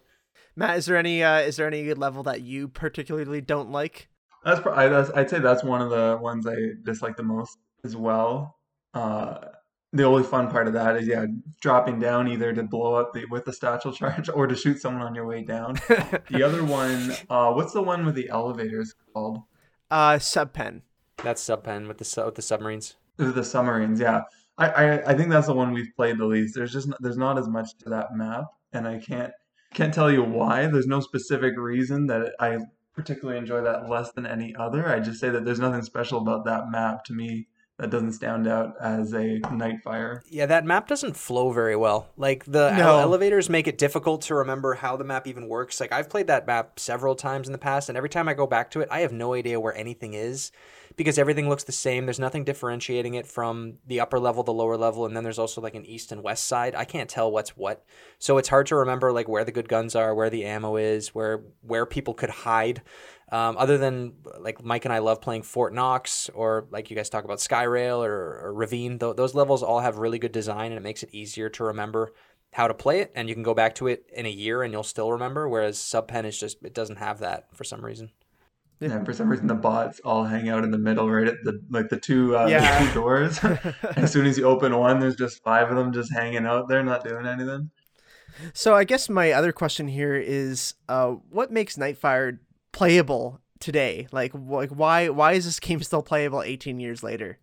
Matt, 0.55 0.77
is 0.77 0.85
there 0.85 0.99
any 0.99 1.23
uh 1.25 1.39
is 1.39 1.57
there 1.57 1.67
any 1.67 1.95
level 1.95 2.23
that 2.25 2.43
you 2.43 2.69
particularly 2.69 3.41
don't 3.41 3.71
like? 3.71 4.09
That's, 4.45 4.61
pro- 4.61 4.75
I, 4.75 4.89
that's 4.89 5.11
I'd 5.11 5.31
say 5.31 5.39
that's 5.39 5.63
one 5.63 5.81
of 5.81 5.91
the 5.91 6.19
ones 6.21 6.47
I 6.47 6.55
dislike 6.83 7.17
the 7.17 7.23
most 7.23 7.59
as 7.85 7.97
well. 7.97 8.59
Uh, 8.95 9.39
the 9.93 10.05
only 10.05 10.23
fun 10.23 10.51
part 10.51 10.67
of 10.67 10.73
that 10.73 10.97
is 10.97 11.07
yeah, 11.07 11.27
dropping 11.61 12.01
down 12.01 12.27
either 12.27 12.53
to 12.53 12.63
blow 12.63 12.95
up 12.95 13.13
the, 13.13 13.27
with 13.27 13.45
the 13.45 13.53
satchel 13.53 13.93
charge 13.93 14.29
or 14.35 14.47
to 14.47 14.57
shoot 14.57 14.81
someone 14.81 15.03
on 15.03 15.15
your 15.15 15.27
way 15.27 15.43
down. 15.43 15.75
the 16.31 16.43
other 16.43 16.65
one, 16.65 17.13
uh, 17.29 17.53
what's 17.53 17.73
the 17.73 17.83
one 17.83 18.07
with 18.07 18.15
the 18.15 18.29
elevators 18.31 18.95
called? 19.13 19.41
Uh, 19.91 20.15
subpen. 20.15 20.83
That's 21.23 21.43
subpen 21.43 21.87
with 21.87 21.99
the 21.99 22.05
su- 22.05 22.25
with 22.25 22.35
the 22.35 22.43
submarines. 22.43 22.97
The 23.19 23.45
submarines, 23.45 24.01
yeah. 24.01 24.23
I, 24.59 24.69
I 24.69 25.11
I 25.11 25.15
think 25.15 25.31
that's 25.31 25.47
the 25.47 25.55
one 25.55 25.73
we've 25.73 25.95
played 25.97 26.19
the 26.19 26.27
least. 26.27 26.55
There's 26.55 26.73
just 26.73 26.89
there's 27.01 27.19
not 27.19 27.39
as 27.39 27.49
much 27.49 27.77
to 27.81 27.91
that 27.91 28.15
map, 28.15 28.47
and 28.73 28.89
I 28.89 28.99
can't 28.99 29.33
can't 29.75 29.93
tell 29.93 30.11
you 30.11 30.23
why. 30.23 30.67
There's 30.67 30.87
no 30.87 31.01
specific 31.01 31.57
reason 31.57 32.07
that 32.07 32.33
I 32.41 32.59
particularly 32.95 33.39
enjoy 33.39 33.63
that 33.63 33.89
less 33.89 34.13
than 34.13 34.27
any 34.27 34.55
other. 34.55 34.87
I 34.89 35.01
just 35.01 35.21
say 35.21 35.31
that 35.31 35.45
there's 35.45 35.59
nothing 35.61 35.83
special 35.83 36.21
about 36.21 36.45
that 36.45 36.71
map 36.71 37.05
to 37.05 37.13
me 37.13 37.49
that 37.79 37.91
doesn't 37.91 38.13
stand 38.13 38.47
out 38.47 38.75
as 38.81 39.13
a 39.13 39.41
Nightfire. 39.41 40.21
Yeah, 40.29 40.47
that 40.47 40.65
map 40.65 40.87
doesn't 40.89 41.17
flow 41.17 41.51
very 41.53 41.75
well. 41.75 42.11
Like 42.17 42.45
the 42.45 42.71
No. 42.77 42.95
ele- 42.97 43.01
elevators 43.01 43.49
make 43.49 43.67
it 43.67 43.79
difficult 43.79 44.23
to 44.23 44.35
remember 44.37 44.75
how 44.75 44.97
the 44.97 45.05
map 45.05 45.27
even 45.27 45.49
works. 45.49 45.81
Like 45.81 45.91
I've 45.93 46.09
played 46.11 46.27
that 46.29 46.47
map 46.47 46.79
several 46.79 47.15
times 47.15 47.49
in 47.49 47.53
the 47.53 47.59
past, 47.59 47.89
and 47.89 47.97
every 47.97 48.09
time 48.11 48.29
I 48.29 48.35
go 48.35 48.47
back 48.47 48.71
to 48.73 48.81
it, 48.81 48.89
I 48.91 49.01
have 49.01 49.13
no 49.13 49.35
idea 49.35 49.59
where 49.59 49.75
anything 49.75 50.15
is 50.15 50.53
because 50.97 51.19
everything 51.19 51.49
looks 51.49 51.65
the 51.65 51.73
same. 51.73 52.05
There's 52.05 52.19
nothing 52.21 52.45
differentiating 52.45 53.15
it 53.15 53.27
from 53.27 53.79
the 53.87 54.01
upper 54.01 54.21
level, 54.21 54.43
the 54.43 54.53
lower 54.53 54.77
level, 54.77 55.07
and 55.07 55.17
then 55.17 55.25
there's 55.25 55.39
also 55.39 55.61
like 55.63 55.75
an 55.75 55.87
east 55.87 56.13
and 56.13 56.23
west 56.23 56.47
side. 56.47 56.75
I 56.75 56.85
can't 56.85 57.09
tell 57.09 57.33
what's 57.33 57.57
what, 57.57 57.85
so 58.19 58.37
it's 58.39 58.51
hard 58.51 58.67
to 58.67 58.77
remember 58.77 59.11
like 59.13 59.29
where 59.29 59.45
the 59.45 59.53
good 59.53 59.69
guns 59.69 59.97
are, 59.97 60.15
where 60.15 60.31
the 60.31 60.45
ammo 60.45 60.77
is, 60.77 61.15
where 61.15 61.43
where 61.63 61.87
people 61.87 62.13
could 62.15 62.31
hide. 62.31 62.83
Um, 63.33 63.57
other 63.57 63.79
than 63.79 64.13
like 64.39 64.63
Mike 64.63 64.85
and 64.85 64.93
I 64.93 64.99
love 64.99 65.23
playing 65.23 65.43
Fort 65.43 65.73
Knox 65.73 66.29
or 66.35 66.67
like 66.71 66.91
you 66.91 66.97
guys 66.97 67.09
talk 67.09 67.25
about 67.25 67.39
Skyrail 67.39 68.05
or, 68.07 68.41
or 68.45 68.53
Ravine, 68.53 68.99
Th- 68.99 69.17
those 69.17 69.35
levels 69.35 69.63
all 69.63 69.81
have 69.81 69.97
really 69.97 70.19
good 70.19 70.33
design 70.33 70.67
and 70.71 70.77
it 70.79 70.83
makes 70.83 71.03
it 71.03 71.09
easier 71.13 71.49
to 71.49 71.65
remember 71.65 72.13
how 72.53 72.69
to 72.69 72.75
play 72.75 73.01
it. 73.01 73.11
And 73.15 73.31
you 73.31 73.35
can 73.35 73.43
go 73.43 73.55
back 73.55 73.75
to 73.77 73.87
it 73.87 74.05
in 74.15 74.27
a 74.27 74.31
year 74.31 74.63
and 74.63 74.71
you'll 74.71 74.83
still 74.83 75.11
remember. 75.11 75.49
Whereas 75.49 75.79
Subpen 75.79 76.25
is 76.27 76.39
just 76.39 76.63
it 76.63 76.75
doesn't 76.75 76.97
have 76.97 77.21
that 77.21 77.47
for 77.57 77.65
some 77.65 77.83
reason. 77.83 78.11
And 78.83 79.07
for 79.07 79.15
some 79.15 79.31
reason, 79.31 79.47
the 79.47 79.55
bots 79.55 80.01
all 80.05 80.25
hang 80.25 80.51
out 80.51 80.63
in 80.65 80.71
the 80.71 80.77
middle, 80.79 81.09
right 81.09 81.29
at 81.29 81.37
the 81.45 81.63
like 81.71 81.89
the 81.89 81.97
two 81.99 82.37
uh, 82.37 82.47
Yeah. 82.49 82.81
the 82.81 82.89
two 82.89 82.95
doors. 82.95 83.39
as 83.97 84.13
soon 84.13 84.27
as 84.27 84.37
you 84.37 84.45
open 84.45 84.77
one, 84.77 85.01
there's 85.01 85.17
just 85.17 85.43
five 85.43 85.71
of 85.71 85.77
them 85.77 85.91
just 85.93 86.13
hanging 86.13 86.45
out 86.45 86.69
there, 86.69 86.83
not 86.83 87.03
doing 87.03 87.25
anything. 87.25 87.71
So 88.53 88.75
I 88.75 88.85
guess 88.85 89.09
my 89.09 89.33
other 89.33 89.53
question 89.53 89.89
here 89.89 90.17
is, 90.17 90.75
uh, 90.89 91.13
what 91.31 91.51
makes 91.51 91.77
Nightfire 91.77 92.39
playable 92.73 93.41
today? 93.61 94.09
Like, 94.13 94.33
like 94.35 94.71
why 94.71 95.09
why 95.09 95.33
is 95.33 95.45
this 95.45 95.61
game 95.61 95.83
still 95.83 96.03
playable 96.03 96.43
18 96.43 96.81
years 96.81 97.03
later? 97.03 97.39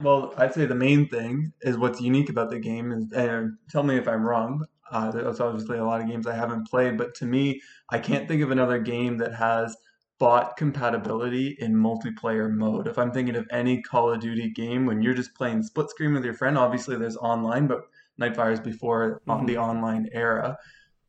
Well, 0.00 0.32
I'd 0.38 0.54
say 0.54 0.64
the 0.64 0.74
main 0.74 1.08
thing 1.08 1.52
is 1.60 1.76
what's 1.76 2.00
unique 2.00 2.30
about 2.30 2.50
the 2.50 2.58
game 2.58 2.90
is, 2.90 3.04
and 3.12 3.58
tell 3.68 3.82
me 3.82 3.96
if 3.96 4.08
I'm 4.08 4.22
wrong. 4.22 4.64
Uh, 4.90 5.10
there's 5.10 5.40
obviously 5.40 5.78
a 5.78 5.84
lot 5.84 6.00
of 6.00 6.08
games 6.08 6.26
I 6.26 6.34
haven't 6.34 6.68
played, 6.68 6.96
but 6.96 7.14
to 7.16 7.26
me, 7.26 7.60
I 7.90 7.98
can't 7.98 8.26
think 8.26 8.42
of 8.42 8.50
another 8.50 8.78
game 8.78 9.18
that 9.18 9.34
has 9.34 9.76
bot 10.18 10.56
compatibility 10.56 11.56
in 11.60 11.74
multiplayer 11.74 12.50
mode. 12.50 12.88
If 12.88 12.98
I'm 12.98 13.12
thinking 13.12 13.36
of 13.36 13.46
any 13.50 13.82
Call 13.82 14.12
of 14.12 14.20
Duty 14.20 14.50
game, 14.50 14.86
when 14.86 15.00
you're 15.00 15.14
just 15.14 15.34
playing 15.34 15.62
split 15.62 15.90
screen 15.90 16.14
with 16.14 16.24
your 16.24 16.34
friend, 16.34 16.58
obviously 16.58 16.96
there's 16.96 17.16
online, 17.16 17.66
but 17.66 17.82
Nightfire 18.20 18.52
is 18.52 18.60
before 18.60 19.22
on 19.26 19.46
the 19.46 19.56
online 19.56 20.08
era. 20.12 20.58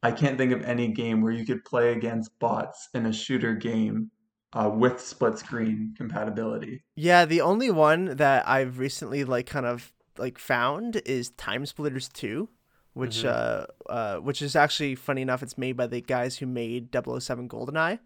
I 0.04 0.12
can't 0.12 0.38
think 0.38 0.52
of 0.52 0.64
any 0.64 0.88
game 0.88 1.22
where 1.22 1.32
you 1.32 1.46
could 1.46 1.64
play 1.64 1.92
against 1.92 2.38
bots 2.40 2.90
in 2.94 3.06
a 3.06 3.14
shooter 3.14 3.54
game 3.54 4.12
uh, 4.54 4.70
with 4.74 5.00
split 5.00 5.38
screen 5.38 5.94
compatibility. 5.96 6.84
Yeah, 6.96 7.26
the 7.26 7.42
only 7.42 7.72
one 7.72 8.18
that 8.18 8.48
I've 8.48 8.80
recently 8.80 9.24
like 9.24 9.46
kind 9.46 9.66
of 9.66 9.94
like 10.18 10.38
found 10.38 11.02
is 11.06 11.32
TimeSplitters 11.32 12.12
2, 12.14 12.50
which 12.94 13.24
uh, 13.24 13.68
uh 13.90 14.18
which 14.18 14.42
is 14.42 14.56
actually 14.56 14.96
funny 14.96 15.22
enough 15.22 15.42
it's 15.44 15.58
made 15.58 15.78
by 15.78 15.88
the 15.88 16.02
guys 16.02 16.38
who 16.38 16.46
made 16.46 16.90
007 16.94 17.48
GoldenEye. 17.48 18.00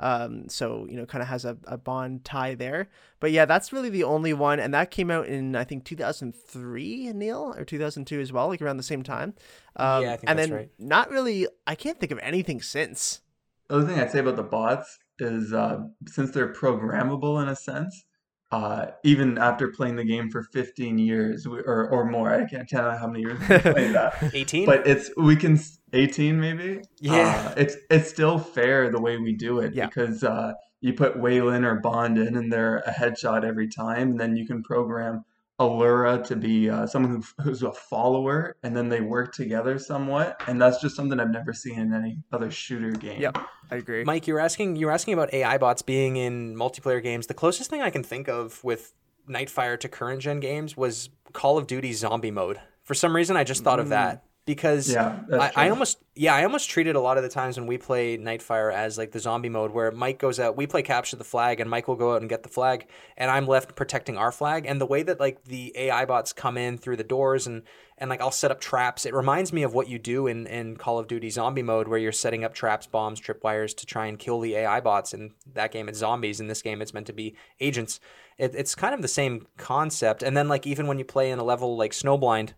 Um, 0.00 0.48
so 0.48 0.86
you 0.88 0.96
know, 0.96 1.04
kind 1.04 1.20
of 1.22 1.28
has 1.28 1.44
a, 1.44 1.58
a 1.64 1.76
bond 1.76 2.24
tie 2.24 2.54
there. 2.54 2.88
But 3.20 3.32
yeah, 3.32 3.44
that's 3.44 3.70
really 3.72 3.90
the 3.90 4.04
only 4.04 4.32
one, 4.32 4.58
and 4.58 4.72
that 4.74 4.90
came 4.90 5.10
out 5.10 5.26
in 5.26 5.54
I 5.54 5.64
think 5.64 5.84
2003, 5.84 7.12
Neil, 7.12 7.54
or 7.56 7.64
2002 7.64 8.20
as 8.20 8.32
well, 8.32 8.48
like 8.48 8.62
around 8.62 8.76
the 8.78 8.82
same 8.82 9.02
time. 9.02 9.34
Um, 9.76 10.02
Yeah, 10.04 10.12
I 10.12 10.16
think 10.16 10.30
and 10.30 10.38
that's 10.38 10.48
then 10.48 10.56
right. 10.56 10.70
not 10.78 11.10
really. 11.10 11.46
I 11.66 11.74
can't 11.74 11.98
think 12.00 12.12
of 12.12 12.18
anything 12.22 12.62
since. 12.62 13.20
The 13.68 13.76
other 13.76 13.86
thing 13.86 13.98
I'd 14.00 14.10
say 14.10 14.18
about 14.20 14.36
the 14.36 14.42
bots 14.42 14.98
is 15.18 15.52
uh, 15.52 15.80
since 16.06 16.30
they're 16.30 16.52
programmable 16.52 17.42
in 17.42 17.48
a 17.48 17.54
sense, 17.56 18.04
uh, 18.50 18.86
even 19.04 19.38
after 19.38 19.68
playing 19.68 19.96
the 19.96 20.04
game 20.04 20.30
for 20.30 20.42
15 20.42 20.98
years 20.98 21.46
we- 21.46 21.60
or, 21.60 21.88
or 21.90 22.04
more, 22.06 22.30
I 22.32 22.46
can't 22.48 22.68
tell 22.68 22.90
how 22.96 23.06
many 23.06 23.20
years 23.20 23.38
we've 23.38 23.60
played 23.62 23.94
that. 23.94 24.14
18? 24.34 24.64
But 24.66 24.86
it's 24.86 25.10
we 25.16 25.36
can 25.36 25.54
s- 25.58 25.78
18 25.92 26.38
maybe. 26.40 26.82
Yeah. 27.00 27.48
Uh, 27.50 27.54
it's 27.56 27.76
it's 27.90 28.08
still 28.10 28.38
fair 28.38 28.90
the 28.90 29.00
way 29.00 29.16
we 29.18 29.32
do 29.32 29.60
it 29.60 29.74
Yeah. 29.74 29.86
because 29.86 30.22
uh, 30.24 30.52
you 30.80 30.92
put 30.94 31.18
Wai 31.18 31.40
Lin 31.40 31.64
or 31.64 31.76
Bond 31.80 32.18
in 32.18 32.36
and 32.36 32.52
they're 32.52 32.78
a 32.78 32.92
headshot 32.92 33.44
every 33.44 33.68
time. 33.68 34.12
And 34.12 34.20
then 34.20 34.36
you 34.36 34.46
can 34.46 34.62
program 34.62 35.24
Alura 35.58 36.24
to 36.26 36.36
be 36.36 36.70
uh, 36.70 36.86
someone 36.86 37.22
who, 37.36 37.42
who's 37.42 37.62
a 37.62 37.70
follower, 37.72 38.56
and 38.62 38.74
then 38.74 38.88
they 38.88 39.02
work 39.02 39.34
together 39.34 39.78
somewhat. 39.78 40.40
And 40.46 40.58
that's 40.60 40.80
just 40.80 40.96
something 40.96 41.20
I've 41.20 41.28
never 41.30 41.52
seen 41.52 41.78
in 41.78 41.92
any 41.92 42.16
other 42.32 42.50
shooter 42.50 42.92
game. 42.92 43.20
Yep, 43.20 43.36
I 43.70 43.76
agree. 43.76 44.02
Mike, 44.04 44.26
you 44.26 44.32
were 44.32 44.40
asking 44.40 44.76
you 44.76 44.86
were 44.86 44.92
asking 44.92 45.12
about 45.12 45.34
AI 45.34 45.58
bots 45.58 45.82
being 45.82 46.16
in 46.16 46.56
multiplayer 46.56 47.02
games. 47.02 47.26
The 47.26 47.34
closest 47.34 47.68
thing 47.68 47.82
I 47.82 47.90
can 47.90 48.02
think 48.02 48.26
of 48.26 48.64
with 48.64 48.94
Nightfire 49.28 49.78
to 49.80 49.88
current 49.88 50.22
gen 50.22 50.40
games 50.40 50.78
was 50.78 51.10
Call 51.34 51.58
of 51.58 51.66
Duty 51.66 51.92
Zombie 51.92 52.30
Mode. 52.30 52.58
For 52.82 52.94
some 52.94 53.14
reason, 53.14 53.36
I 53.36 53.44
just 53.44 53.62
thought 53.62 53.80
of 53.80 53.90
that 53.90 54.24
because 54.46 54.90
Yeah, 54.90 55.20
I, 55.32 55.52
I 55.54 55.68
almost 55.70 55.98
yeah 56.14 56.34
I 56.34 56.44
almost 56.44 56.70
treated 56.70 56.96
a 56.96 57.00
lot 57.00 57.16
of 57.16 57.22
the 57.22 57.28
times 57.28 57.58
when 57.58 57.66
we 57.66 57.78
play 57.78 58.18
Nightfire 58.18 58.72
as 58.72 58.98
like 58.98 59.12
the 59.12 59.20
zombie 59.20 59.48
mode 59.48 59.70
where 59.70 59.90
Mike 59.90 60.18
goes 60.18 60.40
out. 60.40 60.56
We 60.56 60.66
play 60.66 60.82
capture 60.82 61.16
the 61.16 61.24
flag, 61.24 61.60
and 61.60 61.68
Mike 61.68 61.88
will 61.88 61.96
go 61.96 62.14
out 62.14 62.20
and 62.20 62.28
get 62.28 62.42
the 62.42 62.48
flag, 62.48 62.86
and 63.16 63.30
I'm 63.30 63.46
left 63.46 63.76
protecting 63.76 64.16
our 64.16 64.32
flag. 64.32 64.66
And 64.66 64.80
the 64.80 64.86
way 64.86 65.02
that 65.02 65.20
like 65.20 65.44
the 65.44 65.72
AI 65.76 66.04
bots 66.04 66.32
come 66.32 66.56
in 66.56 66.78
through 66.78 66.96
the 66.96 67.04
doors 67.04 67.46
and 67.46 67.62
and 67.98 68.08
like 68.08 68.20
I'll 68.20 68.30
set 68.30 68.50
up 68.50 68.60
traps. 68.60 69.04
It 69.04 69.14
reminds 69.14 69.52
me 69.52 69.62
of 69.62 69.74
what 69.74 69.88
you 69.88 69.98
do 69.98 70.26
in 70.26 70.46
in 70.46 70.76
Call 70.76 70.98
of 70.98 71.06
Duty 71.06 71.30
Zombie 71.30 71.62
mode, 71.62 71.86
where 71.86 71.98
you're 71.98 72.12
setting 72.12 72.44
up 72.44 72.54
traps, 72.54 72.86
bombs, 72.86 73.20
tripwires 73.20 73.76
to 73.76 73.86
try 73.86 74.06
and 74.06 74.18
kill 74.18 74.40
the 74.40 74.56
AI 74.56 74.80
bots. 74.80 75.12
In 75.12 75.32
that 75.52 75.70
game, 75.70 75.88
it's 75.88 75.98
zombies. 75.98 76.40
In 76.40 76.48
this 76.48 76.62
game, 76.62 76.80
it's 76.80 76.94
meant 76.94 77.06
to 77.08 77.12
be 77.12 77.36
agents. 77.60 78.00
It, 78.38 78.54
it's 78.54 78.74
kind 78.74 78.94
of 78.94 79.02
the 79.02 79.08
same 79.08 79.46
concept. 79.58 80.22
And 80.22 80.34
then 80.36 80.48
like 80.48 80.66
even 80.66 80.86
when 80.86 80.98
you 80.98 81.04
play 81.04 81.30
in 81.30 81.38
a 81.38 81.44
level 81.44 81.76
like 81.76 81.92
Snowblind, 81.92 82.54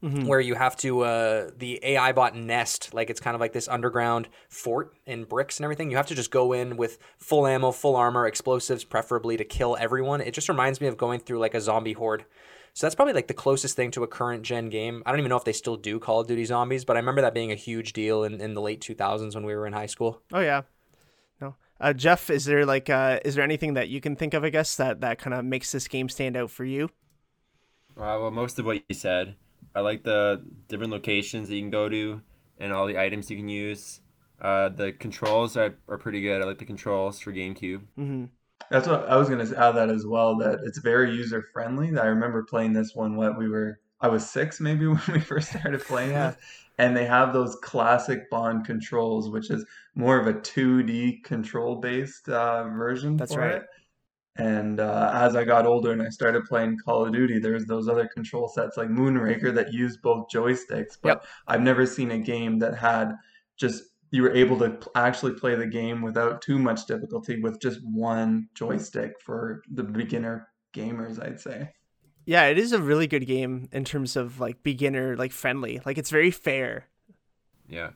where 0.00 0.40
you 0.40 0.54
have 0.54 0.76
to 0.76 1.02
uh, 1.02 1.50
the 1.58 1.78
AI 1.82 2.12
bot 2.12 2.34
nest 2.34 2.94
like 2.94 3.10
it's 3.10 3.20
kind 3.20 3.34
of 3.34 3.40
like 3.40 3.52
this 3.52 3.68
underground 3.68 4.28
fort 4.48 4.94
in 5.06 5.24
bricks 5.24 5.58
and 5.58 5.64
everything. 5.64 5.90
You 5.90 5.96
have 5.98 6.06
to 6.06 6.14
just 6.14 6.30
go 6.30 6.52
in 6.52 6.76
with 6.76 6.98
full 7.18 7.46
ammo, 7.46 7.70
full 7.70 7.96
armor, 7.96 8.26
explosives, 8.26 8.84
preferably 8.84 9.36
to 9.36 9.44
kill 9.44 9.76
everyone. 9.78 10.20
It 10.20 10.32
just 10.32 10.48
reminds 10.48 10.80
me 10.80 10.86
of 10.86 10.96
going 10.96 11.20
through 11.20 11.38
like 11.38 11.54
a 11.54 11.60
zombie 11.60 11.92
horde. 11.92 12.24
So 12.72 12.86
that's 12.86 12.94
probably 12.94 13.14
like 13.14 13.26
the 13.26 13.34
closest 13.34 13.76
thing 13.76 13.90
to 13.92 14.02
a 14.02 14.06
current 14.06 14.42
gen 14.42 14.68
game. 14.68 15.02
I 15.04 15.10
don't 15.10 15.18
even 15.18 15.28
know 15.28 15.36
if 15.36 15.44
they 15.44 15.52
still 15.52 15.76
do 15.76 15.98
Call 15.98 16.20
of 16.20 16.28
Duty 16.28 16.44
Zombies, 16.44 16.84
but 16.84 16.96
I 16.96 17.00
remember 17.00 17.20
that 17.22 17.34
being 17.34 17.52
a 17.52 17.56
huge 17.56 17.92
deal 17.92 18.24
in, 18.24 18.40
in 18.40 18.54
the 18.54 18.60
late 18.60 18.80
2000s 18.80 19.34
when 19.34 19.44
we 19.44 19.54
were 19.54 19.66
in 19.66 19.72
high 19.72 19.86
school. 19.86 20.22
Oh 20.32 20.40
yeah. 20.40 20.62
No. 21.40 21.56
Uh, 21.80 21.92
Jeff, 21.92 22.30
is 22.30 22.44
there 22.44 22.64
like 22.64 22.88
uh, 22.88 23.20
is 23.24 23.34
there 23.34 23.44
anything 23.44 23.74
that 23.74 23.88
you 23.88 24.00
can 24.00 24.16
think 24.16 24.34
of? 24.34 24.44
I 24.44 24.50
guess 24.50 24.76
that 24.76 25.00
that 25.00 25.18
kind 25.18 25.34
of 25.34 25.44
makes 25.44 25.72
this 25.72 25.88
game 25.88 26.08
stand 26.08 26.36
out 26.36 26.50
for 26.50 26.64
you. 26.64 26.90
Uh, 27.96 28.16
well, 28.20 28.30
most 28.30 28.58
of 28.58 28.64
what 28.64 28.82
you 28.88 28.94
said. 28.94 29.34
I 29.74 29.80
like 29.80 30.02
the 30.04 30.42
different 30.68 30.92
locations 30.92 31.48
that 31.48 31.54
you 31.56 31.62
can 31.62 31.70
go 31.70 31.88
to 31.88 32.22
and 32.58 32.72
all 32.72 32.86
the 32.86 32.98
items 32.98 33.30
you 33.30 33.36
can 33.36 33.48
use. 33.48 34.00
Uh, 34.40 34.68
the 34.70 34.92
controls 34.92 35.56
are, 35.56 35.76
are 35.88 35.98
pretty 35.98 36.20
good. 36.22 36.42
I 36.42 36.44
like 36.46 36.58
the 36.58 36.64
controls 36.64 37.20
for 37.20 37.32
GameCube. 37.32 37.82
hmm 37.96 38.24
That's 38.70 38.86
what 38.88 39.08
I 39.08 39.16
was 39.16 39.28
going 39.28 39.44
to 39.46 39.58
add 39.58 39.72
that 39.72 39.90
as 39.90 40.06
well. 40.06 40.36
That 40.38 40.60
it's 40.64 40.78
very 40.78 41.12
user 41.14 41.42
friendly. 41.52 41.96
I 41.98 42.06
remember 42.06 42.44
playing 42.48 42.72
this 42.72 42.94
one 42.94 43.16
when 43.16 43.36
we 43.36 43.48
were 43.48 43.80
I 44.00 44.08
was 44.08 44.28
six 44.28 44.60
maybe 44.60 44.86
when 44.88 45.00
we 45.12 45.20
first 45.20 45.50
started 45.50 45.86
playing 45.86 46.14
Yeah. 46.14 46.18
this, 46.18 46.36
and 46.78 46.96
they 46.96 47.04
have 47.06 47.32
those 47.32 47.56
classic 47.62 48.30
Bond 48.30 48.64
controls, 48.64 49.30
which 49.30 49.50
is 49.50 49.64
more 49.94 50.18
of 50.18 50.26
a 50.26 50.40
2D 50.40 51.20
control 51.22 51.76
based 51.76 52.28
uh, 52.28 52.64
version. 52.64 53.18
That's 53.18 53.36
for 53.36 53.46
right. 53.46 53.56
It. 53.56 53.62
And 54.40 54.80
uh, 54.80 55.10
as 55.12 55.36
I 55.36 55.44
got 55.44 55.66
older 55.66 55.92
and 55.92 56.00
I 56.02 56.08
started 56.08 56.44
playing 56.44 56.78
Call 56.84 57.04
of 57.04 57.12
Duty, 57.12 57.38
there's 57.38 57.66
those 57.66 57.88
other 57.88 58.08
control 58.08 58.48
sets 58.48 58.76
like 58.76 58.88
Moonraker 58.88 59.54
that 59.54 59.72
use 59.72 59.96
both 59.96 60.28
joysticks. 60.32 60.96
But 61.00 61.08
Yep. 61.08 61.26
I've 61.46 61.60
never 61.60 61.84
seen 61.86 62.10
a 62.10 62.18
game 62.18 62.58
that 62.60 62.76
had 62.76 63.12
just 63.58 63.84
you 64.12 64.22
were 64.22 64.34
able 64.34 64.58
to 64.58 64.78
actually 64.94 65.34
play 65.34 65.54
the 65.54 65.66
game 65.66 66.02
without 66.02 66.42
too 66.42 66.58
much 66.58 66.86
difficulty 66.86 67.40
with 67.40 67.60
just 67.60 67.80
one 67.84 68.48
joystick 68.54 69.12
for 69.20 69.62
the 69.70 69.84
beginner 69.84 70.48
gamers, 70.74 71.22
I'd 71.22 71.38
say. 71.40 71.70
Yeah, 72.24 72.46
it 72.46 72.58
is 72.58 72.72
a 72.72 72.80
really 72.80 73.06
good 73.06 73.26
game 73.26 73.68
in 73.72 73.84
terms 73.84 74.16
of 74.16 74.40
like 74.40 74.62
beginner 74.62 75.16
like 75.16 75.32
friendly. 75.32 75.80
Like 75.84 75.98
it's 75.98 76.10
very 76.10 76.30
fair. 76.30 76.86
Yeah. 77.68 77.90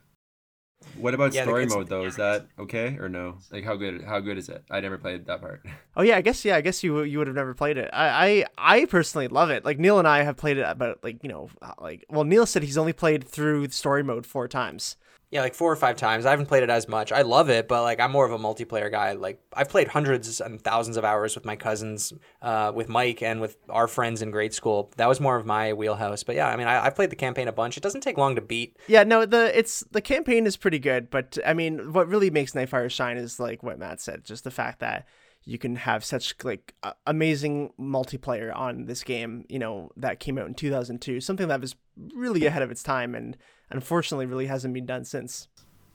What 0.97 1.13
about 1.13 1.33
Yeah, 1.33 1.43
story 1.43 1.65
mode 1.65 1.87
though? 1.87 2.05
Is 2.05 2.15
that 2.15 2.47
okay 2.57 2.97
or 2.99 3.09
no? 3.09 3.39
Like 3.51 3.63
how 3.63 3.75
good 3.75 4.03
how 4.03 4.19
good 4.19 4.37
is 4.37 4.49
it? 4.49 4.63
I 4.69 4.79
never 4.79 4.97
played 4.97 5.25
that 5.25 5.41
part. 5.41 5.65
Oh 5.97 6.01
yeah, 6.01 6.17
I 6.17 6.21
guess 6.21 6.43
yeah, 6.43 6.57
I 6.57 6.61
guess 6.61 6.83
you 6.83 7.03
you 7.03 7.17
would 7.19 7.27
have 7.27 7.37
never 7.37 7.53
played 7.53 7.77
it. 7.77 7.89
I, 7.93 8.45
I 8.57 8.81
I 8.81 8.85
personally 8.85 9.29
love 9.29 9.49
it. 9.49 9.63
Like 9.63 9.79
Neil 9.79 9.97
and 9.97 10.05
I 10.07 10.23
have 10.23 10.35
played 10.35 10.57
it 10.57 10.65
about 10.67 11.01
like 11.05 11.23
you 11.23 11.29
know 11.29 11.49
like 11.79 12.03
well 12.09 12.25
Neil 12.25 12.45
said 12.45 12.63
he's 12.63 12.77
only 12.77 12.91
played 12.91 13.25
through 13.25 13.69
story 13.69 14.03
mode 14.03 14.25
four 14.25 14.49
times. 14.49 14.97
Yeah, 15.31 15.41
like 15.41 15.55
four 15.55 15.71
or 15.71 15.75
five 15.75 15.97
times. 15.97 16.25
I 16.25 16.29
haven't 16.29 16.45
played 16.45 16.63
it 16.63 16.69
as 16.69 16.87
much. 16.87 17.11
I 17.11 17.23
love 17.23 17.49
it, 17.49 17.67
but 17.67 17.81
like 17.83 17.99
I'm 17.99 18.11
more 18.11 18.25
of 18.25 18.31
a 18.31 18.37
multiplayer 18.37 18.89
guy. 18.91 19.13
Like 19.13 19.41
I've 19.53 19.69
played 19.69 19.87
hundreds 19.87 20.39
and 20.39 20.61
thousands 20.61 20.97
of 20.97 21.03
hours 21.03 21.35
with 21.35 21.45
my 21.45 21.55
cousins, 21.55 22.13
uh, 22.41 22.71
with 22.73 22.89
Mike, 22.89 23.21
and 23.21 23.41
with 23.41 23.57
our 23.69 23.87
friends 23.87 24.21
in 24.21 24.31
grade 24.31 24.53
school. 24.53 24.91
That 24.97 25.09
was 25.09 25.19
more 25.19 25.35
of 25.35 25.45
my 25.45 25.73
wheelhouse. 25.73 26.23
But 26.23 26.35
yeah, 26.35 26.47
I 26.47 26.55
mean, 26.55 26.67
I, 26.67 26.85
I've 26.85 26.95
played 26.95 27.09
the 27.09 27.15
campaign 27.15 27.47
a 27.47 27.51
bunch. 27.51 27.75
It 27.75 27.83
doesn't 27.83 28.01
take 28.01 28.17
long 28.17 28.35
to 28.35 28.41
beat. 28.41 28.77
Yeah, 28.87 29.03
no, 29.03 29.25
the 29.25 29.57
it's 29.57 29.83
the 29.91 30.01
campaign 30.01 30.45
is 30.45 30.57
pretty 30.57 30.79
good, 30.79 31.09
but 31.09 31.37
I 31.45 31.53
mean, 31.53 31.93
what 31.93 32.07
really 32.07 32.29
makes 32.29 32.53
Nightfire 32.53 32.89
shine 32.89 33.17
is 33.17 33.39
like 33.39 33.63
what 33.63 33.79
Matt 33.79 34.01
said, 34.01 34.23
just 34.23 34.43
the 34.43 34.51
fact 34.51 34.79
that 34.79 35.05
you 35.45 35.57
can 35.57 35.75
have 35.75 36.03
such 36.03 36.35
like 36.43 36.73
amazing 37.05 37.71
multiplayer 37.79 38.55
on 38.55 38.85
this 38.85 39.03
game. 39.03 39.45
You 39.47 39.59
know 39.59 39.91
that 39.95 40.19
came 40.19 40.37
out 40.37 40.47
in 40.47 40.55
2002, 40.55 41.21
something 41.21 41.47
that 41.47 41.61
was 41.61 41.75
really 42.13 42.45
ahead 42.45 42.63
of 42.63 42.71
its 42.71 42.83
time, 42.83 43.15
and 43.15 43.37
unfortunately, 43.69 44.25
really 44.25 44.47
hasn't 44.47 44.73
been 44.73 44.85
done 44.85 45.05
since. 45.05 45.47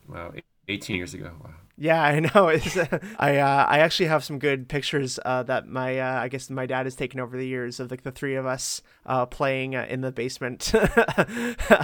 Wow, 0.09 0.33
18 0.71 0.97
years 0.97 1.15
ago. 1.15 1.31
Wow. 1.43 1.51
Yeah, 1.77 2.03
I 2.03 2.21
know. 2.21 2.49
It's, 2.61 2.77
I 3.19 3.39
uh, 3.39 3.67
I 3.67 3.79
actually 3.79 4.07
have 4.07 4.23
some 4.23 4.39
good 4.39 4.69
pictures 4.69 5.19
uh, 5.25 5.43
that 5.45 5.67
my 5.67 5.99
uh, 5.99 6.21
I 6.21 6.29
guess 6.29 6.51
my 6.51 6.67
dad 6.67 6.85
has 6.85 6.95
taken 6.95 7.21
over 7.21 7.39
the 7.39 7.47
years 7.47 7.81
of 7.81 7.91
like 7.91 8.03
the 8.03 8.11
three 8.13 8.37
of 8.37 8.45
us 8.45 8.83
uh, 9.07 9.25
playing 9.25 9.75
uh, 9.75 9.87
in 9.89 10.03
the 10.03 10.13
basement. 10.13 10.73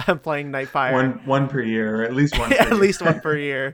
I'm 0.07 0.19
playing 0.27 0.51
Nightfire. 0.51 0.93
One 0.93 1.25
one 1.25 1.47
per 1.49 1.61
year, 1.61 2.01
or 2.01 2.03
at 2.03 2.13
least 2.13 2.37
one. 2.37 2.49
per 2.51 2.55
at 2.57 2.67
year. 2.67 2.75
least 2.75 3.01
one 3.01 3.19
per 3.21 3.35
year. 3.35 3.73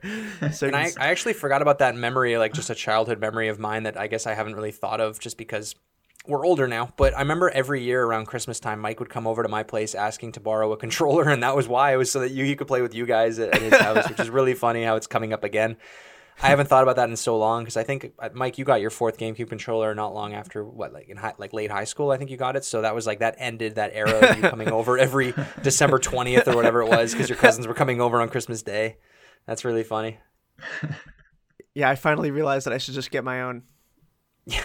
So 0.53 0.67
And 0.67 0.77
I, 0.77 0.91
I 0.97 1.07
actually 1.07 1.33
forgot 1.33 1.61
about 1.61 1.79
that 1.79 1.95
memory, 1.95 2.37
like 2.37 2.53
just 2.53 2.69
a 2.69 2.75
childhood 2.75 3.19
memory 3.19 3.49
of 3.49 3.59
mine 3.59 3.83
that 3.83 3.97
I 3.97 4.07
guess 4.07 4.25
I 4.25 4.33
haven't 4.33 4.55
really 4.55 4.71
thought 4.71 5.01
of 5.01 5.19
just 5.19 5.37
because 5.37 5.75
we're 6.27 6.45
older 6.45 6.67
now. 6.67 6.93
But 6.95 7.15
I 7.15 7.19
remember 7.19 7.49
every 7.49 7.83
year 7.83 8.03
around 8.03 8.27
Christmas 8.27 8.59
time, 8.59 8.79
Mike 8.79 8.99
would 8.99 9.09
come 9.09 9.27
over 9.27 9.43
to 9.43 9.49
my 9.49 9.63
place 9.63 9.93
asking 9.95 10.33
to 10.33 10.39
borrow 10.39 10.71
a 10.71 10.77
controller, 10.85 11.29
and 11.29 11.43
that 11.43 11.55
was 11.55 11.67
why 11.67 11.93
it 11.93 11.97
was 11.97 12.11
so 12.11 12.19
that 12.19 12.31
you, 12.31 12.45
he 12.45 12.55
could 12.55 12.67
play 12.67 12.81
with 12.81 12.93
you 12.93 13.05
guys 13.05 13.39
at, 13.39 13.53
at 13.55 13.61
his 13.61 13.73
house, 13.79 14.09
which 14.09 14.19
is 14.19 14.29
really 14.29 14.53
funny 14.53 14.83
how 14.83 14.95
it's 14.95 15.07
coming 15.07 15.33
up 15.33 15.43
again. 15.43 15.77
I 16.41 16.47
haven't 16.47 16.67
thought 16.67 16.81
about 16.81 16.95
that 16.95 17.09
in 17.09 17.15
so 17.15 17.37
long 17.37 17.63
because 17.63 17.77
I 17.77 17.83
think 17.83 18.11
uh, 18.17 18.29
Mike, 18.33 18.57
you 18.57 18.65
got 18.65 18.81
your 18.81 18.89
fourth 18.89 19.19
GameCube 19.19 19.49
controller 19.49 19.93
not 19.93 20.15
long 20.15 20.33
after 20.33 20.65
what, 20.65 20.91
like 20.91 21.07
in 21.07 21.15
high, 21.17 21.33
like 21.37 21.53
late 21.53 21.69
high 21.69 21.83
school. 21.83 22.09
I 22.09 22.17
think 22.17 22.31
you 22.31 22.37
got 22.37 22.55
it, 22.55 22.65
so 22.65 22.81
that 22.81 22.95
was 22.95 23.05
like 23.05 23.19
that 23.19 23.35
ended 23.37 23.75
that 23.75 23.91
era 23.93 24.31
of 24.31 24.37
you 24.37 24.41
coming 24.49 24.69
over 24.71 24.97
every 24.97 25.33
December 25.61 25.99
twentieth 25.99 26.47
or 26.47 26.55
whatever 26.55 26.81
it 26.81 26.89
was 26.89 27.13
because 27.13 27.29
your 27.29 27.37
cousins 27.37 27.67
were 27.67 27.75
coming 27.75 28.01
over 28.01 28.19
on 28.19 28.29
Christmas 28.29 28.63
Day. 28.63 28.97
That's 29.45 29.63
really 29.63 29.83
funny. 29.83 30.17
yeah, 31.75 31.89
I 31.89 31.95
finally 31.95 32.31
realized 32.31 32.65
that 32.65 32.73
I 32.73 32.79
should 32.79 32.95
just 32.95 33.11
get 33.11 33.23
my 33.23 33.43
own. 33.43 33.63
Yeah. 34.45 34.63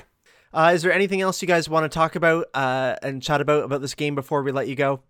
Uh, 0.53 0.73
is 0.75 0.83
there 0.83 0.93
anything 0.93 1.21
else 1.21 1.41
you 1.43 1.49
guys 1.49 1.69
want 1.69 1.91
to 1.91 1.95
talk 1.95 2.17
about 2.17 2.47
uh, 2.55 2.97
and 3.03 3.23
chat 3.23 3.41
about 3.41 3.65
about 3.65 3.81
this 3.81 3.95
game 3.95 4.15
before 4.15 4.43
we 4.43 4.53
let 4.53 4.69
you 4.69 4.75
go? 4.75 5.01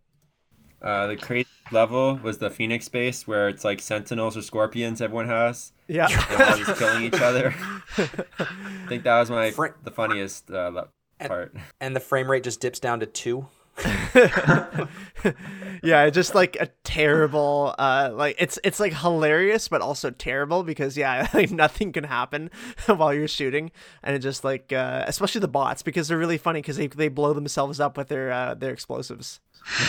Uh, 0.81 1.09
the 1.09 1.17
crazy 1.17 1.49
level 1.73 2.17
was 2.23 2.39
the 2.39 2.51
Phoenix 2.51 2.89
base 2.89 3.27
where 3.27 3.49
it's 3.49 3.65
like 3.65 3.81
sentinels 3.81 4.37
or 4.37 4.43
scorpions 4.43 5.01
everyone 5.01 5.27
has. 5.27 5.73
Yeah. 5.89 6.07
They're 6.29 6.51
all 6.51 6.57
just 6.59 6.79
killing 6.79 7.03
each 7.05 7.21
other. 7.21 7.53
I 7.99 8.87
think 8.89 9.03
that 9.05 9.19
was 9.19 9.31
my 9.31 9.51
Fr- 9.51 9.69
the 9.83 9.91
funniest 9.91 10.51
uh, 10.51 10.69
le- 10.69 10.89
part. 11.27 11.53
and 11.81 11.97
the 11.97 12.01
frame 12.01 12.31
rate 12.31 12.45
just 12.45 12.61
dips 12.61 12.79
down 12.79 13.01
to 13.01 13.07
two. 13.07 13.49
yeah, 15.83 16.11
just 16.11 16.35
like 16.35 16.57
a 16.61 16.67
terrible 16.85 17.75
uh 17.79 18.11
like 18.13 18.37
it's 18.39 18.59
it's 18.65 18.81
like 18.81 18.93
hilarious 18.93 19.69
but 19.69 19.81
also 19.81 20.11
terrible 20.11 20.63
because 20.63 20.97
yeah, 20.97 21.29
like 21.35 21.51
nothing 21.51 21.93
can 21.93 22.05
happen 22.05 22.51
while 22.87 23.13
you're 23.15 23.29
shooting 23.29 23.71
and 24.03 24.15
it 24.17 24.21
just 24.21 24.45
like 24.45 24.73
uh 24.73 25.05
especially 25.07 25.41
the 25.41 25.49
bots 25.49 25.83
because 25.83 26.09
they're 26.09 26.19
really 26.19 26.39
funny 26.39 26.63
cuz 26.63 26.77
they 26.77 26.87
they 26.89 27.09
blow 27.09 27.33
themselves 27.33 27.81
up 27.81 27.97
with 27.97 28.09
their 28.09 28.31
uh 28.33 28.55
their 28.55 28.73
explosives. 28.73 29.41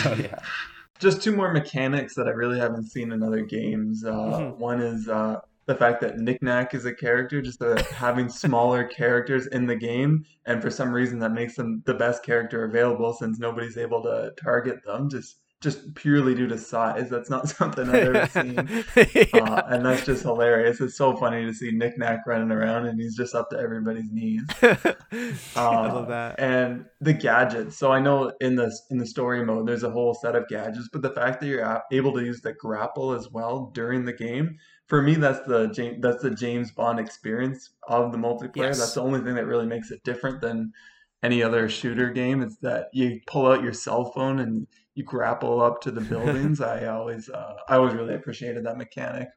Oh 0.04 0.14
yeah. 0.20 0.38
just 0.98 1.22
two 1.22 1.32
more 1.34 1.52
mechanics 1.52 2.14
that 2.14 2.26
I 2.26 2.30
really 2.30 2.58
haven't 2.58 2.84
seen 2.84 3.12
in 3.12 3.22
other 3.22 3.42
games. 3.42 4.04
Uh, 4.04 4.10
Mhm. 4.12 4.56
One 4.58 4.80
is 4.80 5.08
uh, 5.08 5.40
the 5.70 5.76
fact 5.76 6.00
that 6.00 6.18
Nick 6.18 6.42
Nack 6.42 6.74
is 6.74 6.84
a 6.84 6.92
character, 6.92 7.40
just 7.40 7.62
uh, 7.62 7.80
having 7.84 8.28
smaller 8.28 8.82
characters 9.00 9.46
in 9.46 9.66
the 9.66 9.76
game, 9.76 10.24
and 10.44 10.60
for 10.60 10.68
some 10.68 10.90
reason 10.92 11.20
that 11.20 11.30
makes 11.30 11.54
them 11.54 11.80
the 11.86 11.94
best 11.94 12.24
character 12.24 12.64
available 12.64 13.12
since 13.12 13.38
nobody's 13.38 13.78
able 13.78 14.02
to 14.02 14.32
target 14.42 14.84
them. 14.84 15.08
Just 15.08 15.36
just 15.60 15.94
purely 15.94 16.34
due 16.34 16.46
to 16.48 16.56
size. 16.56 17.10
That's 17.10 17.28
not 17.28 17.46
something 17.60 17.86
I've 17.88 18.16
ever 18.16 18.26
seen. 18.30 18.54
Yeah. 18.96 19.44
Uh, 19.44 19.62
and 19.68 19.84
that's 19.84 20.06
just 20.06 20.22
hilarious. 20.22 20.80
It's 20.80 20.96
so 20.96 21.14
funny 21.14 21.44
to 21.44 21.52
see 21.52 21.70
Nick 21.70 21.98
Nack 21.98 22.20
running 22.26 22.50
around 22.50 22.86
and 22.86 22.98
he's 22.98 23.14
just 23.14 23.34
up 23.34 23.50
to 23.50 23.58
everybody's 23.58 24.10
knees. 24.10 24.42
I 24.62 25.34
Uh, 25.54 25.94
love 25.94 26.08
that. 26.08 26.40
And 26.40 26.86
the 27.02 27.12
gadgets. 27.12 27.76
So 27.76 27.92
I 27.92 28.00
know 28.00 28.32
in 28.40 28.56
the 28.56 28.72
in 28.90 28.96
the 28.96 29.06
story 29.06 29.44
mode, 29.44 29.68
there's 29.68 29.82
a 29.82 29.90
whole 29.90 30.14
set 30.14 30.34
of 30.34 30.48
gadgets, 30.48 30.88
but 30.90 31.02
the 31.02 31.10
fact 31.10 31.40
that 31.40 31.46
you're 31.46 31.82
able 31.92 32.14
to 32.14 32.24
use 32.24 32.40
the 32.40 32.54
grapple 32.54 33.12
as 33.12 33.28
well 33.30 33.70
during 33.74 34.06
the 34.06 34.14
game, 34.14 34.56
for 34.90 35.00
me, 35.00 35.14
that's 35.14 35.46
the 35.46 35.68
James 35.68 36.02
that's 36.02 36.20
the 36.20 36.32
James 36.32 36.72
Bond 36.72 36.98
experience 36.98 37.70
of 37.88 38.10
the 38.10 38.18
multiplayer. 38.18 38.66
Yes. 38.66 38.78
That's 38.80 38.94
the 38.94 39.02
only 39.02 39.20
thing 39.20 39.36
that 39.36 39.46
really 39.46 39.66
makes 39.66 39.92
it 39.92 40.02
different 40.02 40.40
than 40.40 40.72
any 41.22 41.44
other 41.44 41.68
shooter 41.68 42.10
game. 42.10 42.42
Is 42.42 42.58
that 42.58 42.88
you 42.92 43.20
pull 43.28 43.46
out 43.46 43.62
your 43.62 43.72
cell 43.72 44.10
phone 44.10 44.40
and 44.40 44.66
you 44.96 45.04
grapple 45.04 45.62
up 45.62 45.80
to 45.82 45.92
the 45.92 46.00
buildings. 46.12 46.60
I 46.60 46.86
always 46.86 47.28
uh, 47.30 47.54
I 47.68 47.76
always 47.76 47.94
really 47.94 48.14
appreciated 48.14 48.66
that 48.66 48.76
mechanic. 48.78 49.28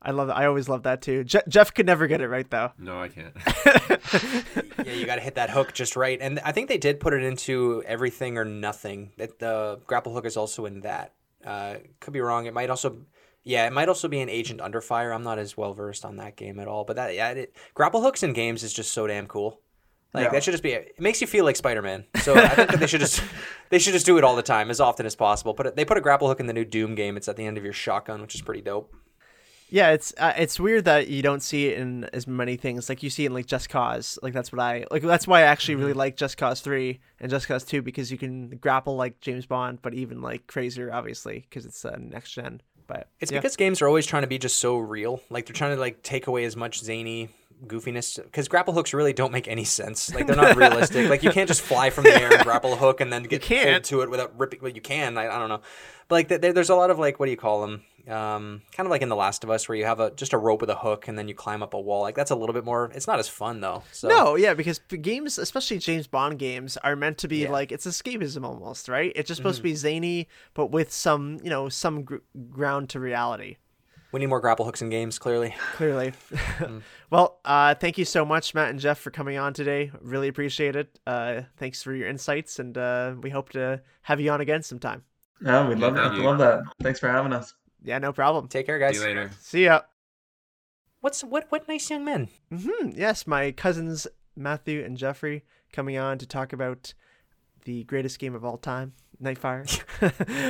I 0.00 0.10
love 0.12 0.28
that. 0.28 0.38
I 0.38 0.46
always 0.46 0.70
love 0.70 0.84
that 0.84 1.02
too. 1.02 1.22
Je- 1.22 1.42
Jeff 1.48 1.74
could 1.74 1.84
never 1.84 2.06
get 2.06 2.22
it 2.22 2.28
right 2.28 2.48
though. 2.48 2.72
No, 2.78 2.98
I 2.98 3.08
can't. 3.08 3.36
yeah, 4.86 4.92
you 4.94 5.04
got 5.04 5.16
to 5.16 5.20
hit 5.20 5.34
that 5.34 5.50
hook 5.50 5.74
just 5.74 5.96
right. 5.96 6.18
And 6.18 6.40
I 6.40 6.52
think 6.52 6.68
they 6.68 6.78
did 6.78 6.98
put 6.98 7.12
it 7.12 7.22
into 7.22 7.82
everything 7.86 8.38
or 8.38 8.46
nothing. 8.46 9.12
That 9.18 9.38
the 9.38 9.80
grapple 9.86 10.14
hook 10.14 10.24
is 10.24 10.38
also 10.38 10.64
in 10.64 10.80
that. 10.80 11.12
Uh, 11.44 11.76
could 12.00 12.14
be 12.14 12.20
wrong. 12.20 12.46
It 12.46 12.54
might 12.54 12.70
also, 12.70 13.04
yeah, 13.44 13.66
it 13.66 13.72
might 13.72 13.88
also 13.88 14.08
be 14.08 14.20
an 14.20 14.28
Agent 14.28 14.60
Under 14.60 14.80
Fire. 14.80 15.12
I'm 15.12 15.22
not 15.22 15.38
as 15.38 15.56
well 15.56 15.74
versed 15.74 16.04
on 16.04 16.16
that 16.16 16.36
game 16.36 16.58
at 16.58 16.66
all. 16.68 16.84
But 16.84 16.96
that, 16.96 17.14
yeah, 17.14 17.30
it, 17.30 17.54
grapple 17.74 18.02
hooks 18.02 18.22
in 18.22 18.32
games 18.32 18.62
is 18.62 18.72
just 18.72 18.92
so 18.92 19.06
damn 19.06 19.26
cool. 19.26 19.60
Like 20.12 20.24
Yeah. 20.26 20.30
that 20.30 20.44
should 20.44 20.52
just 20.52 20.62
be. 20.62 20.72
It 20.72 21.00
makes 21.00 21.20
you 21.20 21.26
feel 21.26 21.44
like 21.44 21.56
Spider 21.56 21.82
Man. 21.82 22.04
So 22.22 22.34
I 22.34 22.48
think 22.48 22.70
that 22.70 22.80
they 22.80 22.86
should 22.86 23.00
just 23.00 23.22
they 23.70 23.78
should 23.78 23.92
just 23.92 24.06
do 24.06 24.16
it 24.16 24.24
all 24.24 24.36
the 24.36 24.42
time, 24.42 24.70
as 24.70 24.80
often 24.80 25.06
as 25.06 25.14
possible. 25.16 25.52
But 25.54 25.76
they 25.76 25.84
put 25.84 25.96
a 25.98 26.00
grapple 26.00 26.28
hook 26.28 26.40
in 26.40 26.46
the 26.46 26.52
new 26.52 26.64
Doom 26.64 26.94
game. 26.94 27.16
It's 27.16 27.28
at 27.28 27.36
the 27.36 27.44
end 27.44 27.58
of 27.58 27.64
your 27.64 27.72
shotgun, 27.72 28.22
which 28.22 28.34
is 28.34 28.40
pretty 28.42 28.60
dope. 28.62 28.94
Yeah, 29.70 29.90
it's 29.90 30.14
uh, 30.18 30.32
it's 30.36 30.60
weird 30.60 30.84
that 30.84 31.08
you 31.08 31.20
don't 31.20 31.42
see 31.42 31.66
it 31.66 31.78
in 31.78 32.04
as 32.12 32.28
many 32.28 32.56
things. 32.56 32.88
Like 32.88 33.02
you 33.02 33.10
see 33.10 33.24
it 33.24 33.28
in 33.28 33.34
like 33.34 33.46
Just 33.46 33.68
Cause. 33.68 34.18
Like 34.22 34.32
that's 34.32 34.52
what 34.52 34.60
I 34.60 34.84
like. 34.92 35.02
That's 35.02 35.26
why 35.26 35.40
I 35.40 35.44
actually 35.44 35.74
really 35.76 35.94
like 35.94 36.16
Just 36.16 36.36
Cause 36.36 36.60
Three 36.60 37.00
and 37.18 37.28
Just 37.28 37.48
Cause 37.48 37.64
Two 37.64 37.82
because 37.82 38.12
you 38.12 38.18
can 38.18 38.50
grapple 38.58 38.94
like 38.94 39.20
James 39.20 39.46
Bond, 39.46 39.80
but 39.82 39.94
even 39.94 40.22
like 40.22 40.46
crazier, 40.46 40.92
obviously, 40.92 41.40
because 41.48 41.66
it's 41.66 41.84
uh, 41.84 41.96
next 41.98 42.30
gen. 42.32 42.60
But 42.86 43.08
It's 43.20 43.32
yeah. 43.32 43.38
because 43.38 43.56
games 43.56 43.80
are 43.82 43.88
always 43.88 44.06
trying 44.06 44.22
to 44.22 44.28
be 44.28 44.38
just 44.38 44.58
so 44.58 44.76
real. 44.78 45.20
Like 45.30 45.46
they're 45.46 45.54
trying 45.54 45.74
to 45.74 45.80
like 45.80 46.02
take 46.02 46.26
away 46.26 46.44
as 46.44 46.56
much 46.56 46.80
zany 46.80 47.30
goofiness 47.66 48.22
because 48.22 48.46
grapple 48.48 48.74
hooks 48.74 48.92
really 48.92 49.12
don't 49.14 49.32
make 49.32 49.48
any 49.48 49.64
sense. 49.64 50.14
Like 50.14 50.26
they're 50.26 50.36
not 50.36 50.56
realistic. 50.56 51.08
Like 51.08 51.22
you 51.22 51.30
can't 51.30 51.48
just 51.48 51.62
fly 51.62 51.90
from 51.90 52.04
the 52.04 52.14
air 52.14 52.32
and 52.34 52.42
grapple 52.42 52.72
a 52.72 52.76
hook 52.76 53.00
and 53.00 53.12
then 53.12 53.22
get 53.22 53.42
pulled 53.42 53.84
to 53.84 54.00
it 54.02 54.10
without 54.10 54.38
ripping. 54.38 54.60
Well, 54.60 54.72
you 54.72 54.82
can. 54.82 55.16
I, 55.16 55.34
I 55.34 55.38
don't 55.38 55.48
know. 55.48 55.60
But 56.08 56.14
like 56.16 56.28
th- 56.28 56.54
there's 56.54 56.70
a 56.70 56.74
lot 56.74 56.90
of 56.90 56.98
like 56.98 57.18
what 57.18 57.26
do 57.26 57.30
you 57.30 57.38
call 57.38 57.62
them? 57.62 57.82
Um, 58.08 58.62
kind 58.72 58.86
of 58.86 58.90
like 58.90 59.00
in 59.02 59.08
The 59.08 59.16
Last 59.16 59.44
of 59.44 59.50
Us 59.50 59.68
where 59.68 59.76
you 59.76 59.84
have 59.86 59.98
a 60.00 60.10
just 60.10 60.32
a 60.32 60.38
rope 60.38 60.60
with 60.60 60.68
a 60.70 60.74
hook 60.76 61.08
and 61.08 61.18
then 61.18 61.26
you 61.28 61.34
climb 61.34 61.62
up 61.62 61.72
a 61.74 61.80
wall. 61.80 62.02
Like 62.02 62.14
that's 62.14 62.30
a 62.30 62.34
little 62.36 62.52
bit 62.52 62.64
more. 62.64 62.90
It's 62.94 63.06
not 63.06 63.18
as 63.18 63.28
fun 63.28 63.60
though. 63.60 63.82
So 63.92 64.08
No, 64.08 64.36
yeah, 64.36 64.52
because 64.54 64.78
games, 65.00 65.38
especially 65.38 65.78
James 65.78 66.06
Bond 66.06 66.38
games, 66.38 66.76
are 66.78 66.96
meant 66.96 67.18
to 67.18 67.28
be 67.28 67.38
Yeah. 67.38 67.44
Mm-hmm. 67.44 67.52
like 67.54 67.72
it's 67.72 67.86
escapism 67.86 68.44
almost, 68.44 68.88
right? 68.88 69.12
It's 69.16 69.28
just 69.28 69.38
supposed 69.38 69.56
to 69.58 69.62
be 69.62 69.74
zany, 69.74 70.28
but 70.52 70.66
with 70.66 70.92
some, 70.92 71.38
you 71.42 71.50
know, 71.50 71.68
some 71.68 72.02
gr- 72.02 72.16
ground 72.50 72.90
to 72.90 73.00
reality. 73.00 73.56
we 74.12 74.20
need 74.20 74.26
more 74.26 74.40
grapple 74.40 74.64
hooks 74.64 74.80
in 74.82 74.90
games. 74.90 75.18
Clearly. 75.18 75.54
Clearly. 75.74 76.12
Mm. 76.32 76.82
well, 77.10 77.40
uh, 77.44 77.74
thank 77.74 77.96
you 77.98 78.04
so 78.04 78.24
much, 78.24 78.54
Matt 78.54 78.70
and 78.70 78.78
Jeff, 78.78 78.98
for 78.98 79.10
coming 79.10 79.38
on 79.38 79.52
today. 79.54 79.90
Really 80.00 80.28
appreciate 80.28 80.76
it. 80.76 81.00
Uh, 81.06 81.42
thanks 81.56 81.82
for 81.82 81.92
your 81.94 82.06
insights, 82.08 82.58
and 82.58 82.76
uh, 82.78 83.14
we 83.22 83.30
hope 83.30 83.48
to 83.50 83.80
have 84.02 84.20
you 84.20 84.30
on 84.30 84.40
again 84.40 84.62
sometime. 84.62 85.02
Yeah, 85.44 85.66
we'd 85.68 85.78
love 85.78 85.96
Thank 85.96 86.14
that. 86.16 86.22
Love 86.22 86.38
that. 86.38 86.62
Thanks 86.80 87.00
for 87.00 87.08
having 87.08 87.32
us. 87.32 87.54
Yeah, 87.84 87.98
no 87.98 88.12
problem. 88.12 88.48
Take 88.48 88.66
care, 88.66 88.78
guys. 88.78 88.96
See 88.96 89.04
guys. 89.04 89.08
you 89.10 89.20
later. 89.20 89.30
See 89.40 89.64
ya. 89.64 89.80
What's 91.00 91.22
what? 91.22 91.46
What 91.50 91.68
nice 91.68 91.90
young 91.90 92.04
men. 92.04 92.28
hmm 92.50 92.90
Yes, 92.94 93.26
my 93.26 93.52
cousins 93.52 94.06
Matthew 94.36 94.82
and 94.82 94.96
Jeffrey 94.96 95.44
coming 95.72 95.98
on 95.98 96.18
to 96.18 96.26
talk 96.26 96.52
about 96.52 96.94
the 97.64 97.84
greatest 97.84 98.18
game 98.18 98.34
of 98.34 98.44
all 98.44 98.56
time, 98.56 98.94
Nightfire. 99.22 99.66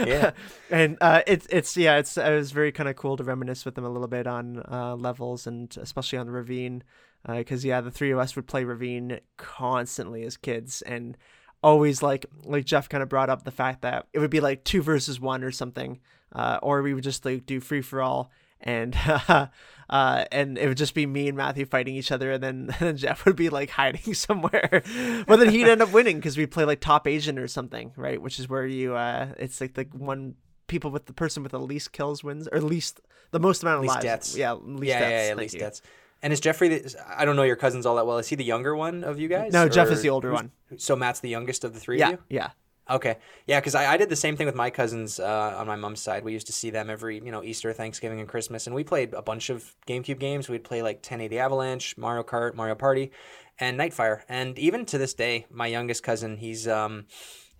Yeah. 0.06 0.30
and 0.70 0.96
uh, 1.00 1.22
it's 1.26 1.46
it's 1.50 1.76
yeah, 1.76 1.98
it's 1.98 2.16
it 2.16 2.30
was 2.30 2.52
very 2.52 2.72
kind 2.72 2.88
of 2.88 2.96
cool 2.96 3.16
to 3.16 3.24
reminisce 3.24 3.64
with 3.64 3.74
them 3.74 3.84
a 3.84 3.90
little 3.90 4.08
bit 4.08 4.26
on 4.26 4.62
uh, 4.70 4.94
levels 4.96 5.46
and 5.46 5.76
especially 5.80 6.18
on 6.18 6.26
the 6.26 6.32
ravine, 6.32 6.82
because 7.26 7.64
yeah, 7.64 7.80
the 7.80 7.90
three 7.90 8.10
of 8.10 8.18
us 8.18 8.36
would 8.36 8.46
play 8.46 8.64
ravine 8.64 9.18
constantly 9.36 10.22
as 10.22 10.36
kids 10.36 10.82
and 10.82 11.16
always 11.64 12.02
like 12.02 12.26
like 12.44 12.64
Jeff 12.66 12.88
kind 12.88 13.02
of 13.02 13.08
brought 13.08 13.30
up 13.30 13.42
the 13.44 13.50
fact 13.50 13.82
that 13.82 14.06
it 14.12 14.18
would 14.18 14.30
be 14.30 14.40
like 14.40 14.62
two 14.64 14.82
versus 14.82 15.18
one 15.18 15.42
or 15.42 15.50
something, 15.50 15.98
uh, 16.32 16.58
or 16.62 16.82
we 16.82 16.92
would 16.94 17.02
just 17.04 17.24
like 17.24 17.46
do 17.46 17.58
free 17.60 17.80
for 17.82 18.02
all. 18.02 18.30
and 18.60 18.94
uh, 19.06 19.46
uh, 19.90 20.24
and 20.30 20.56
it 20.58 20.68
would 20.68 20.76
just 20.76 20.94
be 20.94 21.06
me 21.06 21.26
and 21.28 21.36
Matthew 21.36 21.64
fighting 21.66 21.96
each 21.96 22.12
other, 22.12 22.32
and 22.32 22.42
then, 22.42 22.56
and 22.68 22.76
then 22.80 22.96
Jeff 22.96 23.24
would 23.24 23.36
be 23.36 23.48
like 23.48 23.70
hiding 23.80 24.14
somewhere, 24.14 24.82
but 25.26 25.36
then 25.38 25.48
he'd 25.50 25.66
end 25.68 25.82
up 25.82 25.92
winning 25.92 26.16
because 26.16 26.36
we 26.36 26.46
play 26.46 26.64
like 26.64 26.80
top 26.80 27.06
Asian 27.08 27.38
or 27.38 27.48
something, 27.48 27.92
right? 27.96 28.20
Which 28.20 28.38
is 28.38 28.48
where 28.48 28.66
you 28.66 28.94
uh, 28.94 29.28
it's 29.38 29.60
like 29.60 29.74
the 29.74 29.84
one 29.92 30.34
people 30.66 30.90
with 30.90 31.06
the 31.06 31.12
person 31.12 31.42
with 31.42 31.52
the 31.52 31.58
least 31.60 31.92
kills 31.92 32.22
wins 32.24 32.48
or 32.52 32.60
least 32.60 33.00
the 33.32 33.40
most 33.40 33.62
amount 33.62 33.76
of 33.78 33.82
Least 33.82 33.94
lives. 33.96 34.04
deaths. 34.04 34.36
Yeah, 34.36 34.52
least 34.52 34.84
yeah, 34.84 34.98
deaths. 34.98 35.10
yeah, 35.10 35.20
yeah, 35.20 35.26
thank 35.28 35.38
least 35.40 35.54
you. 35.54 35.60
deaths. 35.60 35.82
And 36.24 36.32
is 36.32 36.40
Jeffrey? 36.40 36.68
The, 36.68 37.04
I 37.06 37.26
don't 37.26 37.36
know 37.36 37.42
your 37.42 37.54
cousins 37.54 37.84
all 37.84 37.96
that 37.96 38.06
well. 38.06 38.16
Is 38.16 38.28
he 38.28 38.34
the 38.34 38.44
younger 38.44 38.74
one 38.74 39.04
of 39.04 39.20
you 39.20 39.28
guys? 39.28 39.52
No, 39.52 39.68
Jeff 39.68 39.90
is 39.90 40.00
the 40.00 40.08
older 40.08 40.32
one. 40.32 40.52
So 40.78 40.96
Matt's 40.96 41.20
the 41.20 41.28
youngest 41.28 41.64
of 41.64 41.74
the 41.74 41.78
three 41.80 41.98
Yeah, 41.98 42.06
of 42.08 42.12
you. 42.12 42.18
yeah. 42.30 42.50
Okay, 42.90 43.16
yeah, 43.46 43.60
because 43.60 43.74
I, 43.74 43.92
I 43.92 43.96
did 43.96 44.08
the 44.10 44.16
same 44.16 44.36
thing 44.36 44.46
with 44.46 44.54
my 44.54 44.68
cousins 44.70 45.18
uh, 45.20 45.54
on 45.56 45.66
my 45.66 45.76
mom's 45.76 46.00
side. 46.00 46.22
We 46.24 46.32
used 46.32 46.46
to 46.48 46.52
see 46.52 46.70
them 46.70 46.88
every 46.90 47.16
you 47.16 47.30
know 47.30 47.42
Easter, 47.42 47.72
Thanksgiving, 47.74 48.20
and 48.20 48.28
Christmas, 48.28 48.66
and 48.66 48.74
we 48.74 48.84
played 48.84 49.12
a 49.14 49.22
bunch 49.22 49.48
of 49.50 49.74
GameCube 49.86 50.18
games. 50.18 50.48
We'd 50.48 50.64
play 50.64 50.82
like 50.82 50.96
1080 50.96 51.38
Avalanche, 51.38 51.96
Mario 51.98 52.22
Kart, 52.22 52.54
Mario 52.54 52.74
Party, 52.74 53.10
and 53.58 53.78
Nightfire. 53.78 54.22
And 54.28 54.58
even 54.58 54.84
to 54.86 54.98
this 54.98 55.14
day, 55.14 55.46
my 55.50 55.66
youngest 55.66 56.02
cousin, 56.02 56.36
he's 56.38 56.66
um, 56.68 57.06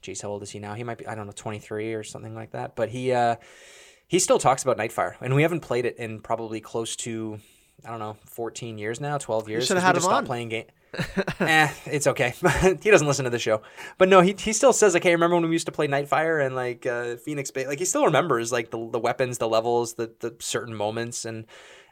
geez, 0.03 0.21
how 0.21 0.29
old 0.29 0.43
is 0.43 0.51
he 0.51 0.59
now? 0.59 0.75
He 0.75 0.85
might 0.85 0.99
be 0.99 1.07
I 1.07 1.15
don't 1.15 1.27
know 1.27 1.33
23 1.35 1.95
or 1.95 2.03
something 2.03 2.35
like 2.35 2.53
that. 2.53 2.77
But 2.77 2.91
he 2.91 3.13
uh, 3.13 3.37
he 4.07 4.19
still 4.19 4.39
talks 4.39 4.63
about 4.63 4.77
Nightfire, 4.77 5.15
and 5.23 5.35
we 5.35 5.41
haven't 5.43 5.61
played 5.61 5.87
it 5.87 5.97
in 5.97 6.21
probably 6.21 6.61
close 6.61 6.97
to 6.97 7.41
I 7.87 7.91
don't 7.91 7.99
know 7.99 8.17
14 8.27 8.79
years 8.79 9.01
now, 9.01 9.19
12 9.19 9.49
years. 9.49 9.67
should've 9.67 9.83
'cause 9.83 9.85
we 9.85 9.87
had 9.87 9.97
him 9.97 10.19
on. 10.19 10.27
playing 10.27 10.49
game 10.49 10.65
eh, 11.41 11.69
it's 11.87 12.07
okay. 12.07 12.35
he 12.83 12.91
doesn't 12.91 13.07
listen 13.09 13.25
to 13.25 13.31
the 13.31 13.39
show, 13.39 13.63
but 13.99 14.09
no, 14.09 14.21
he, 14.21 14.33
he 14.39 14.53
still 14.53 14.73
says 14.73 14.95
like, 14.95 15.03
"Hey, 15.03 15.11
remember 15.11 15.35
when 15.35 15.45
we 15.45 15.51
used 15.53 15.67
to 15.67 15.73
play 15.73 15.89
Nightfire 15.89 16.45
and 16.47 16.55
like 16.55 16.87
uh, 16.87 17.17
Phoenix 17.17 17.51
Bay?" 17.51 17.67
Like 17.67 17.81
he 17.81 17.85
still 17.85 18.05
remembers 18.05 18.53
like 18.53 18.71
the, 18.71 18.89
the 18.93 19.01
weapons, 19.01 19.39
the 19.39 19.49
levels, 19.49 19.95
the 19.95 20.13
the 20.21 20.37
certain 20.39 20.73
moments, 20.73 21.25
and 21.25 21.47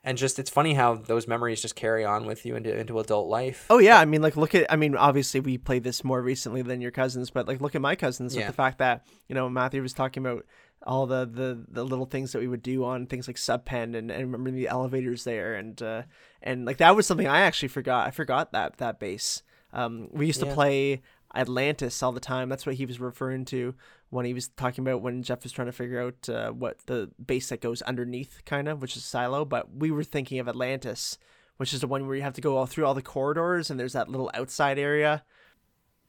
and 0.04 0.18
just 0.18 0.38
it's 0.38 0.50
funny 0.50 0.74
how 0.74 0.94
those 0.96 1.28
memories 1.28 1.62
just 1.62 1.76
carry 1.76 2.04
on 2.04 2.26
with 2.26 2.44
you 2.44 2.56
into 2.56 2.76
into 2.76 2.98
adult 2.98 3.28
life. 3.28 3.66
Oh 3.70 3.78
yeah, 3.78 3.98
I 3.98 4.04
mean, 4.04 4.22
like 4.22 4.36
look 4.36 4.54
at. 4.54 4.70
I 4.72 4.76
mean, 4.76 4.96
obviously 4.96 5.40
we 5.40 5.58
played 5.58 5.84
this 5.84 6.02
more 6.04 6.20
recently 6.22 6.62
than 6.62 6.80
your 6.80 6.90
cousins, 6.90 7.30
but 7.30 7.46
like 7.46 7.60
look 7.60 7.74
at 7.74 7.80
my 7.80 7.94
cousins 7.94 8.34
with 8.34 8.40
Yeah. 8.42 8.46
the 8.48 8.52
fact 8.52 8.78
that 8.78 9.06
you 9.28 9.34
know 9.34 9.48
Matthew 9.48 9.80
was 9.82 9.92
talking 9.92 10.24
about 10.26 10.44
all 10.84 11.06
the 11.06 11.24
the 11.30 11.64
the 11.68 11.84
little 11.84 12.06
things 12.06 12.32
that 12.32 12.40
we 12.40 12.48
would 12.48 12.62
do 12.62 12.84
on 12.84 13.06
things 13.06 13.28
like 13.28 13.36
subpen 13.36 13.96
and 13.96 14.10
and 14.10 14.32
remember 14.32 14.50
the 14.50 14.66
elevators 14.66 15.22
there 15.22 15.54
and 15.54 15.80
uh 15.80 16.02
and 16.42 16.64
like 16.64 16.78
that 16.78 16.96
was 16.96 17.06
something 17.06 17.28
I 17.28 17.42
actually 17.42 17.68
forgot. 17.68 18.06
I 18.06 18.10
forgot 18.10 18.50
that 18.52 18.78
that 18.78 18.98
base. 18.98 19.42
Um, 19.72 20.08
we 20.12 20.26
used 20.26 20.40
to 20.40 20.46
play 20.46 21.00
Atlantis 21.34 22.02
all 22.02 22.12
the 22.12 22.20
time. 22.20 22.48
That's 22.48 22.66
what 22.66 22.74
he 22.74 22.84
was 22.86 23.00
referring 23.00 23.44
to 23.46 23.74
when 24.12 24.26
he 24.26 24.34
was 24.34 24.48
talking 24.48 24.86
about 24.86 25.00
when 25.00 25.22
Jeff 25.22 25.42
was 25.42 25.52
trying 25.52 25.68
to 25.68 25.72
figure 25.72 25.98
out 25.98 26.28
uh, 26.28 26.50
what 26.50 26.80
the 26.84 27.10
base 27.24 27.48
that 27.48 27.62
goes 27.62 27.80
underneath, 27.80 28.42
kind 28.44 28.68
of, 28.68 28.82
which 28.82 28.94
is 28.94 29.04
silo. 29.04 29.46
But 29.46 29.74
we 29.74 29.90
were 29.90 30.04
thinking 30.04 30.38
of 30.38 30.48
Atlantis, 30.48 31.16
which 31.56 31.72
is 31.72 31.80
the 31.80 31.86
one 31.86 32.06
where 32.06 32.14
you 32.14 32.20
have 32.20 32.34
to 32.34 32.42
go 32.42 32.58
all 32.58 32.66
through 32.66 32.84
all 32.84 32.92
the 32.92 33.00
corridors 33.00 33.70
and 33.70 33.80
there's 33.80 33.94
that 33.94 34.10
little 34.10 34.30
outside 34.34 34.78
area. 34.78 35.24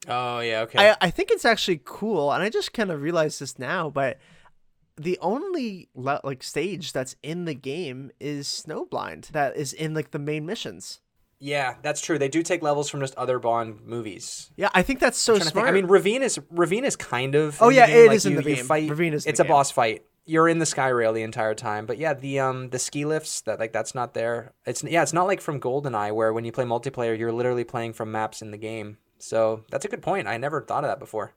Oh 0.06 0.40
yeah, 0.40 0.60
okay. 0.60 0.90
I, 0.90 0.96
I 1.00 1.10
think 1.10 1.30
it's 1.30 1.46
actually 1.46 1.80
cool, 1.82 2.30
and 2.30 2.42
I 2.42 2.50
just 2.50 2.74
kind 2.74 2.90
of 2.90 3.00
realized 3.00 3.40
this 3.40 3.58
now, 3.58 3.88
but 3.88 4.18
the 4.98 5.18
only 5.22 5.88
le- 5.94 6.20
like 6.22 6.42
stage 6.42 6.92
that's 6.92 7.16
in 7.22 7.46
the 7.46 7.54
game 7.54 8.10
is 8.20 8.46
Snowblind. 8.46 9.28
That 9.28 9.56
is 9.56 9.72
in 9.72 9.94
like 9.94 10.10
the 10.10 10.18
main 10.18 10.44
missions. 10.44 11.00
Yeah, 11.44 11.74
that's 11.82 12.00
true. 12.00 12.18
They 12.18 12.28
do 12.28 12.42
take 12.42 12.62
levels 12.62 12.88
from 12.88 13.00
just 13.00 13.14
other 13.16 13.38
Bond 13.38 13.84
movies. 13.84 14.50
Yeah, 14.56 14.70
I 14.72 14.80
think 14.80 14.98
that's 14.98 15.18
so 15.18 15.34
trying 15.34 15.40
to 15.40 15.44
think. 15.44 15.52
smart. 15.52 15.68
I 15.68 15.72
mean, 15.72 15.84
Ravine 15.84 16.22
is 16.22 16.40
Ravine 16.50 16.86
is 16.86 16.96
kind 16.96 17.34
of. 17.34 17.60
Oh, 17.60 17.68
in 17.68 17.74
yeah, 17.76 17.84
the 17.86 17.92
game. 17.92 18.04
it 18.04 18.08
like, 18.08 18.16
is 18.16 18.26
in 18.26 18.34
the 18.36 18.42
you 18.42 18.56
game. 18.56 18.64
Fight, 18.64 18.88
Ravine 18.88 19.12
is 19.12 19.26
it's 19.26 19.40
a 19.40 19.42
game. 19.42 19.50
boss 19.50 19.70
fight. 19.70 20.06
You're 20.24 20.48
in 20.48 20.58
the 20.58 20.64
sky 20.64 20.88
rail 20.88 21.12
the 21.12 21.20
entire 21.20 21.54
time, 21.54 21.84
but 21.84 21.98
yeah, 21.98 22.14
the 22.14 22.40
um 22.40 22.70
the 22.70 22.78
ski 22.78 23.04
lifts 23.04 23.42
that 23.42 23.60
like 23.60 23.74
that's 23.74 23.94
not 23.94 24.14
there. 24.14 24.54
It's 24.64 24.82
yeah, 24.82 25.02
it's 25.02 25.12
not 25.12 25.26
like 25.26 25.42
from 25.42 25.60
GoldenEye 25.60 26.14
where 26.14 26.32
when 26.32 26.46
you 26.46 26.52
play 26.52 26.64
multiplayer, 26.64 27.18
you're 27.18 27.30
literally 27.30 27.64
playing 27.64 27.92
from 27.92 28.10
maps 28.10 28.40
in 28.40 28.50
the 28.50 28.56
game. 28.56 28.96
So 29.18 29.64
that's 29.70 29.84
a 29.84 29.88
good 29.88 30.00
point. 30.00 30.26
I 30.26 30.38
never 30.38 30.62
thought 30.62 30.84
of 30.84 30.88
that 30.88 30.98
before. 30.98 31.34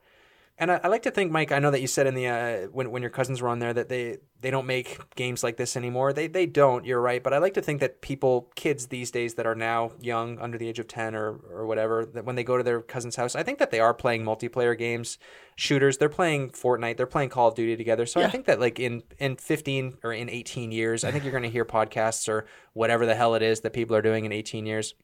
And 0.60 0.72
I, 0.72 0.80
I 0.82 0.88
like 0.88 1.02
to 1.02 1.12
think, 1.12 1.30
Mike. 1.30 1.52
I 1.52 1.60
know 1.60 1.70
that 1.70 1.80
you 1.80 1.86
said 1.86 2.08
in 2.08 2.14
the 2.14 2.26
uh, 2.26 2.56
when 2.72 2.90
when 2.90 3.00
your 3.00 3.10
cousins 3.10 3.40
were 3.40 3.48
on 3.48 3.60
there 3.60 3.72
that 3.72 3.88
they 3.88 4.18
they 4.40 4.50
don't 4.50 4.66
make 4.66 4.98
games 5.14 5.44
like 5.44 5.56
this 5.56 5.76
anymore. 5.76 6.12
They 6.12 6.26
they 6.26 6.46
don't. 6.46 6.84
You're 6.84 7.00
right. 7.00 7.22
But 7.22 7.32
I 7.32 7.38
like 7.38 7.54
to 7.54 7.62
think 7.62 7.80
that 7.80 8.00
people, 8.00 8.50
kids 8.56 8.88
these 8.88 9.12
days 9.12 9.34
that 9.34 9.46
are 9.46 9.54
now 9.54 9.92
young, 10.00 10.38
under 10.40 10.58
the 10.58 10.68
age 10.68 10.80
of 10.80 10.88
ten 10.88 11.14
or 11.14 11.38
or 11.50 11.66
whatever, 11.66 12.04
that 12.04 12.24
when 12.24 12.34
they 12.34 12.42
go 12.42 12.56
to 12.56 12.64
their 12.64 12.82
cousin's 12.82 13.14
house, 13.14 13.36
I 13.36 13.44
think 13.44 13.60
that 13.60 13.70
they 13.70 13.78
are 13.78 13.94
playing 13.94 14.24
multiplayer 14.24 14.76
games, 14.76 15.18
shooters. 15.54 15.98
They're 15.98 16.08
playing 16.08 16.50
Fortnite. 16.50 16.96
They're 16.96 17.06
playing 17.06 17.28
Call 17.28 17.48
of 17.48 17.54
Duty 17.54 17.76
together. 17.76 18.04
So 18.04 18.20
I 18.20 18.28
think 18.28 18.46
that 18.46 18.58
like 18.58 18.80
in 18.80 19.04
in 19.18 19.36
15 19.36 19.98
or 20.02 20.12
in 20.12 20.28
18 20.28 20.72
years, 20.72 21.04
I 21.04 21.12
think 21.12 21.22
you're 21.22 21.32
going 21.32 21.44
to 21.44 21.50
hear 21.50 21.64
podcasts 21.64 22.28
or 22.28 22.46
whatever 22.72 23.06
the 23.06 23.14
hell 23.14 23.36
it 23.36 23.42
is 23.42 23.60
that 23.60 23.72
people 23.72 23.94
are 23.94 24.02
doing 24.02 24.24
in 24.24 24.32
18 24.32 24.66
years 24.66 24.94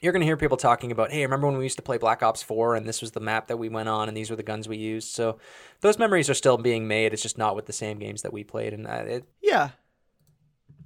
you're 0.00 0.12
going 0.12 0.20
to 0.20 0.26
hear 0.26 0.36
people 0.36 0.56
talking 0.56 0.92
about, 0.92 1.10
hey, 1.10 1.22
remember 1.22 1.46
when 1.46 1.56
we 1.56 1.64
used 1.64 1.76
to 1.78 1.82
play 1.82 1.96
Black 1.98 2.22
Ops 2.22 2.42
4 2.42 2.74
and 2.76 2.86
this 2.86 3.00
was 3.00 3.12
the 3.12 3.20
map 3.20 3.46
that 3.48 3.56
we 3.56 3.68
went 3.68 3.88
on 3.88 4.08
and 4.08 4.16
these 4.16 4.28
were 4.30 4.36
the 4.36 4.42
guns 4.42 4.68
we 4.68 4.76
used? 4.76 5.08
So 5.08 5.38
those 5.80 5.98
memories 5.98 6.28
are 6.28 6.34
still 6.34 6.58
being 6.58 6.86
made. 6.86 7.12
It's 7.12 7.22
just 7.22 7.38
not 7.38 7.56
with 7.56 7.66
the 7.66 7.72
same 7.72 7.98
games 7.98 8.22
that 8.22 8.32
we 8.32 8.44
played. 8.44 8.72
And 8.74 8.86
uh, 8.86 9.04
it, 9.06 9.24
Yeah. 9.42 9.70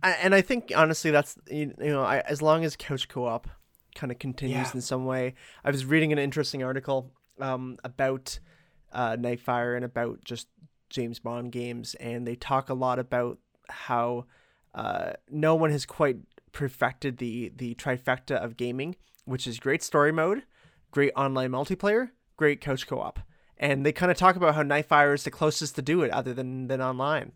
And 0.03 0.35
I 0.35 0.41
think 0.41 0.73
honestly, 0.75 1.11
that's 1.11 1.37
you 1.51 1.75
you 1.79 1.91
know, 1.91 2.03
I, 2.03 2.21
as 2.21 2.41
long 2.41 2.65
as 2.65 2.75
couch 2.77 3.09
co-op 3.09 3.49
kind 3.95 4.11
of 4.11 4.19
continues 4.19 4.69
Yeah. 4.69 4.75
in 4.77 4.81
some 4.81 5.05
way. 5.05 5.35
I 5.65 5.71
was 5.71 5.85
reading 5.85 6.13
an 6.13 6.19
interesting 6.19 6.63
article 6.63 7.13
um, 7.39 7.77
about 7.85 8.39
uh, 8.93 9.17
Nightfire 9.17 9.77
and 9.77 9.85
about 9.85 10.25
just 10.25 10.49
James 10.89 11.19
Bond 11.19 11.53
games, 11.53 11.95
and 11.97 12.27
they 12.27 12.35
talk 12.35 12.71
a 12.71 12.75
lot 12.75 12.99
about 12.99 13.39
how 13.69 14.25
uh, 14.75 15.13
no 15.29 15.55
one 15.55 15.71
has 15.71 15.85
quite 15.85 16.17
perfected 16.53 17.19
the 17.19 17.53
the 17.57 17.75
trifecta 17.75 18.37
of 18.37 18.57
gaming, 18.57 18.97
which 19.25 19.47
is 19.47 19.59
great 19.59 19.83
story 19.83 20.13
mode, 20.13 20.43
great 20.91 21.13
online 21.17 21.51
multiplayer, 21.51 22.11
great 22.37 22.61
couch 22.61 22.87
co-op. 22.87 23.21
And 23.57 23.85
they 23.85 23.93
kind 23.93 24.11
of 24.11 24.17
talk 24.17 24.37
about 24.37 24.55
how 24.55 24.63
Nightfire 24.63 25.15
is 25.15 25.25
the 25.25 25.31
closest 25.31 25.75
to 25.77 25.83
do 25.83 26.03
it, 26.03 26.11
other 26.11 26.33
than 26.35 26.69
than 26.69 26.81
online. 26.81 27.33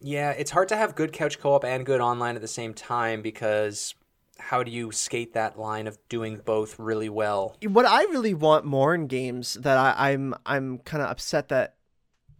yeah, 0.00 0.30
it's 0.30 0.50
hard 0.50 0.68
to 0.68 0.76
have 0.76 0.94
good 0.94 1.12
couch 1.12 1.38
co 1.38 1.54
op 1.54 1.64
and 1.64 1.86
good 1.86 2.00
online 2.00 2.34
at 2.36 2.42
the 2.42 2.48
same 2.48 2.74
time 2.74 3.22
because 3.22 3.94
how 4.38 4.62
do 4.64 4.70
you 4.72 4.90
skate 4.90 5.34
that 5.34 5.58
line 5.58 5.86
of 5.86 5.98
doing 6.08 6.40
both 6.44 6.78
really 6.78 7.08
well? 7.08 7.56
what 7.68 7.86
I 7.86 8.02
really 8.04 8.34
want 8.34 8.64
more 8.64 8.94
in 8.94 9.06
games 9.06 9.54
that 9.54 9.78
I, 9.78 10.10
I'm 10.10 10.34
I'm 10.46 10.78
kind 10.78 11.02
of 11.02 11.10
upset 11.10 11.48
that 11.50 11.76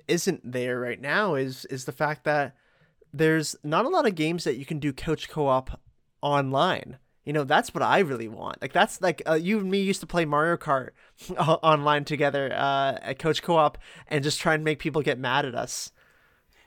isn't 0.08 0.50
there 0.50 0.80
right 0.80 1.00
now 1.00 1.34
is 1.36 1.64
is 1.66 1.84
the 1.84 1.92
fact 1.92 2.24
that 2.24 2.56
there's 3.12 3.56
not 3.62 3.84
a 3.84 3.88
lot 3.88 4.06
of 4.06 4.14
games 4.14 4.44
that 4.44 4.56
you 4.56 4.64
can 4.64 4.78
do 4.78 4.92
couch 4.92 5.28
co-op 5.28 5.80
online. 6.20 6.98
You 7.24 7.32
know, 7.32 7.44
that's 7.44 7.72
what 7.72 7.82
I 7.82 8.00
really 8.00 8.28
want. 8.28 8.60
Like 8.60 8.72
that's 8.72 9.00
like 9.00 9.22
uh, 9.28 9.34
you 9.34 9.60
and 9.60 9.70
me 9.70 9.80
used 9.80 10.00
to 10.00 10.06
play 10.06 10.24
Mario 10.24 10.56
Kart 10.56 10.90
online 11.38 12.04
together 12.04 12.52
uh, 12.52 12.98
at 13.00 13.18
couch 13.18 13.42
co-op 13.42 13.78
and 14.08 14.24
just 14.24 14.40
try 14.40 14.54
and 14.54 14.64
make 14.64 14.80
people 14.80 15.02
get 15.02 15.18
mad 15.18 15.44
at 15.44 15.54
us. 15.54 15.92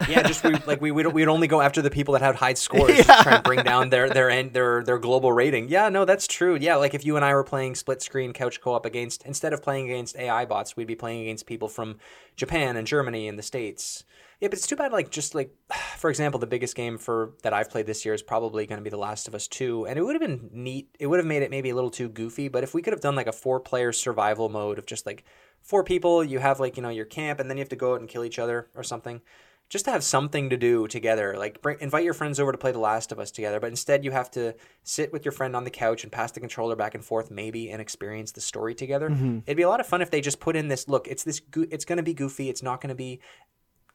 Yeah, 0.10 0.24
just 0.24 0.44
we 0.44 0.56
like 0.66 0.82
we 0.82 0.92
we'd, 0.92 1.08
we'd 1.08 1.28
only 1.28 1.48
go 1.48 1.62
after 1.62 1.82
the 1.82 1.90
people 1.90 2.14
that 2.14 2.22
had 2.22 2.36
high 2.36 2.54
scores 2.54 2.98
to 2.98 3.04
try 3.04 3.36
and 3.36 3.44
bring 3.44 3.64
down 3.64 3.90
their 3.90 4.10
their 4.10 4.30
end 4.30 4.54
their 4.54 4.84
their 4.84 4.98
global 4.98 5.32
rating. 5.32 5.70
Yeah, 5.70 5.90
no, 5.90 6.06
that's 6.06 6.28
true. 6.28 6.58
Yeah, 6.60 6.76
like 6.76 6.94
if 6.94 7.06
you 7.06 7.16
and 7.16 7.24
I 7.24 7.34
were 7.34 7.44
playing 7.44 7.76
split 7.76 8.02
screen 8.02 8.34
couch 8.34 8.60
co-op 8.62 8.86
against 8.86 9.26
instead 9.26 9.54
of 9.54 9.62
playing 9.62 9.90
against 9.90 10.18
AI 10.18 10.46
bots, 10.46 10.76
we'd 10.76 10.88
be 10.88 10.96
playing 10.96 11.22
against 11.22 11.46
people 11.46 11.70
from 11.70 11.98
Japan 12.36 12.76
and 12.76 12.86
Germany 12.86 13.28
and 13.28 13.40
the 13.40 13.44
States. 13.44 14.04
Yeah, 14.42 14.50
but 14.50 14.58
it's 14.58 14.68
too 14.68 14.76
bad 14.76 14.92
like 14.92 15.10
just 15.10 15.36
like 15.36 15.54
for 15.98 16.10
example, 16.10 16.40
the 16.40 16.48
biggest 16.48 16.76
game 16.76 16.98
for 16.98 17.34
that 17.44 17.54
I've 17.54 17.70
played 17.70 17.86
this 17.86 18.06
year 18.06 18.14
is 18.14 18.22
probably 18.22 18.66
going 18.66 18.80
to 18.80 18.84
be 18.84 18.90
The 18.90 18.98
Last 18.98 19.28
of 19.28 19.36
Us 19.36 19.48
2, 19.48 19.88
and 19.88 19.98
it 19.98 20.04
would 20.04 20.16
have 20.16 20.22
been 20.22 20.50
neat. 20.52 20.96
It 21.00 21.08
would 21.08 21.20
have 21.20 21.26
made 21.26 21.42
it 21.42 21.52
maybe 21.52 21.70
a 21.70 21.76
little 21.76 21.90
too 21.90 22.10
goofy, 22.10 22.48
but 22.48 22.64
if 22.64 22.74
we 22.74 22.82
could 22.82 22.94
have 22.94 23.02
done 23.02 23.16
like 23.16 23.28
a 23.28 23.32
four-player 23.32 23.92
survival 23.92 24.50
mode 24.50 24.78
of 24.78 24.86
just 24.86 25.06
like 25.06 25.24
four 25.62 25.84
people, 25.84 26.24
you 26.24 26.40
have 26.40 26.60
like, 26.60 26.78
you 26.78 26.84
know, 26.84 26.90
your 26.90 27.06
camp 27.06 27.40
and 27.40 27.50
then 27.50 27.58
you 27.58 27.62
have 27.62 27.70
to 27.70 27.76
go 27.76 27.94
out 27.94 28.00
and 28.00 28.10
kill 28.10 28.24
each 28.24 28.40
other 28.40 28.70
or 28.76 28.84
something 28.84 29.22
just 29.68 29.86
to 29.86 29.92
have 29.92 30.04
something 30.04 30.50
to 30.52 30.58
do 30.58 30.88
together. 30.88 31.36
Like 31.38 31.62
bring, 31.62 31.78
invite 31.80 32.04
your 32.04 32.14
friends 32.14 32.40
over 32.40 32.52
to 32.52 32.58
play 32.58 32.72
The 32.72 32.80
Last 32.80 33.12
of 33.12 33.20
Us 33.20 33.32
together, 33.32 33.60
but 33.60 33.70
instead 33.70 34.06
you 34.06 34.12
have 34.12 34.30
to 34.32 34.54
sit 34.84 35.12
with 35.12 35.26
your 35.26 35.32
friend 35.32 35.56
on 35.56 35.64
the 35.64 35.72
couch 35.72 36.04
and 36.04 36.12
pass 36.12 36.32
the 36.32 36.40
controller 36.40 36.76
back 36.76 36.94
and 36.94 37.04
forth, 37.04 37.32
maybe, 37.32 37.72
and 37.72 37.82
experience 37.82 38.32
the 38.32 38.42
story 38.42 38.76
together. 38.76 39.10
Mm-hmm. 39.10 39.40
It'd 39.46 39.58
be 39.58 39.64
a 39.64 39.70
lot 39.70 39.80
of 39.80 39.88
fun 39.88 40.02
if 40.02 40.12
they 40.12 40.22
just 40.22 40.40
put 40.40 40.56
in 40.56 40.68
this. 40.68 40.88
Look, 40.88 41.08
it's 41.08 41.24
this. 41.24 41.40
Go- 41.40 41.66
it's 41.72 41.86
going 41.86 41.98
to 41.98 42.04
be 42.04 42.14
goofy. 42.14 42.50
It's 42.50 42.62
not 42.62 42.80
going 42.80 42.90
to 42.90 42.96
be 42.96 43.20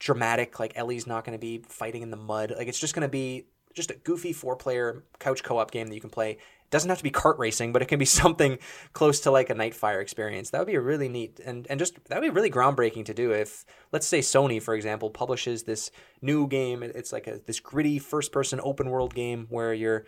dramatic. 0.00 0.58
Like 0.58 0.72
Ellie's 0.74 1.06
not 1.06 1.24
going 1.24 1.38
to 1.38 1.40
be 1.40 1.62
fighting 1.68 2.02
in 2.02 2.10
the 2.10 2.16
mud. 2.16 2.52
Like 2.56 2.66
it's 2.66 2.80
just 2.80 2.94
going 2.94 3.02
to 3.02 3.08
be 3.08 3.46
just 3.72 3.92
a 3.92 3.94
goofy 3.94 4.32
four-player 4.32 5.04
couch 5.20 5.44
co-op 5.44 5.70
game 5.70 5.86
that 5.86 5.94
you 5.94 6.00
can 6.00 6.10
play. 6.10 6.32
It 6.32 6.70
doesn't 6.70 6.88
have 6.88 6.98
to 6.98 7.04
be 7.04 7.10
kart 7.10 7.38
racing, 7.38 7.72
but 7.72 7.82
it 7.82 7.88
can 7.88 8.00
be 8.00 8.04
something 8.22 8.58
close 8.92 9.20
to 9.20 9.30
like 9.30 9.50
a 9.50 9.54
Nightfire 9.54 10.02
experience. 10.02 10.50
That 10.50 10.58
would 10.58 10.66
be 10.66 10.76
really 10.76 11.08
neat 11.08 11.40
and 11.44 11.66
and 11.70 11.78
just 11.78 12.02
that 12.08 12.20
would 12.20 12.26
be 12.26 12.34
really 12.34 12.50
groundbreaking 12.50 13.04
to 13.04 13.14
do. 13.14 13.30
If 13.32 13.64
let's 13.92 14.06
say 14.06 14.20
Sony, 14.20 14.60
for 14.60 14.74
example, 14.74 15.10
publishes 15.10 15.62
this 15.62 15.92
new 16.20 16.48
game, 16.48 16.82
it's 16.82 17.12
like 17.12 17.28
a 17.28 17.38
this 17.46 17.60
gritty 17.60 17.98
first-person 18.00 18.60
open-world 18.62 19.14
game 19.14 19.46
where 19.50 19.72
you're 19.72 20.06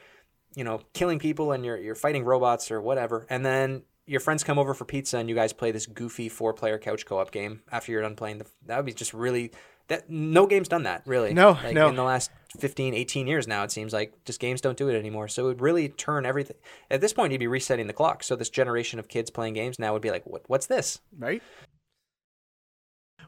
you 0.56 0.64
know 0.64 0.80
killing 0.92 1.18
people 1.18 1.52
and 1.52 1.64
you're 1.64 1.78
you're 1.78 1.94
fighting 1.94 2.24
robots 2.24 2.70
or 2.70 2.80
whatever, 2.80 3.26
and 3.30 3.46
then 3.46 3.82
your 4.04 4.20
friends 4.20 4.42
come 4.42 4.58
over 4.58 4.74
for 4.74 4.84
pizza 4.84 5.16
and 5.18 5.28
you 5.28 5.34
guys 5.34 5.52
play 5.52 5.70
this 5.70 5.86
goofy 5.86 6.28
four-player 6.28 6.76
couch 6.76 7.06
co-op 7.06 7.30
game 7.30 7.62
after 7.70 7.92
you're 7.92 8.02
done 8.02 8.16
playing 8.16 8.38
the. 8.38 8.46
That 8.66 8.76
would 8.78 8.86
be 8.86 8.92
just 8.92 9.14
really 9.14 9.52
that 9.92 10.08
no 10.08 10.46
game's 10.46 10.68
done 10.68 10.84
that 10.84 11.02
really. 11.06 11.34
No, 11.34 11.52
like, 11.62 11.74
no. 11.74 11.88
In 11.88 11.96
the 11.96 12.02
last 12.02 12.30
15, 12.58 12.94
18 12.94 13.26
years 13.26 13.46
now, 13.46 13.62
it 13.62 13.70
seems 13.70 13.92
like 13.92 14.24
just 14.24 14.40
games 14.40 14.60
don't 14.60 14.76
do 14.76 14.88
it 14.88 14.98
anymore. 14.98 15.28
So 15.28 15.44
it 15.44 15.46
would 15.48 15.60
really 15.60 15.90
turn 15.90 16.24
everything. 16.26 16.56
At 16.90 17.00
this 17.00 17.12
point, 17.12 17.32
you'd 17.32 17.38
be 17.38 17.46
resetting 17.46 17.86
the 17.86 17.92
clock. 17.92 18.22
So 18.24 18.34
this 18.34 18.50
generation 18.50 18.98
of 18.98 19.08
kids 19.08 19.30
playing 19.30 19.54
games 19.54 19.78
now 19.78 19.92
would 19.92 20.02
be 20.02 20.10
like, 20.10 20.24
what, 20.26 20.42
what's 20.46 20.66
this? 20.66 21.00
Right. 21.16 21.42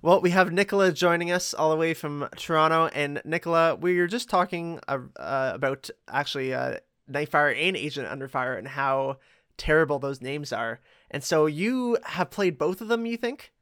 Well, 0.02 0.20
we 0.20 0.30
have 0.30 0.48
Nichola 0.48 0.92
joining 0.92 1.30
us 1.30 1.54
all 1.54 1.70
the 1.70 1.76
way 1.76 1.94
from 1.94 2.28
Toronto, 2.36 2.90
and 2.94 3.22
Nichola, 3.24 3.80
we 3.80 3.98
were 3.98 4.06
just 4.06 4.28
talking 4.28 4.78
uh, 4.86 4.98
uh, 5.16 5.52
about 5.54 5.88
actually 6.08 6.52
uh, 6.52 6.76
Nightfire 7.10 7.56
and 7.56 7.76
Agent 7.76 8.08
Underfire 8.08 8.58
and 8.58 8.68
how 8.68 9.18
terrible 9.56 9.98
those 9.98 10.20
names 10.20 10.52
are. 10.52 10.80
And 11.10 11.24
so 11.24 11.46
you 11.46 11.96
have 12.04 12.30
played 12.30 12.58
both 12.58 12.82
of 12.82 12.88
them, 12.88 13.06
you 13.06 13.16
think? 13.16 13.53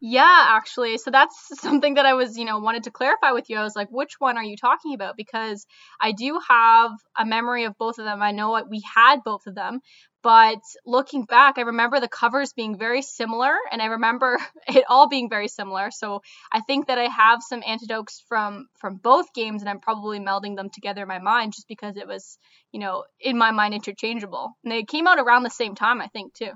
Yeah, 0.00 0.48
actually. 0.50 0.98
So 0.98 1.10
that's 1.10 1.34
something 1.60 1.94
that 1.94 2.06
I 2.06 2.14
was, 2.14 2.36
you 2.36 2.44
know, 2.44 2.58
wanted 2.58 2.84
to 2.84 2.90
clarify 2.90 3.32
with 3.32 3.48
you. 3.48 3.56
I 3.56 3.62
was 3.62 3.76
like, 3.76 3.88
which 3.90 4.14
one 4.18 4.36
are 4.36 4.44
you 4.44 4.56
talking 4.56 4.94
about? 4.94 5.16
Because 5.16 5.66
I 6.00 6.12
do 6.12 6.38
have 6.48 6.90
a 7.18 7.24
memory 7.24 7.64
of 7.64 7.78
both 7.78 7.98
of 7.98 8.04
them. 8.04 8.20
I 8.20 8.32
know 8.32 8.62
we 8.68 8.82
had 8.94 9.24
both 9.24 9.46
of 9.46 9.54
them, 9.54 9.80
but 10.22 10.60
looking 10.84 11.24
back, 11.24 11.56
I 11.56 11.62
remember 11.62 11.98
the 11.98 12.08
covers 12.08 12.52
being 12.52 12.76
very 12.76 13.00
similar 13.00 13.54
and 13.72 13.80
I 13.80 13.86
remember 13.86 14.38
it 14.68 14.84
all 14.88 15.08
being 15.08 15.30
very 15.30 15.48
similar. 15.48 15.90
So 15.90 16.20
I 16.52 16.60
think 16.60 16.88
that 16.88 16.98
I 16.98 17.04
have 17.04 17.40
some 17.42 17.62
antidotes 17.66 18.22
from 18.28 18.66
from 18.78 18.96
both 18.96 19.32
games 19.32 19.62
and 19.62 19.70
I'm 19.70 19.80
probably 19.80 20.20
melding 20.20 20.56
them 20.56 20.68
together 20.68 21.02
in 21.02 21.08
my 21.08 21.20
mind 21.20 21.54
just 21.54 21.68
because 21.68 21.96
it 21.96 22.06
was, 22.06 22.38
you 22.70 22.80
know, 22.80 23.04
in 23.18 23.38
my 23.38 23.50
mind 23.50 23.72
interchangeable. 23.72 24.56
And 24.62 24.72
they 24.72 24.82
came 24.82 25.06
out 25.06 25.18
around 25.18 25.44
the 25.44 25.50
same 25.50 25.74
time, 25.74 26.02
I 26.02 26.08
think, 26.08 26.34
too. 26.34 26.50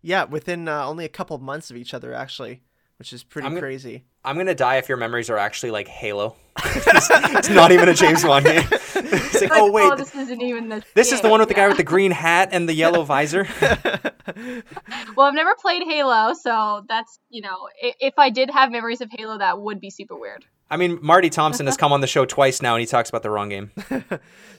Yeah, 0.00 0.24
within 0.24 0.68
uh, 0.68 0.86
only 0.86 1.04
a 1.04 1.10
couple 1.10 1.36
months 1.38 1.70
of 1.70 1.76
each 1.76 1.92
other, 1.92 2.14
actually 2.14 2.62
which 2.98 3.12
is 3.12 3.22
pretty 3.22 3.46
I'm 3.46 3.52
gonna, 3.52 3.60
crazy. 3.60 4.04
I'm 4.24 4.36
gonna 4.36 4.54
die 4.54 4.76
if 4.76 4.88
your 4.88 4.98
memories 4.98 5.28
are 5.28 5.36
actually 5.36 5.70
like 5.70 5.88
Halo. 5.88 6.36
it's, 6.64 7.08
it's, 7.10 7.48
not 7.50 7.72
even 7.72 7.88
a 7.88 7.94
James 7.94 8.22
Bond 8.22 8.44
game. 8.44 8.64
It's 8.98 9.42
like, 9.42 9.50
oh, 9.52 9.68
oh 9.68 9.70
wait, 9.70 9.92
oh, 9.92 9.94
this 9.94 10.14
isn't 10.14 10.40
even 10.40 10.70
this. 10.70 10.82
This 10.94 11.08
game. 11.08 11.16
is 11.16 11.20
the 11.20 11.28
one 11.28 11.40
with 11.40 11.48
the 11.48 11.54
guy 11.54 11.68
with 11.68 11.76
the 11.76 11.84
green 11.84 12.10
hat 12.10 12.48
and 12.52 12.66
the 12.66 12.72
yellow 12.72 13.02
visor. 13.04 13.46
well, 15.14 15.26
I've 15.26 15.34
never 15.34 15.54
played 15.60 15.82
Halo, 15.82 16.32
so 16.32 16.82
that's 16.88 17.20
you 17.28 17.42
know, 17.42 17.68
if 17.78 18.14
I 18.18 18.30
did 18.30 18.50
have 18.50 18.72
memories 18.72 19.02
of 19.02 19.10
Halo, 19.10 19.36
that 19.36 19.60
would 19.60 19.80
be 19.80 19.90
super 19.90 20.16
weird. 20.16 20.46
I 20.70 20.78
mean, 20.78 20.98
Marty 21.02 21.28
Thompson 21.28 21.66
has 21.66 21.76
come 21.76 21.92
on 21.92 22.00
the 22.00 22.06
show 22.06 22.24
twice 22.24 22.62
now, 22.62 22.74
and 22.74 22.80
he 22.80 22.86
talks 22.86 23.10
about 23.10 23.22
the 23.22 23.30
wrong 23.30 23.50
game. 23.50 23.70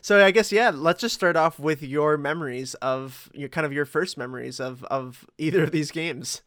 so 0.01 0.23
I 0.23 0.29
guess 0.29 0.51
yeah, 0.51 0.69
let's 0.73 1.01
just 1.01 1.15
start 1.15 1.35
off 1.35 1.57
with 1.59 1.81
your 1.81 2.15
memories 2.15 2.75
of 2.75 3.29
your 3.33 3.49
kind 3.49 3.65
of 3.65 3.73
your 3.73 3.85
first 3.85 4.17
memories 4.19 4.59
of 4.59 4.83
of 4.85 5.25
either 5.39 5.63
of 5.63 5.71
these 5.71 5.89
games. 5.89 6.43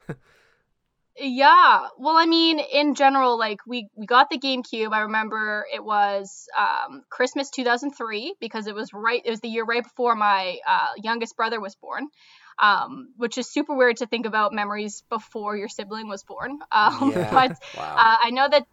Yeah. 1.20 1.88
Well, 1.98 2.16
I 2.16 2.26
mean, 2.26 2.58
in 2.60 2.94
general, 2.94 3.38
like 3.38 3.58
we 3.66 3.88
we 3.96 4.06
got 4.06 4.30
the 4.30 4.38
GameCube. 4.38 4.92
I 4.92 5.00
remember 5.02 5.66
it 5.72 5.84
was 5.84 6.46
um, 6.58 7.02
Christmas 7.10 7.50
2003 7.50 8.34
because 8.40 8.66
it 8.66 8.74
was 8.74 8.90
right. 8.94 9.22
It 9.24 9.30
was 9.30 9.40
the 9.40 9.48
year 9.48 9.64
right 9.64 9.82
before 9.84 10.16
my 10.16 10.58
uh, 10.66 10.88
youngest 11.02 11.36
brother 11.36 11.60
was 11.60 11.76
born. 11.76 12.08
Um, 12.60 13.12
which 13.16 13.38
is 13.38 13.52
super 13.52 13.74
weird 13.76 13.98
to 13.98 14.06
think 14.06 14.26
about 14.26 14.52
memories 14.52 15.02
before 15.10 15.56
your 15.56 15.68
sibling 15.68 16.08
was 16.08 16.24
born. 16.24 16.58
Um, 16.72 17.12
Yeah. 17.12 17.30
But 17.30 17.52
Wow. 17.74 17.96
uh, 17.98 18.16
I 18.24 18.30
know 18.30 18.48
that 18.50 18.64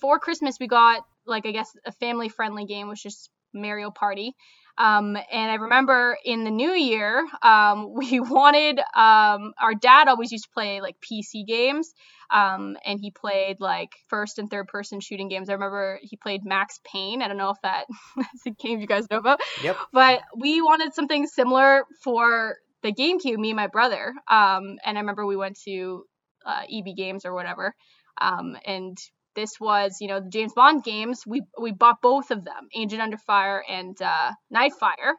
for 0.00 0.18
Christmas 0.18 0.56
we 0.60 0.68
got 0.68 1.02
like 1.26 1.46
I 1.46 1.52
guess 1.52 1.70
a 1.86 1.92
family 1.92 2.28
friendly 2.28 2.64
game, 2.66 2.88
which 2.88 3.06
is 3.06 3.28
Mario 3.52 3.90
Party. 3.90 4.34
Um, 4.78 5.16
and 5.16 5.50
I 5.50 5.54
remember 5.54 6.16
in 6.24 6.44
the 6.44 6.50
new 6.50 6.72
year, 6.72 7.26
um, 7.42 7.94
we 7.94 8.20
wanted, 8.20 8.78
um, 8.78 9.52
our 9.60 9.74
dad 9.80 10.08
always 10.08 10.32
used 10.32 10.44
to 10.44 10.50
play 10.50 10.80
like 10.80 10.96
PC 11.00 11.46
games. 11.46 11.92
Um, 12.32 12.76
and 12.84 13.00
he 13.00 13.10
played 13.10 13.56
like 13.60 13.90
first 14.08 14.38
and 14.38 14.48
third 14.48 14.68
person 14.68 15.00
shooting 15.00 15.28
games. 15.28 15.48
I 15.48 15.54
remember 15.54 15.98
he 16.00 16.16
played 16.16 16.44
Max 16.44 16.78
Payne. 16.84 17.22
I 17.22 17.28
don't 17.28 17.36
know 17.36 17.50
if 17.50 17.60
that 17.62 17.86
is 18.18 18.42
a 18.46 18.50
game 18.50 18.80
you 18.80 18.86
guys 18.86 19.10
know 19.10 19.18
about. 19.18 19.40
Yep. 19.62 19.76
But 19.92 20.20
we 20.36 20.62
wanted 20.62 20.94
something 20.94 21.26
similar 21.26 21.84
for 22.04 22.56
the 22.82 22.92
GameCube, 22.92 23.36
me 23.36 23.50
and 23.50 23.56
my 23.56 23.66
brother. 23.66 24.14
Um, 24.30 24.78
and 24.84 24.96
I 24.96 25.00
remember 25.00 25.26
we 25.26 25.36
went 25.36 25.58
to 25.64 26.04
uh, 26.46 26.62
EB 26.72 26.96
Games 26.96 27.24
or 27.24 27.34
whatever. 27.34 27.74
Um, 28.20 28.56
and 28.64 28.96
this 29.40 29.58
was, 29.58 29.96
you 30.00 30.08
know, 30.08 30.20
the 30.20 30.28
James 30.28 30.52
Bond 30.52 30.84
games. 30.84 31.22
We 31.26 31.42
we 31.60 31.72
bought 31.72 32.02
both 32.02 32.30
of 32.30 32.44
them, 32.44 32.68
Agent 32.76 33.00
Under 33.00 33.16
Fire 33.16 33.64
and 33.66 33.96
uh, 34.02 34.32
Nightfire. 34.54 35.14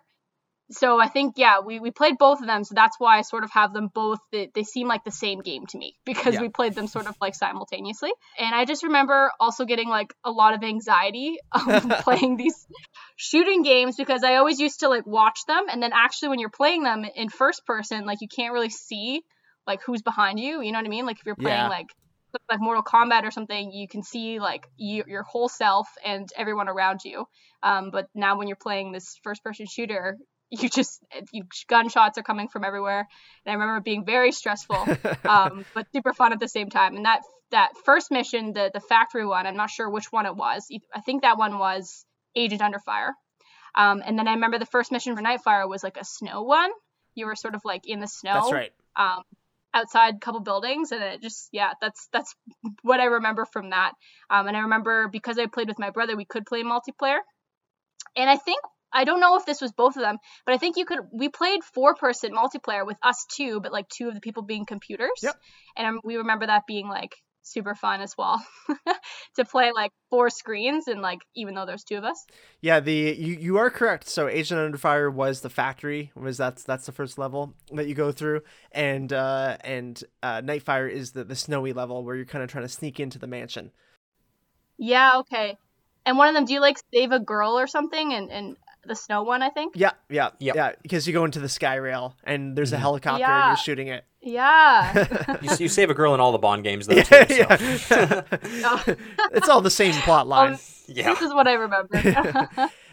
So 0.72 1.00
I 1.02 1.08
think 1.08 1.34
yeah, 1.38 1.60
we, 1.66 1.80
we 1.80 1.92
played 1.92 2.18
both 2.18 2.40
of 2.40 2.48
them. 2.48 2.64
So 2.64 2.76
that's 2.76 2.96
why 3.00 3.18
I 3.18 3.24
sort 3.24 3.44
of 3.44 3.52
have 3.52 3.74
them 3.74 3.90
both. 3.94 4.20
They, 4.32 4.50
they 4.54 4.64
seem 4.64 4.88
like 4.88 5.04
the 5.04 5.12
same 5.12 5.42
game 5.42 5.66
to 5.68 5.78
me 5.78 5.96
because 6.06 6.36
Yeah. 6.36 6.42
we 6.42 6.50
played 6.50 6.76
them 6.76 6.88
sort 6.88 7.08
of 7.08 7.16
like 7.20 7.36
simultaneously. 7.36 8.12
And 8.38 8.54
I 8.56 8.66
just 8.66 8.84
remember 8.84 9.32
also 9.40 9.66
getting 9.66 9.90
like 9.90 10.14
a 10.24 10.32
lot 10.32 10.54
of 10.54 10.64
anxiety 10.64 11.38
um, 11.52 11.90
playing 12.04 12.38
these 12.38 12.56
shooting 13.18 13.64
games 13.64 13.96
because 13.98 14.24
I 14.24 14.36
always 14.36 14.60
used 14.60 14.82
to 14.82 14.88
like 14.90 15.06
watch 15.06 15.40
them 15.48 15.64
and 15.70 15.82
then 15.84 15.92
actually 15.94 16.30
when 16.30 16.40
you're 16.40 16.50
playing 16.50 16.84
them 16.84 17.06
in 17.16 17.30
first 17.30 17.66
person, 17.66 18.06
like 18.06 18.22
you 18.22 18.28
can't 18.34 18.54
really 18.54 18.70
see 18.70 19.24
like 19.68 19.82
who's 19.86 20.04
behind 20.04 20.40
you. 20.40 20.62
You 20.62 20.72
know 20.72 20.80
what 20.80 20.86
I 20.86 20.90
mean? 20.90 21.06
Like 21.06 21.18
if 21.20 21.26
you're 21.26 21.36
playing 21.36 21.64
Yeah. 21.64 21.70
like 21.70 21.88
like 22.50 22.60
Mortal 22.60 22.84
Kombat 22.84 23.24
or 23.24 23.32
something, 23.32 23.72
you 23.72 23.88
can 23.88 24.04
see 24.04 24.40
like 24.40 24.68
you, 24.78 25.04
your 25.08 25.24
whole 25.24 25.50
self 25.50 25.88
and 26.06 26.30
everyone 26.36 26.70
around 26.70 27.02
you. 27.04 27.26
Um, 27.64 27.92
but 27.92 28.08
now 28.16 28.38
when 28.38 28.48
you're 28.48 28.58
playing 28.58 28.92
this 28.92 29.20
first-person 29.24 29.68
shooter, 29.68 30.18
you 30.52 30.70
just 30.70 31.02
you, 31.32 31.46
gunshots 31.68 32.18
are 32.18 32.24
coming 32.24 32.50
from 32.50 32.66
everywhere, 32.66 33.08
and 33.46 33.52
I 33.52 33.54
remember 33.54 33.80
being 33.80 34.06
very 34.06 34.34
stressful, 34.34 34.86
um, 35.26 35.66
but 35.74 35.88
super 35.94 36.14
fun 36.14 36.34
at 36.34 36.42
the 36.42 36.50
same 36.50 36.70
time. 36.70 36.98
And 36.98 37.06
that 37.06 37.22
that 37.52 37.70
first 37.86 38.12
mission, 38.12 38.52
the 38.52 38.70
the 38.74 38.82
factory 38.82 39.26
one, 39.26 39.48
I'm 39.48 39.56
not 39.56 39.70
sure 39.70 39.90
which 39.90 40.12
one 40.12 40.26
it 40.26 40.36
was. 40.36 40.68
I 40.94 41.00
think 41.02 41.22
that 41.22 41.38
one 41.38 41.58
was 41.58 42.06
Agent 42.36 42.62
Under 42.62 42.80
Fire. 42.80 43.14
Um, 43.76 44.04
and 44.06 44.20
then 44.20 44.28
I 44.28 44.34
remember 44.34 44.60
the 44.60 44.66
first 44.66 44.92
mission 44.92 45.16
for 45.16 45.24
Nightfire 45.24 45.68
was 45.68 45.84
like 45.84 45.98
a 45.98 46.04
snow 46.04 46.44
one. 46.44 46.70
You 47.16 47.26
were 47.26 47.36
sort 47.36 47.56
of 47.56 47.62
like 47.64 47.88
in 47.88 48.00
the 48.00 48.08
snow 48.08 48.34
That's 48.34 48.52
right. 48.52 48.74
um, 48.96 49.24
outside 49.74 50.16
a 50.16 50.20
couple 50.20 50.42
buildings 50.42 50.92
and 50.92 51.02
it 51.02 51.22
just 51.22 51.50
yeah 51.52 51.72
that's 51.82 52.08
that's 52.12 52.36
what 52.82 53.00
i 53.00 53.06
remember 53.06 53.46
from 53.46 53.70
that. 53.70 53.94
Um, 54.30 54.48
and 54.48 54.58
i 54.58 54.62
remember 54.62 55.08
because 55.08 55.38
i 55.40 55.46
played 55.46 55.68
with 55.68 55.80
my 55.80 55.90
brother 55.90 56.16
we 56.16 56.26
could 56.26 56.46
play 56.46 56.64
multiplayer. 56.64 57.20
And 58.16 58.30
i 58.30 58.38
think 58.38 58.62
i 58.94 59.04
don't 59.04 59.22
know 59.22 59.38
if 59.38 59.46
this 59.46 59.62
was 59.62 59.72
both 59.72 59.96
of 59.96 60.02
them 60.02 60.18
but 60.46 60.54
i 60.54 60.58
think 60.58 60.78
you 60.78 60.86
could 60.86 61.00
we 61.14 61.30
played 61.30 61.64
four 61.64 61.96
person 61.96 62.34
multiplayer 62.34 62.86
with 62.86 62.98
us 63.02 63.26
two 63.34 63.62
but 63.62 63.72
like 63.72 63.88
two 63.88 64.08
of 64.10 64.16
the 64.16 64.22
people 64.22 64.44
being 64.44 64.66
computers. 64.66 65.20
Yep. 65.24 65.36
and 65.78 65.88
um, 65.88 66.02
we 66.04 66.18
remember 66.18 66.48
that 66.48 66.64
being 66.68 66.88
like 66.88 67.16
super 67.44 67.74
fun 67.76 68.02
as 68.02 68.16
well 68.18 68.44
to 69.36 69.44
play 69.46 69.72
like 69.74 69.92
four 70.10 70.30
screens 70.30 70.88
and 70.88 71.02
like 71.02 71.20
even 71.36 71.56
though 71.56 71.66
there's 71.66 71.84
two 71.84 71.98
of 71.98 72.04
us 72.04 72.26
Yeah, 72.62 72.80
the 72.80 72.94
you, 73.18 73.34
you 73.36 73.58
are 73.58 73.70
correct. 73.70 74.08
So 74.08 74.28
Agent 74.28 74.60
Under 74.60 74.78
Fire 74.78 75.10
was 75.10 75.42
the 75.42 75.50
factory. 75.50 76.12
Was 76.16 76.38
that's 76.38 76.64
that's 76.64 76.86
the 76.86 76.92
first 76.92 77.18
level 77.18 77.54
that 77.74 77.88
you 77.88 77.96
go 77.96 78.12
through, 78.12 78.42
and 78.72 79.12
uh, 79.12 79.58
and 79.64 80.04
uh, 80.22 80.42
Nightfire 80.42 80.90
is 80.92 81.12
the 81.14 81.24
the 81.24 81.36
snowy 81.36 81.74
level 81.74 82.04
where 82.04 82.16
you're 82.16 82.26
kind 82.26 82.44
of 82.44 82.50
trying 82.52 82.64
to 82.66 82.70
sneak 82.70 83.00
into 83.00 83.18
the 83.20 83.28
mansion. 83.28 83.72
yeah 84.78 85.18
okay 85.18 85.58
and 86.06 86.18
one 86.18 86.28
of 86.28 86.34
them 86.36 86.46
do 86.46 86.54
you 86.54 86.60
like 86.62 86.78
save 86.94 87.12
a 87.12 87.20
girl 87.20 87.58
or 87.58 87.68
something 87.68 88.14
and 88.14 88.32
and 88.32 88.56
the 88.86 88.96
snow 88.96 89.22
one 89.24 89.44
i 89.44 89.50
think 89.50 89.74
Yeah, 89.76 89.92
yeah, 90.10 90.30
Yep. 90.40 90.56
yeah. 90.56 90.72
Because 90.82 91.06
you 91.08 91.14
go 91.14 91.24
into 91.26 91.40
the 91.40 91.50
sky 91.50 91.76
rail 91.76 92.16
and 92.24 92.56
there's 92.58 92.74
a 92.74 92.78
helicopter 92.80 93.24
and 93.26 93.48
you're 93.50 93.58
shooting 93.58 93.88
it. 93.90 94.04
Yeah 94.22 95.38
You, 95.42 95.50
you 95.58 95.68
save 95.68 95.90
a 95.90 95.94
girl 95.94 96.14
in 96.14 96.20
all 96.20 96.32
the 96.32 96.38
Bond 96.38 96.64
games, 96.64 96.88
though. 96.88 96.96
Yeah, 96.96 97.04
too, 97.56 97.78
so. 97.78 98.24
yeah. 98.56 98.84
it's 99.32 99.50
all 99.50 99.62
the 99.62 99.70
same 99.72 99.94
plot 100.02 100.28
line. 100.28 100.58
yeah. 100.88 101.14
this 101.14 101.22
is 101.22 101.34
what 101.34 101.48
i 101.48 101.54
remember 101.54 101.98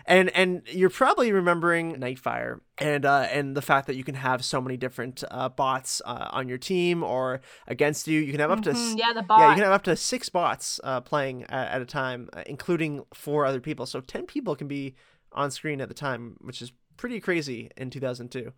and 0.07 0.31
and 0.31 0.63
you're 0.73 0.89
probably 0.91 1.33
remembering 1.33 1.97
Nightfire 1.97 2.61
and 2.79 3.05
uh, 3.05 3.29
and 3.31 3.55
the 3.57 3.63
fact 3.63 3.87
that 3.89 3.95
you 3.97 4.03
can 4.05 4.15
have 4.15 4.43
so 4.45 4.61
many 4.61 4.77
different 4.79 5.23
uh, 5.31 5.51
bots 5.51 6.01
uh, 6.05 6.29
on 6.31 6.49
your 6.49 6.57
team 6.59 7.03
or 7.05 7.41
against 7.67 8.09
you. 8.09 8.19
You 8.21 8.33
can 8.33 8.41
have 8.41 8.51
up 8.51 8.63
to 8.63 8.71
s- 8.71 8.77
Mhm, 8.95 8.99
yeah 8.99 9.13
the 9.13 9.25
yeah, 9.29 9.49
you 9.51 9.55
can 9.55 9.65
have 9.65 9.73
up 9.73 9.83
to 9.85 9.97
six 9.97 10.31
bots 10.31 10.81
uh, 10.83 11.03
playing 11.03 11.45
at, 11.45 11.69
at 11.73 11.83
a 11.83 11.85
time, 11.85 12.31
uh, 12.33 12.43
including 12.47 13.05
four 13.13 13.45
other 13.45 13.61
people. 13.61 13.85
So 13.85 14.01
ten 14.01 14.25
people 14.25 14.57
can 14.57 14.67
be 14.67 14.95
on 15.33 15.51
screen 15.51 15.81
at 15.81 15.89
the 15.89 15.95
time, 15.95 16.37
which 16.41 16.63
is 16.63 16.73
pretty 16.97 17.21
crazy 17.21 17.71
in 17.77 17.91
2002. 17.91 18.53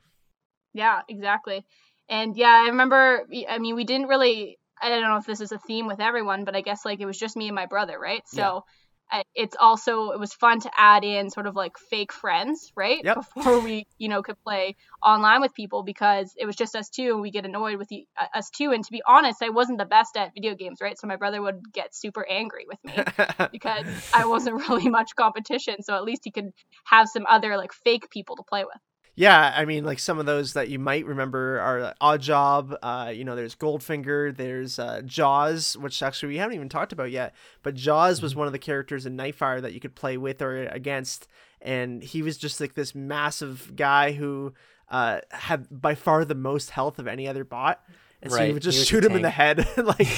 Yeah, 0.72 1.00
exactly. 1.08 1.66
And 2.10 2.36
yeah, 2.36 2.62
I 2.64 2.68
remember. 2.68 3.26
I 3.48 3.58
mean, 3.58 3.76
we 3.76 3.84
didn't 3.84 4.08
really. 4.08 4.58
I 4.82 4.88
don't 4.88 5.02
know 5.02 5.16
if 5.16 5.26
this 5.26 5.40
is 5.40 5.52
a 5.52 5.58
theme 5.58 5.86
with 5.86 6.00
everyone, 6.00 6.44
but 6.44 6.56
I 6.56 6.60
guess 6.60 6.84
like 6.84 7.00
it 7.00 7.06
was 7.06 7.18
just 7.18 7.36
me 7.36 7.46
and 7.48 7.54
my 7.54 7.66
brother, 7.66 7.98
right? 7.98 8.22
So 8.26 8.64
I, 9.10 9.24
it's 9.34 9.56
also 9.58 10.10
it 10.10 10.20
was 10.20 10.32
fun 10.32 10.60
to 10.60 10.70
add 10.76 11.04
in 11.04 11.30
sort 11.30 11.46
of 11.46 11.56
like 11.56 11.76
fake 11.78 12.12
friends, 12.12 12.72
right? 12.76 13.00
Yep. 13.02 13.16
Before 13.16 13.60
we 13.60 13.86
you 13.98 14.08
know 14.08 14.22
could 14.22 14.42
play 14.42 14.76
online 15.04 15.40
with 15.40 15.54
people 15.54 15.82
because 15.82 16.32
it 16.36 16.46
was 16.46 16.56
just 16.56 16.76
us 16.76 16.88
two 16.88 17.12
and 17.12 17.20
we 17.20 17.30
get 17.30 17.44
annoyed 17.44 17.76
with 17.76 17.88
the, 17.88 18.06
uh, 18.18 18.26
us 18.34 18.50
two. 18.50 18.72
And 18.72 18.84
to 18.84 18.92
be 18.92 19.02
honest, 19.06 19.42
I 19.42 19.50
wasn't 19.50 19.78
the 19.78 19.84
best 19.84 20.16
at 20.16 20.34
video 20.34 20.54
games, 20.54 20.78
right? 20.80 20.98
So 20.98 21.06
my 21.06 21.16
brother 21.16 21.42
would 21.42 21.72
get 21.72 21.94
super 21.94 22.26
angry 22.28 22.66
with 22.66 22.78
me 22.84 23.04
because 23.52 23.84
I 24.14 24.26
wasn't 24.26 24.56
really 24.68 24.88
much 24.88 25.14
competition. 25.16 25.82
So 25.82 25.94
at 25.94 26.04
least 26.04 26.22
he 26.24 26.30
could 26.30 26.50
have 26.84 27.08
some 27.08 27.26
other 27.28 27.56
like 27.56 27.72
fake 27.72 28.10
people 28.10 28.36
to 28.36 28.42
play 28.42 28.64
with. 28.64 28.80
Yeah, 29.20 29.52
I 29.54 29.66
mean, 29.66 29.84
like 29.84 29.98
some 29.98 30.18
of 30.18 30.24
those 30.24 30.54
that 30.54 30.70
you 30.70 30.78
might 30.78 31.04
remember 31.04 31.60
are 31.60 31.94
Oddjob. 32.00 32.74
Uh, 32.82 33.12
you 33.14 33.22
know, 33.22 33.36
there's 33.36 33.54
Goldfinger. 33.54 34.34
There's 34.34 34.78
uh, 34.78 35.02
Jaws, 35.04 35.76
which 35.76 36.02
actually 36.02 36.30
we 36.30 36.38
haven't 36.38 36.54
even 36.54 36.70
talked 36.70 36.94
about 36.94 37.10
yet. 37.10 37.34
But 37.62 37.74
Jaws 37.74 38.22
was 38.22 38.34
one 38.34 38.46
of 38.46 38.54
the 38.54 38.58
characters 38.58 39.04
in 39.04 39.18
Nightfire 39.18 39.60
that 39.60 39.74
you 39.74 39.80
could 39.80 39.94
play 39.94 40.16
with 40.16 40.40
or 40.40 40.64
against, 40.68 41.28
and 41.60 42.02
he 42.02 42.22
was 42.22 42.38
just 42.38 42.62
like 42.62 42.72
this 42.72 42.94
massive 42.94 43.76
guy 43.76 44.12
who 44.12 44.54
uh, 44.88 45.20
had 45.32 45.66
by 45.70 45.94
far 45.94 46.24
the 46.24 46.34
most 46.34 46.70
health 46.70 46.98
of 46.98 47.06
any 47.06 47.28
other 47.28 47.44
bot. 47.44 47.82
And 48.22 48.32
so 48.32 48.42
you 48.42 48.54
would 48.54 48.62
just 48.62 48.88
shoot 48.88 49.04
him 49.04 49.16
in 49.16 49.20
the 49.20 49.28
head 49.28 49.68
like 49.76 50.08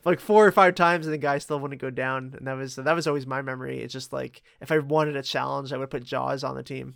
like 0.04 0.20
four 0.20 0.46
or 0.46 0.52
five 0.52 0.76
times, 0.76 1.04
and 1.04 1.12
the 1.12 1.18
guy 1.18 1.38
still 1.38 1.58
wouldn't 1.58 1.80
go 1.80 1.90
down. 1.90 2.36
And 2.38 2.46
that 2.46 2.56
was 2.56 2.76
that 2.76 2.94
was 2.94 3.08
always 3.08 3.26
my 3.26 3.42
memory. 3.42 3.80
It's 3.80 3.92
just 3.92 4.12
like 4.12 4.40
if 4.60 4.70
I 4.70 4.78
wanted 4.78 5.16
a 5.16 5.22
challenge, 5.24 5.72
I 5.72 5.78
would 5.78 5.90
put 5.90 6.04
Jaws 6.04 6.44
on 6.44 6.54
the 6.54 6.62
team. 6.62 6.94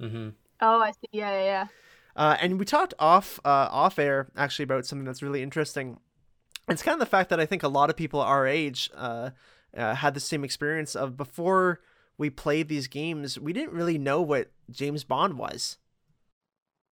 Mm-hmm. 0.00 0.28
Oh, 0.60 0.80
I 0.80 0.92
see. 0.92 1.08
Yeah, 1.12 1.32
yeah, 1.32 1.44
yeah. 1.44 1.66
Uh, 2.16 2.36
and 2.40 2.58
we 2.58 2.64
talked 2.64 2.94
off 2.98 3.40
uh, 3.44 3.68
off 3.70 3.98
air 3.98 4.30
actually 4.36 4.64
about 4.64 4.86
something 4.86 5.04
that's 5.04 5.22
really 5.22 5.42
interesting. 5.42 5.98
It's 6.68 6.82
kind 6.82 6.94
of 6.94 7.00
the 7.00 7.06
fact 7.06 7.30
that 7.30 7.40
I 7.40 7.46
think 7.46 7.62
a 7.62 7.68
lot 7.68 7.90
of 7.90 7.96
people 7.96 8.20
our 8.20 8.46
age 8.46 8.90
uh, 8.94 9.30
uh, 9.76 9.94
had 9.94 10.14
the 10.14 10.20
same 10.20 10.44
experience 10.44 10.94
of 10.94 11.16
before 11.16 11.80
we 12.18 12.30
played 12.30 12.68
these 12.68 12.86
games, 12.86 13.38
we 13.38 13.52
didn't 13.52 13.72
really 13.72 13.98
know 13.98 14.20
what 14.20 14.50
James 14.70 15.04
Bond 15.04 15.38
was. 15.38 15.78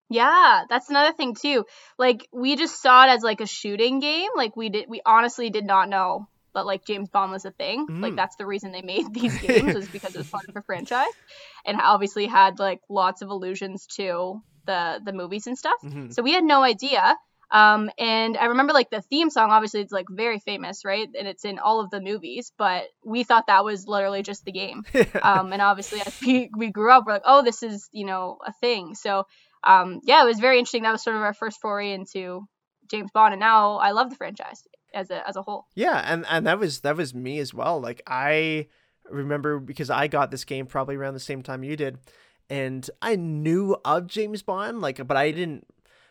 Yeah, 0.09 0.65
that's 0.71 0.89
another 0.89 1.15
thing 1.15 1.35
too. 1.35 1.67
Like 1.99 2.27
we 2.33 2.57
just 2.57 2.81
saw 2.81 3.05
it 3.05 3.11
as 3.11 3.23
like 3.23 3.43
a 3.43 3.47
shooting 3.47 4.01
game. 4.01 4.31
Like 4.35 4.57
we 4.57 4.71
did 4.71 4.87
we 4.89 5.03
honestly 5.05 5.51
did 5.51 5.67
not 5.67 5.89
know 5.89 6.29
but 6.59 6.67
like 6.67 6.85
James 6.85 7.09
Bond 7.09 7.31
was 7.33 7.45
a 7.45 7.53
thing. 7.53 7.87
Like 7.89 8.15
Mm. 8.15 8.17
that's 8.17 8.37
the 8.37 8.47
reason 8.47 8.73
they 8.73 8.83
made 8.83 9.07
these 9.15 9.37
games 9.47 9.75
was 9.75 9.89
because 9.89 10.13
it 10.17 10.19
was 10.19 10.29
part 10.37 10.49
of 10.49 10.57
a 10.57 10.63
franchise 10.63 11.17
and 11.65 11.81
obviously 11.81 12.27
had 12.27 12.59
like 12.59 12.81
lots 12.91 13.23
of 13.23 13.29
allusions 13.31 13.87
to 13.99 14.43
the 14.67 15.01
the 15.05 15.13
movies 15.13 15.47
and 15.47 15.57
stuff. 15.57 15.81
Mhm. 15.85 16.13
So 16.15 16.23
we 16.23 16.33
had 16.33 16.45
no 16.45 16.63
idea. 16.63 17.17
Um, 17.51 17.91
and 17.99 18.37
I 18.37 18.47
remember 18.53 18.75
like 18.75 18.91
the 18.91 19.01
theme 19.11 19.31
song, 19.31 19.51
obviously 19.51 19.81
it's 19.81 19.93
like 19.99 20.07
very 20.11 20.39
famous, 20.39 20.85
right? 20.85 21.09
And 21.19 21.27
it's 21.27 21.45
in 21.51 21.59
all 21.59 21.81
of 21.81 21.89
the 21.91 22.01
movies, 22.01 22.53
but 22.59 22.83
we 23.03 23.25
thought 23.25 23.47
that 23.47 23.65
was 23.65 23.87
literally 23.89 24.23
just 24.23 24.45
the 24.45 24.53
game. 24.53 24.85
Um, 25.31 25.53
and 25.55 25.63
obviously 25.63 26.01
as 26.09 26.15
we, 26.21 26.51
we 26.55 26.71
grew 26.71 26.91
up, 26.93 27.05
we're 27.07 27.15
like, 27.15 27.23
oh, 27.35 27.43
this 27.43 27.63
is, 27.63 27.89
you 27.93 28.05
know, 28.05 28.37
a 28.47 28.53
thing. 28.65 28.95
So, 28.95 29.25
um, 29.65 30.01
yeah, 30.05 30.23
it 30.25 30.27
was 30.27 30.41
very 30.41 30.59
interesting. 30.59 30.83
That 30.83 30.93
was 30.93 31.03
sort 31.03 31.17
of 31.17 31.23
our 31.23 31.33
first 31.43 31.59
foray 31.63 31.93
into 31.93 32.43
James 32.91 33.11
Bond. 33.15 33.33
And 33.35 33.41
now 33.41 33.77
I 33.79 33.91
love 33.93 34.11
the 34.11 34.17
franchise 34.17 34.63
as 34.95 35.11
a, 35.11 35.27
as 35.29 35.37
a 35.37 35.43
whole. 35.43 35.67
Yeah, 35.75 36.03
and 36.05 36.25
and 36.29 36.47
that 36.47 36.59
was 36.59 36.81
that 36.81 36.97
was 36.97 37.15
me 37.15 37.39
as 37.39 37.53
well. 37.53 37.81
Like 37.81 38.03
I 38.07 38.69
remember 39.11 39.59
because 39.59 39.91
I 39.91 40.07
got 40.07 40.31
this 40.31 40.45
game 40.45 40.67
probably 40.67 40.97
around 40.97 41.15
the 41.15 41.21
same 41.21 41.43
time 41.43 41.65
you 41.65 41.77
did, 41.77 41.99
and 42.51 42.89
I 43.03 43.17
knew 43.17 43.77
of 43.85 44.07
James 44.07 44.43
Bond, 44.43 44.81
like, 44.81 45.07
but 45.07 45.17
I 45.17 45.31
didn't 45.31 45.67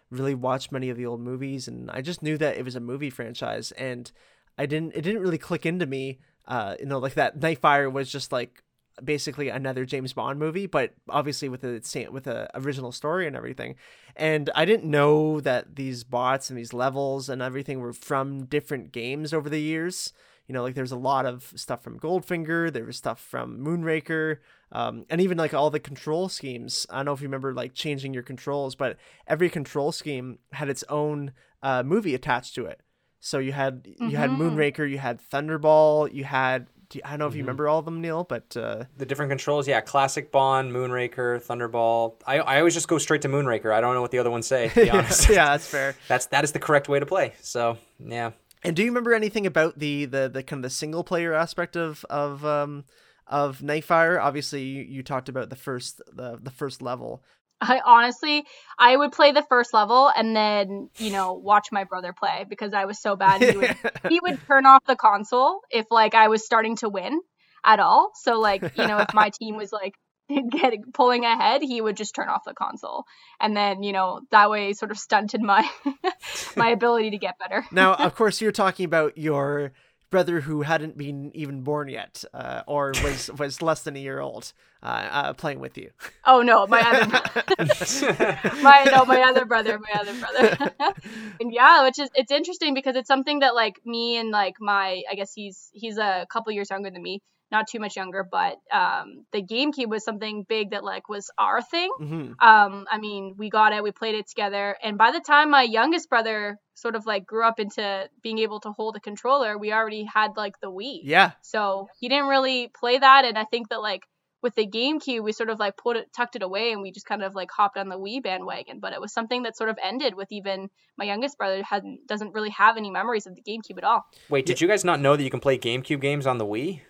really 0.09 0.35
watch 0.35 0.71
many 0.71 0.89
of 0.89 0.97
the 0.97 1.05
old 1.05 1.21
movies, 1.21 1.67
and 1.67 1.89
I 1.91 2.01
just 2.01 2.21
knew 2.21 2.37
that 2.37 2.57
it 2.57 2.65
was 2.65 2.75
a 2.75 2.79
movie 2.79 3.09
franchise, 3.09 3.71
and 3.73 4.11
I 4.57 4.65
didn't 4.65 4.95
it 4.95 5.01
didn't 5.01 5.21
really 5.21 5.37
click 5.37 5.65
into 5.65 5.85
me. 5.85 6.19
Uh, 6.47 6.75
you 6.79 6.85
know, 6.85 6.99
like 6.99 7.15
that 7.15 7.39
Nightfire 7.39 7.91
was 7.91 8.11
just 8.11 8.31
like 8.31 8.63
basically 9.03 9.49
another 9.49 9.85
James 9.85 10.13
Bond 10.13 10.39
movie, 10.39 10.65
but 10.65 10.93
obviously 11.09 11.49
with 11.49 11.63
a 11.63 11.81
with 12.11 12.27
a 12.27 12.49
original 12.55 12.91
story 12.91 13.27
and 13.27 13.35
everything. 13.35 13.75
And 14.15 14.49
I 14.55 14.65
didn't 14.65 14.89
know 14.89 15.39
that 15.41 15.75
these 15.75 16.03
bots 16.03 16.49
and 16.49 16.57
these 16.57 16.73
levels 16.73 17.29
and 17.29 17.41
everything 17.41 17.79
were 17.79 17.93
from 17.93 18.45
different 18.45 18.91
games 18.91 19.33
over 19.33 19.49
the 19.49 19.61
years. 19.61 20.13
You 20.47 20.53
know, 20.53 20.63
like 20.63 20.75
there's 20.75 20.93
a 20.93 20.97
lot 20.97 21.25
of 21.25 21.51
stuff 21.55 21.83
from 21.83 21.99
Goldfinger, 21.99 22.71
there 22.71 22.85
was 22.85 22.95
stuff 22.95 23.19
from 23.19 23.59
Moonraker, 23.59 24.37
um, 24.71 25.05
and 25.09 25.19
even 25.19 25.37
like 25.37 25.53
all 25.53 25.69
the 25.69 25.79
control 25.79 26.29
schemes. 26.29 26.87
I 26.89 26.95
don't 26.97 27.05
know 27.05 27.13
if 27.13 27.21
you 27.21 27.27
remember 27.27 27.53
like 27.53 27.73
changing 27.73 28.13
your 28.13 28.23
controls, 28.23 28.73
but 28.73 28.95
every 29.27 29.49
control 29.49 29.91
scheme 29.91 30.39
had 30.53 30.69
its 30.69 30.85
own 30.89 31.33
uh, 31.61 31.83
movie 31.83 32.15
attached 32.15 32.55
to 32.55 32.65
it. 32.65 32.79
So 33.19 33.39
you 33.39 33.51
had 33.51 33.87
you 33.99 34.15
had 34.15 34.29
Mhm. 34.29 34.37
Moonraker, 34.37 34.89
you 34.89 34.99
had 34.99 35.19
Thunderball, 35.19 36.13
you 36.13 36.23
had 36.23 36.67
do 36.89 36.99
you- 36.99 37.03
I 37.05 37.11
don't 37.11 37.19
know 37.19 37.27
if 37.27 37.35
you 37.35 37.39
Mhm. 37.43 37.45
remember 37.47 37.67
all 37.67 37.79
of 37.79 37.85
them, 37.85 38.01
Neil, 38.01 38.23
but 38.23 38.55
uh, 38.57 38.85
The 38.97 39.05
different 39.05 39.29
controls, 39.29 39.67
yeah, 39.67 39.81
classic 39.81 40.31
Bond, 40.31 40.71
Moonraker, 40.71 41.41
Thunderball. 41.45 42.15
I, 42.25 42.39
I 42.39 42.57
always 42.59 42.73
just 42.73 42.87
go 42.87 42.97
straight 42.97 43.21
to 43.23 43.27
Moonraker. 43.29 43.71
I 43.73 43.81
don't 43.81 43.93
know 43.93 44.01
what 44.01 44.11
the 44.11 44.19
other 44.19 44.31
ones 44.31 44.47
say. 44.47 44.69
To 44.69 44.75
be 44.83 44.89
honest, 44.91 45.29
yeah, 45.29 45.45
that's 45.51 45.67
fair. 45.67 45.95
that's 46.07 46.27
that 46.27 46.43
is 46.43 46.51
the 46.51 46.59
correct 46.59 46.87
way 46.89 46.99
to 46.99 47.05
play. 47.05 47.33
So 47.41 47.77
yeah, 47.99 48.31
And 48.63 48.75
do 48.75 48.83
you 48.83 48.89
remember 48.89 49.13
anything 49.13 49.45
about 49.45 49.79
the 49.79 50.05
the, 50.05 50.29
the 50.29 50.43
kind 50.43 50.63
of 50.63 50.69
the 50.69 50.75
single 50.75 51.03
player 51.03 51.33
aspect 51.33 51.75
of 51.75 52.05
of 52.09 52.45
um 52.45 52.85
of 53.27 53.59
Nightfire? 53.59 54.21
Obviously, 54.21 54.63
you, 54.63 54.83
you 54.83 55.03
talked 55.03 55.27
about 55.29 55.49
the 55.49 55.55
first 55.57 56.01
the 56.13 56.39
the 56.41 56.51
first 56.51 56.81
level. 56.81 57.23
I 57.59 57.81
honestly, 57.83 58.45
I 58.77 58.95
would 58.95 59.11
play 59.11 59.31
the 59.31 59.45
first 59.49 59.73
level 59.73 60.11
and 60.15 60.35
then, 60.35 60.89
you 60.97 61.11
know, 61.11 61.33
watch 61.33 61.67
my 61.71 61.85
brother 61.85 62.13
play 62.13 62.45
because 62.47 62.73
I 62.73 62.85
was 62.85 63.01
so 63.01 63.15
bad. 63.15 63.41
He 63.41 63.57
would, 63.57 63.75
he 64.09 64.19
would 64.21 64.39
turn 64.45 64.65
off 64.65 64.83
the 64.85 64.95
console 64.95 65.61
if 65.71 65.87
like 65.89 66.13
I 66.13 66.27
was 66.27 66.45
starting 66.45 66.75
to 66.77 66.89
win 66.89 67.19
at 67.65 67.79
all. 67.79 68.11
So 68.15 68.39
like, 68.39 68.61
you 68.61 68.87
know, 68.87 68.99
if 68.99 69.13
my 69.13 69.31
team 69.39 69.57
was 69.57 69.71
like 69.71 69.95
getting 70.51 70.83
pulling 70.93 71.25
ahead, 71.25 71.61
he 71.61 71.81
would 71.81 71.97
just 71.97 72.13
turn 72.13 72.29
off 72.29 72.43
the 72.45 72.53
console. 72.53 73.05
And 73.39 73.55
then, 73.55 73.81
you 73.81 73.93
know, 73.93 74.21
that 74.31 74.49
way 74.49 74.73
sort 74.73 74.91
of 74.91 74.99
stunted 74.99 75.41
my 75.41 75.67
my 76.55 76.69
ability 76.69 77.11
to 77.11 77.17
get 77.17 77.39
better. 77.39 77.65
now, 77.71 77.95
of 77.95 78.15
course, 78.15 78.41
you're 78.41 78.51
talking 78.51 78.85
about 78.85 79.17
your 79.17 79.73
brother 80.09 80.41
who 80.41 80.61
hadn't 80.61 80.97
been 80.97 81.31
even 81.35 81.61
born 81.61 81.89
yet, 81.89 82.23
uh, 82.33 82.61
or 82.67 82.93
was 83.03 83.29
was 83.37 83.61
less 83.61 83.83
than 83.83 83.95
a 83.95 83.99
year 83.99 84.19
old, 84.19 84.53
uh, 84.81 85.07
uh, 85.11 85.33
playing 85.33 85.59
with 85.59 85.77
you. 85.77 85.91
Oh 86.25 86.41
no, 86.41 86.67
my 86.67 86.81
other 86.81 87.05
my 88.61 88.87
no, 88.91 89.05
my 89.05 89.21
other 89.23 89.45
brother, 89.45 89.79
my 89.79 89.99
other 89.99 90.13
brother. 90.13 90.73
and 91.39 91.53
yeah, 91.53 91.83
which 91.83 91.99
is 91.99 92.09
it's 92.15 92.31
interesting 92.31 92.73
because 92.73 92.95
it's 92.95 93.07
something 93.07 93.39
that 93.39 93.55
like 93.55 93.75
me 93.85 94.17
and 94.17 94.31
like 94.31 94.55
my 94.59 95.03
I 95.09 95.15
guess 95.15 95.33
he's 95.33 95.69
he's 95.73 95.97
a 95.97 96.25
couple 96.31 96.51
years 96.53 96.69
younger 96.69 96.89
than 96.89 97.01
me, 97.01 97.21
not 97.51 97.67
too 97.67 97.79
much 97.79 97.95
younger, 97.95 98.23
but 98.29 98.57
um 98.71 99.25
the 99.31 99.41
GameCube 99.41 99.89
was 99.89 100.03
something 100.03 100.45
big 100.47 100.71
that 100.71 100.83
like 100.83 101.09
was 101.09 101.29
our 101.37 101.61
thing. 101.61 101.91
hmm 101.97 102.31
Um 102.39 102.85
I 102.91 102.97
mean, 102.99 103.35
we 103.37 103.49
got 103.49 103.73
it, 103.73 103.83
we 103.83 103.91
played 103.91 104.15
it 104.15 104.27
together, 104.27 104.75
and 104.83 104.97
by 104.97 105.11
the 105.11 105.21
time 105.21 105.49
my 105.51 105.63
youngest 105.63 106.09
brother 106.09 106.57
sort 106.73 106.95
of 106.95 107.05
like 107.05 107.25
grew 107.25 107.45
up 107.45 107.59
into 107.59 108.09
being 108.21 108.39
able 108.39 108.59
to 108.61 108.71
hold 108.71 108.95
a 108.95 108.99
controller, 108.99 109.57
we 109.57 109.73
already 109.73 110.03
had 110.03 110.31
like 110.37 110.59
the 110.61 110.71
Wii. 110.71 110.99
Yeah, 111.03 111.31
So 111.41 111.87
he 111.99 112.07
didn't 112.09 112.27
really 112.27 112.71
play 112.79 112.97
that, 112.99 113.25
and 113.25 113.37
I 113.37 113.45
think 113.45 113.69
that 113.69 113.81
like 113.81 114.03
with 114.43 114.53
the 114.53 114.67
GameCube, 114.67 115.23
we 115.23 115.31
sort 115.31 115.49
of 115.49 115.57
like 115.59 115.75
put 115.77 115.97
it, 115.97 116.13
tucked 116.15 116.35
it 116.35 116.43
away, 116.43 116.71
and 116.71 116.81
we 116.81 116.91
just 116.91 117.07
kind 117.07 117.23
of 117.23 117.33
like 117.33 117.49
hopped 117.51 117.77
on 117.77 117.89
the 117.89 117.97
Wii 117.97 118.21
bandwagon. 118.21 118.79
But 118.79 118.93
it 118.93 119.01
was 119.01 119.11
something 119.11 119.43
that 119.43 119.57
sort 119.57 119.69
of 119.69 119.77
ended 119.83 120.13
with 120.13 120.31
even 120.31 120.69
my 120.97 121.05
youngest 121.05 121.37
brother 121.37 121.63
hasn't 121.63 122.07
doesn't 122.07 122.33
really 122.33 122.51
have 122.51 122.77
any 122.77 122.91
memories 122.91 123.25
of 123.25 123.35
the 123.35 123.41
GameCube 123.41 123.77
at 123.79 123.83
all. 123.83 124.05
Wait, 124.29 124.45
did 124.45 124.61
you 124.61 124.67
guys 124.67 124.85
not 124.85 124.99
know 124.99 125.15
that 125.15 125.23
you 125.23 125.29
can 125.29 125.39
play 125.39 125.57
GameCube 125.57 126.01
games 126.01 126.27
on 126.27 126.37
the 126.37 126.45
Wii? 126.45 126.81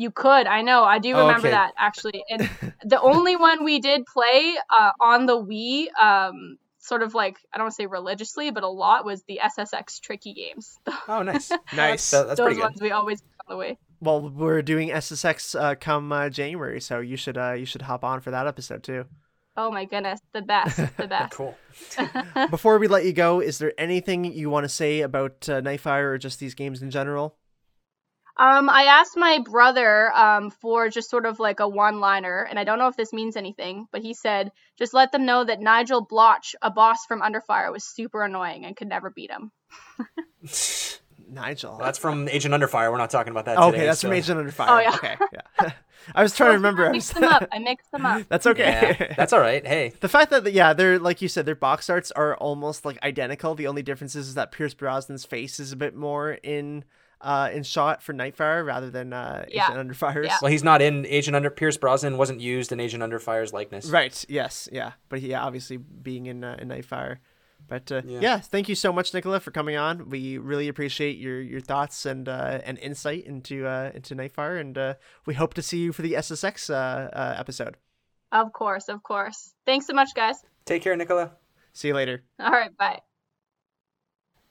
You 0.00 0.10
could, 0.10 0.46
I 0.46 0.62
know, 0.62 0.82
I 0.82 0.98
do 0.98 1.12
Oh, 1.14 1.26
remember 1.26 1.48
okay. 1.48 1.56
that 1.56 1.72
actually. 1.76 2.24
And 2.30 2.48
the 2.84 2.98
only 3.00 3.36
one 3.36 3.64
we 3.64 3.80
did 3.80 4.06
play 4.06 4.54
uh, 4.70 4.92
on 4.98 5.26
the 5.26 5.36
Wii, 5.36 5.88
um, 6.02 6.56
sort 6.78 7.02
of 7.02 7.14
like 7.14 7.36
I 7.52 7.58
don't 7.58 7.64
want 7.66 7.72
to 7.72 7.82
say 7.82 7.86
religiously, 7.86 8.50
but 8.50 8.62
a 8.62 8.68
lot 8.68 9.04
was 9.04 9.22
the 9.24 9.38
SSX 9.42 10.00
tricky 10.00 10.32
games. 10.32 10.78
Oh, 11.08 11.22
nice, 11.22 11.52
nice. 11.76 12.10
That- 12.12 12.28
that's 12.28 12.38
Those 12.38 12.44
pretty 12.46 12.56
good. 12.56 12.62
ones 12.62 12.80
we 12.80 12.90
always 12.92 13.20
put 13.20 13.52
on 13.52 13.58
the 13.58 13.64
Wii. 13.64 13.76
well, 14.00 14.20
we're 14.30 14.62
doing 14.62 14.88
SSX 14.88 15.60
uh, 15.60 15.74
come 15.74 16.10
uh, 16.12 16.30
January, 16.30 16.80
so 16.80 17.00
you 17.00 17.16
should 17.18 17.36
uh, 17.36 17.52
you 17.52 17.66
should 17.66 17.82
hop 17.82 18.02
on 18.02 18.20
for 18.22 18.30
that 18.30 18.46
episode 18.46 18.82
too. 18.82 19.04
Oh 19.56 19.70
my 19.70 19.84
goodness, 19.84 20.20
the 20.32 20.40
best, 20.40 20.78
the 20.96 21.06
best. 21.16 21.32
Cool. 21.32 21.54
Before 22.50 22.78
we 22.78 22.88
let 22.88 23.04
you 23.04 23.12
go, 23.12 23.40
is 23.40 23.58
there 23.58 23.74
anything 23.76 24.24
you 24.24 24.48
want 24.48 24.64
to 24.64 24.68
say 24.68 25.00
about 25.02 25.46
uh, 25.48 25.60
Nightfire 25.60 26.04
or 26.14 26.18
just 26.18 26.38
these 26.40 26.54
games 26.54 26.80
in 26.80 26.90
general? 26.90 27.36
Um, 28.36 28.70
I 28.70 28.84
asked 28.84 29.16
my 29.16 29.40
brother 29.40 30.12
um, 30.12 30.50
for 30.50 30.88
just 30.88 31.10
sort 31.10 31.26
of 31.26 31.38
like 31.38 31.60
a 31.60 31.68
one 31.68 32.00
liner, 32.00 32.46
and 32.48 32.58
I 32.58 32.64
don't 32.64 32.78
know 32.78 32.88
if 32.88 32.96
this 32.96 33.12
means 33.12 33.36
anything, 33.36 33.86
but 33.92 34.02
he 34.02 34.14
said, 34.14 34.52
just 34.78 34.94
let 34.94 35.12
them 35.12 35.26
know 35.26 35.44
that 35.44 35.60
Nigel 35.60 36.04
Bloch, 36.04 36.44
a 36.62 36.70
boss 36.70 37.04
from 37.06 37.20
Underfire, 37.20 37.72
was 37.72 37.84
super 37.84 38.22
annoying 38.22 38.64
and 38.64 38.76
could 38.76 38.88
never 38.88 39.10
beat 39.10 39.30
him. 39.30 39.52
Nigel. 41.30 41.72
Well, 41.72 41.84
that's 41.84 41.98
from 41.98 42.28
Agent 42.28 42.54
Underfire. 42.54 42.90
We're 42.90 42.98
not 42.98 43.10
talking 43.10 43.30
about 43.30 43.44
that 43.44 43.58
okay. 43.58 43.70
today. 43.72 43.86
that's 43.86 44.00
so- 44.00 44.08
from 44.08 44.16
Agent 44.16 44.38
Under 44.38 44.52
Fire. 44.52 44.68
Oh, 44.70 44.80
yeah. 44.80 44.94
Okay, 44.94 45.16
yeah. 45.32 45.72
I 46.14 46.22
was 46.22 46.34
trying 46.34 46.50
to 46.50 46.54
remember. 46.54 46.86
I 46.86 46.88
I 46.88 46.92
mixed 46.92 47.14
them 47.14 47.24
up. 47.24 47.48
I 47.52 47.58
mixed 47.58 47.90
them 47.90 48.06
up. 48.06 48.28
that's 48.28 48.46
okay. 48.46 48.96
Yeah, 48.98 49.14
that's 49.16 49.32
all 49.32 49.40
right. 49.40 49.64
Hey, 49.66 49.92
the 50.00 50.08
fact 50.08 50.30
that 50.30 50.50
yeah, 50.52 50.72
they're 50.72 50.98
like 50.98 51.20
you 51.20 51.28
said, 51.28 51.44
their 51.44 51.54
box 51.54 51.90
arts 51.90 52.10
are 52.12 52.36
almost 52.36 52.84
like 52.84 52.98
identical. 53.02 53.54
The 53.54 53.66
only 53.66 53.82
difference 53.82 54.16
is 54.16 54.34
that 54.34 54.50
Pierce 54.50 54.74
Brosnan's 54.74 55.24
face 55.24 55.60
is 55.60 55.72
a 55.72 55.76
bit 55.76 55.94
more 55.94 56.32
in 56.42 56.84
uh 57.20 57.50
in 57.52 57.62
shot 57.62 58.02
for 58.02 58.12
Nightfire 58.14 58.64
rather 58.64 58.90
than 58.90 59.12
uh 59.12 59.44
Yeah. 59.48 59.64
Agent 59.66 59.78
Under 59.78 59.94
Fire's. 59.94 60.26
Yeah. 60.26 60.38
well, 60.42 60.50
he's 60.50 60.64
not 60.64 60.80
in 60.82 61.04
Agent 61.06 61.36
Under. 61.36 61.50
Pierce 61.50 61.76
Brosnan 61.76 62.16
wasn't 62.16 62.40
used 62.40 62.72
in 62.72 62.80
Agent 62.80 63.02
Underfire's 63.02 63.52
likeness. 63.52 63.86
Right. 63.86 64.24
Yes. 64.28 64.68
Yeah. 64.72 64.92
But 65.08 65.22
yeah, 65.22 65.42
obviously 65.42 65.76
being 65.76 66.26
in 66.26 66.44
uh, 66.44 66.56
in 66.58 66.68
Nightfire. 66.68 67.18
But 67.68 67.92
uh, 67.92 68.02
yeah. 68.06 68.20
Yeah. 68.20 68.38
thank 68.40 68.68
you 68.68 68.74
so 68.74 68.92
much, 68.92 69.12
Nichola, 69.12 69.40
for 69.40 69.50
coming 69.50 69.76
on. 69.76 70.08
We 70.08 70.38
really 70.38 70.66
appreciate 70.68 71.18
your 71.18 71.40
your 71.40 71.60
thoughts 71.60 72.06
and 72.06 72.28
uh, 72.28 72.60
and 72.64 72.78
insight 72.78 73.24
into 73.26 73.66
uh, 73.66 73.92
into 73.94 74.16
Nightfire, 74.16 74.58
and 74.60 74.76
uh, 74.78 74.94
we 75.26 75.34
hope 75.34 75.54
to 75.54 75.62
see 75.62 75.78
you 75.78 75.92
for 75.92 76.02
the 76.02 76.14
SSX 76.14 76.70
uh, 76.70 76.74
uh, 76.74 77.34
episode. 77.38 77.76
Of 78.32 78.52
course, 78.52 78.88
of 78.88 79.02
course. 79.02 79.52
Thanks 79.66 79.86
so 79.86 79.92
much, 79.92 80.08
guys. 80.14 80.36
Take 80.64 80.82
care, 80.82 80.96
Nichola. 80.96 81.32
See 81.72 81.88
you 81.88 81.94
later. 81.94 82.22
All 82.40 82.50
right, 82.50 82.74
bye. 82.76 83.00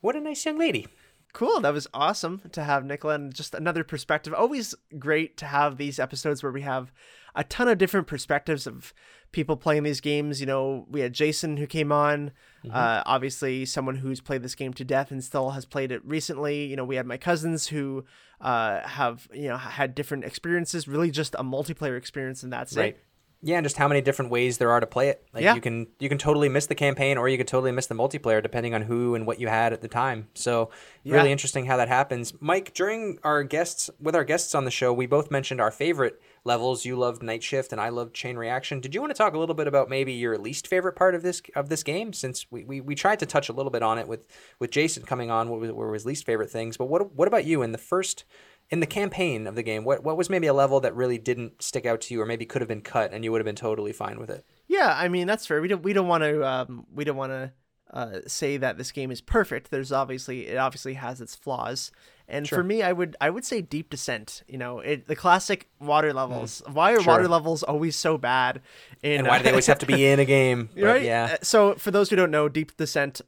What 0.01 0.15
a 0.15 0.21
nice 0.21 0.45
young 0.45 0.57
lady. 0.57 0.87
Cool. 1.34 1.61
That 1.61 1.73
was 1.73 1.88
awesome 1.93 2.41
to 2.51 2.64
have 2.64 2.84
Nichola 2.84 3.15
and 3.15 3.34
just 3.34 3.53
another 3.53 3.84
perspective. 3.84 4.34
Always 4.34 4.73
great 4.97 5.38
to 5.38 5.45
have 5.45 5.77
these 5.77 5.99
episodes 5.99 6.41
where 6.41 6.51
we 6.51 6.61
have 6.61 6.91
a 7.35 7.43
ton 7.43 7.68
of 7.68 7.77
different 7.77 8.07
perspectives 8.07 8.65
of 8.65 8.93
people 9.31 9.56
playing 9.56 9.84
these 9.84 10.01
games. 10.01 10.39
You 10.39 10.47
know, 10.47 10.88
we 10.89 11.01
had 11.01 11.14
Jason 11.14 11.57
who 11.57 11.68
came 11.68 11.91
on, 11.91 12.31
mm-hmm. 12.65 12.76
uh, 12.76 13.03
obviously 13.06 13.65
someone 13.65 13.95
who's 13.97 14.22
played 14.22 14.41
this 14.41 14.56
game 14.56 14.73
to 14.73 14.84
death 14.84 15.11
and 15.11 15.23
still 15.23 15.51
has 15.51 15.65
played 15.65 15.91
it 15.91 16.03
recently. 16.03 16.65
You 16.65 16.76
know, 16.76 16.85
we 16.85 16.95
had 16.95 17.06
my 17.06 17.18
cousins 17.18 17.68
who 17.68 18.06
uh, 18.41 18.81
have 18.88 19.27
you 19.31 19.49
know 19.49 19.57
had 19.57 19.93
different 19.93 20.23
experiences, 20.23 20.88
really 20.88 21.11
just 21.11 21.35
a 21.35 21.43
multiplayer 21.43 21.97
experience, 21.97 22.41
and 22.41 22.51
that's 22.51 22.76
right. 22.76 22.95
it. 22.95 23.03
Yeah, 23.41 23.57
and 23.57 23.65
just 23.65 23.77
how 23.77 23.87
many 23.87 24.01
different 24.01 24.31
ways 24.31 24.57
there 24.57 24.71
are 24.71 24.81
to 24.81 24.87
play 24.87 25.07
it. 25.07 25.25
Like 25.33 25.43
yeah. 25.43 25.55
you 25.55 25.61
can 25.61 25.87
you 25.97 26.09
can 26.09 26.17
totally 26.17 26.49
miss 26.49 26.67
the 26.67 26.75
campaign 26.75 27.17
or 27.17 27.29
you 27.29 27.37
could 27.37 27.47
totally 27.47 27.71
miss 27.71 27.87
the 27.87 27.95
multiplayer 27.95 28.43
depending 28.43 28.73
on 28.73 28.81
who 28.81 29.15
and 29.15 29.25
what 29.25 29.39
you 29.39 29.47
had 29.47 29.71
at 29.71 29.81
the 29.81 29.87
time. 29.87 30.27
So 30.33 30.71
yeah. 31.03 31.15
really 31.15 31.31
interesting 31.31 31.65
how 31.65 31.77
that 31.77 31.87
happens. 31.87 32.33
Mike, 32.41 32.73
during 32.73 33.17
our 33.23 33.43
guests 33.43 33.89
with 34.01 34.13
our 34.13 34.25
guests 34.25 34.53
on 34.55 34.65
the 34.65 34.71
show, 34.71 34.91
we 34.91 35.05
both 35.05 35.31
mentioned 35.31 35.61
our 35.61 35.71
favorite 35.71 36.21
levels. 36.43 36.83
You 36.83 36.97
loved 36.97 37.23
Night 37.23 37.41
Shift 37.41 37.71
and 37.71 37.79
I 37.79 37.89
loved 37.89 38.13
Chain 38.13 38.35
Reaction. 38.35 38.81
Did 38.81 38.93
you 38.93 38.99
want 38.99 39.11
to 39.11 39.17
talk 39.17 39.33
a 39.33 39.39
little 39.39 39.55
bit 39.55 39.67
about 39.67 39.89
maybe 39.89 40.11
your 40.11 40.37
least 40.37 40.67
favorite 40.67 40.97
part 40.97 41.15
of 41.15 41.21
this 41.21 41.41
of 41.55 41.69
this 41.69 41.81
game? 41.83 42.11
Since 42.11 42.45
we, 42.51 42.65
we, 42.65 42.81
we 42.81 42.93
tried 42.93 43.19
to 43.19 43.25
touch 43.25 43.47
a 43.47 43.53
little 43.53 43.71
bit 43.71 43.83
on 43.83 43.97
it 43.97 44.07
with 44.09 44.27
with 44.59 44.71
Jason 44.71 45.03
coming 45.03 45.31
on, 45.31 45.47
what, 45.47 45.61
was, 45.61 45.69
what 45.69 45.77
were 45.77 45.93
his 45.93 46.05
least 46.05 46.25
favorite 46.25 46.51
things. 46.51 46.75
But 46.75 46.89
what 46.89 47.13
what 47.13 47.29
about 47.29 47.45
you 47.45 47.61
in 47.61 47.71
the 47.71 47.77
first 47.77 48.25
in 48.69 48.79
the 48.79 48.85
campaign 48.85 49.47
of 49.47 49.55
the 49.55 49.63
game, 49.63 49.83
what 49.83 50.03
what 50.03 50.17
was 50.17 50.29
maybe 50.29 50.47
a 50.47 50.53
level 50.53 50.79
that 50.81 50.95
really 50.95 51.17
didn't 51.17 51.61
stick 51.61 51.85
out 51.85 52.01
to 52.01 52.13
you, 52.13 52.21
or 52.21 52.25
maybe 52.25 52.45
could 52.45 52.61
have 52.61 52.69
been 52.69 52.81
cut, 52.81 53.11
and 53.11 53.23
you 53.23 53.31
would 53.31 53.41
have 53.41 53.45
been 53.45 53.55
totally 53.55 53.93
fine 53.93 54.19
with 54.19 54.29
it? 54.29 54.45
Yeah, 54.67 54.93
I 54.95 55.07
mean 55.07 55.27
that's 55.27 55.45
fair. 55.45 55.61
We 55.61 55.67
don't 55.67 55.83
we 55.83 55.93
don't 55.93 56.07
want 56.07 56.23
to 56.23 56.47
um, 56.47 56.85
we 56.93 57.03
don't 57.03 57.17
want 57.17 57.31
to 57.31 57.51
uh, 57.91 58.19
say 58.27 58.57
that 58.57 58.77
this 58.77 58.91
game 58.91 59.09
is 59.11 59.21
perfect. 59.21 59.71
There's 59.71 59.91
obviously 59.91 60.47
it 60.47 60.57
obviously 60.57 60.93
has 60.93 61.19
its 61.19 61.35
flaws, 61.35 61.91
and 62.27 62.47
sure. 62.47 62.59
for 62.59 62.63
me, 62.63 62.83
I 62.83 62.93
would 62.93 63.17
I 63.19 63.31
would 63.31 63.43
say 63.43 63.61
Deep 63.61 63.89
Descent. 63.89 64.43
You 64.47 64.59
know, 64.59 64.79
it 64.79 65.07
the 65.07 65.15
classic 65.15 65.67
water 65.79 66.13
levels. 66.13 66.61
Mm. 66.67 66.73
Why 66.73 66.91
are 66.91 67.01
sure. 67.01 67.13
water 67.13 67.27
levels 67.27 67.63
always 67.63 67.95
so 67.95 68.19
bad? 68.19 68.61
In, 69.01 69.19
and 69.19 69.27
why 69.27 69.39
do 69.39 69.45
they 69.45 69.49
always 69.49 69.65
have 69.65 69.79
to 69.79 69.87
be 69.87 70.05
in 70.05 70.19
a 70.19 70.25
game? 70.25 70.69
But, 70.75 70.83
right? 70.83 71.03
Yeah. 71.03 71.29
Uh, 71.33 71.37
so 71.41 71.73
for 71.73 71.89
those 71.89 72.11
who 72.11 72.15
don't 72.15 72.31
know, 72.31 72.47
Deep 72.49 72.77
Descent 72.77 73.21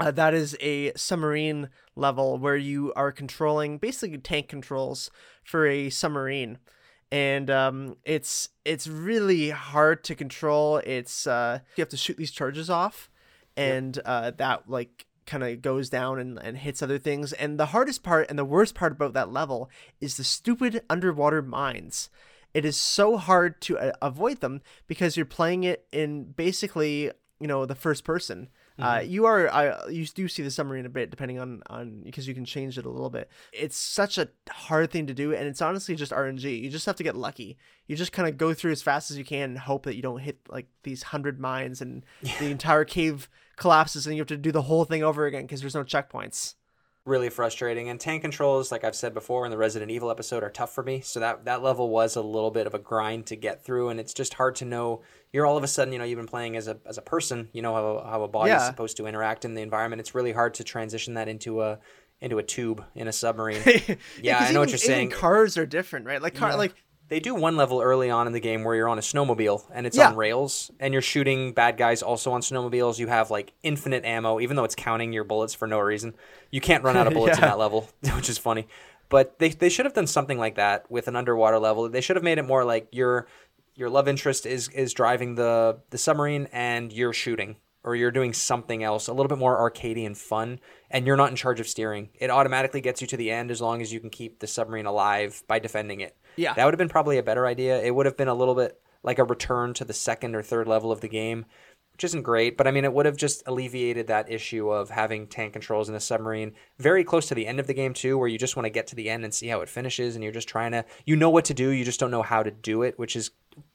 uh, 0.00 0.10
that 0.10 0.34
is 0.34 0.56
a 0.60 0.92
submarine 0.96 1.68
level 2.00 2.38
where 2.38 2.56
you 2.56 2.92
are 2.96 3.12
controlling 3.12 3.78
basically 3.78 4.18
tank 4.18 4.48
controls 4.48 5.10
for 5.44 5.66
a 5.66 5.90
submarine, 5.90 6.58
and 7.12 7.50
um, 7.50 7.96
it's 8.04 8.48
it's 8.64 8.86
really 8.86 9.50
hard 9.50 10.02
to 10.04 10.14
control. 10.14 10.78
It's 10.78 11.26
uh, 11.26 11.60
you 11.76 11.82
have 11.82 11.88
to 11.90 11.96
shoot 11.96 12.16
these 12.16 12.30
charges 12.30 12.70
off, 12.70 13.10
and 13.56 13.96
yep. 13.96 14.04
uh, 14.06 14.30
that 14.38 14.68
like 14.68 15.06
kind 15.26 15.44
of 15.44 15.62
goes 15.62 15.88
down 15.88 16.18
and, 16.18 16.38
and 16.38 16.58
hits 16.58 16.82
other 16.82 16.98
things. 16.98 17.32
And 17.34 17.58
the 17.58 17.66
hardest 17.66 18.02
part 18.02 18.28
and 18.28 18.38
the 18.38 18.44
worst 18.44 18.74
part 18.74 18.92
about 18.92 19.12
that 19.12 19.32
level 19.32 19.70
is 20.00 20.16
the 20.16 20.24
stupid 20.24 20.82
underwater 20.90 21.40
mines. 21.40 22.10
It 22.52 22.64
is 22.64 22.76
so 22.76 23.16
hard 23.16 23.60
to 23.62 23.78
uh, 23.78 23.92
avoid 24.02 24.40
them 24.40 24.60
because 24.88 25.16
you're 25.16 25.26
playing 25.26 25.62
it 25.62 25.86
in 25.92 26.32
basically 26.32 27.12
you 27.40 27.46
know 27.46 27.64
the 27.64 27.74
first 27.74 28.04
person 28.04 28.48
uh, 28.80 28.98
mm-hmm. 28.98 29.10
you 29.10 29.26
are 29.26 29.50
I 29.50 29.88
you 29.88 30.06
do 30.06 30.28
see 30.28 30.42
the 30.42 30.50
submarine 30.50 30.86
a 30.86 30.90
bit 30.90 31.10
depending 31.10 31.38
on 31.38 31.62
on 31.68 32.02
because 32.04 32.26
you 32.26 32.34
can 32.34 32.44
change 32.44 32.78
it 32.78 32.86
a 32.86 32.90
little 32.90 33.10
bit. 33.10 33.30
It's 33.52 33.76
such 33.76 34.18
a 34.18 34.28
hard 34.48 34.90
thing 34.90 35.06
to 35.06 35.14
do, 35.14 35.34
and 35.34 35.46
it's 35.46 35.62
honestly 35.62 35.94
just 35.94 36.12
RNG. 36.12 36.60
You 36.60 36.70
just 36.70 36.86
have 36.86 36.96
to 36.96 37.02
get 37.02 37.16
lucky. 37.16 37.58
You 37.86 37.96
just 37.96 38.12
kind 38.12 38.28
of 38.28 38.36
go 38.36 38.54
through 38.54 38.72
as 38.72 38.82
fast 38.82 39.10
as 39.10 39.18
you 39.18 39.24
can 39.24 39.50
and 39.50 39.58
hope 39.58 39.84
that 39.84 39.96
you 39.96 40.02
don't 40.02 40.20
hit 40.20 40.38
like 40.48 40.66
these 40.82 41.04
hundred 41.04 41.40
mines 41.40 41.80
and 41.80 42.04
the 42.38 42.50
entire 42.50 42.84
cave 42.84 43.28
collapses, 43.56 44.06
and 44.06 44.16
you 44.16 44.20
have 44.20 44.28
to 44.28 44.36
do 44.36 44.52
the 44.52 44.62
whole 44.62 44.84
thing 44.84 45.02
over 45.02 45.26
again 45.26 45.42
because 45.42 45.60
there's 45.60 45.74
no 45.74 45.84
checkpoints 45.84 46.54
really 47.04 47.30
frustrating. 47.30 47.88
And 47.88 47.98
tank 47.98 48.22
controls, 48.22 48.70
like 48.70 48.84
I've 48.84 48.94
said 48.94 49.14
before 49.14 49.44
in 49.44 49.50
the 49.50 49.56
Resident 49.56 49.90
Evil 49.90 50.10
episode, 50.10 50.42
are 50.42 50.50
tough 50.50 50.74
for 50.74 50.82
me. 50.82 51.00
So 51.00 51.20
that 51.20 51.44
that 51.44 51.62
level 51.62 51.88
was 51.88 52.16
a 52.16 52.22
little 52.22 52.50
bit 52.50 52.66
of 52.66 52.74
a 52.74 52.78
grind 52.78 53.26
to 53.26 53.36
get 53.36 53.64
through, 53.64 53.88
and 53.88 53.98
it's 53.98 54.14
just 54.14 54.34
hard 54.34 54.56
to 54.56 54.64
know. 54.64 55.02
You're 55.32 55.46
all 55.46 55.56
of 55.56 55.64
a 55.64 55.68
sudden, 55.68 55.92
you 55.92 55.98
know, 55.98 56.04
you've 56.04 56.18
been 56.18 56.26
playing 56.26 56.56
as 56.56 56.68
a 56.68 56.78
as 56.86 56.98
a 56.98 57.02
person. 57.02 57.48
You 57.52 57.62
know 57.62 57.74
how 57.74 58.08
how 58.08 58.22
a 58.22 58.28
body 58.28 58.50
yeah. 58.50 58.60
is 58.60 58.66
supposed 58.66 58.96
to 58.98 59.06
interact 59.06 59.44
in 59.44 59.54
the 59.54 59.62
environment. 59.62 60.00
It's 60.00 60.14
really 60.14 60.32
hard 60.32 60.54
to 60.54 60.64
transition 60.64 61.14
that 61.14 61.28
into 61.28 61.62
a 61.62 61.78
into 62.20 62.38
a 62.38 62.42
tube 62.42 62.84
in 62.94 63.08
a 63.08 63.12
submarine. 63.12 63.62
yeah, 63.66 63.94
yeah 64.22 64.36
I 64.38 64.40
know 64.44 64.48
even, 64.48 64.60
what 64.60 64.68
you're 64.70 64.78
saying. 64.78 65.10
Cars 65.10 65.56
are 65.56 65.66
different, 65.66 66.06
right? 66.06 66.20
Like 66.20 66.34
car, 66.34 66.50
yeah. 66.50 66.56
like 66.56 66.74
they 67.10 67.18
do 67.18 67.34
one 67.34 67.56
level 67.56 67.82
early 67.82 68.08
on 68.08 68.28
in 68.28 68.32
the 68.32 68.40
game 68.40 68.62
where 68.62 68.76
you're 68.76 68.88
on 68.88 68.96
a 68.96 69.02
snowmobile 69.02 69.64
and 69.74 69.84
it's 69.84 69.96
yeah. 69.96 70.10
on 70.10 70.16
rails 70.16 70.70
and 70.78 70.92
you're 70.92 71.02
shooting 71.02 71.52
bad 71.52 71.76
guys 71.76 72.02
also 72.02 72.30
on 72.30 72.40
snowmobiles. 72.40 73.00
You 73.00 73.08
have 73.08 73.32
like 73.32 73.52
infinite 73.64 74.04
ammo, 74.04 74.38
even 74.38 74.54
though 74.54 74.62
it's 74.62 74.76
counting 74.76 75.12
your 75.12 75.24
bullets 75.24 75.52
for 75.52 75.66
no 75.66 75.80
reason. 75.80 76.14
You 76.52 76.60
can't 76.60 76.84
run 76.84 76.96
out 76.96 77.08
of 77.08 77.12
bullets 77.14 77.36
yeah. 77.36 77.46
in 77.46 77.50
that 77.50 77.58
level, 77.58 77.90
which 78.14 78.30
is 78.30 78.38
funny. 78.38 78.68
But 79.08 79.40
they, 79.40 79.48
they 79.48 79.68
should 79.68 79.86
have 79.86 79.92
done 79.92 80.06
something 80.06 80.38
like 80.38 80.54
that 80.54 80.88
with 80.88 81.08
an 81.08 81.16
underwater 81.16 81.58
level. 81.58 81.88
They 81.88 82.00
should 82.00 82.14
have 82.14 82.22
made 82.22 82.38
it 82.38 82.44
more 82.44 82.64
like 82.64 82.86
your 82.92 83.26
your 83.74 83.90
love 83.90 84.06
interest 84.06 84.46
is 84.46 84.68
is 84.68 84.94
driving 84.94 85.34
the 85.34 85.80
the 85.90 85.98
submarine 85.98 86.48
and 86.52 86.92
you're 86.92 87.12
shooting 87.12 87.56
or 87.82 87.96
you're 87.96 88.10
doing 88.10 88.32
something 88.32 88.82
else 88.82 89.08
a 89.08 89.12
little 89.12 89.28
bit 89.28 89.38
more 89.38 89.70
arcadey 89.70 90.06
and 90.06 90.16
fun 90.16 90.60
and 90.90 91.06
you're 91.06 91.16
not 91.16 91.30
in 91.30 91.36
charge 91.36 91.60
of 91.60 91.68
steering 91.68 92.08
it 92.14 92.30
automatically 92.30 92.80
gets 92.80 93.00
you 93.00 93.06
to 93.06 93.16
the 93.16 93.30
end 93.30 93.50
as 93.50 93.60
long 93.60 93.80
as 93.80 93.92
you 93.92 94.00
can 94.00 94.10
keep 94.10 94.38
the 94.38 94.46
submarine 94.46 94.86
alive 94.86 95.42
by 95.46 95.58
defending 95.58 96.00
it 96.00 96.16
yeah. 96.36 96.54
That 96.54 96.64
would 96.64 96.74
have 96.74 96.78
been 96.78 96.88
probably 96.88 97.18
a 97.18 97.22
better 97.22 97.46
idea. 97.46 97.82
It 97.82 97.94
would 97.94 98.06
have 98.06 98.16
been 98.16 98.28
a 98.28 98.34
little 98.34 98.54
bit 98.54 98.80
like 99.02 99.18
a 99.18 99.24
return 99.24 99.74
to 99.74 99.84
the 99.84 99.92
second 99.92 100.34
or 100.34 100.42
third 100.42 100.68
level 100.68 100.92
of 100.92 101.00
the 101.00 101.08
game, 101.08 101.46
which 101.92 102.04
isn't 102.04 102.22
great, 102.22 102.56
but 102.56 102.66
I 102.66 102.70
mean, 102.70 102.84
it 102.84 102.92
would 102.92 103.06
have 103.06 103.16
just 103.16 103.42
alleviated 103.46 104.06
that 104.06 104.30
issue 104.30 104.70
of 104.70 104.90
having 104.90 105.26
tank 105.26 105.54
controls 105.54 105.88
in 105.88 105.94
a 105.94 106.00
submarine 106.00 106.52
very 106.78 107.04
close 107.04 107.26
to 107.28 107.34
the 107.34 107.46
end 107.46 107.60
of 107.60 107.66
the 107.66 107.74
game, 107.74 107.94
too, 107.94 108.18
where 108.18 108.28
you 108.28 108.38
just 108.38 108.56
want 108.56 108.66
to 108.66 108.70
get 108.70 108.86
to 108.88 108.96
the 108.96 109.08
end 109.08 109.24
and 109.24 109.32
see 109.32 109.48
how 109.48 109.60
it 109.60 109.68
finishes, 109.68 110.14
and 110.14 110.22
you're 110.22 110.32
just 110.32 110.48
trying 110.48 110.72
to, 110.72 110.84
you 111.06 111.16
know 111.16 111.30
what 111.30 111.46
to 111.46 111.54
do, 111.54 111.70
you 111.70 111.84
just 111.84 112.00
don't 112.00 112.10
know 112.10 112.22
how 112.22 112.42
to 112.42 112.50
do 112.50 112.82
it, 112.82 112.98
which 112.98 113.16
is 113.16 113.30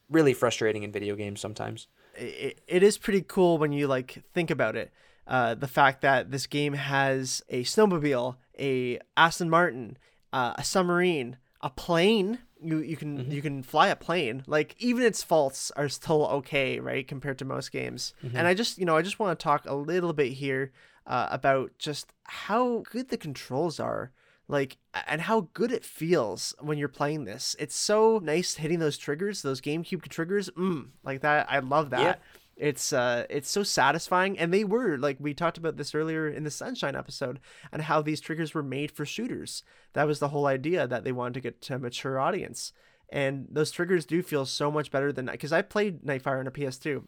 really 0.09 0.33
frustrating 0.33 0.83
in 0.83 0.91
video 0.91 1.15
games 1.15 1.41
sometimes. 1.41 1.87
It, 2.17 2.61
it 2.67 2.83
is 2.83 2.97
pretty 2.97 3.21
cool 3.21 3.57
when 3.57 3.71
you 3.71 3.87
like 3.87 4.23
think 4.33 4.49
about 4.49 4.75
it. 4.75 4.91
Uh, 5.27 5.55
the 5.55 5.67
fact 5.67 6.01
that 6.01 6.31
this 6.31 6.45
game 6.45 6.73
has 6.73 7.41
a 7.49 7.63
snowmobile, 7.63 8.35
a 8.59 8.99
Aston 9.17 9.49
Martin, 9.49 9.97
uh, 10.31 10.53
a 10.55 10.63
submarine, 10.63 11.37
a 11.61 11.69
plane, 11.69 12.39
you 12.61 12.79
you 12.79 12.97
can 12.97 13.17
mm-hmm. 13.17 13.31
you 13.31 13.41
can 13.41 13.63
fly 13.63 13.87
a 13.87 13.95
plane 13.95 14.43
like 14.47 14.75
even 14.79 15.03
its 15.03 15.23
faults 15.23 15.71
are 15.75 15.89
still 15.89 16.25
okay 16.27 16.79
right 16.79 17.07
compared 17.07 17.37
to 17.37 17.45
most 17.45 17.71
games 17.71 18.13
mm-hmm. 18.23 18.35
and 18.35 18.47
i 18.47 18.53
just 18.53 18.77
you 18.77 18.85
know 18.85 18.95
i 18.95 19.01
just 19.01 19.19
want 19.19 19.37
to 19.37 19.43
talk 19.43 19.65
a 19.65 19.75
little 19.75 20.13
bit 20.13 20.33
here 20.33 20.71
uh, 21.07 21.27
about 21.29 21.71
just 21.77 22.13
how 22.23 22.83
good 22.91 23.09
the 23.09 23.17
controls 23.17 23.79
are 23.79 24.11
like 24.47 24.77
and 25.07 25.21
how 25.21 25.49
good 25.53 25.71
it 25.71 25.83
feels 25.83 26.53
when 26.59 26.77
you're 26.77 26.87
playing 26.87 27.25
this. 27.25 27.55
It's 27.59 27.75
so 27.75 28.19
nice 28.23 28.55
hitting 28.55 28.79
those 28.79 28.97
triggers 28.97 29.41
those 29.41 29.61
gamecube 29.61 30.07
triggers. 30.07 30.49
Mm, 30.51 30.89
like 31.03 31.21
that 31.21 31.47
i 31.49 31.59
love 31.59 31.89
that. 31.91 32.01
Yeah 32.01 32.15
it's 32.57 32.93
uh 32.93 33.25
it's 33.29 33.49
so 33.49 33.63
satisfying 33.63 34.39
and 34.39 34.53
they 34.53 34.63
were 34.63 34.97
like 34.97 35.17
we 35.19 35.33
talked 35.33 35.57
about 35.57 35.77
this 35.77 35.93
earlier 35.93 36.27
in 36.27 36.43
the 36.43 36.51
sunshine 36.51 36.95
episode 36.95 37.39
and 37.71 37.81
how 37.81 38.01
these 38.01 38.21
triggers 38.21 38.53
were 38.53 38.63
made 38.63 38.91
for 38.91 39.05
shooters. 39.05 39.63
That 39.93 40.07
was 40.07 40.19
the 40.19 40.29
whole 40.29 40.45
idea 40.45 40.87
that 40.87 41.03
they 41.03 41.11
wanted 41.11 41.33
to 41.35 41.41
get 41.41 41.61
to 41.63 41.75
a 41.75 41.79
mature 41.79 42.19
audience. 42.19 42.71
And 43.09 43.47
those 43.51 43.71
triggers 43.71 44.05
do 44.05 44.23
feel 44.23 44.45
so 44.45 44.71
much 44.71 44.89
better 44.89 45.11
than 45.11 45.25
because 45.25 45.51
i 45.53 45.61
played 45.61 46.03
nightfire 46.03 46.39
on 46.39 46.47
a 46.47 46.51
ps2 46.51 47.03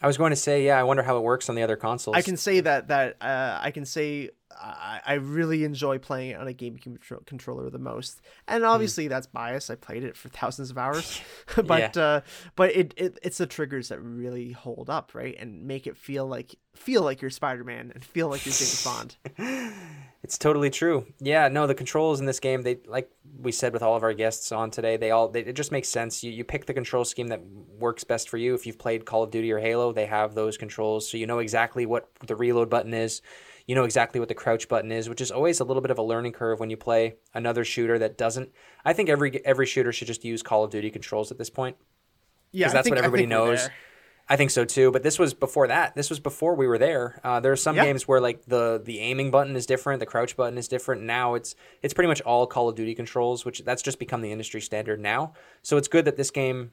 i 0.00 0.06
was 0.06 0.16
going 0.16 0.30
to 0.30 0.36
say 0.36 0.64
yeah 0.64 0.78
i 0.78 0.82
wonder 0.82 1.02
how 1.02 1.16
it 1.16 1.22
works 1.22 1.48
on 1.48 1.54
the 1.54 1.62
other 1.62 1.76
consoles 1.76 2.16
i 2.16 2.22
can 2.22 2.36
say 2.36 2.60
that 2.60 2.88
that 2.88 3.16
uh, 3.20 3.58
i 3.62 3.70
can 3.70 3.84
say 3.84 4.30
I, 4.52 5.00
I 5.06 5.12
really 5.14 5.64
enjoy 5.64 5.98
playing 5.98 6.30
it 6.30 6.34
on 6.34 6.48
a 6.48 6.52
GameCube 6.52 7.24
controller 7.26 7.70
the 7.70 7.78
most, 7.78 8.20
and 8.48 8.62
hmm. 8.62 8.68
obviously 8.68 9.06
mm. 9.06 9.10
that's 9.10 9.26
bias. 9.26 9.70
I 9.70 9.76
played 9.76 10.02
it 10.04 10.16
for 10.16 10.28
thousands 10.28 10.70
of 10.70 10.78
hours, 10.78 11.20
but 11.56 11.96
yeah. 11.96 12.02
uh, 12.02 12.20
but 12.56 12.74
it, 12.74 12.94
it 12.96 13.18
it's 13.22 13.38
the 13.38 13.46
triggers 13.46 13.88
that 13.88 14.00
really 14.00 14.52
hold 14.52 14.90
up, 14.90 15.14
right, 15.14 15.36
and 15.38 15.64
make 15.64 15.86
it 15.86 15.96
feel 15.96 16.26
like 16.26 16.56
feel 16.74 17.02
like 17.02 17.20
you're 17.20 17.30
Spider 17.30 17.64
Man 17.64 17.92
and 17.94 18.04
feel 18.04 18.28
like 18.28 18.44
you're 18.44 18.52
James 18.52 18.84
Bond. 18.84 19.16
it's 20.22 20.38
totally 20.38 20.70
true. 20.70 21.06
Yeah, 21.18 21.48
no, 21.48 21.66
the 21.66 21.74
controls 21.74 22.20
in 22.20 22.26
this 22.26 22.40
game, 22.40 22.62
they 22.62 22.78
like 22.86 23.10
we 23.40 23.52
said 23.52 23.72
with 23.72 23.82
all 23.82 23.96
of 23.96 24.02
our 24.02 24.12
guests 24.12 24.52
on 24.52 24.70
today, 24.70 24.96
they 24.96 25.10
all 25.10 25.28
they, 25.28 25.40
it 25.40 25.56
just 25.56 25.72
makes 25.72 25.88
sense. 25.88 26.22
You 26.22 26.30
you 26.30 26.44
pick 26.44 26.66
the 26.66 26.74
control 26.74 27.04
scheme 27.04 27.28
that 27.28 27.42
works 27.78 28.04
best 28.04 28.28
for 28.28 28.36
you. 28.36 28.54
If 28.54 28.66
you've 28.66 28.78
played 28.78 29.04
Call 29.06 29.22
of 29.22 29.30
Duty 29.30 29.50
or 29.52 29.58
Halo, 29.58 29.92
they 29.92 30.06
have 30.06 30.34
those 30.34 30.56
controls, 30.56 31.10
so 31.10 31.16
you 31.16 31.26
know 31.26 31.38
exactly 31.38 31.86
what 31.86 32.08
the 32.26 32.36
reload 32.36 32.68
button 32.70 32.94
is 32.94 33.22
you 33.70 33.76
know 33.76 33.84
exactly 33.84 34.18
what 34.18 34.28
the 34.28 34.34
crouch 34.34 34.66
button 34.66 34.90
is, 34.90 35.08
which 35.08 35.20
is 35.20 35.30
always 35.30 35.60
a 35.60 35.64
little 35.64 35.80
bit 35.80 35.92
of 35.92 35.98
a 35.98 36.02
learning 36.02 36.32
curve 36.32 36.58
when 36.58 36.70
you 36.70 36.76
play 36.76 37.14
another 37.34 37.64
shooter 37.64 38.00
that 38.00 38.18
doesn't. 38.18 38.50
I 38.84 38.92
think 38.92 39.08
every 39.08 39.44
every 39.46 39.64
shooter 39.64 39.92
should 39.92 40.08
just 40.08 40.24
use 40.24 40.42
Call 40.42 40.64
of 40.64 40.72
Duty 40.72 40.90
controls 40.90 41.30
at 41.30 41.38
this 41.38 41.50
point. 41.50 41.76
Yeah, 42.50 42.64
because 42.64 42.72
that's 42.72 42.84
think, 42.86 42.96
what 42.96 43.04
everybody 43.04 43.26
knows. 43.26 43.68
I 44.30 44.36
think 44.36 44.52
so 44.52 44.64
too. 44.64 44.92
But 44.92 45.02
this 45.02 45.18
was 45.18 45.34
before 45.34 45.66
that. 45.66 45.96
This 45.96 46.08
was 46.08 46.20
before 46.20 46.54
we 46.54 46.68
were 46.68 46.78
there. 46.78 47.20
Uh, 47.24 47.40
there 47.40 47.50
are 47.50 47.56
some 47.56 47.74
yeah. 47.74 47.84
games 47.84 48.06
where 48.06 48.20
like 48.20 48.46
the 48.46 48.80
the 48.82 49.00
aiming 49.00 49.32
button 49.32 49.56
is 49.56 49.66
different, 49.66 49.98
the 49.98 50.06
crouch 50.06 50.36
button 50.36 50.56
is 50.56 50.68
different. 50.68 51.02
Now 51.02 51.34
it's 51.34 51.56
it's 51.82 51.92
pretty 51.92 52.06
much 52.06 52.20
all 52.20 52.46
Call 52.46 52.68
of 52.68 52.76
Duty 52.76 52.94
controls, 52.94 53.44
which 53.44 53.64
that's 53.64 53.82
just 53.82 53.98
become 53.98 54.20
the 54.20 54.30
industry 54.30 54.60
standard 54.60 55.00
now. 55.00 55.32
So 55.62 55.76
it's 55.76 55.88
good 55.88 56.04
that 56.04 56.16
this 56.16 56.30
game 56.30 56.70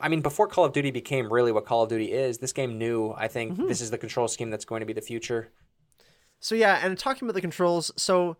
I 0.00 0.08
mean, 0.08 0.20
before 0.20 0.46
Call 0.46 0.64
of 0.64 0.72
Duty 0.72 0.90
became 0.92 1.32
really 1.32 1.52
what 1.52 1.66
Call 1.66 1.82
of 1.82 1.88
Duty 1.88 2.12
is, 2.12 2.38
this 2.38 2.52
game 2.52 2.78
knew. 2.78 3.12
I 3.16 3.28
think 3.28 3.52
Mm-hmm. 3.54 3.66
this 3.66 3.80
is 3.80 3.90
the 3.90 3.98
control 3.98 4.28
scheme 4.28 4.50
that's 4.50 4.64
going 4.64 4.80
to 4.80 4.86
be 4.86 4.92
the 4.92 5.00
future. 5.00 5.50
So 6.38 6.54
yeah, 6.54 6.80
and 6.84 6.96
talking 6.96 7.26
about 7.26 7.34
the 7.34 7.40
controls, 7.40 7.90
so 7.96 8.36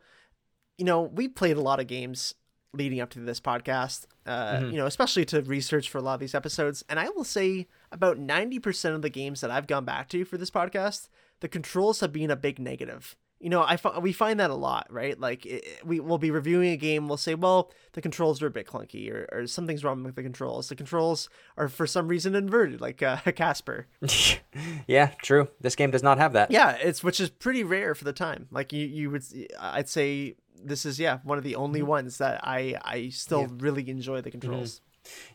you 0.79 0.85
know, 0.85 1.03
we 1.03 1.27
played 1.27 1.57
a 1.57 1.61
lot 1.61 1.81
of 1.81 1.87
games 1.87 2.35
leading 2.77 3.01
up 3.01 3.11
to 3.11 3.21
this 3.21 3.41
podcast. 3.41 4.07
Uh, 4.25 4.57
Mm-hmm. 4.57 4.71
You 4.71 4.77
know, 4.79 4.87
especially 4.87 5.25
to 5.27 5.43
research 5.43 5.89
for 5.89 5.99
a 5.99 6.01
lot 6.03 6.15
of 6.15 6.21
these 6.21 6.35
episodes, 6.35 6.85
and 6.89 6.99
I 6.99 7.09
will 7.11 7.25
say 7.25 7.69
about 7.93 8.19
ninety 8.19 8.59
percent 8.59 8.95
of 8.95 9.03
the 9.03 9.09
games 9.11 9.41
that 9.41 9.51
I've 9.51 9.67
gone 9.67 9.85
back 9.85 10.09
to 10.11 10.25
for 10.25 10.37
this 10.37 10.51
podcast, 10.51 11.09
the 11.41 11.49
controls 11.49 12.01
have 12.01 12.13
been 12.13 12.31
a 12.31 12.37
big 12.37 12.59
negative. 12.59 13.17
You 13.39 13.51
know, 13.51 13.61
I 13.63 13.79
we 14.01 14.13
find 14.13 14.41
that 14.41 14.51
a 14.51 14.55
lot, 14.55 14.87
right? 14.91 15.19
Like 15.21 15.45
it, 15.45 15.65
we 15.85 16.01
will 16.01 16.17
be 16.19 16.31
reviewing 16.31 16.71
a 16.71 16.77
game, 16.77 17.07
we'll 17.07 17.19
say, 17.19 17.35
well, 17.35 17.71
the 17.93 18.01
controls 18.01 18.41
are 18.41 18.47
a 18.47 18.51
bit 18.51 18.67
clunky, 18.67 19.13
or, 19.13 19.29
or 19.31 19.47
something's 19.47 19.85
wrong 19.85 20.03
with 20.03 20.15
the 20.15 20.23
controls. 20.23 20.71
The 20.71 20.75
controls 20.75 21.29
are 21.59 21.69
for 21.69 21.87
some 21.87 22.09
reason 22.09 22.35
inverted, 22.35 22.81
like 22.81 23.03
uh, 23.03 23.19
Casper. 23.37 23.87
yeah, 24.87 25.09
true. 25.23 25.49
This 25.61 25.77
game 25.77 25.91
does 25.91 26.03
not 26.03 26.17
have 26.19 26.33
that. 26.33 26.51
Yeah, 26.51 26.73
it's 26.81 27.05
which 27.05 27.21
is 27.21 27.29
pretty 27.29 27.63
rare 27.63 27.95
for 27.95 28.05
the 28.05 28.13
time. 28.15 28.49
Like 28.51 28.73
you, 28.73 28.87
you 28.87 29.11
would, 29.11 29.25
I'd 29.61 29.89
say 29.89 30.37
this 30.65 30.87
is 30.87 30.99
yeah 30.99 31.19
one 31.25 31.39
of 31.39 31.45
the 31.45 31.57
only 31.57 31.83
ones 31.83 32.19
that 32.19 32.41
I 32.43 32.79
I 32.83 33.09
still 33.11 33.47
really 33.47 33.89
enjoy 33.89 34.21
the 34.21 34.31
controls. 34.31 34.81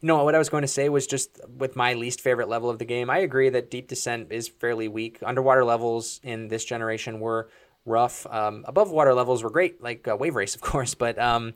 You 0.02 0.07
know 0.07 0.23
what 0.23 0.35
I 0.35 0.38
was 0.38 0.49
going 0.49 0.64
to 0.64 0.68
say 0.68 0.89
was 0.89 1.07
just 1.07 1.39
with 1.48 1.76
my 1.76 1.93
least 1.93 2.22
favorite 2.22 2.49
level 2.49 2.69
of 2.69 2.77
the 2.80 2.85
game. 2.85 3.10
I 3.10 3.19
agree 3.19 3.49
that 3.49 3.72
Deep 3.72 3.88
Descent 3.88 4.31
is 4.31 4.49
fairly 4.49 4.88
weak. 4.88 5.19
Underwater 5.26 5.64
levels 5.64 6.19
in 6.23 6.49
this 6.49 6.65
generation 6.65 7.22
were 7.22 7.49
rough. 7.85 8.27
Um, 8.27 8.64
above 8.68 8.91
water 8.91 9.14
levels 9.14 9.43
were 9.43 9.49
great, 9.49 9.81
like 9.81 10.07
uh, 10.07 10.15
Wave 10.15 10.35
Race, 10.35 10.56
of 10.60 10.61
course. 10.61 10.93
But 10.93 11.18
um, 11.19 11.53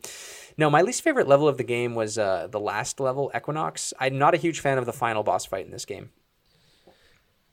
no, 0.57 0.69
my 0.69 0.81
least 0.81 1.01
favorite 1.01 1.27
level 1.27 1.47
of 1.47 1.57
the 1.57 1.63
game 1.63 1.95
was 1.95 2.17
uh, 2.17 2.47
the 2.49 2.59
last 2.59 2.99
level, 2.99 3.31
Equinox. 3.35 3.93
I'm 3.99 4.17
not 4.17 4.33
a 4.33 4.37
huge 4.37 4.59
fan 4.59 4.77
of 4.77 4.85
the 4.85 4.93
final 4.93 5.23
boss 5.23 5.45
fight 5.45 5.65
in 5.65 5.71
this 5.71 5.85
game. 5.85 6.11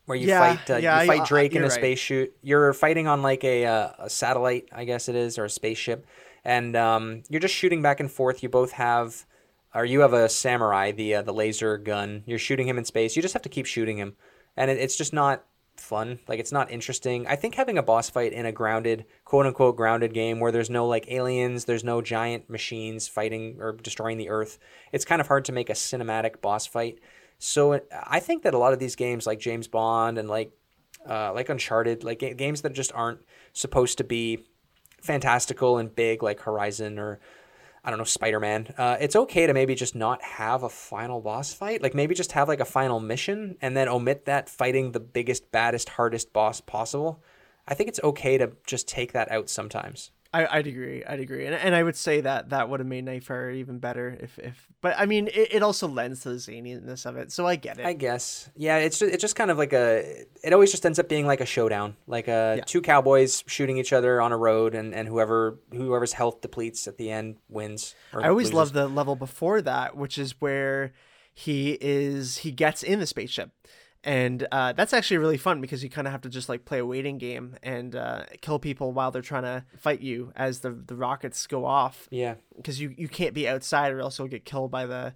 Where 0.07 0.17
you 0.19 0.27
Yeah, 0.29 0.57
fight, 0.57 0.71
uh, 0.71 0.77
yeah, 0.79 0.97
you 0.97 1.03
I- 1.03 1.07
fight 1.07 1.21
I- 1.23 1.27
Drake 1.27 1.53
in 1.55 1.63
a 1.63 1.67
right. 1.67 1.73
space 1.73 1.99
shoot. 1.99 2.35
You're 2.43 2.73
fighting 2.73 3.07
on 3.07 3.23
like 3.23 3.45
a, 3.45 3.65
uh, 3.67 3.91
a 4.01 4.11
satellite, 4.11 4.69
I 4.73 4.85
guess 4.85 5.09
it 5.09 5.15
is, 5.15 5.39
or 5.39 5.45
a 5.45 5.51
spaceship, 5.51 6.07
and 6.45 6.75
um, 6.77 7.23
you're 7.29 7.41
just 7.41 7.55
shooting 7.55 7.83
back 7.83 8.01
and 8.01 8.11
forth. 8.11 8.43
You 8.43 8.49
both 8.49 8.73
have 8.73 9.27
or 9.75 9.85
you 9.85 10.01
have 10.01 10.13
a 10.13 10.29
samurai, 10.29 10.91
the 10.91 11.15
uh, 11.15 11.23
the 11.23 11.33
laser 11.33 11.79
gun. 11.79 12.25
You're 12.27 12.39
shooting 12.41 12.67
him 12.67 12.79
in 12.79 12.85
space. 12.85 13.15
You 13.17 13.23
just 13.23 13.33
have 13.35 13.43
to 13.43 13.49
keep 13.49 13.67
shooting 13.67 13.97
him, 13.97 14.17
and 14.57 14.71
it, 14.71 14.79
it's 14.79 14.97
just 14.97 15.13
not 15.13 15.45
fun. 15.77 16.19
Like 16.29 16.41
it's 16.41 16.53
not 16.53 16.71
interesting. 16.71 17.27
I 17.29 17.37
think 17.37 17.55
having 17.55 17.79
a 17.79 17.83
boss 17.83 18.11
fight 18.11 18.33
in 18.33 18.45
a 18.45 18.53
grounded, 18.53 19.07
quote 19.25 19.47
unquote, 19.47 19.77
grounded 19.77 20.13
game 20.13 20.41
where 20.41 20.53
there's 20.53 20.69
no 20.69 20.87
like 20.87 21.11
aliens, 21.11 21.65
there's 21.65 21.85
no 21.85 22.03
giant 22.03 22.51
machines 22.51 23.07
fighting 23.09 23.57
or 23.61 23.73
destroying 23.73 24.19
the 24.19 24.29
Earth. 24.31 24.59
It's 24.91 25.05
kind 25.05 25.21
of 25.21 25.29
hard 25.29 25.45
to 25.47 25.53
make 25.53 25.71
a 25.71 25.75
cinematic 25.75 26.41
boss 26.41 26.67
fight. 26.67 26.99
So 27.45 27.81
I 28.07 28.21
think 28.21 28.45
that 28.45 28.55
a 28.55 28.59
lot 28.59 28.73
of 28.73 28.79
these 28.79 28.95
games, 28.95 29.27
like 29.27 29.41
James 29.41 29.67
Bond 29.67 30.17
and 30.17 30.29
like 30.29 30.53
uh, 31.09 31.33
like 31.33 31.49
Uncharted, 31.49 32.05
like 32.05 32.21
ga- 32.21 32.35
games 32.35 32.63
that 32.63 32.73
just 32.73 32.93
aren't 32.95 33.19
supposed 33.53 33.99
to 33.99 34.05
be 34.05 34.47
fantastical 35.01 35.79
and 35.79 35.93
big, 35.93 36.23
like 36.23 36.39
Horizon 36.39 37.01
or 37.01 37.19
I 37.83 37.91
don't 37.91 37.99
know, 37.99 38.05
Spider 38.05 38.39
Man. 38.39 38.73
Uh, 38.79 38.97
it's 39.01 39.17
okay 39.17 39.49
to 39.49 39.55
maybe 39.55 39.75
just 39.75 39.97
not 39.97 40.23
have 40.23 40.63
a 40.63 40.69
final 40.69 41.21
boss 41.21 41.53
fight. 41.53 41.83
Like 41.83 41.97
maybe 41.97 42.15
just 42.15 42.31
have 42.31 42.47
like 42.47 42.61
a 42.61 42.65
final 42.65 43.01
mission 43.01 43.57
and 43.61 43.77
then 43.77 43.89
omit 43.89 44.27
that 44.27 44.49
fighting 44.49 44.93
the 44.93 45.01
biggest, 45.01 45.51
baddest, 45.51 45.89
hardest 45.89 46.33
boss 46.33 46.61
possible. 46.61 47.25
I 47.67 47.75
think 47.75 47.89
it's 47.89 48.01
okay 48.05 48.39
to 48.39 48.53
just 48.69 48.87
take 48.87 49.15
that 49.15 49.33
out 49.33 49.51
sometimes. 49.51 50.13
I, 50.35 50.47
I'd 50.59 50.67
agree. 50.67 51.05
I'd 51.05 51.21
agree, 51.21 51.45
and 51.45 51.55
and 51.55 51.75
I 51.75 51.83
would 51.83 51.97
say 51.97 52.23
that 52.23 52.51
that 52.51 52.69
would 52.71 52.81
have 52.81 52.87
made 52.87 53.05
Nightfire 53.05 53.55
even 53.55 53.79
better 53.79 54.17
if 54.19 54.39
if. 54.39 54.67
But 54.81 54.95
I 54.99 55.05
mean, 55.05 55.29
it, 55.29 55.55
it 55.57 55.63
also 55.63 55.87
lends 55.87 56.21
to 56.23 56.31
the 56.31 56.37
zaniness 56.37 57.05
of 57.05 57.17
it, 57.19 57.31
so 57.31 57.47
I 57.47 57.57
get 57.57 57.79
it. 57.79 57.85
I 57.85 57.93
guess. 57.93 58.49
Yeah, 58.57 58.79
it's 58.79 58.99
just, 58.99 59.13
it's 59.13 59.21
just 59.21 59.37
kind 59.37 59.51
of 59.51 59.59
like 59.59 59.75
a. 59.75 60.25
It 60.43 60.55
always 60.55 60.71
just 60.71 60.87
ends 60.87 60.99
up 60.99 61.09
being 61.09 61.27
like 61.27 61.43
a 61.43 61.47
showdown, 61.47 61.97
like 62.07 62.29
uh, 62.29 62.55
Yeah. 62.59 62.65
two 62.65 62.81
cowboys 62.81 63.45
shooting 63.47 63.77
each 63.77 63.93
other 63.93 64.23
on 64.23 64.33
a 64.33 64.37
road, 64.39 64.75
and, 64.75 64.95
and 64.95 65.07
whoever 65.07 65.59
whoever's 65.71 66.15
health 66.15 66.41
depletes 66.41 66.89
at 66.89 66.97
the 66.97 67.11
end 67.11 67.37
wins. 67.51 67.95
I 68.15 68.29
always 68.29 68.47
loses. 68.47 68.55
love 68.55 68.73
the 68.73 68.89
level 68.89 69.17
before 69.17 69.61
that, 69.61 69.97
which 69.99 70.17
is 70.17 70.41
where 70.41 70.93
he 71.35 71.77
is 71.81 72.39
he 72.39 72.53
gets 72.53 72.83
in 72.83 73.01
the 73.01 73.07
spaceship, 73.07 73.51
and 74.05 74.47
uh, 74.51 74.73
that's 74.73 74.93
actually 74.93 75.19
really 75.19 75.37
fun 75.37 75.61
because 75.61 75.83
you 75.85 75.91
kind 75.91 76.07
of 76.07 76.13
have 76.13 76.23
to 76.23 76.29
just 76.29 76.49
like 76.49 76.65
play 76.65 76.79
a 76.79 76.87
waiting 76.87 77.19
game 77.19 77.57
and 77.63 77.95
uh, 77.95 78.25
kill 78.41 78.59
people 78.59 78.93
while 78.93 79.11
they're 79.11 79.23
trying 79.23 79.45
to 79.45 79.65
fight 79.79 80.01
you 80.01 80.33
as 80.37 80.61
the 80.61 80.71
the 80.71 80.97
rockets 80.97 81.47
go 81.47 81.65
off 81.65 82.09
Yeah. 82.11 82.35
because 82.57 82.81
you 82.81 82.95
you 82.97 83.09
can't 83.09 83.35
be 83.35 83.49
outside 83.49 83.93
or 83.93 84.01
else 84.01 84.19
you'll 84.19 84.29
get 84.29 84.45
killed 84.45 84.71
by 84.71 84.87
the 84.87 85.15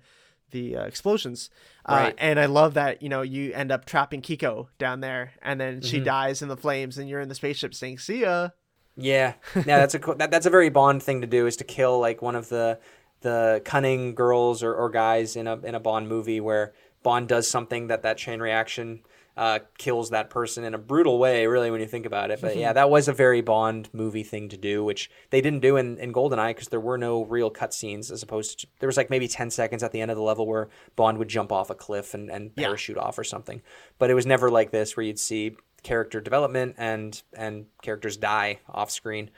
the 0.53 0.77
uh, 0.77 0.85
explosions. 0.85 1.51
Uh, 1.85 1.93
Right. 1.95 2.15
and 2.19 2.39
I 2.39 2.47
love 2.47 2.75
that 2.75 3.03
you 3.03 3.09
know 3.09 3.23
you 3.23 3.53
end 3.53 3.73
up 3.73 3.85
trapping 3.85 4.23
Kiko 4.23 4.69
down 4.79 5.01
there, 5.01 5.33
and 5.43 5.61
then 5.61 5.81
she 5.81 5.99
dies 6.01 6.41
in 6.41 6.49
the 6.49 6.57
flames, 6.57 6.99
and 6.99 7.09
you're 7.09 7.21
in 7.21 7.29
the 7.29 7.35
spaceship 7.35 7.75
saying 7.75 7.99
"See 7.99 8.21
ya." 8.21 8.51
Yeah, 8.97 9.35
yeah, 9.57 9.79
that's 9.81 9.95
a 9.97 9.99
that, 9.99 10.31
that's 10.31 10.47
a 10.47 10.51
very 10.51 10.71
Bond 10.71 11.03
thing 11.03 11.21
to 11.21 11.27
do 11.27 11.47
is 11.49 11.57
to 11.57 11.65
kill 11.65 11.99
like 11.99 12.23
one 12.23 12.37
of 12.37 12.49
the 12.49 12.79
the 13.23 13.61
cunning 13.65 14.15
girls 14.15 14.63
or, 14.63 14.73
or 14.73 14.89
guys 14.89 15.35
in 15.37 15.49
a 15.49 15.59
in 15.59 15.75
a 15.75 15.81
Bond 15.81 16.09
movie 16.09 16.41
where 16.41 16.73
Bond 17.03 17.29
does 17.29 17.49
something 17.49 17.87
that 17.89 18.03
that 18.03 18.17
chain 18.19 18.41
reaction 18.41 19.01
uh, 19.37 19.59
kills 19.77 20.11
that 20.11 20.31
person 20.31 20.65
in 20.65 20.73
a 20.73 20.79
brutal 20.79 21.19
way, 21.19 21.47
really, 21.47 21.71
when 21.71 21.81
you 21.81 21.87
think 21.87 22.07
about 22.07 22.31
it. 22.31 22.41
But 22.41 22.57
yeah, 22.57 22.73
that 22.73 22.89
was 22.89 23.07
a 23.07 23.13
very 23.13 23.43
Bond 23.43 23.89
movie 23.93 24.23
thing 24.23 24.49
to 24.49 24.57
do, 24.57 24.83
which 24.83 25.11
they 25.29 25.43
didn't 25.43 25.61
do 25.61 25.77
in, 25.77 25.99
in 25.99 26.13
GoldenEye 26.13 26.51
because 26.51 26.69
there 26.69 26.81
were 26.81 26.97
no 26.97 27.23
real 27.25 27.51
cutscenes 27.51 28.11
as 28.11 28.23
opposed 28.23 28.61
to 28.61 28.67
there 28.79 28.87
was 28.87 28.97
like 28.97 29.11
maybe 29.11 29.29
10 29.29 29.51
seconds 29.51 29.83
at 29.83 29.93
the 29.93 30.01
end 30.01 30.11
of 30.11 30.17
the 30.17 30.23
level 30.23 30.47
where 30.47 30.69
Bond 30.97 31.19
would 31.19 31.29
jump 31.29 31.53
off 31.53 31.69
a 31.69 31.75
cliff 31.75 32.15
and, 32.15 32.31
and 32.31 32.51
Yeah. 32.57 32.65
parachute 32.69 32.97
off 32.97 33.19
or 33.19 33.25
something. 33.25 33.61
But 33.99 34.09
it 34.11 34.15
was 34.15 34.25
never 34.25 34.51
like 34.51 34.71
this 34.71 34.97
where 34.97 35.05
you'd 35.05 35.19
see 35.19 35.57
character 35.83 36.21
development 36.21 36.75
and 36.79 37.23
and 37.37 37.67
characters 37.83 38.17
die 38.17 38.61
off 38.69 38.91
screen. 38.91 39.31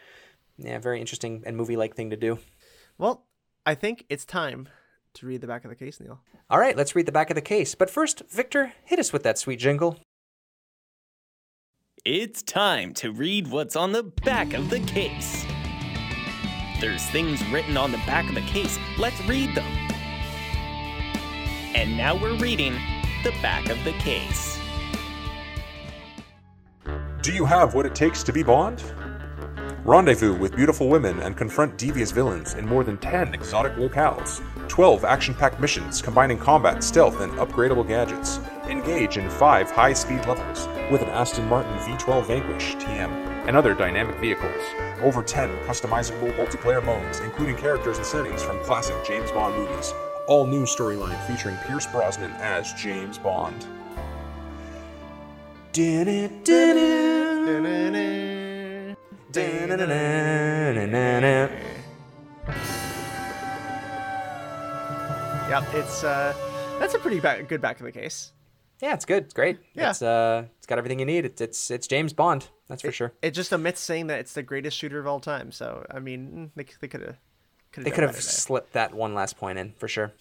Yeah, 0.58 0.78
very 0.78 1.00
interesting 1.00 1.42
and 1.44 1.56
movie 1.56 1.76
like 1.76 1.96
thing 1.96 2.10
to 2.10 2.16
do. 2.16 2.38
Well, 2.98 3.26
I 3.66 3.74
think 3.74 4.04
it's 4.08 4.24
time 4.24 4.68
to 5.14 5.26
read 5.26 5.40
the 5.40 5.46
back 5.46 5.64
of 5.64 5.70
the 5.70 5.76
case, 5.76 6.00
Neil. 6.00 6.20
All 6.50 6.58
right, 6.58 6.76
let's 6.76 6.94
read 6.94 7.06
the 7.06 7.12
back 7.12 7.30
of 7.30 7.34
the 7.34 7.40
case. 7.40 7.74
But 7.74 7.90
first, 7.90 8.22
Victor, 8.30 8.72
hit 8.84 8.98
us 8.98 9.12
with 9.12 9.22
that 9.24 9.38
sweet 9.38 9.58
jingle. 9.58 9.98
It's 12.04 12.42
time 12.42 12.94
to 12.94 13.12
read 13.12 13.50
what's 13.50 13.76
on 13.76 13.92
the 13.92 14.04
back 14.04 14.54
of 14.54 14.70
the 14.70 14.80
case. 14.80 15.44
There's 16.80 17.04
things 17.10 17.44
written 17.48 17.76
on 17.76 17.90
the 17.90 17.98
back 17.98 18.28
of 18.28 18.34
the 18.34 18.40
case. 18.42 18.78
Let's 18.98 19.20
read 19.26 19.54
them. 19.54 19.66
And 21.74 21.96
now 21.96 22.16
we're 22.16 22.36
reading 22.36 22.74
the 23.24 23.32
back 23.42 23.68
of 23.68 23.82
the 23.84 23.92
case. 23.92 24.58
Do 27.20 27.32
you 27.32 27.44
have 27.44 27.74
what 27.74 27.84
it 27.84 27.94
takes 27.94 28.22
to 28.22 28.32
be 28.32 28.42
Bond? 28.42 28.82
Rendezvous 29.88 30.34
with 30.34 30.54
beautiful 30.54 30.90
women 30.90 31.18
and 31.20 31.34
confront 31.34 31.78
devious 31.78 32.10
villains 32.10 32.52
in 32.52 32.66
more 32.66 32.84
than 32.84 32.98
10 32.98 33.32
exotic 33.32 33.72
locales. 33.76 34.42
12 34.68 35.02
action 35.02 35.34
packed 35.34 35.58
missions 35.60 36.02
combining 36.02 36.36
combat, 36.36 36.84
stealth, 36.84 37.22
and 37.22 37.32
upgradable 37.38 37.88
gadgets. 37.88 38.38
Engage 38.66 39.16
in 39.16 39.30
5 39.30 39.70
high 39.70 39.94
speed 39.94 40.26
levels 40.26 40.68
with 40.90 41.00
an 41.00 41.08
Aston 41.08 41.48
Martin 41.48 41.72
V12 41.78 42.26
Vanquish 42.26 42.74
TM 42.74 43.08
and 43.48 43.56
other 43.56 43.72
dynamic 43.72 44.14
vehicles. 44.16 44.62
Over 45.00 45.22
10 45.22 45.48
customizable 45.60 46.36
multiplayer 46.36 46.84
modes, 46.84 47.20
including 47.20 47.56
characters 47.56 47.96
and 47.96 48.06
settings 48.06 48.42
from 48.42 48.62
classic 48.64 48.94
James 49.06 49.30
Bond 49.30 49.56
movies. 49.56 49.94
All 50.26 50.46
new 50.46 50.64
storyline 50.64 51.18
featuring 51.26 51.56
Pierce 51.66 51.86
Brosnan 51.86 52.32
as 52.32 52.74
James 52.74 53.16
Bond. 53.16 53.66
Yep, 65.50 65.64
it's 65.74 66.04
uh, 66.04 66.34
that's 66.78 66.94
a 66.94 66.98
pretty 66.98 67.20
back, 67.20 67.46
good 67.48 67.60
back 67.60 67.78
of 67.80 67.84
the 67.86 67.92
case. 67.92 68.32
Yeah, 68.80 68.94
it's 68.94 69.04
good. 69.04 69.24
It's 69.24 69.34
great. 69.34 69.58
Yeah. 69.74 69.90
It's 69.90 70.02
uh 70.02 70.44
it's 70.56 70.66
got 70.66 70.78
everything 70.78 71.00
you 71.00 71.04
need. 71.04 71.24
It's 71.24 71.40
it's 71.40 71.70
it's 71.70 71.86
James 71.86 72.12
Bond. 72.12 72.48
That's 72.68 72.82
for 72.82 72.92
sure. 72.92 73.12
It 73.22 73.32
just 73.32 73.52
omits 73.52 73.80
saying 73.80 74.06
that 74.06 74.20
it's 74.20 74.34
the 74.34 74.42
greatest 74.42 74.76
shooter 74.76 75.00
of 75.00 75.06
all 75.06 75.20
time. 75.20 75.50
So 75.52 75.84
I 75.90 75.98
mean, 75.98 76.52
they 76.54 76.64
they 76.80 76.88
could 76.88 77.02
have 77.02 77.16
They 77.74 77.90
could 77.90 78.04
have 78.04 78.16
slipped 78.16 78.72
that 78.74 78.94
one 78.94 79.14
last 79.14 79.36
point 79.36 79.58
in 79.58 79.72
for 79.78 79.88
sure. 79.88 80.12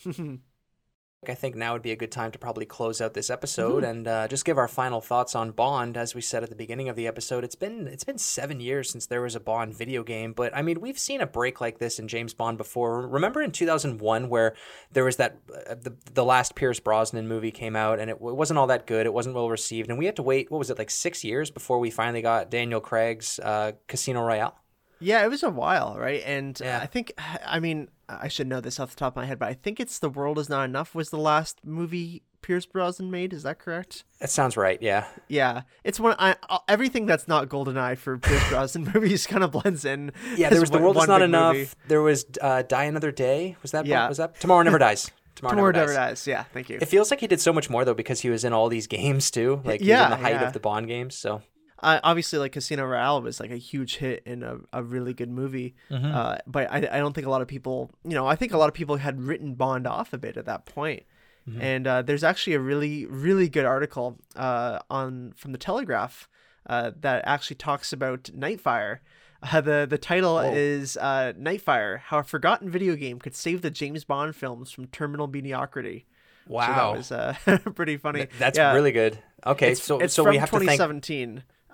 I 1.27 1.34
think 1.34 1.56
now 1.56 1.73
would 1.73 1.81
be 1.81 1.91
a 1.91 1.95
good 1.95 2.11
time 2.11 2.31
to 2.31 2.38
probably 2.39 2.65
close 2.65 3.02
out 3.02 3.15
this 3.15 3.31
episode 3.31 3.84
and 3.84 4.07
uh, 4.07 4.27
just 4.27 4.45
give 4.45 4.57
our 4.60 4.68
final 4.68 5.02
thoughts 5.02 5.35
on 5.35 5.49
Bond. 5.49 5.98
As 5.98 6.14
we 6.14 6.22
said 6.22 6.44
at 6.44 6.49
the 6.49 6.56
beginning 6.56 6.89
of 6.89 6.95
the 6.95 7.07
episode, 7.07 7.44
it's 7.44 7.56
been 7.56 7.88
it's 7.88 8.03
been 8.03 8.19
seven 8.19 8.60
years 8.60 8.91
since 8.91 9.07
there 9.07 9.22
was 9.23 9.35
a 9.35 9.39
Bond 9.39 9.73
video 9.73 10.03
game, 10.03 10.31
but 10.34 10.56
I 10.56 10.61
mean 10.61 10.80
we've 10.80 10.99
seen 10.99 11.19
a 11.19 11.26
break 11.26 11.60
like 11.60 11.80
this 11.80 11.98
in 11.98 12.07
James 12.07 12.35
Bond 12.35 12.60
before. 12.60 13.07
Remember 13.07 13.41
in 13.41 13.52
two 13.52 13.65
thousand 13.65 13.99
one 13.99 14.30
where 14.30 14.56
there 14.91 15.03
was 15.03 15.15
that 15.15 15.38
uh, 15.68 15.73
the 15.73 15.95
the 16.14 16.23
last 16.23 16.53
Pierce 16.53 16.80
Brosnan 16.80 17.27
movie 17.27 17.52
came 17.52 17.76
out 17.76 17.99
and 17.99 18.11
it, 18.11 18.19
w- 18.19 18.35
wasn't 18.35 18.60
all 18.60 18.68
that 18.68 18.85
good. 18.85 19.07
It 19.07 19.14
wasn't 19.14 19.35
well 19.35 19.49
received, 19.49 19.89
and 19.89 19.98
we 19.98 20.06
had 20.06 20.18
to 20.18 20.23
wait 20.23 20.52
what 20.52 20.60
was 20.60 20.69
it 20.69 20.77
like 20.77 20.91
six 20.91 21.23
years 21.23 21.49
before 21.49 21.80
we 21.80 21.89
finally 21.89 22.22
got 22.22 22.52
Daniel 22.52 22.80
Craig's 22.80 23.39
uh, 23.39 23.72
Casino 23.88 24.22
Royale. 24.22 24.56
Yeah, 24.99 25.23
it 25.23 25.30
was 25.30 25.44
a 25.44 25.49
while, 25.49 25.95
right? 25.98 26.23
And 26.26 26.60
Yeah. 26.60 26.80
I 26.81 26.88
think, 26.88 27.14
I 27.45 27.60
mean, 27.60 27.88
I 28.10 28.28
should 28.28 28.48
know 28.48 28.62
this 28.62 28.80
off 28.80 28.92
the 28.92 28.96
top 28.96 29.14
of 29.14 29.18
my 29.18 29.26
head, 29.26 29.40
but 29.40 29.50
I 29.50 29.54
think 29.54 29.80
it's 29.80 30.00
The 30.00 30.10
World 30.10 30.40
Is 30.40 30.50
Not 30.50 30.64
Enough 30.66 30.96
was 30.96 31.10
the 31.10 31.18
last 31.18 31.60
movie 31.66 32.24
Pierce 32.42 32.66
Brosnan 32.66 33.12
made. 33.12 33.34
Is 33.34 33.44
that 33.44 33.60
correct? 33.60 34.04
That 34.20 34.30
sounds 34.30 34.56
right. 34.56 34.82
Yeah. 34.82 35.06
Yeah, 35.28 35.64
it's 35.84 36.00
one. 36.00 36.16
I 36.18 36.36
everything 36.70 37.06
that's 37.06 37.28
not 37.28 37.50
Goldeneye 37.50 37.98
for 37.98 38.18
Pierce 38.18 38.48
Brosnan 38.50 38.90
movies 38.94 39.28
kind 39.28 39.44
of 39.44 39.52
blends 39.52 39.84
in. 39.86 40.12
Yeah, 40.36 40.50
there 40.50 40.62
was 40.62 40.70
the 40.72 40.78
world 40.80 40.98
is 40.98 41.08
not 41.08 41.22
enough. 41.22 41.56
movie. 41.56 41.70
There 41.88 42.02
was 42.02 42.26
uh, 42.42 42.62
Die 42.62 42.84
Another 42.84 43.12
Day. 43.12 43.58
Was 43.62 43.72
that? 43.72 43.86
Yeah. 43.86 44.08
Was 44.08 44.18
that 44.18 44.40
Tomorrow 44.40 44.64
Never 44.64 44.78
Dies? 44.78 45.12
Tomorrow, 45.36 45.52
Tomorrow 45.56 45.72
Never, 45.72 45.88
Never 45.88 45.94
Dies. 45.94 46.10
Dies. 46.22 46.28
Yeah, 46.28 46.44
thank 46.54 46.70
you. 46.70 46.80
It 46.82 46.88
feels 46.88 47.12
like 47.12 47.20
he 47.20 47.28
did 47.28 47.40
so 47.42 47.52
much 47.54 47.70
more 47.70 47.84
though 47.86 47.94
because 47.94 48.22
he 48.22 48.30
was 48.30 48.44
in 48.44 48.54
all 48.54 48.70
these 48.70 48.88
games 48.88 49.30
too. 49.30 49.62
Like 49.66 49.82
he 49.82 49.86
was 49.86 49.90
Yeah, 49.90 50.06
in 50.06 50.10
the 50.12 50.18
height 50.18 50.34
yeah. 50.36 50.48
of 50.48 50.54
the 50.54 50.60
Bond 50.60 50.88
games. 50.88 51.16
So 51.16 51.42
uh, 51.80 51.99
obviously 52.04 52.40
like 52.40 52.52
Casino 52.54 52.86
Royale 52.86 53.22
was 53.22 53.40
like 53.40 53.52
a 53.52 53.58
huge 53.58 53.98
hit 53.98 54.24
and 54.26 54.44
a, 54.44 54.60
a 54.74 54.84
really 54.84 55.14
good 55.14 55.30
movie. 55.30 55.76
Mm-hmm. 55.91 56.06
Uh, 56.14 56.38
but 56.48 56.72
I, 56.72 56.78
I 56.78 56.99
don't 56.99 57.14
think 57.14 57.28
a 57.28 57.30
lot 57.30 57.41
of 57.41 57.48
people, 57.48 57.91
you 58.04 58.16
know, 58.16 58.26
I 58.28 58.36
think 58.36 58.54
a 58.54 58.58
lot 58.58 58.68
of 58.70 58.74
people 58.74 58.98
had 58.98 59.22
written 59.22 59.54
Bond 59.56 59.86
off 59.88 60.14
a 60.14 60.18
bit 60.18 60.38
at 60.38 60.45
that 60.45 60.66
point. 60.66 61.04
Mm-hmm. 61.48 61.62
And 61.62 61.88
uh, 61.88 62.02
there's 62.02 62.24
actually 62.24 62.54
a 62.54 62.60
really 62.60 63.06
really 63.06 63.48
good 63.48 63.64
article 63.66 64.18
uh, 64.36 64.80
on 64.90 65.34
from 65.38 65.54
the 65.54 65.58
Telegraph 65.58 66.28
uh, 66.66 66.91
that 66.99 67.24
actually 67.26 67.56
talks 67.56 67.94
about 67.94 68.24
Nightfire. 68.24 68.99
Uh, 69.41 69.62
the 69.62 69.88
the 69.90 69.98
title 69.98 70.40
is 70.40 70.98
uh, 70.98 71.32
Nightfire: 71.40 71.99
How 71.99 72.20
a 72.20 72.24
Forgotten 72.24 72.70
Video 72.70 72.95
Game 72.95 73.20
Could 73.20 73.36
Save 73.36 73.62
the 73.62 73.70
James 73.70 74.04
Bond 74.04 74.36
Films 74.36 74.72
from 74.72 74.88
Terminal 74.88 75.28
Mediocrity. 75.28 76.06
So 76.48 76.54
wow, 76.56 76.91
that 76.94 76.98
was 76.98 77.12
uh, 77.14 77.36
pretty 77.76 77.95
funny. 77.98 78.26
Th- 78.26 78.32
that's 78.40 78.58
Yeah. 78.58 78.74
really 78.74 78.91
good. 78.91 79.20
Okay, 79.45 79.72
It's, 79.72 79.84
so 79.84 79.99
it's 79.99 80.14
so 80.14 80.24
from 80.24 80.32
we 80.32 80.38
have 80.40 80.49
to 80.49 80.60
thank. 80.66 80.80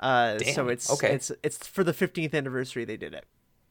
2017. 0.03 0.49
Uh, 0.49 0.53
so 0.53 0.67
it's 0.69 0.91
okay. 0.91 1.13
it's 1.15 1.31
it's 1.43 1.67
for 1.67 1.83
the 1.83 1.93
15th 1.93 2.33
anniversary 2.33 2.85
they 2.85 2.97
did 2.97 3.13
it. 3.13 3.25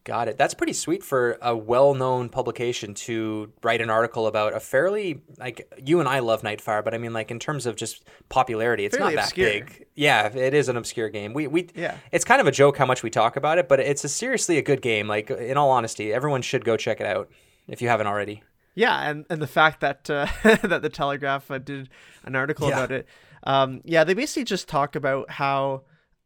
Got 0.05 0.27
it. 0.27 0.37
That's 0.37 0.53
pretty 0.55 0.73
sweet 0.73 1.05
for 1.05 1.39
a 1.41 1.57
well-known 1.57 2.29
publication 2.29 2.93
to 3.07 3.53
write 3.63 3.81
an 3.81 3.89
article 3.89 4.27
about 4.27 4.53
a 4.53 4.59
fairly 4.59 5.23
like 5.39 5.73
you 5.85 6.01
and 6.01 6.09
I 6.09 6.19
love 6.19 6.43
Nightfire, 6.43 6.83
but 6.83 6.93
I 6.93 6.99
mean 6.99 7.13
like 7.13 7.31
in 7.31 7.39
terms 7.39 7.67
of 7.67 7.77
just 7.77 8.05
popularity, 8.29 8.85
it's 8.85 8.97
Fairly 8.97 9.15
not 9.15 9.21
that 9.21 9.25
obscure. 9.29 9.49
big. 9.51 9.87
Yeah, 9.95 10.27
it 10.27 10.55
is 10.55 10.69
an 10.69 10.77
obscure 10.77 11.09
game. 11.09 11.35
We 11.35 11.47
we 11.47 11.69
Yeah. 11.77 11.97
It's 12.11 12.25
kind 12.25 12.41
of 12.41 12.49
a 12.49 12.51
joke 12.51 12.77
how 12.79 12.87
much 12.87 13.05
we 13.05 13.11
talk 13.11 13.37
about 13.37 13.59
it, 13.59 13.69
but 13.69 13.79
it's 13.79 14.03
a 14.03 14.09
seriously 14.09 14.59
a 14.59 14.63
good 14.63 14.83
game. 14.83 15.07
Like 15.07 15.31
in 15.31 15.57
all 15.57 15.71
honesty, 15.71 16.13
everyone 16.13 16.43
should 16.43 16.65
go 16.65 16.77
check 16.77 17.01
it 17.01 17.07
out 17.07 17.31
if 17.69 17.81
you 17.81 17.89
haven't 17.89 18.09
already. 18.09 18.43
Yeah, 18.75 19.09
and, 19.09 19.25
and 19.31 19.41
the 19.41 19.47
fact 19.47 19.81
that 19.83 20.11
uh, 20.11 20.27
that 20.65 20.83
the 20.83 20.89
Telegraph 20.89 21.49
uh, 21.49 21.59
did 21.59 21.91
an 22.25 22.35
article 22.35 22.69
Yeah. 22.69 22.77
about 22.79 22.91
it. 22.91 23.07
Um, 23.45 23.83
yeah, 23.85 24.03
they 24.03 24.15
basically 24.15 24.45
just 24.45 24.67
talk 24.69 24.97
about 24.97 25.31
how 25.31 25.83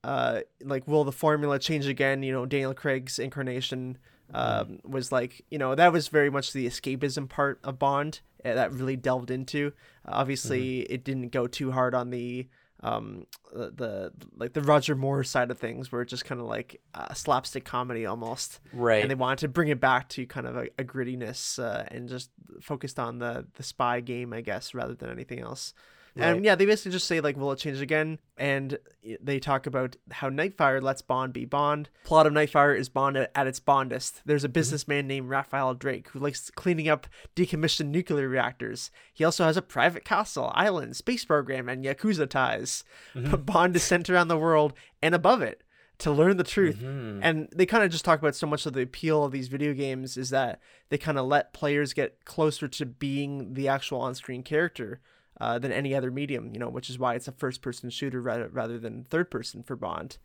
uh, 0.06 0.40
like 0.62 0.86
will 0.86 1.04
the 1.04 1.12
formula 1.12 1.58
change 1.58 1.86
again? 1.86 2.22
You 2.22 2.32
know, 2.32 2.46
Daniel 2.46 2.74
Craig's 2.74 3.18
incarnation 3.18 3.98
um, 4.32 4.78
was 4.84 5.10
like 5.12 5.44
you 5.50 5.58
know 5.58 5.74
that 5.74 5.92
was 5.92 6.08
very 6.08 6.30
much 6.30 6.52
the 6.52 6.66
escapism 6.66 7.28
part 7.28 7.58
of 7.64 7.78
Bond 7.78 8.20
uh, 8.44 8.54
that 8.54 8.72
really 8.72 8.96
delved 8.96 9.30
into. 9.30 9.72
Obviously, 10.04 10.80
it 10.80 11.04
didn't 11.04 11.30
go 11.30 11.46
too 11.46 11.72
hard 11.72 11.94
on 11.94 12.10
the 12.10 12.48
um 12.82 13.26
the, 13.54 13.70
the 13.74 14.12
like 14.36 14.52
the 14.52 14.60
Roger 14.60 14.94
Moore 14.94 15.24
side 15.24 15.50
of 15.50 15.58
things 15.58 15.90
where 15.90 16.02
it 16.02 16.08
just 16.08 16.26
kind 16.26 16.40
of 16.40 16.46
like 16.46 16.80
uh, 16.94 17.14
slapstick 17.14 17.64
comedy 17.64 18.04
almost 18.04 18.60
Right. 18.72 19.00
and 19.00 19.10
they 19.10 19.14
wanted 19.14 19.38
to 19.38 19.48
bring 19.48 19.68
it 19.68 19.80
back 19.80 20.10
to 20.10 20.26
kind 20.26 20.46
of 20.46 20.56
a, 20.58 20.66
a 20.78 20.84
grittiness 20.84 21.58
uh, 21.58 21.84
and 21.88 22.06
just 22.06 22.30
focused 22.60 22.98
on 22.98 23.18
the 23.18 23.46
the 23.54 23.62
spy 23.62 24.00
game 24.00 24.34
i 24.34 24.42
guess 24.42 24.74
rather 24.74 24.94
than 24.94 25.08
anything 25.10 25.40
else 25.40 25.72
and 26.16 26.36
Right. 26.36 26.44
yeah 26.44 26.54
they 26.54 26.66
basically 26.66 26.92
just 26.92 27.06
say 27.06 27.20
like 27.20 27.36
will 27.36 27.52
it 27.52 27.58
change 27.58 27.80
again 27.80 28.18
and 28.36 28.78
they 29.20 29.38
talk 29.38 29.66
about 29.66 29.96
how 30.10 30.28
nightfire 30.28 30.82
lets 30.82 31.02
bond 31.02 31.32
be 31.32 31.44
bond. 31.44 31.88
Plot 32.04 32.26
of 32.26 32.32
nightfire 32.32 32.76
is 32.76 32.88
bond 32.88 33.16
at, 33.16 33.46
its 33.46 33.60
bondest. 33.60 34.22
There's 34.24 34.44
a 34.44 34.48
mm-hmm. 34.48 34.52
businessman 34.52 35.06
named 35.06 35.28
rafael 35.28 35.74
drake 35.74 36.08
who 36.08 36.18
likes 36.18 36.50
cleaning 36.50 36.88
up 36.88 37.06
decommissioned 37.34 37.88
nuclear 37.88 38.28
reactors. 38.28 38.90
He 39.12 39.24
also 39.24 39.44
has 39.44 39.56
a 39.56 39.62
private 39.62 40.04
castle 40.04 40.52
island 40.54 40.96
space 40.96 41.24
program 41.24 41.68
and 41.68 41.84
yakuza 41.84 42.28
ties. 42.28 42.84
Mm-hmm. 43.14 43.30
But 43.30 43.46
bond 43.46 43.76
is 43.76 43.82
sent 43.82 44.10
around 44.10 44.28
the 44.28 44.38
world 44.38 44.74
and 45.02 45.14
above 45.14 45.42
it 45.42 45.62
to 45.98 46.10
learn 46.10 46.36
the 46.36 46.44
truth. 46.44 46.76
Mm-hmm. 46.76 47.20
And 47.22 47.48
they 47.54 47.66
kind 47.66 47.84
of 47.84 47.90
just 47.90 48.04
talk 48.04 48.18
about 48.18 48.34
so 48.34 48.46
much 48.46 48.66
of 48.66 48.72
the 48.72 48.82
appeal 48.82 49.24
of 49.24 49.32
these 49.32 49.48
video 49.48 49.72
games 49.72 50.16
is 50.16 50.30
that 50.30 50.60
they 50.90 50.98
kind 50.98 51.18
of 51.18 51.26
let 51.26 51.52
players 51.52 51.92
get 51.92 52.24
closer 52.24 52.68
to 52.68 52.86
being 52.86 53.54
the 53.54 53.68
actual 53.68 54.00
on-screen 54.00 54.42
character 54.42 55.00
uh, 55.40 55.58
than 55.58 55.72
any 55.72 55.94
other 55.94 56.10
medium. 56.10 56.50
You 56.52 56.60
know, 56.60 56.68
which 56.68 56.90
is 56.90 56.98
why 56.98 57.14
it's 57.14 57.28
a 57.28 57.32
first-person 57.32 57.90
shooter 57.90 58.20
rather 58.20 58.48
rather 58.48 58.78
than 58.78 59.04
third-person 59.04 59.62
for 59.62 59.76
Bond. 59.76 60.18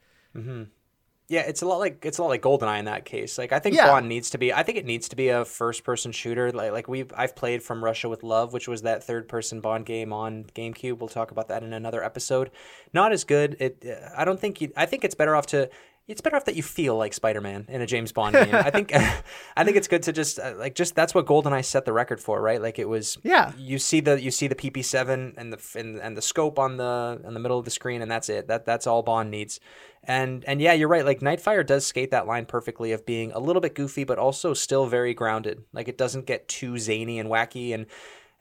Yeah, 1.28 1.42
it's 1.42 1.62
a 1.62 1.66
lot 1.66 1.78
like 1.78 2.04
it's 2.06 2.18
a 2.18 2.22
lot 2.24 2.28
like 2.28 2.42
GoldenEye 2.42 2.80
in 2.80 2.86
that 2.86 3.06
case. 3.06 3.38
Like 3.38 3.54
I 3.54 3.60
think 3.60 3.76
Yeah. 3.78 3.88
Bond 3.88 4.10
needs 4.10 4.30
to 4.32 4.38
be. 4.38 4.52
I 4.52 4.64
think 4.64 4.78
it 4.78 4.86
needs 4.86 5.08
to 5.10 5.16
be 5.16 5.30
a 5.30 5.46
first-person 5.46 6.12
shooter. 6.12 6.52
Like 6.52 6.74
like 6.74 6.88
we've 6.90 7.10
I've 7.16 7.38
played 7.38 7.64
from 7.64 7.82
Russia 7.82 8.10
with 8.10 8.22
Love, 8.22 8.52
which 8.52 8.68
was 8.68 8.82
that 8.82 9.06
third-person 9.06 9.62
Bond 9.62 9.86
game 9.86 10.12
on 10.12 10.44
GameCube. 10.54 11.00
We'll 11.00 11.08
talk 11.08 11.32
about 11.32 11.48
that 11.48 11.64
in 11.64 11.72
another 11.72 12.04
episode. 12.04 12.52
Not 12.94 13.14
as 13.14 13.24
good. 13.24 13.56
It. 13.62 13.86
I 14.16 14.26
don't 14.26 14.42
think 14.42 14.60
you. 14.60 14.74
I 14.76 14.86
think 14.86 15.06
it's 15.06 15.16
better 15.16 15.36
off 15.36 15.46
to. 15.48 15.70
It's 16.08 16.20
better 16.20 16.36
off 16.36 16.46
that 16.46 16.56
you 16.56 16.64
feel 16.64 16.98
like 16.98 17.14
Spider-Man 17.14 17.68
in 17.70 17.82
a 17.82 17.86
James 17.86 18.12
Bond 18.12 18.36
game. 18.36 18.54
I 18.54 18.70
think. 18.70 18.92
I 19.56 19.64
think 19.64 19.78
it's 19.78 19.88
good 19.88 20.04
to 20.04 20.12
just 20.12 20.40
uh, 20.40 20.54
like 20.58 20.76
just 20.76 20.96
that's 20.96 21.14
what 21.14 21.26
GoldenEye 21.26 21.64
set 21.64 21.86
the 21.86 21.94
record 21.94 22.20
for, 22.20 22.42
right? 22.42 22.62
Like 22.62 22.80
it 22.80 22.90
was. 22.90 23.18
Yeah. 23.24 23.52
You 23.58 23.80
see 23.80 24.00
the 24.00 24.22
you 24.22 24.32
see 24.32 24.48
the 24.48 24.56
PP7 24.56 25.36
and 25.38 25.54
the 25.54 25.80
and, 25.80 25.98
and 25.98 26.18
the 26.18 26.22
scope 26.22 26.60
on 26.60 26.78
the 26.78 27.22
on 27.24 27.34
the 27.34 27.40
middle 27.40 27.60
of 27.60 27.66
the 27.66 27.72
screen, 27.72 28.02
and 28.02 28.10
that's 28.10 28.30
it. 28.30 28.48
That 28.48 28.66
that's 28.66 28.88
all 28.88 29.04
Bond 29.04 29.32
needs. 29.32 29.60
And 30.04 30.44
and 30.46 30.60
yeah, 30.60 30.74
you're 30.74 30.88
right. 30.88 31.06
Like 31.06 31.20
Nightfire 31.20 31.66
does 31.66 31.86
skate 31.86 32.12
that 32.12 32.26
line 32.26 32.46
perfectly 32.46 32.92
of 32.92 33.06
being 33.06 33.32
a 33.34 33.40
little 33.40 33.62
bit 33.62 33.76
goofy, 33.76 34.04
but 34.04 34.18
also 34.18 34.54
still 34.54 34.88
very 34.88 35.14
grounded. 35.14 35.64
Like 35.72 35.88
it 35.88 35.98
doesn't 35.98 36.26
get 36.26 36.48
too 36.48 36.80
zany 36.80 37.20
and 37.20 37.30
wacky. 37.30 37.74
And 37.74 37.86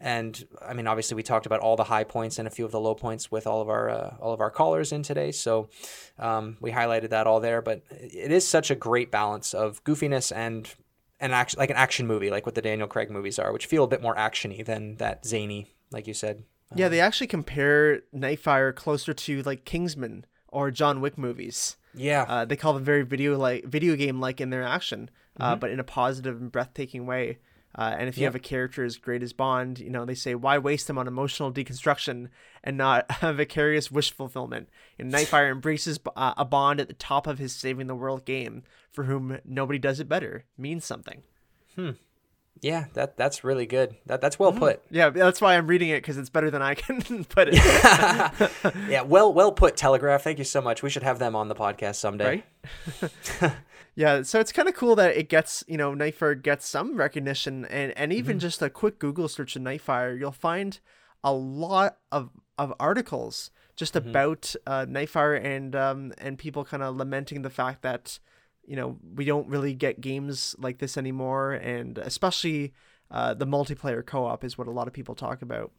and 0.00 0.46
I 0.66 0.72
mean, 0.72 0.86
obviously, 0.86 1.14
we 1.14 1.22
talked 1.22 1.46
about 1.46 1.60
all 1.60 1.76
the 1.76 1.84
high 1.84 2.04
points 2.04 2.38
and 2.38 2.48
a 2.48 2.50
few 2.50 2.64
of 2.64 2.72
the 2.72 2.80
low 2.80 2.94
points 2.94 3.30
with 3.30 3.46
all 3.46 3.60
of 3.60 3.68
our 3.68 3.90
uh, 3.90 4.16
all 4.20 4.32
of 4.32 4.40
our 4.40 4.50
callers 4.50 4.92
in 4.92 5.02
today. 5.02 5.30
So 5.32 5.68
um, 6.18 6.56
we 6.60 6.70
highlighted 6.72 7.10
that 7.10 7.26
all 7.26 7.40
there. 7.40 7.60
But 7.62 7.82
it 7.90 8.32
is 8.32 8.46
such 8.48 8.70
a 8.70 8.74
great 8.74 9.10
balance 9.10 9.52
of 9.54 9.84
goofiness 9.84 10.32
and 10.34 10.72
an 11.20 11.32
action, 11.32 11.58
like 11.58 11.70
an 11.70 11.76
action 11.76 12.06
movie, 12.06 12.30
like 12.30 12.46
what 12.46 12.54
the 12.54 12.62
Daniel 12.62 12.88
Craig 12.88 13.10
movies 13.10 13.38
are, 13.38 13.52
which 13.52 13.66
feel 13.66 13.84
a 13.84 13.88
bit 13.88 14.00
more 14.00 14.14
actiony 14.14 14.64
than 14.64 14.96
that 14.96 15.26
zany, 15.26 15.66
like 15.90 16.06
you 16.06 16.14
said. 16.14 16.44
Yeah, 16.74 16.88
they 16.88 17.00
actually 17.00 17.26
compare 17.26 18.02
Nightfire 18.14 18.74
closer 18.74 19.12
to 19.12 19.42
like 19.42 19.64
Kingsman 19.64 20.24
or 20.48 20.70
John 20.70 21.00
Wick 21.00 21.18
movies. 21.18 21.76
Yeah. 21.94 22.24
Uh, 22.28 22.44
they 22.44 22.56
call 22.56 22.72
them 22.72 22.84
very 22.84 23.02
video 23.02 23.36
like 23.36 23.64
video 23.64 23.96
game 23.96 24.20
like 24.20 24.40
in 24.40 24.50
their 24.50 24.62
action, 24.62 25.10
uh, 25.38 25.50
Mm-hmm. 25.52 25.60
but 25.60 25.70
in 25.70 25.80
a 25.80 25.84
positive 25.84 26.40
and 26.40 26.50
breathtaking 26.52 27.06
way. 27.06 27.38
Uh, 27.78 27.94
and 27.96 28.08
if 28.08 28.18
you 28.18 28.24
have 28.24 28.34
a 28.34 28.40
character 28.40 28.84
as 28.84 28.96
great 28.96 29.22
as 29.22 29.32
Bond, 29.32 29.78
you 29.78 29.90
know 29.90 30.04
they 30.04 30.14
say 30.14 30.34
why 30.34 30.58
waste 30.58 30.88
them 30.88 30.98
on 30.98 31.06
emotional 31.06 31.52
deconstruction 31.52 32.28
and 32.64 32.76
not 32.76 33.06
a 33.22 33.32
vicarious 33.32 33.90
wish 33.92 34.12
fulfillment. 34.12 34.68
And 34.98 35.12
Nightfire 35.12 35.50
embraces 35.52 36.00
uh, 36.16 36.34
a 36.36 36.44
Bond 36.44 36.80
at 36.80 36.88
the 36.88 36.94
top 36.94 37.26
of 37.28 37.38
his 37.38 37.54
saving 37.54 37.86
the 37.86 37.94
world 37.94 38.24
game, 38.24 38.64
for 38.90 39.04
whom 39.04 39.38
nobody 39.44 39.78
does 39.78 40.00
it 40.00 40.08
better. 40.08 40.44
Means 40.58 40.84
something. 40.84 41.22
Hmm. 41.76 41.90
yeah, 42.60 42.86
that 42.94 43.16
that's 43.16 43.44
really 43.44 43.66
good. 43.66 43.94
That 44.06 44.20
that's 44.20 44.36
well 44.36 44.52
put. 44.52 44.82
Yeah, 44.90 45.10
that's 45.10 45.40
why 45.40 45.56
I'm 45.56 45.68
reading 45.68 45.90
it 45.90 45.98
because 45.98 46.18
it's 46.18 46.28
better 46.28 46.50
than 46.50 46.62
I 46.62 46.74
can 46.74 47.24
put 47.24 47.48
it. 47.52 47.54
Yeah, 48.88 49.02
well 49.02 49.32
well 49.32 49.52
put, 49.52 49.76
Telegraph. 49.76 50.24
Thank 50.24 50.38
you 50.38 50.44
so 50.44 50.60
much. 50.60 50.82
We 50.82 50.90
should 50.90 51.04
have 51.04 51.20
them 51.20 51.36
on 51.36 51.46
the 51.46 51.54
podcast 51.54 51.94
someday. 51.96 52.42
right? 53.40 53.52
Yeah, 54.00 54.22
so 54.22 54.40
it's 54.40 54.50
kind 54.50 54.66
of 54.66 54.74
cool 54.74 54.96
that 54.96 55.14
it 55.14 55.28
gets, 55.28 55.62
you 55.68 55.76
know, 55.76 55.92
Nightfire 55.92 56.40
gets 56.40 56.66
some 56.66 56.96
recognition 56.96 57.66
and, 57.66 57.92
and 57.98 58.14
even 58.14 58.38
just 58.38 58.62
a 58.62 58.70
quick 58.70 58.98
Google 58.98 59.28
search 59.28 59.56
of 59.56 59.62
Nightfire, 59.62 60.18
you'll 60.18 60.32
find 60.32 60.80
a 61.22 61.34
lot 61.34 61.98
of, 62.10 62.30
of 62.56 62.72
articles 62.80 63.50
just 63.76 63.94
about 63.96 64.54
uh, 64.66 64.86
Nightfire 64.86 65.44
and 65.44 65.76
um, 65.76 66.14
and 66.16 66.38
people 66.38 66.64
kind 66.64 66.82
of 66.82 66.96
lamenting 66.96 67.42
the 67.42 67.50
fact 67.50 67.82
that, 67.82 68.18
you 68.66 68.74
know, 68.74 68.96
we 69.14 69.26
don't 69.26 69.48
really 69.48 69.74
get 69.74 70.00
games 70.00 70.56
like 70.58 70.78
this 70.78 70.96
anymore, 70.96 71.52
and 71.52 71.98
especially 71.98 72.72
uh, 73.10 73.34
the 73.34 73.46
multiplayer 73.46 74.04
co-op 74.04 74.44
is 74.44 74.56
what 74.56 74.66
a 74.66 74.70
lot 74.70 74.86
of 74.86 74.94
people 74.94 75.14
talk 75.14 75.42
about. 75.42 75.72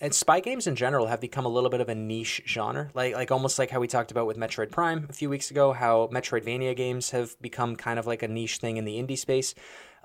And 0.00 0.14
spy 0.14 0.40
games 0.40 0.66
in 0.66 0.76
general 0.76 1.06
have 1.08 1.20
become 1.20 1.44
a 1.44 1.48
little 1.48 1.70
bit 1.70 1.80
of 1.80 1.88
a 1.88 1.94
niche 1.94 2.42
genre, 2.46 2.90
like 2.94 3.14
like 3.14 3.30
almost 3.30 3.58
like 3.58 3.70
how 3.70 3.80
we 3.80 3.88
talked 3.88 4.10
about 4.10 4.26
with 4.26 4.36
Metroid 4.36 4.70
Prime 4.70 5.06
a 5.10 5.12
few 5.12 5.28
weeks 5.28 5.50
ago. 5.50 5.72
How 5.72 6.08
Metroidvania 6.12 6.74
games 6.74 7.10
have 7.10 7.40
become 7.40 7.76
kind 7.76 7.98
of 7.98 8.06
like 8.06 8.22
a 8.22 8.28
niche 8.28 8.58
thing 8.58 8.76
in 8.76 8.84
the 8.84 8.96
indie 8.96 9.18
space. 9.18 9.54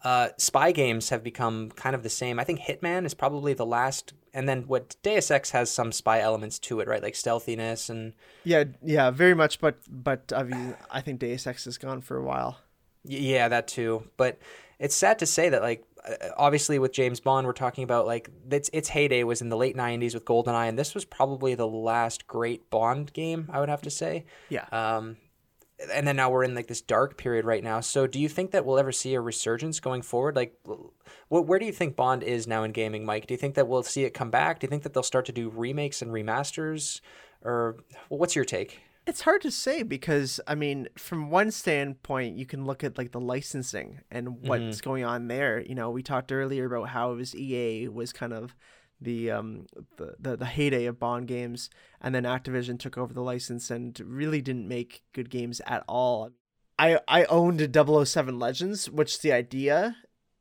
Uh, 0.03 0.29
spy 0.37 0.71
games 0.71 1.09
have 1.09 1.23
become 1.23 1.71
kind 1.71 1.95
of 1.95 2.03
the 2.03 2.09
same. 2.09 2.39
I 2.39 2.43
think 2.43 2.59
Hitman 2.59 3.05
is 3.05 3.15
probably 3.15 3.55
the 3.55 3.65
last, 3.65 4.13
and 4.31 4.47
then 4.47 4.67
what 4.67 4.95
Deus 5.01 5.31
Ex 5.31 5.49
has 5.51 5.71
some 5.71 5.91
spy 5.91 6.19
elements 6.19 6.59
to 6.59 6.79
it, 6.81 6.87
right? 6.87 7.01
Like 7.01 7.15
stealthiness 7.15 7.89
and 7.89 8.13
Yeah, 8.43 8.65
yeah, 8.83 9.09
very 9.09 9.33
much. 9.33 9.59
But 9.59 9.77
but 9.89 10.31
I 10.35 10.43
mean, 10.43 10.75
I 10.91 11.01
think 11.01 11.19
Deus 11.19 11.47
Ex 11.47 11.65
is 11.65 11.77
gone 11.77 12.01
for 12.01 12.17
a 12.17 12.23
while. 12.23 12.59
Yeah, 13.03 13.47
that 13.47 13.67
too. 13.67 14.03
But 14.17 14.39
it's 14.79 14.95
sad 14.95 15.19
to 15.19 15.25
say 15.25 15.49
that, 15.49 15.61
like, 15.61 15.83
obviously 16.37 16.79
with 16.79 16.91
James 16.91 17.19
Bond, 17.19 17.47
we're 17.47 17.53
talking 17.53 17.83
about 17.83 18.05
like 18.05 18.29
its 18.49 18.69
its 18.73 18.89
heyday 18.89 19.23
was 19.23 19.41
in 19.41 19.49
the 19.49 19.57
late 19.57 19.75
'90s 19.75 20.13
with 20.13 20.25
GoldenEye, 20.25 20.69
and 20.69 20.77
this 20.77 20.93
was 20.93 21.05
probably 21.05 21.55
the 21.55 21.67
last 21.67 22.27
great 22.27 22.69
Bond 22.69 23.13
game. 23.13 23.49
I 23.51 23.59
would 23.59 23.69
have 23.69 23.81
to 23.83 23.89
say. 23.89 24.25
Yeah. 24.49 24.65
Um, 24.71 25.17
and 25.93 26.07
then 26.07 26.15
now 26.15 26.29
we're 26.29 26.43
in 26.43 26.55
like 26.55 26.67
this 26.67 26.81
dark 26.81 27.17
period 27.17 27.45
right 27.45 27.63
now. 27.63 27.81
So 27.81 28.07
do 28.07 28.19
you 28.19 28.29
think 28.29 28.51
that 28.51 28.65
we'll 28.65 28.79
ever 28.79 28.91
see 28.91 29.13
a 29.13 29.21
resurgence 29.21 29.79
going 29.79 30.01
forward? 30.01 30.35
Like, 30.35 30.55
wh- 30.65 31.29
where 31.29 31.59
do 31.59 31.65
you 31.65 31.71
think 31.71 31.95
Bond 31.95 32.23
is 32.23 32.47
now 32.47 32.63
in 32.63 32.71
gaming, 32.71 33.05
Mike? 33.05 33.27
Do 33.27 33.33
you 33.33 33.37
think 33.37 33.55
that 33.55 33.67
we'll 33.67 33.83
see 33.83 34.03
it 34.03 34.13
come 34.13 34.31
back? 34.31 34.59
Do 34.59 34.65
you 34.65 34.69
think 34.69 34.83
that 34.83 34.93
they'll 34.93 35.03
start 35.03 35.25
to 35.27 35.31
do 35.31 35.49
remakes 35.49 36.01
and 36.01 36.11
remasters, 36.11 37.01
or 37.43 37.77
well, 38.09 38.17
what's 38.19 38.35
your 38.35 38.45
take? 38.45 38.81
It's 39.07 39.21
hard 39.21 39.41
to 39.43 39.51
say 39.51 39.83
because 39.83 40.41
I 40.45 40.55
mean, 40.55 40.89
from 40.97 41.29
one 41.29 41.49
standpoint, 41.51 42.37
you 42.37 42.45
can 42.45 42.65
look 42.65 42.83
at 42.83 42.97
like 42.97 43.13
the 43.13 43.21
licensing 43.21 44.01
and 44.11 44.41
what's 44.41 44.63
mm-hmm. 44.63 44.89
going 44.89 45.05
on 45.05 45.29
there. 45.29 45.61
You 45.61 45.75
know, 45.75 45.89
we 45.89 46.03
talked 46.03 46.33
earlier 46.33 46.65
about 46.65 46.89
how 46.89 47.13
it 47.13 47.15
was 47.15 47.33
EA 47.33 47.87
was 47.87 48.11
kind 48.11 48.33
of 48.33 48.53
the 48.99 49.31
um 49.31 49.65
the, 49.95 50.15
the 50.19 50.35
the 50.35 50.45
heyday 50.45 50.85
of 50.85 50.99
Bond 50.99 51.25
games, 51.25 51.69
and 52.01 52.13
then 52.13 52.23
Activision 52.23 52.77
took 52.77 52.97
over 52.97 53.13
the 53.13 53.21
license 53.21 53.71
and 53.71 53.97
really 54.01 54.41
didn't 54.41 54.67
make 54.67 55.03
good 55.13 55.29
games 55.29 55.61
at 55.65 55.85
all. 55.87 56.31
I 56.77 56.99
I 57.07 57.23
owned 57.25 57.61
007 57.73 58.37
Legends, 58.37 58.89
which 58.89 59.21
the 59.21 59.31
idea 59.31 59.95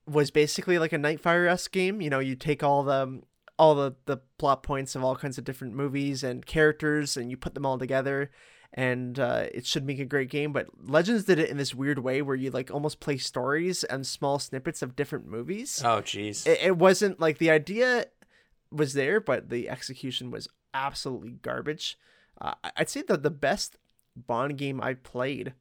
was 0.09 0.33
basically 0.33 0.81
like 0.81 0.93
a 0.93 0.99
Nightfire 0.99 1.49
esque 1.49 1.71
game. 1.71 2.01
You 2.01 2.11
know, 2.11 2.19
you 2.19 2.35
take 2.35 2.65
all 2.65 2.83
the 2.83 3.23
all 3.61 3.77
the 3.77 3.95
the 4.07 4.17
plot 4.39 4.65
points 4.65 4.97
of 4.97 5.05
all 5.05 5.15
kinds 5.15 5.39
of 5.39 5.45
different 5.45 5.75
movies 5.75 6.25
and 6.25 6.45
characters, 6.45 7.17
and 7.17 7.31
you 7.31 7.37
put 7.37 7.55
them 7.55 7.65
all 7.65 7.79
together. 7.79 8.33
And 8.75 9.19
uh, 9.19 9.47
it 9.55 9.65
should 9.65 9.87
make 9.87 9.99
a 9.99 10.05
great 10.05 10.29
game, 10.29 10.53
but 10.53 10.67
Legends 10.83 11.25
did 11.25 11.39
it 11.39 11.49
in 11.49 11.57
this 11.57 11.75
weird 11.75 12.01
way 12.01 12.21
where 12.21 12.37
you 12.37 12.51
like 12.51 12.71
almost 12.71 13.01
play 13.01 13.17
stories 13.17 13.85
and 13.85 14.07
small 14.07 14.39
snippets 14.39 14.83
of 14.83 14.97
different 14.97 15.27
movies. 15.27 15.83
Oh, 15.85 16.03
jeez. 16.03 16.47
It, 16.47 16.59
it 16.63 16.77
wasn't 16.77 17.19
like 17.19 17.39
the 17.39 17.51
idea 17.51 18.07
was 18.71 18.93
there, 18.93 19.21
but 19.21 19.49
the 19.49 19.71
execution 19.71 20.31
was 20.31 20.49
absolutely 20.75 21.31
garbage. 21.43 21.99
Uh, 22.41 22.55
I'd 22.77 22.91
say 22.91 23.03
that 23.03 23.23
the 23.23 23.31
best 23.31 23.77
Bond 24.17 24.57
game 24.57 24.81
I 24.81 24.95
played 24.95 25.53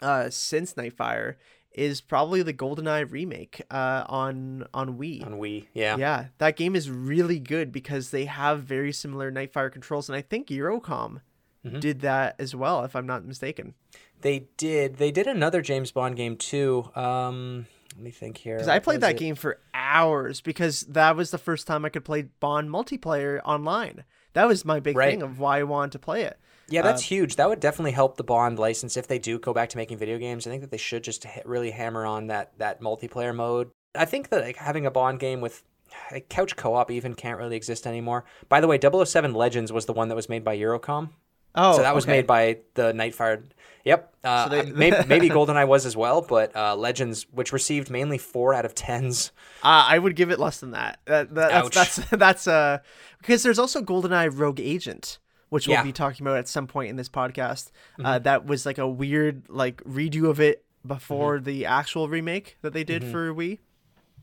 uh, 0.00 0.30
since 0.30 0.74
Nightfire 0.74 1.36
is 1.72 2.00
probably 2.00 2.42
the 2.42 2.52
GoldenEye 2.52 3.10
remake 3.10 3.62
uh, 3.70 4.04
on 4.08 4.66
on 4.74 4.98
Wii. 4.98 5.24
On 5.24 5.38
Wii, 5.38 5.66
yeah, 5.72 5.96
yeah, 5.96 6.26
that 6.38 6.56
game 6.56 6.74
is 6.74 6.90
really 6.90 7.38
good 7.38 7.72
because 7.72 8.10
they 8.10 8.24
have 8.24 8.62
very 8.62 8.92
similar 8.92 9.30
Nightfire 9.30 9.72
controls, 9.72 10.08
and 10.08 10.16
I 10.16 10.22
think 10.22 10.48
Eurocom 10.48 11.20
mm-hmm. 11.64 11.80
did 11.80 12.00
that 12.00 12.36
as 12.38 12.54
well, 12.54 12.84
if 12.84 12.94
I'm 12.96 13.06
not 13.06 13.24
mistaken. 13.24 13.74
They 14.20 14.48
did. 14.56 14.96
They 14.96 15.10
did 15.10 15.26
another 15.26 15.62
James 15.62 15.92
Bond 15.92 16.16
game 16.16 16.36
too. 16.36 16.90
Um, 16.94 17.66
let 17.96 18.04
me 18.04 18.10
think 18.10 18.36
here. 18.36 18.56
Because 18.56 18.68
I 18.68 18.78
played 18.78 19.00
that 19.00 19.16
it? 19.16 19.18
game 19.18 19.34
for 19.34 19.58
hours 19.74 20.40
because 20.40 20.82
that 20.82 21.16
was 21.16 21.30
the 21.30 21.38
first 21.38 21.66
time 21.66 21.84
I 21.84 21.88
could 21.88 22.04
play 22.04 22.22
Bond 22.40 22.68
multiplayer 22.68 23.40
online. 23.44 24.04
That 24.34 24.46
was 24.46 24.64
my 24.64 24.80
big 24.80 24.96
right. 24.96 25.10
thing 25.10 25.22
of 25.22 25.38
why 25.38 25.58
I 25.58 25.62
wanted 25.64 25.92
to 25.92 25.98
play 25.98 26.22
it. 26.22 26.38
Yeah, 26.68 26.82
that's 26.82 27.02
uh, 27.02 27.06
huge. 27.06 27.36
That 27.36 27.48
would 27.48 27.58
definitely 27.58 27.92
help 27.92 28.16
the 28.16 28.24
Bond 28.24 28.58
license 28.58 28.96
if 28.96 29.08
they 29.08 29.18
do 29.18 29.38
go 29.38 29.52
back 29.52 29.70
to 29.70 29.76
making 29.76 29.98
video 29.98 30.18
games. 30.18 30.46
I 30.46 30.50
think 30.50 30.62
that 30.62 30.70
they 30.70 30.76
should 30.76 31.02
just 31.02 31.26
really 31.44 31.72
hammer 31.72 32.06
on 32.06 32.28
that 32.28 32.56
that 32.58 32.80
multiplayer 32.80 33.34
mode. 33.34 33.70
I 33.94 34.04
think 34.04 34.28
that 34.28 34.44
like, 34.44 34.56
having 34.56 34.86
a 34.86 34.90
Bond 34.90 35.18
game 35.18 35.40
with 35.40 35.64
like, 36.12 36.28
couch 36.28 36.54
co-op 36.54 36.90
even 36.92 37.14
can't 37.14 37.38
really 37.38 37.56
exist 37.56 37.86
anymore. 37.86 38.24
By 38.48 38.60
the 38.60 38.68
way, 38.68 38.78
007 38.80 39.34
Legends 39.34 39.72
was 39.72 39.86
the 39.86 39.92
one 39.92 40.08
that 40.08 40.14
was 40.14 40.28
made 40.28 40.44
by 40.44 40.56
Eurocom. 40.56 41.10
Oh, 41.54 41.76
so 41.76 41.82
that 41.82 41.94
was 41.94 42.04
okay. 42.04 42.12
made 42.12 42.26
by 42.26 42.58
the 42.74 42.92
Nightfire 42.92 43.42
Yep. 43.84 44.14
Uh, 44.22 44.44
so 44.44 44.50
they, 44.50 44.72
maybe, 44.72 44.96
maybe 45.06 45.28
GoldenEye 45.28 45.66
was 45.66 45.86
as 45.86 45.96
well, 45.96 46.22
but 46.22 46.54
uh, 46.54 46.76
Legends, 46.76 47.26
which 47.32 47.52
received 47.52 47.90
mainly 47.90 48.18
four 48.18 48.54
out 48.54 48.64
of 48.64 48.74
tens. 48.74 49.32
Uh, 49.62 49.86
I 49.88 49.98
would 49.98 50.16
give 50.16 50.30
it 50.30 50.38
less 50.38 50.60
than 50.60 50.72
that. 50.72 51.00
that, 51.06 51.34
that 51.34 51.50
that's, 51.50 51.96
that's 51.96 52.10
that's 52.10 52.46
uh 52.46 52.78
because 53.18 53.42
there's 53.42 53.58
also 53.58 53.82
GoldenEye 53.82 54.30
Rogue 54.36 54.60
Agent, 54.60 55.18
which 55.48 55.68
we'll 55.68 55.82
be 55.82 55.92
talking 55.92 56.26
about 56.26 56.38
at 56.38 56.48
some 56.48 56.66
point 56.66 56.90
in 56.90 56.96
this 56.96 57.08
podcast. 57.08 57.70
Uh, 57.98 58.14
mm-hmm. 58.14 58.22
that 58.24 58.46
was 58.46 58.64
like 58.64 58.78
a 58.78 58.88
weird 58.88 59.48
like 59.48 59.82
redo 59.84 60.28
of 60.28 60.40
it 60.40 60.64
before 60.86 61.36
mm-hmm. 61.36 61.44
the 61.44 61.66
actual 61.66 62.08
remake 62.08 62.56
that 62.62 62.72
they 62.72 62.84
did 62.84 63.02
mm-hmm. 63.02 63.12
for 63.12 63.34
Wii. 63.34 63.58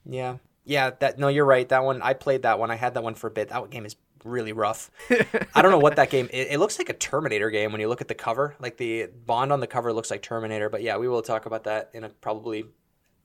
Yeah. 0.06 0.38
Yeah, 0.66 0.92
that 1.00 1.18
no, 1.18 1.30
you're 1.30 1.46
right. 1.46 1.68
That 1.70 1.86
one 1.86 2.02
I 2.02 2.14
played 2.14 2.42
that 2.42 2.60
one. 2.60 2.72
I 2.72 2.76
had 2.76 2.96
that 2.96 3.04
one 3.04 3.16
for 3.16 3.28
a 3.28 3.32
bit. 3.32 3.50
That 3.50 3.70
game 3.70 3.86
is 3.86 3.96
really 4.28 4.54
rough. 4.54 4.92
I 5.54 5.62
don't 5.62 5.72
know 5.72 5.80
what 5.80 5.96
that 5.96 6.10
game. 6.10 6.28
It, 6.32 6.48
it, 6.52 6.60
looks 6.60 6.78
like 6.78 6.90
a 6.90 6.94
Terminator 6.94 7.50
game 7.50 7.72
when 7.72 7.82
you 7.82 7.88
look 7.88 8.02
at 8.02 8.08
the 8.08 8.16
cover. 8.16 8.56
Like 8.60 8.78
the 8.78 9.08
Bond 9.26 9.52
on 9.52 9.60
the 9.60 9.68
cover 9.68 9.94
looks 9.94 10.12
like 10.12 10.22
Terminator. 10.22 10.70
But 10.70 10.82
yeah, 10.82 10.98
we 10.98 11.08
will 11.08 11.22
talk 11.22 11.46
about 11.46 11.64
that 11.66 11.90
in 11.94 12.04
a 12.04 12.10
probably, 12.10 12.66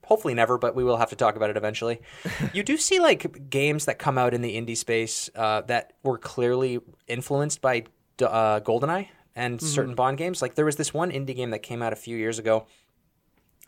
hopefully 0.05 0.33
never, 0.33 0.57
but 0.57 0.75
we 0.75 0.83
will 0.83 0.97
have 0.97 1.09
to 1.09 1.15
talk 1.15 1.35
about 1.35 1.49
it 1.49 1.57
eventually. 1.57 2.01
you 2.53 2.63
do 2.63 2.77
see 2.77 2.99
like 2.99 3.49
games 3.49 3.85
that 3.85 3.99
come 3.99 4.17
out 4.17 4.33
in 4.33 4.41
the 4.41 4.55
indie 4.55 4.77
space 4.77 5.29
uh, 5.35 5.61
that 5.61 5.93
were 6.03 6.17
clearly 6.17 6.79
influenced 7.07 7.61
by 7.61 7.83
uh, 8.21 8.59
GoldenEye 8.61 9.09
and 9.35 9.57
mm-hmm. 9.57 9.67
certain 9.67 9.95
Bond 9.95 10.17
games. 10.17 10.41
Like 10.41 10.55
there 10.55 10.65
was 10.65 10.75
this 10.75 10.93
one 10.93 11.11
indie 11.11 11.35
game 11.35 11.51
that 11.51 11.59
came 11.59 11.81
out 11.81 11.93
a 11.93 11.97
few 11.97 12.17
years 12.17 12.39
ago. 12.39 12.67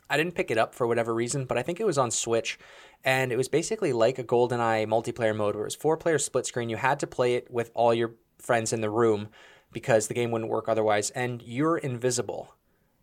I 0.08 0.16
didn't 0.16 0.34
pick 0.34 0.50
it 0.50 0.58
up 0.58 0.74
for 0.74 0.86
whatever 0.86 1.14
reason, 1.14 1.44
but 1.46 1.58
I 1.58 1.62
think 1.62 1.80
it 1.80 1.86
was 1.86 1.98
on 1.98 2.10
Switch 2.10 2.58
and 3.04 3.32
it 3.32 3.36
was 3.36 3.48
basically 3.48 3.92
like 3.92 4.18
a 4.18 4.24
GoldenEye 4.24 4.86
multiplayer 4.86 5.34
mode 5.34 5.54
where 5.54 5.64
it 5.64 5.66
was 5.66 5.74
four 5.74 5.96
player 5.96 6.18
split 6.18 6.46
screen. 6.46 6.68
You 6.68 6.76
had 6.76 7.00
to 7.00 7.06
play 7.06 7.34
it 7.34 7.50
with 7.50 7.70
all 7.74 7.92
your 7.92 8.14
friends 8.38 8.72
in 8.72 8.80
the 8.80 8.90
room 8.90 9.28
because 9.72 10.08
the 10.08 10.14
game 10.14 10.30
wouldn't 10.30 10.50
work 10.50 10.68
otherwise, 10.68 11.10
and 11.10 11.42
you're 11.42 11.76
invisible. 11.76 12.54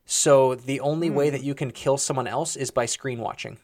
So 0.05 0.55
the 0.55 0.79
only 0.79 1.09
mm. 1.09 1.13
way 1.13 1.29
that 1.29 1.41
hmm. 1.41 1.47
you 1.47 1.55
can 1.55 1.71
kill 1.71 1.97
someone 1.97 2.27
else 2.27 2.55
is 2.55 2.71
by 2.71 2.85
screen 2.85 3.19
watching. 3.19 3.59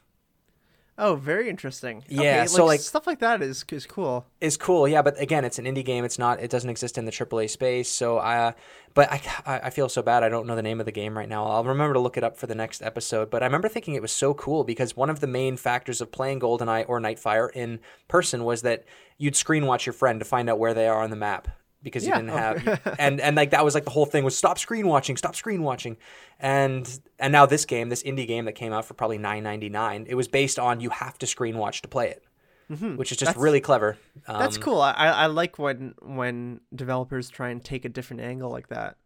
Oh, 1.01 1.15
very 1.15 1.49
interesting. 1.49 2.03
Yeah, 2.09 2.41
okay, 2.41 2.47
so 2.47 2.65
like, 2.65 2.73
like 2.73 2.79
stuff 2.81 3.07
like 3.07 3.19
that 3.19 3.41
is 3.41 3.63
is 3.71 3.85
cool. 3.85 4.25
Is 4.41 4.57
cool, 4.57 4.85
yeah. 4.85 5.01
But 5.01 5.19
again, 5.19 5.45
it's 5.45 5.57
an 5.57 5.63
indie 5.63 5.83
game. 5.83 6.03
It's 6.03 6.19
not. 6.19 6.41
It 6.41 6.51
doesn't 6.51 6.69
exist 6.69 6.97
in 6.97 7.05
the 7.05 7.11
AAA 7.11 7.49
space. 7.49 7.89
So 7.89 8.19
I, 8.19 8.53
but 8.93 9.09
I, 9.09 9.21
I 9.63 9.69
feel 9.69 9.87
so 9.87 10.01
bad. 10.01 10.23
I 10.23 10.29
don't 10.29 10.45
know 10.45 10.57
the 10.57 10.61
name 10.61 10.81
of 10.81 10.85
the 10.85 10.91
game 10.91 11.17
right 11.17 11.29
now. 11.29 11.45
I'll 11.45 11.63
remember 11.63 11.93
to 11.93 12.01
look 12.01 12.17
it 12.17 12.23
up 12.25 12.37
for 12.37 12.47
the 12.47 12.55
next 12.55 12.81
episode. 12.81 13.29
But 13.29 13.43
I 13.43 13.45
remember 13.45 13.69
thinking 13.69 13.93
it 13.93 14.01
was 14.01 14.11
so 14.11 14.33
cool 14.33 14.65
because 14.65 14.97
one 14.97 15.09
of 15.09 15.21
the 15.21 15.27
main 15.27 15.55
factors 15.55 16.01
of 16.01 16.11
playing 16.11 16.41
GoldenEye 16.41 16.85
or 16.89 16.99
Nightfire 16.99 17.49
in 17.53 17.79
person 18.09 18.43
was 18.43 18.61
that 18.63 18.83
you'd 19.17 19.37
screen 19.37 19.65
watch 19.65 19.85
your 19.85 19.93
friend 19.93 20.19
to 20.19 20.25
find 20.25 20.49
out 20.49 20.59
where 20.59 20.73
they 20.73 20.87
are 20.87 21.01
on 21.01 21.11
the 21.11 21.15
map 21.15 21.47
because 21.83 22.05
yeah. 22.05 22.17
you 22.17 22.25
didn't 22.25 22.37
have 22.37 22.95
and 22.99 23.21
and 23.21 23.35
like 23.35 23.51
that 23.51 23.63
was 23.63 23.73
like 23.73 23.85
the 23.85 23.89
whole 23.89 24.05
thing 24.05 24.23
was 24.23 24.35
stop 24.35 24.57
screen 24.59 24.87
watching 24.87 25.17
stop 25.17 25.35
screen 25.35 25.63
watching 25.63 25.97
and 26.39 26.99
and 27.19 27.31
now 27.31 27.45
this 27.45 27.65
game 27.65 27.89
this 27.89 28.03
indie 28.03 28.27
game 28.27 28.45
that 28.45 28.53
came 28.53 28.73
out 28.73 28.85
for 28.85 28.93
probably 28.93 29.17
9.99 29.17 30.05
it 30.07 30.15
was 30.15 30.27
based 30.27 30.59
on 30.59 30.79
you 30.79 30.89
have 30.89 31.17
to 31.17 31.27
screen 31.27 31.57
watch 31.57 31.81
to 31.81 31.87
play 31.87 32.09
it 32.09 32.23
mm-hmm. 32.71 32.95
which 32.95 33.11
is 33.11 33.17
just 33.17 33.29
that's, 33.29 33.39
really 33.39 33.61
clever 33.61 33.97
um, 34.27 34.39
that's 34.39 34.57
cool 34.57 34.81
I, 34.81 34.93
I 34.93 35.25
like 35.27 35.57
when 35.57 35.93
when 36.01 36.61
developers 36.73 37.29
try 37.29 37.49
and 37.49 37.63
take 37.63 37.85
a 37.85 37.89
different 37.89 38.21
angle 38.21 38.51
like 38.51 38.69
that 38.69 38.97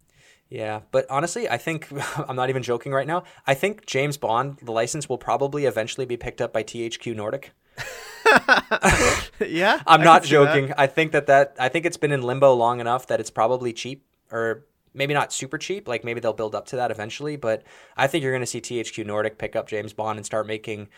yeah, 0.49 0.81
but 0.91 1.07
honestly, 1.09 1.49
I 1.49 1.57
think 1.57 1.87
I'm 2.29 2.35
not 2.35 2.49
even 2.49 2.61
joking 2.61 2.91
right 2.91 3.07
now. 3.07 3.23
I 3.47 3.55
think 3.55 3.87
James 3.87 4.17
Bond, 4.17 4.59
the 4.61 4.71
license, 4.71 5.09
will 5.09 5.17
probably 5.17 5.65
eventually 5.65 6.05
be 6.05 6.15
picked 6.15 6.41
up 6.41 6.53
by 6.53 6.61
THQ 6.61 7.15
Nordic. 7.15 7.53
yeah, 9.47 9.81
I'm 9.85 10.01
I 10.01 10.03
not 10.03 10.23
joking. 10.23 10.73
I 10.77 10.87
think 10.87 11.11
that 11.11 11.27
that 11.27 11.55
I 11.59 11.69
think 11.69 11.85
it's 11.85 11.97
been 11.97 12.11
in 12.11 12.21
limbo 12.21 12.53
long 12.53 12.79
enough 12.79 13.07
that 13.07 13.19
it's 13.19 13.29
probably 13.29 13.73
cheap 13.73 14.05
or 14.31 14.65
maybe 14.93 15.13
not 15.13 15.33
super 15.33 15.57
cheap. 15.57 15.87
Like 15.87 16.03
maybe 16.03 16.19
they'll 16.19 16.33
build 16.33 16.55
up 16.55 16.65
to 16.67 16.75
that 16.77 16.91
eventually. 16.91 17.35
But 17.35 17.63
I 17.97 18.07
think 18.07 18.23
you're 18.23 18.31
going 18.31 18.41
to 18.41 18.47
see 18.47 18.61
THQ 18.61 19.05
Nordic 19.05 19.37
pick 19.37 19.55
up 19.55 19.67
James 19.67 19.93
Bond 19.93 20.17
and 20.17 20.25
start 20.25 20.47
making. 20.47 20.89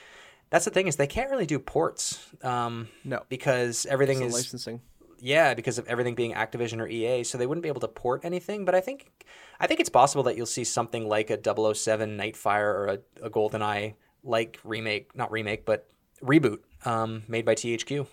That's 0.49 0.65
the 0.65 0.71
thing 0.71 0.87
is 0.87 0.95
they 0.95 1.07
can't 1.07 1.29
really 1.29 1.45
do 1.45 1.59
ports. 1.59 2.27
Um, 2.43 2.89
no, 3.03 3.23
because 3.29 3.85
everything 3.87 4.21
is 4.21 4.33
licensing. 4.33 4.81
Yeah, 5.19 5.53
because 5.53 5.77
of 5.77 5.87
everything 5.87 6.13
being 6.13 6.33
Activision 6.33 6.79
or 6.79 6.87
EA, 6.87 7.23
so 7.23 7.37
they 7.37 7.47
wouldn't 7.47 7.63
be 7.63 7.69
able 7.69 7.81
to 7.81 7.87
port 7.87 8.25
anything. 8.25 8.65
But 8.65 8.75
I 8.75 8.81
think, 8.81 9.09
I 9.59 9.65
think 9.65 9.79
it's 9.79 9.89
possible 9.89 10.23
that 10.23 10.35
you'll 10.35 10.45
see 10.45 10.65
something 10.65 11.07
like 11.07 11.29
a 11.29 11.39
007 11.41 12.17
Nightfire 12.17 12.61
or 12.61 12.85
a, 12.87 13.25
a 13.25 13.29
GoldenEye 13.29 13.95
like 14.23 14.59
remake, 14.63 15.15
not 15.15 15.31
remake, 15.31 15.65
but 15.65 15.87
reboot 16.21 16.59
um, 16.85 17.23
made 17.27 17.45
by 17.45 17.55
THQ. 17.55 18.07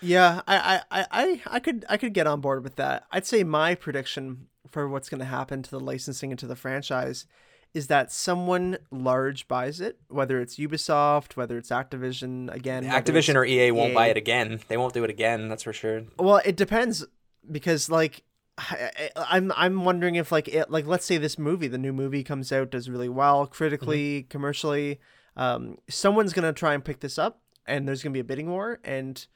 Yeah, 0.00 0.42
I, 0.46 0.82
I, 0.90 1.06
I, 1.10 1.42
I 1.46 1.60
could 1.60 1.84
I 1.88 1.96
could 1.96 2.12
get 2.12 2.26
on 2.26 2.40
board 2.40 2.62
with 2.62 2.76
that. 2.76 3.04
I'd 3.10 3.26
say 3.26 3.42
my 3.42 3.74
prediction 3.74 4.48
for 4.68 4.88
what's 4.88 5.08
going 5.08 5.20
to 5.20 5.24
happen 5.24 5.62
to 5.62 5.70
the 5.70 5.80
licensing 5.80 6.30
and 6.30 6.38
to 6.40 6.46
the 6.46 6.56
franchise 6.56 7.26
is 7.72 7.88
that 7.88 8.12
someone 8.12 8.78
large 8.90 9.48
buys 9.48 9.80
it, 9.80 9.98
whether 10.08 10.40
it's 10.40 10.56
Ubisoft, 10.56 11.36
whether 11.36 11.58
it's 11.58 11.70
Activision 11.70 12.52
again. 12.54 12.84
Activision 12.84 13.34
or 13.34 13.44
EA, 13.44 13.66
EA 13.66 13.70
won't 13.72 13.94
buy 13.94 14.06
it 14.06 14.16
again. 14.16 14.60
They 14.68 14.76
won't 14.76 14.94
do 14.94 15.02
it 15.02 15.10
again. 15.10 15.48
That's 15.48 15.64
for 15.64 15.72
sure. 15.72 16.02
Well, 16.18 16.40
it 16.44 16.56
depends 16.56 17.04
because 17.50 17.90
like 17.90 18.22
I, 18.58 19.10
I'm 19.16 19.52
I'm 19.56 19.84
wondering 19.84 20.14
if 20.14 20.30
like 20.30 20.48
it 20.48 20.70
like 20.70 20.86
let's 20.86 21.04
say 21.04 21.18
this 21.18 21.38
movie, 21.38 21.66
the 21.66 21.78
new 21.78 21.92
movie 21.92 22.22
comes 22.22 22.52
out, 22.52 22.70
does 22.70 22.88
really 22.88 23.08
well 23.08 23.46
critically, 23.46 24.20
mm-hmm. 24.20 24.28
commercially. 24.28 25.00
Um, 25.36 25.78
someone's 25.88 26.32
gonna 26.32 26.52
try 26.52 26.74
and 26.74 26.84
pick 26.84 27.00
this 27.00 27.18
up 27.18 27.40
and 27.66 27.86
there's 27.86 28.02
gonna 28.02 28.12
be 28.12 28.20
a 28.20 28.24
bidding 28.24 28.48
war, 28.48 28.80
and 28.84 29.26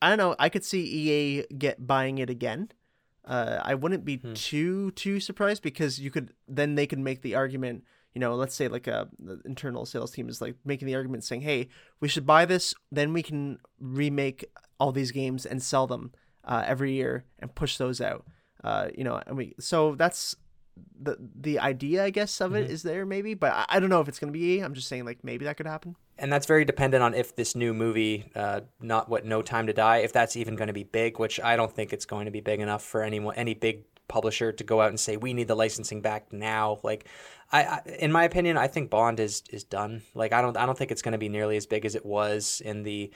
I 0.00 0.08
don't 0.08 0.18
know. 0.18 0.36
I 0.38 0.48
could 0.48 0.64
see 0.64 0.82
EA 0.82 1.46
get 1.56 1.86
buying 1.86 2.18
it 2.18 2.30
again. 2.30 2.70
Uh, 3.24 3.60
I 3.62 3.74
wouldn't 3.74 4.04
be 4.04 4.16
hmm. 4.18 4.34
too 4.34 4.90
too 4.92 5.20
surprised 5.20 5.62
because 5.62 5.98
you 5.98 6.10
could 6.10 6.32
then 6.46 6.74
they 6.74 6.86
could 6.86 6.98
make 6.98 7.22
the 7.22 7.34
argument. 7.34 7.84
You 8.12 8.20
know, 8.20 8.34
let's 8.34 8.54
say 8.54 8.68
like 8.68 8.86
a 8.86 9.08
the 9.18 9.40
internal 9.44 9.86
sales 9.86 10.12
team 10.12 10.28
is 10.28 10.40
like 10.40 10.56
making 10.64 10.86
the 10.86 10.94
argument 10.94 11.24
saying, 11.24 11.40
"Hey, 11.40 11.68
we 12.00 12.08
should 12.08 12.26
buy 12.26 12.44
this. 12.44 12.74
Then 12.92 13.12
we 13.12 13.22
can 13.22 13.58
remake 13.80 14.44
all 14.78 14.92
these 14.92 15.10
games 15.10 15.46
and 15.46 15.62
sell 15.62 15.86
them 15.86 16.12
uh, 16.44 16.62
every 16.66 16.92
year 16.92 17.24
and 17.38 17.54
push 17.54 17.76
those 17.76 18.00
out." 18.00 18.24
Uh, 18.62 18.88
you 18.96 19.04
know, 19.04 19.20
and 19.26 19.36
we 19.36 19.54
so 19.58 19.94
that's 19.94 20.36
the 21.00 21.16
the 21.34 21.58
idea 21.58 22.04
I 22.04 22.10
guess 22.10 22.40
of 22.40 22.54
it 22.54 22.66
Mhm. 22.66 22.70
is 22.70 22.82
there 22.82 23.04
maybe, 23.06 23.34
but 23.34 23.52
I, 23.52 23.64
I 23.68 23.80
don't 23.80 23.90
know 23.90 24.00
if 24.00 24.08
it's 24.08 24.18
gonna 24.18 24.32
be. 24.32 24.60
I'm 24.60 24.74
just 24.74 24.88
saying 24.88 25.04
like 25.04 25.22
maybe 25.22 25.44
that 25.44 25.56
could 25.56 25.66
happen. 25.66 25.96
and 26.18 26.32
that's 26.32 26.46
very 26.46 26.64
dependent 26.64 27.02
on 27.02 27.12
if 27.14 27.34
this 27.34 27.54
new 27.56 27.74
movie, 27.74 28.30
uh, 28.36 28.60
not 28.80 29.08
what 29.08 29.24
No 29.24 29.42
Time 29.42 29.66
to 29.66 29.72
Die, 29.72 29.96
if 29.98 30.12
that's 30.12 30.36
even 30.36 30.54
going 30.54 30.68
to 30.68 30.72
be 30.72 30.84
big, 30.84 31.18
which 31.18 31.40
I 31.40 31.56
don't 31.56 31.72
think 31.74 31.92
it's 31.92 32.04
going 32.06 32.26
to 32.26 32.30
be 32.30 32.40
big 32.40 32.60
enough 32.60 32.84
for 32.84 33.02
anyone, 33.02 33.34
any 33.34 33.54
big 33.54 33.84
publisher 34.06 34.52
to 34.52 34.62
go 34.64 34.80
out 34.80 34.90
and 34.90 35.00
say 35.00 35.16
we 35.16 35.32
need 35.34 35.48
the 35.48 35.56
licensing 35.56 36.00
back 36.02 36.32
now. 36.32 36.78
Like, 36.84 37.06
I, 37.50 37.64
I 37.64 37.80
in 37.98 38.12
my 38.12 38.22
opinion, 38.24 38.56
I 38.56 38.68
think 38.68 38.90
Bond 38.90 39.18
is 39.18 39.42
is 39.50 39.64
done. 39.64 40.02
Like, 40.14 40.32
I 40.32 40.40
don't 40.40 40.56
I 40.56 40.66
don't 40.66 40.78
think 40.78 40.92
it's 40.92 41.02
going 41.02 41.12
to 41.12 41.18
be 41.18 41.28
nearly 41.28 41.56
as 41.56 41.66
big 41.66 41.84
as 41.84 41.94
it 41.96 42.06
was 42.06 42.62
in 42.64 42.84
the 42.84 43.10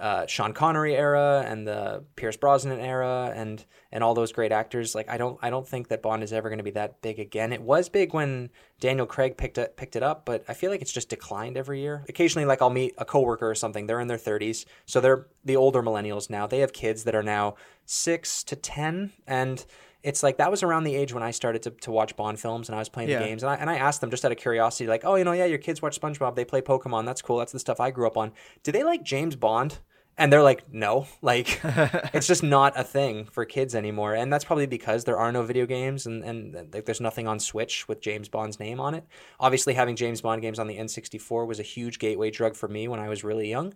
uh, 0.00 0.26
Sean 0.26 0.52
Connery 0.54 0.96
era 0.96 1.44
and 1.46 1.66
the 1.68 2.02
Pierce 2.16 2.36
Brosnan 2.36 2.80
era 2.80 3.32
and 3.36 3.64
and 3.92 4.02
all 4.02 4.14
those 4.14 4.32
great 4.32 4.50
actors. 4.50 4.94
Like 4.94 5.08
I 5.10 5.18
don't 5.18 5.38
I 5.42 5.50
don't 5.50 5.68
think 5.68 5.88
that 5.88 6.00
Bond 6.02 6.22
is 6.22 6.32
ever 6.32 6.48
going 6.48 6.58
to 6.58 6.64
be 6.64 6.70
that 6.70 7.02
big 7.02 7.18
again. 7.18 7.52
It 7.52 7.60
was 7.60 7.88
big 7.88 8.14
when 8.14 8.48
Daniel 8.80 9.06
Craig 9.06 9.36
picked 9.36 9.58
it 9.58 9.76
picked 9.76 9.96
it 9.96 10.02
up, 10.02 10.24
but 10.24 10.42
I 10.48 10.54
feel 10.54 10.70
like 10.70 10.80
it's 10.80 10.92
just 10.92 11.10
declined 11.10 11.56
every 11.56 11.80
year. 11.80 12.04
Occasionally, 12.08 12.46
like 12.46 12.62
I'll 12.62 12.70
meet 12.70 12.94
a 12.98 13.04
coworker 13.04 13.48
or 13.48 13.54
something. 13.54 13.86
They're 13.86 14.00
in 14.00 14.08
their 14.08 14.16
thirties, 14.18 14.64
so 14.86 15.00
they're 15.00 15.26
the 15.44 15.56
older 15.56 15.82
millennials 15.82 16.30
now. 16.30 16.46
They 16.46 16.60
have 16.60 16.72
kids 16.72 17.04
that 17.04 17.14
are 17.14 17.22
now 17.22 17.56
six 17.84 18.42
to 18.44 18.56
ten, 18.56 19.12
and 19.26 19.64
it's 20.02 20.22
like 20.22 20.38
that 20.38 20.50
was 20.50 20.62
around 20.62 20.84
the 20.84 20.94
age 20.94 21.12
when 21.12 21.22
I 21.22 21.30
started 21.30 21.62
to, 21.64 21.70
to 21.72 21.90
watch 21.90 22.16
Bond 22.16 22.40
films 22.40 22.70
and 22.70 22.76
I 22.76 22.78
was 22.78 22.88
playing 22.88 23.10
Yeah. 23.10 23.18
the 23.18 23.26
games. 23.26 23.42
And 23.42 23.50
I, 23.50 23.56
and 23.56 23.68
I 23.68 23.76
asked 23.76 24.00
them 24.00 24.10
just 24.10 24.24
out 24.24 24.32
of 24.32 24.38
curiosity, 24.38 24.86
like, 24.88 25.04
oh, 25.04 25.16
you 25.16 25.24
know, 25.24 25.32
yeah, 25.32 25.44
your 25.44 25.58
kids 25.58 25.82
watch 25.82 26.00
SpongeBob, 26.00 26.36
they 26.36 26.44
play 26.46 26.62
Pokemon, 26.62 27.04
that's 27.04 27.20
cool, 27.20 27.36
that's 27.36 27.52
the 27.52 27.58
stuff 27.58 27.80
I 27.80 27.90
grew 27.90 28.06
up 28.06 28.16
on. 28.16 28.32
Do 28.62 28.72
they 28.72 28.82
like 28.82 29.02
James 29.02 29.36
Bond? 29.36 29.80
And 30.20 30.30
they're 30.30 30.42
like, 30.42 30.70
no, 30.70 31.06
like 31.22 31.60
it's 31.64 32.26
just 32.26 32.42
not 32.42 32.78
a 32.78 32.84
thing 32.84 33.24
for 33.24 33.46
kids 33.46 33.74
anymore. 33.74 34.12
And 34.12 34.30
that's 34.30 34.44
probably 34.44 34.66
because 34.66 35.04
there 35.04 35.18
are 35.18 35.32
no 35.32 35.42
video 35.42 35.64
games 35.64 36.04
and, 36.04 36.22
and 36.22 36.54
uh, 36.54 36.62
like, 36.74 36.84
there's 36.84 37.00
nothing 37.00 37.26
on 37.26 37.40
Switch 37.40 37.88
with 37.88 38.02
James 38.02 38.28
Bond's 38.28 38.60
name 38.60 38.80
on 38.80 38.92
it. 38.92 39.06
Obviously, 39.40 39.72
having 39.72 39.96
James 39.96 40.20
Bond 40.20 40.42
games 40.42 40.58
on 40.58 40.66
the 40.66 40.76
N64 40.76 41.46
was 41.46 41.58
a 41.58 41.62
huge 41.62 41.98
gateway 41.98 42.30
drug 42.30 42.54
for 42.54 42.68
me 42.68 42.86
when 42.86 43.00
I 43.00 43.08
was 43.08 43.24
really 43.24 43.48
young. 43.48 43.72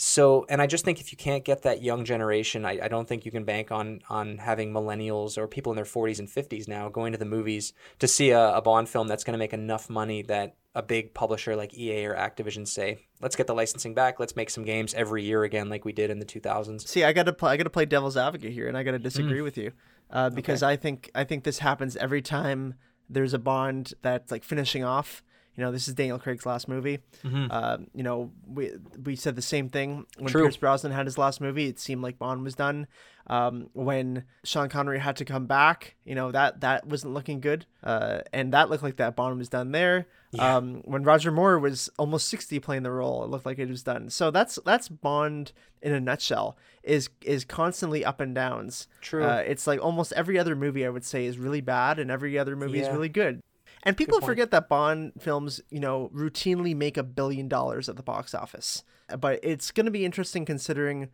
So, 0.00 0.46
and 0.48 0.62
I 0.62 0.68
just 0.68 0.84
think 0.84 1.00
if 1.00 1.10
you 1.10 1.18
can't 1.18 1.44
get 1.44 1.62
that 1.62 1.82
young 1.82 2.04
generation, 2.04 2.64
I, 2.64 2.78
I 2.84 2.88
don't 2.88 3.08
think 3.08 3.26
you 3.26 3.32
can 3.32 3.42
bank 3.42 3.72
on 3.72 4.00
on 4.08 4.38
having 4.38 4.72
millennials 4.72 5.36
or 5.36 5.48
people 5.48 5.72
in 5.72 5.76
their 5.76 5.84
40s 5.84 6.20
and 6.20 6.28
50s 6.28 6.68
now 6.68 6.88
going 6.88 7.10
to 7.10 7.18
the 7.18 7.24
movies 7.24 7.72
to 7.98 8.06
see 8.06 8.30
a, 8.30 8.54
a 8.54 8.62
Bond 8.62 8.88
film 8.88 9.08
that's 9.08 9.24
going 9.24 9.32
to 9.32 9.38
make 9.38 9.52
enough 9.52 9.90
money 9.90 10.22
that 10.22 10.54
a 10.76 10.82
big 10.82 11.14
publisher 11.14 11.56
like 11.56 11.76
EA 11.76 12.06
or 12.06 12.14
Activision 12.14 12.68
say, 12.68 13.06
let's 13.20 13.34
get 13.34 13.48
the 13.48 13.54
licensing 13.54 13.92
back, 13.92 14.20
let's 14.20 14.36
make 14.36 14.50
some 14.50 14.62
games 14.64 14.94
every 14.94 15.24
year 15.24 15.42
again 15.42 15.68
like 15.68 15.84
we 15.84 15.92
did 15.92 16.10
in 16.10 16.20
the 16.20 16.24
2000s. 16.26 16.86
See, 16.86 17.02
I 17.02 17.12
gotta 17.12 17.32
play. 17.32 17.50
I 17.50 17.56
gotta 17.56 17.68
play 17.68 17.84
devil's 17.84 18.16
advocate 18.16 18.52
here, 18.52 18.68
and 18.68 18.76
I 18.78 18.82
Mm. 18.82 18.84
gotta 18.84 18.98
disagree 19.00 19.40
with 19.40 19.58
you, 19.58 19.72
uh, 20.10 20.30
because 20.30 20.62
I 20.62 20.76
think 20.76 21.10
I 21.16 21.24
think 21.24 21.42
this 21.42 21.58
happens 21.58 21.96
every 21.96 22.22
time 22.22 22.74
there's 23.10 23.34
a 23.34 23.38
Bond 23.40 23.94
that's 24.02 24.30
like 24.30 24.44
finishing 24.44 24.84
off. 24.84 25.24
You 25.58 25.64
know, 25.64 25.72
this 25.72 25.88
is 25.88 25.94
Daniel 25.94 26.20
Craig's 26.20 26.46
last 26.46 26.68
movie. 26.68 27.00
Uh, 27.24 27.78
you 27.92 28.04
know, 28.04 28.30
we 28.46 28.70
we 29.04 29.16
said 29.16 29.34
the 29.34 29.42
same 29.42 29.68
thing 29.68 29.90
when 29.96 30.04
Mm-hmm. 30.18 30.26
True. 30.26 30.42
Pierce 30.44 30.56
Brosnan 30.56 30.92
had 30.92 31.04
his 31.06 31.18
last 31.18 31.40
movie. 31.40 31.66
It 31.66 31.80
seemed 31.80 32.00
like 32.00 32.16
Bond 32.16 32.44
was 32.44 32.54
done. 32.54 32.86
Um, 33.26 33.68
when 33.72 34.22
Sean 34.44 34.68
Connery 34.68 35.00
had 35.00 35.16
to 35.16 35.24
come 35.24 35.46
back, 35.46 35.96
you 36.04 36.14
know 36.14 36.30
that 36.30 36.60
that 36.60 36.86
wasn't 36.86 37.12
looking 37.12 37.40
good, 37.40 37.66
uh, 37.82 38.20
and 38.32 38.52
that 38.54 38.70
looked 38.70 38.84
like 38.84 38.96
that 38.98 39.16
Bond 39.16 39.36
was 39.36 39.48
done 39.48 39.72
there. 39.72 40.06
Um, 40.38 40.82
when 40.84 41.02
Roger 41.02 41.32
Moore 41.32 41.58
was 41.58 41.90
almost 41.98 42.28
sixty 42.28 42.60
playing 42.60 42.84
the 42.84 42.92
role, 42.92 43.24
it 43.24 43.30
looked 43.30 43.44
like 43.44 43.58
it 43.58 43.68
was 43.68 43.82
done. 43.82 44.10
So 44.10 44.30
that's 44.30 44.60
that's 44.64 44.88
Bond 44.88 45.52
in 45.82 45.92
a 45.92 46.00
nutshell. 46.00 46.56
Is 46.84 47.10
is 47.22 47.44
constantly 47.44 48.04
up 48.04 48.20
and 48.20 48.32
downs. 48.34 48.86
True. 49.00 49.24
Uh, 49.24 49.42
it's 49.44 49.66
like 49.66 49.82
almost 49.82 50.12
every 50.12 50.38
other 50.38 50.54
movie 50.54 50.86
I 50.86 50.88
would 50.88 51.04
say 51.04 51.26
is 51.26 51.36
really 51.36 51.60
bad, 51.60 51.98
and 51.98 52.10
every 52.12 52.38
other 52.38 52.54
movie 52.54 52.78
is 52.80 52.88
really 52.88 53.08
good. 53.08 53.40
And 53.82 53.96
people 53.96 54.20
forget 54.20 54.50
that 54.50 54.68
Bond 54.68 55.12
films, 55.20 55.60
you 55.70 55.80
know, 55.80 56.10
routinely 56.14 56.74
make 56.74 56.96
a 56.96 57.02
billion 57.02 57.48
dollars 57.48 57.88
at 57.88 57.96
the 57.96 58.02
box 58.02 58.34
office. 58.34 58.82
But 59.18 59.40
it's 59.42 59.70
going 59.70 59.86
to 59.86 59.92
be 59.92 60.04
interesting 60.04 60.44
considering 60.44 61.08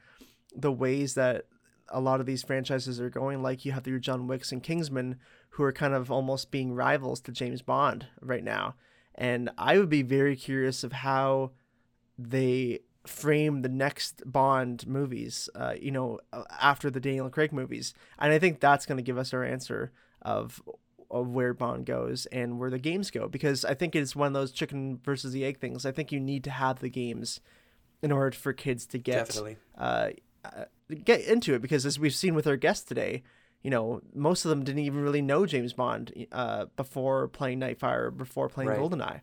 the 0.55 0.73
ways 0.73 1.15
that 1.15 1.47
a 1.89 2.01
lot 2.01 2.21
of 2.21 2.27
these 2.27 2.43
franchises 2.43 3.01
are 3.01 3.11
going. 3.11 3.43
Like 3.43 3.65
you 3.65 3.73
have 3.73 3.87
your 3.87 3.99
John 3.99 4.27
Wicks 4.27 4.53
and 4.53 4.63
Kingsman, 4.63 5.19
who 5.51 5.63
are 5.63 5.73
kind 5.73 5.95
of 5.95 6.11
almost 6.11 6.51
being 6.51 6.73
rivals 6.73 7.21
to 7.23 7.33
James 7.33 7.63
Bond 7.63 8.07
right 8.21 8.45
now. 8.45 8.75
And 9.15 9.51
I 9.57 9.79
would 9.79 9.91
be 9.91 10.03
very 10.03 10.35
curious 10.35 10.83
of 10.83 10.93
how 10.93 11.53
they 12.19 12.81
frame 13.07 13.63
the 13.63 13.69
next 13.69 14.23
Bond 14.25 14.87
movies, 14.87 15.49
uh, 15.55 15.75
you 15.79 15.91
know, 15.91 16.21
after 16.59 16.91
the 16.91 17.01
Daniel 17.01 17.29
Craig 17.29 17.53
movies. 17.53 17.95
And 18.19 18.33
I 18.33 18.39
think 18.39 18.61
that's 18.61 18.87
going 18.87 18.97
to 18.97 19.03
give 19.03 19.19
us 19.19 19.35
our 19.35 19.45
answer 19.45 19.93
of 20.23 20.61
of 21.11 21.29
where 21.29 21.55
Bond 21.55 21.87
goes 21.87 22.27
and 22.27 22.59
where 22.59 22.71
the 22.71 22.79
games 22.79 23.11
go 23.11 23.29
because 23.29 23.65
I 23.65 23.75
think 23.75 23.95
it's 23.95 24.17
one 24.17 24.29
of 24.29 24.33
those 24.33 24.53
chicken 24.53 25.01
versus 25.05 25.33
the 25.33 25.45
egg 25.45 25.59
things. 25.59 25.87
I 25.87 25.93
think 25.93 26.13
you 26.13 26.21
need 26.21 26.45
to 26.45 26.51
have 26.51 26.81
the 26.81 26.89
games 26.89 27.41
in 28.03 28.13
order 28.13 28.37
for 28.37 28.53
kids 28.53 28.87
to 28.87 28.99
get 28.99 29.27
Definitely. 29.27 29.57
uh, 29.79 30.11
get 31.05 31.21
into 31.23 31.55
it 31.55 31.63
because 31.63 31.87
as 31.87 31.99
we've 31.99 32.15
seen 32.15 32.35
with 32.35 32.47
our 32.47 32.57
guests 32.57 32.85
today, 32.85 33.23
you 33.63 33.71
know, 33.71 34.03
most 34.15 34.45
of 34.45 34.51
them 34.51 34.63
didn't 34.63 34.83
even 34.83 35.01
really 35.01 35.23
know 35.23 35.47
James 35.47 35.73
Bond 35.73 36.27
uh, 36.33 36.67
before 36.77 37.29
playing 37.29 37.61
Nightfire, 37.61 38.15
before 38.15 38.49
playing 38.49 38.71
Right. 38.71 38.79
GoldenEye. 38.79 39.21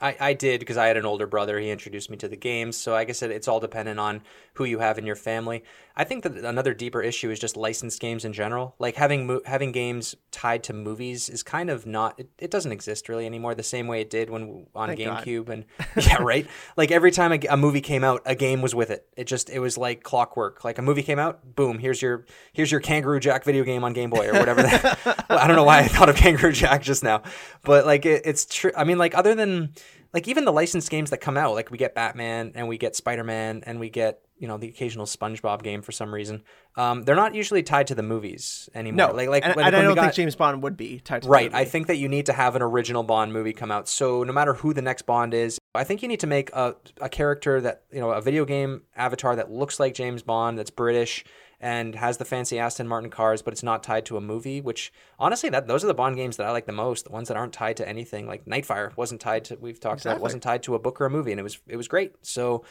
I, 0.00 0.16
I 0.18 0.32
did 0.32 0.60
because 0.60 0.76
I 0.76 0.86
had 0.86 0.96
an 0.96 1.06
older 1.06 1.26
brother. 1.26 1.58
He 1.58 1.70
introduced 1.70 2.10
me 2.10 2.16
to 2.18 2.28
the 2.28 2.36
games. 2.36 2.76
So 2.76 2.92
like 2.92 3.02
I 3.02 3.04
guess 3.04 3.22
it, 3.22 3.30
it's 3.30 3.46
all 3.46 3.60
dependent 3.60 4.00
on 4.00 4.22
who 4.54 4.64
you 4.64 4.78
have 4.80 4.98
in 4.98 5.06
your 5.06 5.16
family. 5.16 5.64
I 5.96 6.04
think 6.04 6.24
that 6.24 6.36
another 6.36 6.74
deeper 6.74 7.00
issue 7.00 7.30
is 7.30 7.38
just 7.38 7.56
licensed 7.56 8.00
games 8.00 8.24
in 8.24 8.32
general. 8.32 8.74
Like 8.80 8.96
having 8.96 9.28
mo- 9.28 9.42
having 9.46 9.70
games 9.70 10.16
tied 10.32 10.64
to 10.64 10.72
movies 10.72 11.28
is 11.28 11.44
kind 11.44 11.70
of 11.70 11.86
not. 11.86 12.18
It, 12.18 12.30
it 12.38 12.50
doesn't 12.50 12.72
exist 12.72 13.08
really 13.08 13.26
anymore 13.26 13.54
the 13.54 13.62
same 13.62 13.86
way 13.86 14.00
it 14.00 14.10
did 14.10 14.28
when 14.28 14.66
on 14.74 14.88
Thank 14.88 15.04
God. 15.04 15.24
GameCube 15.24 15.48
and 15.48 15.64
yeah, 15.96 16.16
right. 16.20 16.48
Like 16.76 16.90
every 16.90 17.12
time 17.12 17.32
a, 17.32 17.38
a 17.48 17.56
movie 17.56 17.80
came 17.80 18.02
out, 18.02 18.22
a 18.26 18.34
game 18.34 18.60
was 18.60 18.74
with 18.74 18.90
it. 18.90 19.06
It 19.16 19.24
just 19.24 19.48
it 19.50 19.60
was 19.60 19.78
like 19.78 20.02
clockwork. 20.02 20.64
Like 20.64 20.78
a 20.78 20.82
movie 20.82 21.02
came 21.02 21.20
out, 21.20 21.54
boom, 21.54 21.78
here's 21.78 22.02
your 22.02 22.26
here's 22.52 22.72
your 22.72 22.80
Kangaroo 22.80 23.20
Jack 23.20 23.44
video 23.44 23.62
game 23.62 23.84
on 23.84 23.92
Game 23.92 24.10
Boy 24.10 24.28
or 24.28 24.32
whatever. 24.32 24.62
That, 24.62 24.98
well, 25.28 25.38
I 25.38 25.46
don't 25.46 25.56
know 25.56 25.64
why 25.64 25.78
I 25.78 25.86
thought 25.86 26.08
of 26.08 26.16
Kangaroo 26.16 26.52
Jack 26.52 26.82
just 26.82 27.04
now, 27.04 27.22
but 27.62 27.86
like 27.86 28.04
it, 28.04 28.22
it's 28.24 28.46
true. 28.46 28.72
I 28.76 28.82
mean, 28.82 28.98
like 28.98 29.16
other 29.16 29.36
than 29.36 29.74
like 30.12 30.26
even 30.26 30.44
the 30.44 30.52
licensed 30.52 30.90
games 30.90 31.10
that 31.10 31.18
come 31.18 31.36
out, 31.36 31.54
like 31.54 31.70
we 31.70 31.78
get 31.78 31.94
Batman 31.94 32.52
and 32.56 32.66
we 32.66 32.78
get 32.78 32.96
Spider 32.96 33.24
Man 33.24 33.62
and 33.64 33.78
we 33.78 33.90
get 33.90 34.23
you 34.36 34.48
know 34.48 34.56
the 34.56 34.68
occasional 34.68 35.06
SpongeBob 35.06 35.62
game 35.62 35.82
for 35.82 35.92
some 35.92 36.12
reason. 36.12 36.42
Um, 36.76 37.04
they're 37.04 37.14
not 37.14 37.34
usually 37.34 37.62
tied 37.62 37.86
to 37.88 37.94
the 37.94 38.02
movies 38.02 38.68
anymore. 38.74 39.08
No, 39.08 39.14
like 39.14 39.28
like 39.28 39.44
and, 39.44 39.54
when, 39.54 39.66
and 39.66 39.76
I 39.76 39.82
don't 39.82 39.96
think 39.96 40.14
James 40.14 40.34
Bond 40.36 40.62
would 40.62 40.76
be 40.76 41.00
tied 41.00 41.22
to 41.22 41.28
the 41.28 41.32
Right. 41.32 41.54
I 41.54 41.64
think 41.64 41.86
that 41.86 41.96
you 41.96 42.08
need 42.08 42.26
to 42.26 42.32
have 42.32 42.56
an 42.56 42.62
original 42.62 43.02
Bond 43.02 43.32
movie 43.32 43.52
come 43.52 43.70
out. 43.70 43.88
So 43.88 44.24
no 44.24 44.32
matter 44.32 44.54
who 44.54 44.74
the 44.74 44.82
next 44.82 45.02
Bond 45.02 45.34
is, 45.34 45.58
I 45.74 45.84
think 45.84 46.02
you 46.02 46.08
need 46.08 46.20
to 46.20 46.26
make 46.26 46.50
a, 46.52 46.76
a 47.00 47.08
character 47.08 47.60
that, 47.60 47.82
you 47.92 48.00
know, 48.00 48.10
a 48.10 48.20
video 48.20 48.44
game 48.44 48.82
avatar 48.96 49.36
that 49.36 49.50
looks 49.50 49.78
like 49.80 49.94
James 49.94 50.22
Bond, 50.22 50.58
that's 50.58 50.70
British 50.70 51.24
and 51.60 51.94
has 51.94 52.18
the 52.18 52.24
fancy 52.26 52.58
Aston 52.58 52.86
Martin 52.86 53.08
cars, 53.08 53.40
but 53.40 53.54
it's 53.54 53.62
not 53.62 53.82
tied 53.82 54.04
to 54.06 54.18
a 54.18 54.20
movie, 54.20 54.60
which 54.60 54.92
honestly 55.18 55.48
that 55.48 55.66
those 55.66 55.82
are 55.82 55.86
the 55.86 55.94
Bond 55.94 56.14
games 56.14 56.36
that 56.36 56.46
I 56.46 56.50
like 56.50 56.66
the 56.66 56.72
most, 56.72 57.06
the 57.06 57.10
ones 57.10 57.28
that 57.28 57.36
aren't 57.36 57.54
tied 57.54 57.78
to 57.78 57.88
anything. 57.88 58.26
Like 58.26 58.44
Nightfire 58.44 58.94
wasn't 58.96 59.20
tied 59.22 59.46
to 59.46 59.56
we've 59.56 59.80
talked 59.80 60.04
about 60.04 60.20
wasn't 60.20 60.42
tied 60.42 60.62
to 60.64 60.74
a 60.74 60.78
book 60.78 61.00
or 61.00 61.06
a 61.06 61.10
movie 61.10 61.30
and 61.30 61.40
it 61.40 61.42
was 61.42 61.58
it 61.66 61.76
was 61.76 61.88
great. 61.88 62.12
So 62.20 62.64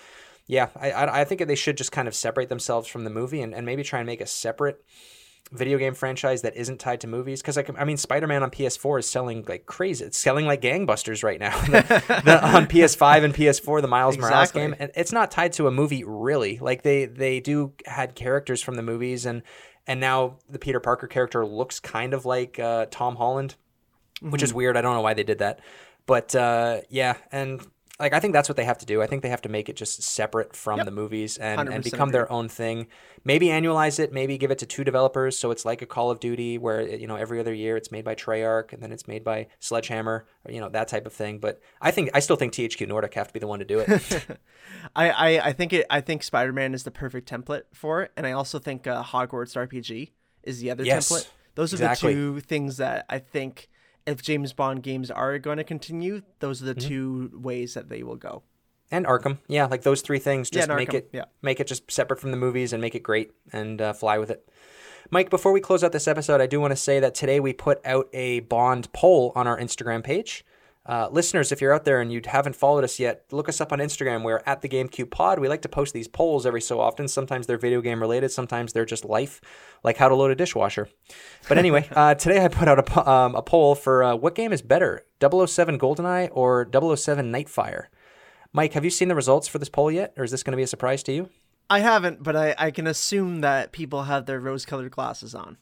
yeah, 0.48 0.70
I, 0.76 0.91
I 0.91 1.22
I 1.22 1.24
think 1.24 1.45
they 1.48 1.56
should 1.56 1.78
just 1.78 1.91
kind 1.91 2.07
of 2.07 2.15
separate 2.15 2.49
themselves 2.49 2.88
from 2.88 3.03
the 3.03 3.10
movie 3.10 3.41
and, 3.41 3.53
and 3.53 3.65
maybe 3.65 3.84
try 3.84 3.99
and 3.99 4.06
make 4.06 4.22
a 4.22 4.26
separate 4.28 4.84
video 5.52 5.78
game 5.78 5.94
franchise 5.94 6.41
that 6.41 6.56
isn't 6.56 6.80
tied 6.80 7.02
to 7.02 7.07
movies 7.07 7.41
because 7.41 7.57
like 7.57 7.70
I 7.78 7.84
mean 7.84 7.98
Spider-Man 7.98 8.41
on 8.44 8.49
PS4 8.49 8.99
is 8.99 9.10
selling 9.10 9.45
like 9.48 9.65
crazy. 9.65 10.06
It's 10.06 10.18
selling 10.18 10.45
like 10.45 10.61
gangbusters 10.61 11.24
right 11.24 11.40
now. 11.40 11.60
The- 11.65 12.22
the- 12.26 12.45
on 12.48 12.65
PS5 12.74 13.24
and 13.24 13.34
PS4 13.36 13.82
the 13.82 13.88
Miles 13.88 14.18
Morales 14.18 14.52
game 14.52 14.74
and 14.80 14.91
it's 14.95 15.11
not 15.11 15.32
tied 15.32 15.53
to 15.53 15.68
a 15.68 15.72
movie 15.72 16.03
really. 16.03 16.57
Like 16.60 16.82
they 16.82 17.06
they 17.06 17.40
do 17.40 17.74
had 17.86 18.15
characters 18.15 18.61
from 18.61 18.76
the 18.76 18.84
movies 18.84 19.26
and 19.26 19.44
and 19.86 19.99
now 19.99 20.38
the 20.49 20.60
Peter 20.60 20.80
Parker 20.80 21.07
character 21.07 21.45
looks 21.45 21.80
kind 21.80 22.14
of 22.14 22.26
like 22.26 22.57
uh, 22.57 22.86
Tom 22.90 23.18
Holland, 23.18 23.56
which 24.22 24.41
is 24.41 24.53
weird. 24.53 24.78
I 24.78 24.82
don't 24.82 24.95
know 24.95 25.02
why 25.02 25.14
they 25.14 25.24
did 25.24 25.40
that. 25.40 25.60
But 26.06 26.34
uh, 26.36 26.82
yeah, 26.90 27.15
and 27.34 27.61
like 28.03 28.13
I 28.13 28.19
think 28.19 28.34
that's 28.34 28.49
what 28.49 28.57
they 28.57 28.65
have 28.65 28.77
to 28.80 28.85
do. 28.85 29.01
I 29.01 29.07
think 29.07 29.23
they 29.23 29.30
have 29.30 29.41
to 29.43 29.49
make 29.49 29.69
it 29.69 29.77
just 29.77 30.03
separate 30.03 30.55
from 30.55 30.77
Yep. 30.77 30.85
the 30.85 30.91
movies 30.91 31.38
and, 31.38 31.61
and 31.69 31.84
100% 31.84 31.84
become 31.84 32.09
their 32.09 32.30
own 32.30 32.49
thing. 32.49 32.88
Maybe 33.23 33.47
annualize 33.47 33.97
it. 33.97 34.11
Maybe 34.11 34.38
give 34.38 34.51
it 34.51 34.57
to 34.59 34.65
two 34.65 34.84
developers, 34.84 35.38
so 35.39 35.51
it's 35.51 35.63
like 35.63 35.81
a 35.81 35.85
Call 35.85 36.11
of 36.11 36.19
Duty, 36.19 36.57
where 36.57 36.81
you 36.81 37.07
know 37.07 37.15
every 37.15 37.39
other 37.39 37.53
year 37.53 37.77
it's 37.77 37.91
made 37.91 38.03
by 38.03 38.13
Treyarch 38.13 38.73
and 38.73 38.84
then 38.84 38.91
it's 38.91 39.07
made 39.07 39.23
by 39.23 39.47
Sledgehammer, 39.59 40.25
or, 40.45 40.51
you 40.51 40.59
know 40.59 40.67
that 40.69 40.89
type 40.89 41.05
of 41.05 41.13
thing. 41.13 41.39
But 41.39 41.61
I 41.81 41.91
think 41.91 42.09
I 42.13 42.19
still 42.19 42.35
think 42.35 42.53
THQ 42.53 42.88
Nordic 42.88 43.13
have 43.13 43.27
to 43.27 43.34
be 43.34 43.39
the 43.39 43.47
one 43.47 43.59
to 43.59 43.65
do 43.65 43.80
it. 43.80 44.27
I, 44.95 45.09
I, 45.09 45.47
I 45.47 45.53
think 45.53 45.71
it. 45.71 45.85
I 45.89 46.01
think 46.01 46.23
Spider 46.23 46.51
Man 46.51 46.73
is 46.73 46.84
the 46.84 46.91
perfect 46.91 47.30
template 47.30 47.63
for 47.73 48.01
it, 48.03 48.11
and 48.17 48.27
I 48.27 48.34
also 48.34 48.59
think 48.59 48.85
uh, 48.85 49.01
Hogwarts 49.01 49.55
RPG 49.55 50.11
is 50.43 50.59
the 50.59 50.71
other 50.71 50.84
Yes, 50.84 51.09
template. 51.09 51.30
Those 51.55 51.71
are 51.73 51.77
exactly. 51.77 52.13
the 52.13 52.19
two 52.19 52.39
things 52.41 52.77
that 52.77 53.05
I 53.09 53.19
think 53.19 53.69
if 54.05 54.21
James 54.21 54.53
Bond 54.53 54.84
games 54.84 55.09
are 55.11 55.38
going 55.39 55.57
to 55.57 55.63
continue, 55.63 56.21
those 56.39 56.61
are 56.61 56.65
the 56.65 56.75
Mm-hmm. 56.75 56.88
two 56.88 57.31
ways 57.34 57.73
that 57.75 57.89
they 57.89 58.03
will 58.03 58.15
go. 58.17 58.43
and 58.91 59.05
Arkham, 59.05 59.38
yeah, 59.47 59.65
like 59.65 59.81
those 59.84 60.01
three 60.01 60.19
things. 60.19 60.49
Just 60.49 60.67
and 60.69 60.77
make 60.77 60.89
Arkham, 60.89 60.95
it 60.95 61.09
yeah. 61.13 61.25
make 61.41 61.59
it 61.59 61.67
just 61.67 61.89
separate 61.91 62.19
from 62.19 62.31
the 62.31 62.38
movies 62.38 62.73
and 62.73 62.81
make 62.81 62.95
it 62.95 63.03
great 63.03 63.31
and 63.51 63.81
uh, 63.81 63.93
fly 63.93 64.17
with 64.17 64.30
it. 64.30 64.47
Mike, 65.11 65.30
before 65.30 65.51
we 65.51 65.59
close 65.61 65.84
out 65.84 65.91
this 65.91 66.07
episode, 66.07 66.41
I 66.41 66.47
do 66.47 66.59
want 66.61 66.71
to 66.71 66.75
say 66.77 66.99
that 66.99 67.13
today 67.13 67.39
we 67.39 67.53
put 67.53 67.80
out 67.85 68.07
a 68.13 68.39
Bond 68.41 68.91
poll 68.93 69.31
on 69.35 69.47
our 69.47 69.57
Instagram 69.59 70.03
page. 70.03 70.45
Uh, 70.85 71.07
listeners, 71.11 71.53
if 71.53 71.61
you're 71.61 71.73
out 71.73 71.85
there 71.85 72.01
and 72.01 72.11
you 72.11 72.22
haven't 72.26 72.55
followed 72.57 72.84
us 72.84 72.99
yet, 72.99 73.23
look 73.31 73.47
us 73.47 73.61
up 73.61 73.72
on 73.72 73.80
Instagram. 73.80 74.22
We're 74.23 74.41
at 74.45 74.61
the 74.61 74.68
GameCube 74.68 75.11
Pod. 75.11 75.39
We 75.39 75.47
like 75.47 75.61
to 75.61 75.69
post 75.69 75.93
these 75.93 76.10
polls 76.10 76.45
every 76.45 76.60
so 76.60 76.81
often. 76.81 77.07
Sometimes 77.07 77.47
they're 77.47 77.57
video 77.57 77.80
game 77.80 78.01
related, 78.01 78.31
sometimes 78.31 78.73
they're 78.73 78.85
just 78.85 79.05
life, 79.05 79.39
like 79.84 79.95
how 79.95 80.10
to 80.10 80.15
load 80.15 80.31
a 80.31 80.35
dishwasher. 80.35 80.89
But 81.47 81.57
anyway, 81.57 81.88
uh, 81.95 82.15
today 82.15 82.43
I 82.43 82.49
put 82.49 82.68
out 82.68 82.80
a, 82.80 83.10
um, 83.10 83.35
a 83.35 83.41
poll 83.41 83.76
for 83.76 84.03
uh, 84.03 84.15
what 84.15 84.35
game 84.35 84.51
is 84.51 84.61
better, 84.61 85.05
007 85.22 85.80
GoldenEye 85.80 86.30
or 86.34 86.69
007 86.72 87.31
Nightfire? 87.31 87.85
Mike, 88.51 88.73
have 88.73 88.84
you 88.84 88.91
seen 88.91 89.07
the 89.07 89.15
results 89.15 89.47
for 89.47 89.60
this 89.60 89.69
poll 89.69 89.89
yet, 89.89 90.14
or 90.18 90.23
is 90.23 90.31
this 90.31 90.43
going 90.43 90.51
to 90.51 90.57
be 90.57 90.64
a 90.64 90.68
surprise 90.68 91.01
to 91.03 91.14
you? 91.14 91.30
I 91.69 91.80
haven't, 91.80 92.22
but 92.22 92.35
I, 92.35 92.53
I 92.57 92.72
can 92.72 92.88
assume 92.88 93.41
that 93.41 93.72
people 93.72 94.03
have 94.03 94.26
their 94.26 94.39
rose 94.39 94.65
colored 94.65 94.91
glasses 94.91 95.34
on. 95.34 95.57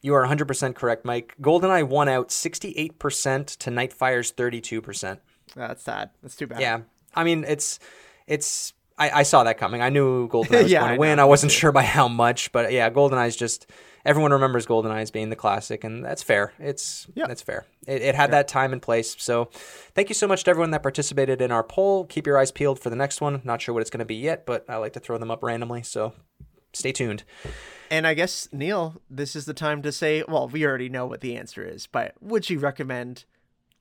You 0.00 0.14
are 0.14 0.26
100% 0.26 0.74
correct, 0.74 1.04
Mike. 1.04 1.34
GoldenEye 1.40 1.86
won 1.86 2.08
out 2.08 2.28
68% 2.28 3.56
to 3.58 3.70
Nightfire's 3.70 4.32
32%. 4.32 5.18
That's 5.54 5.82
sad. 5.82 6.10
That's 6.22 6.36
too 6.36 6.46
bad. 6.46 6.60
Yeah. 6.60 6.80
I 7.14 7.24
mean, 7.24 7.44
it's 7.46 7.78
it's 8.26 8.72
I, 8.98 9.10
I 9.10 9.22
saw 9.22 9.44
that 9.44 9.58
coming. 9.58 9.82
I 9.82 9.88
knew 9.90 10.28
GoldenEye 10.28 10.62
was 10.62 10.70
Yeah, 10.72 10.80
going 10.80 10.94
to 10.94 11.00
win. 11.00 11.18
I 11.18 11.24
wasn't 11.24 11.52
sure 11.52 11.72
by 11.72 11.82
how 11.82 12.08
much, 12.08 12.52
but 12.52 12.72
yeah, 12.72 12.88
GoldenEye's 12.90 13.36
just 13.36 13.70
everyone 14.04 14.32
remembers 14.32 14.66
GoldenEye 14.66 15.02
as 15.02 15.10
being 15.10 15.28
the 15.30 15.36
classic, 15.36 15.84
and 15.84 16.04
that's 16.04 16.22
fair. 16.22 16.52
It's 16.58 17.06
Yeah. 17.14 17.26
that's 17.26 17.42
fair. 17.42 17.66
It, 17.86 18.02
it 18.02 18.14
had 18.14 18.30
that 18.32 18.48
time 18.48 18.72
and 18.72 18.80
place. 18.80 19.14
So, 19.18 19.50
thank 19.94 20.08
you 20.08 20.14
so 20.14 20.26
much 20.26 20.44
to 20.44 20.50
everyone 20.50 20.70
that 20.70 20.82
participated 20.82 21.40
in 21.42 21.50
our 21.52 21.62
poll. 21.64 22.04
Keep 22.06 22.26
your 22.26 22.38
eyes 22.38 22.50
peeled 22.52 22.78
for 22.80 22.90
the 22.90 22.96
next 22.96 23.20
one. 23.20 23.40
Not 23.44 23.60
sure 23.60 23.74
what 23.74 23.80
it's 23.80 23.90
going 23.90 23.98
to 24.00 24.04
be 24.04 24.14
yet, 24.16 24.46
but 24.46 24.64
I 24.70 24.76
like 24.76 24.92
to 24.94 25.00
throw 25.00 25.18
them 25.18 25.30
up 25.30 25.42
randomly. 25.42 25.82
So, 25.82 26.12
stay 26.72 26.92
tuned. 26.92 27.24
And 27.90 28.06
I 28.06 28.14
guess, 28.14 28.48
Neil, 28.52 29.02
this 29.10 29.36
is 29.36 29.44
the 29.44 29.52
time 29.54 29.82
to 29.82 29.92
say, 29.92 30.24
well, 30.26 30.48
we 30.48 30.64
already 30.64 30.88
know 30.88 31.06
what 31.06 31.20
the 31.20 31.36
answer 31.36 31.62
is, 31.62 31.86
but 31.86 32.14
would 32.20 32.48
you 32.48 32.58
recommend 32.58 33.24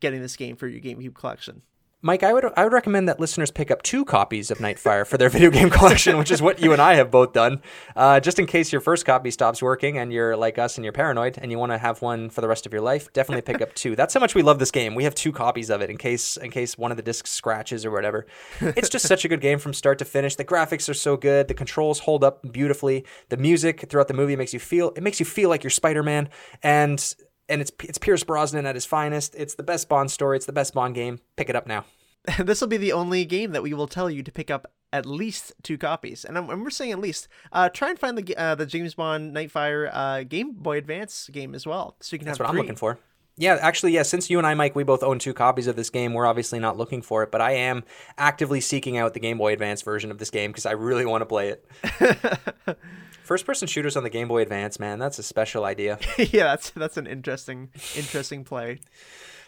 getting 0.02 0.22
this 0.22 0.36
game 0.36 0.56
for 0.58 0.68
your 0.68 0.82
GameCube 0.82 1.14
collection? 1.14 1.62
Mike, 2.04 2.24
I 2.24 2.34
would 2.34 2.46
I 2.58 2.64
would 2.64 2.74
recommend 2.74 3.08
that 3.10 3.20
listeners 3.20 3.52
pick 3.52 3.70
up 3.70 3.84
two 3.84 4.04
copies 4.06 4.50
of 4.50 4.58
Nightfire 4.58 5.06
for 5.06 5.18
their 5.18 5.30
video 5.30 5.52
game 5.52 5.70
collection, 5.80 6.18
which 6.18 6.32
is 6.32 6.42
what 6.42 6.60
you 6.60 6.74
and 6.74 6.82
I 6.82 6.96
have 6.96 7.12
both 7.12 7.32
done. 7.32 7.62
Uh, 7.96 8.20
just 8.20 8.40
in 8.40 8.48
case 8.48 8.72
your 8.72 8.82
first 8.82 9.06
copy 9.06 9.30
stops 9.30 9.62
working 9.62 10.00
and 10.00 10.12
you're 10.12 10.36
like 10.36 10.58
us 10.58 10.78
and 10.78 10.84
you're 10.84 10.94
paranoid 10.94 11.38
and 11.40 11.52
you 11.52 11.60
want 11.60 11.72
to 11.74 11.78
have 11.78 12.02
one 12.02 12.32
for 12.32 12.42
the 12.42 12.48
rest 12.48 12.66
of 12.66 12.74
your 12.74 12.82
life, 12.82 13.14
definitely 13.14 13.44
pick 13.44 13.62
up 13.62 13.74
two. 13.76 13.96
That's 13.96 14.16
how 14.16 14.20
much 14.20 14.34
we 14.34 14.42
love 14.42 14.58
this 14.58 14.72
game. 14.72 14.96
We 14.96 15.04
have 15.04 15.14
two 15.14 15.32
copies 15.32 15.70
of 15.70 15.82
it 15.82 15.92
in 15.92 15.98
case 15.98 16.38
in 16.38 16.50
case 16.50 16.76
one 16.76 16.90
of 16.90 16.98
the 16.98 17.04
discs 17.04 17.30
scratches 17.30 17.86
or 17.86 17.92
whatever. 17.92 18.26
It's 18.60 18.90
just 18.90 19.08
such 19.08 19.24
a 19.24 19.28
good 19.28 19.42
game 19.42 19.60
from 19.60 19.74
start 19.74 20.00
to 20.00 20.06
finish. 20.06 20.36
The 20.36 20.46
graphics 20.46 20.90
are 20.90 20.96
so 20.96 21.18
good. 21.18 21.48
The 21.48 21.54
controls 21.54 22.00
hold 22.00 22.24
up 22.24 22.52
beautifully. 22.52 23.06
The 23.30 23.38
music 23.38 23.86
throughout 23.90 24.08
the 24.08 24.16
movie 24.16 24.36
makes 24.36 24.54
you 24.54 24.60
feel 24.60 24.92
it 24.96 25.04
makes 25.04 25.20
you 25.20 25.26
feel 25.26 25.50
like 25.50 25.64
you're 25.64 25.70
Spider-Man 25.70 26.30
and 26.64 27.16
and 27.52 27.62
it's 27.62 27.72
it's 27.84 27.98
Pierce 27.98 28.24
Brosnan 28.24 28.66
at 28.66 28.76
his 28.76 28.86
finest. 28.86 29.36
It's 29.36 29.56
the 29.56 29.64
best 29.64 29.90
Bond 29.90 30.10
story. 30.10 30.38
It's 30.38 30.46
the 30.46 30.54
best 30.54 30.74
Bond 30.74 30.96
game. 30.96 31.20
Pick 31.36 31.50
it 31.50 31.56
up 31.56 31.68
now. 31.68 31.86
this 32.40 32.62
will 32.62 32.68
be 32.68 32.78
the 32.78 32.94
only 32.94 33.26
game 33.26 33.52
that 33.52 33.62
we 33.62 33.74
will 33.74 33.88
tell 33.88 34.10
you 34.10 34.24
to 34.24 34.32
pick 34.32 34.50
up 34.50 34.72
at 34.94 35.06
least 35.06 35.54
two 35.64 35.78
copies, 35.78 36.26
and, 36.26 36.38
and 36.38 36.62
we're 36.62 36.70
saying 36.70 36.92
at 36.92 37.00
least. 37.00 37.28
Uh, 37.52 37.70
try 37.70 37.90
and 37.90 38.00
find 38.00 38.18
the 38.18 38.38
uh, 38.38 38.56
the 38.56 38.66
James 38.66 38.96
Bond 38.96 39.36
Nightfire 39.36 39.90
uh, 39.92 40.24
Game 40.24 40.54
Boy 40.54 40.78
Advance 40.78 41.30
game 41.32 41.54
as 41.54 41.68
well, 41.68 41.96
so 42.00 42.16
you 42.16 42.20
can 42.20 42.28
That's 42.28 42.40
what 42.40 42.50
I'm 42.50 42.56
looking 42.56 42.76
for. 42.76 42.98
Yeah, 43.38 43.58
actually, 43.60 43.94
yeah. 43.94 44.04
Since 44.04 44.30
you 44.30 44.38
and 44.38 44.46
I, 44.46 44.54
Mike, 44.54 44.76
we 44.76 44.84
both 44.84 45.04
own 45.04 45.18
two 45.18 45.34
copies 45.34 45.66
of 45.68 45.76
this 45.76 45.90
game. 45.90 46.14
We're 46.14 46.28
obviously 46.28 46.60
not 46.60 46.78
looking 46.78 47.02
for 47.02 47.24
it, 47.24 47.32
but 47.32 47.42
I 47.42 47.54
am 47.54 47.84
actively 48.18 48.62
seeking 48.62 48.98
out 48.98 49.14
the 49.14 49.20
Game 49.20 49.38
Boy 49.38 49.54
Advance 49.54 49.82
version 49.82 50.12
of 50.12 50.18
this 50.18 50.30
game 50.30 50.52
because 50.52 50.66
I 50.66 50.72
really 50.72 51.06
want 51.06 51.22
to 51.22 51.26
play 51.26 51.50
it. 51.50 51.66
First-person 53.24 53.68
shooters 53.68 53.96
on 53.96 54.04
the 54.04 54.10
Game 54.10 54.28
Boy 54.28 54.42
Advance, 54.42 54.80
man, 54.80 55.00
that's 55.00 55.20
a 55.20 55.24
special 55.24 55.64
idea, 55.66 56.00
yeah, 56.18 56.44
that's 56.44 56.72
that's 56.72 56.98
an 56.98 57.08
interesting 57.08 57.70
interesting 57.96 58.44
play. 58.44 58.80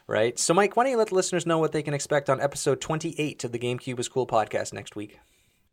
right? 0.07 0.37
So, 0.37 0.53
Mike, 0.53 0.75
why 0.75 0.83
don't 0.83 0.91
you 0.91 0.97
let 0.97 1.09
the 1.09 1.15
listeners 1.15 1.45
know 1.45 1.59
what 1.59 1.71
they 1.71 1.83
can 1.83 1.93
expect 1.93 2.29
on 2.29 2.39
episode 2.41 2.81
28 2.81 3.43
of 3.43 3.51
the 3.51 3.59
GameCube 3.59 3.99
is 3.99 4.07
Cool 4.07 4.27
podcast 4.27 4.73
next 4.73 4.95
week? 4.95 5.19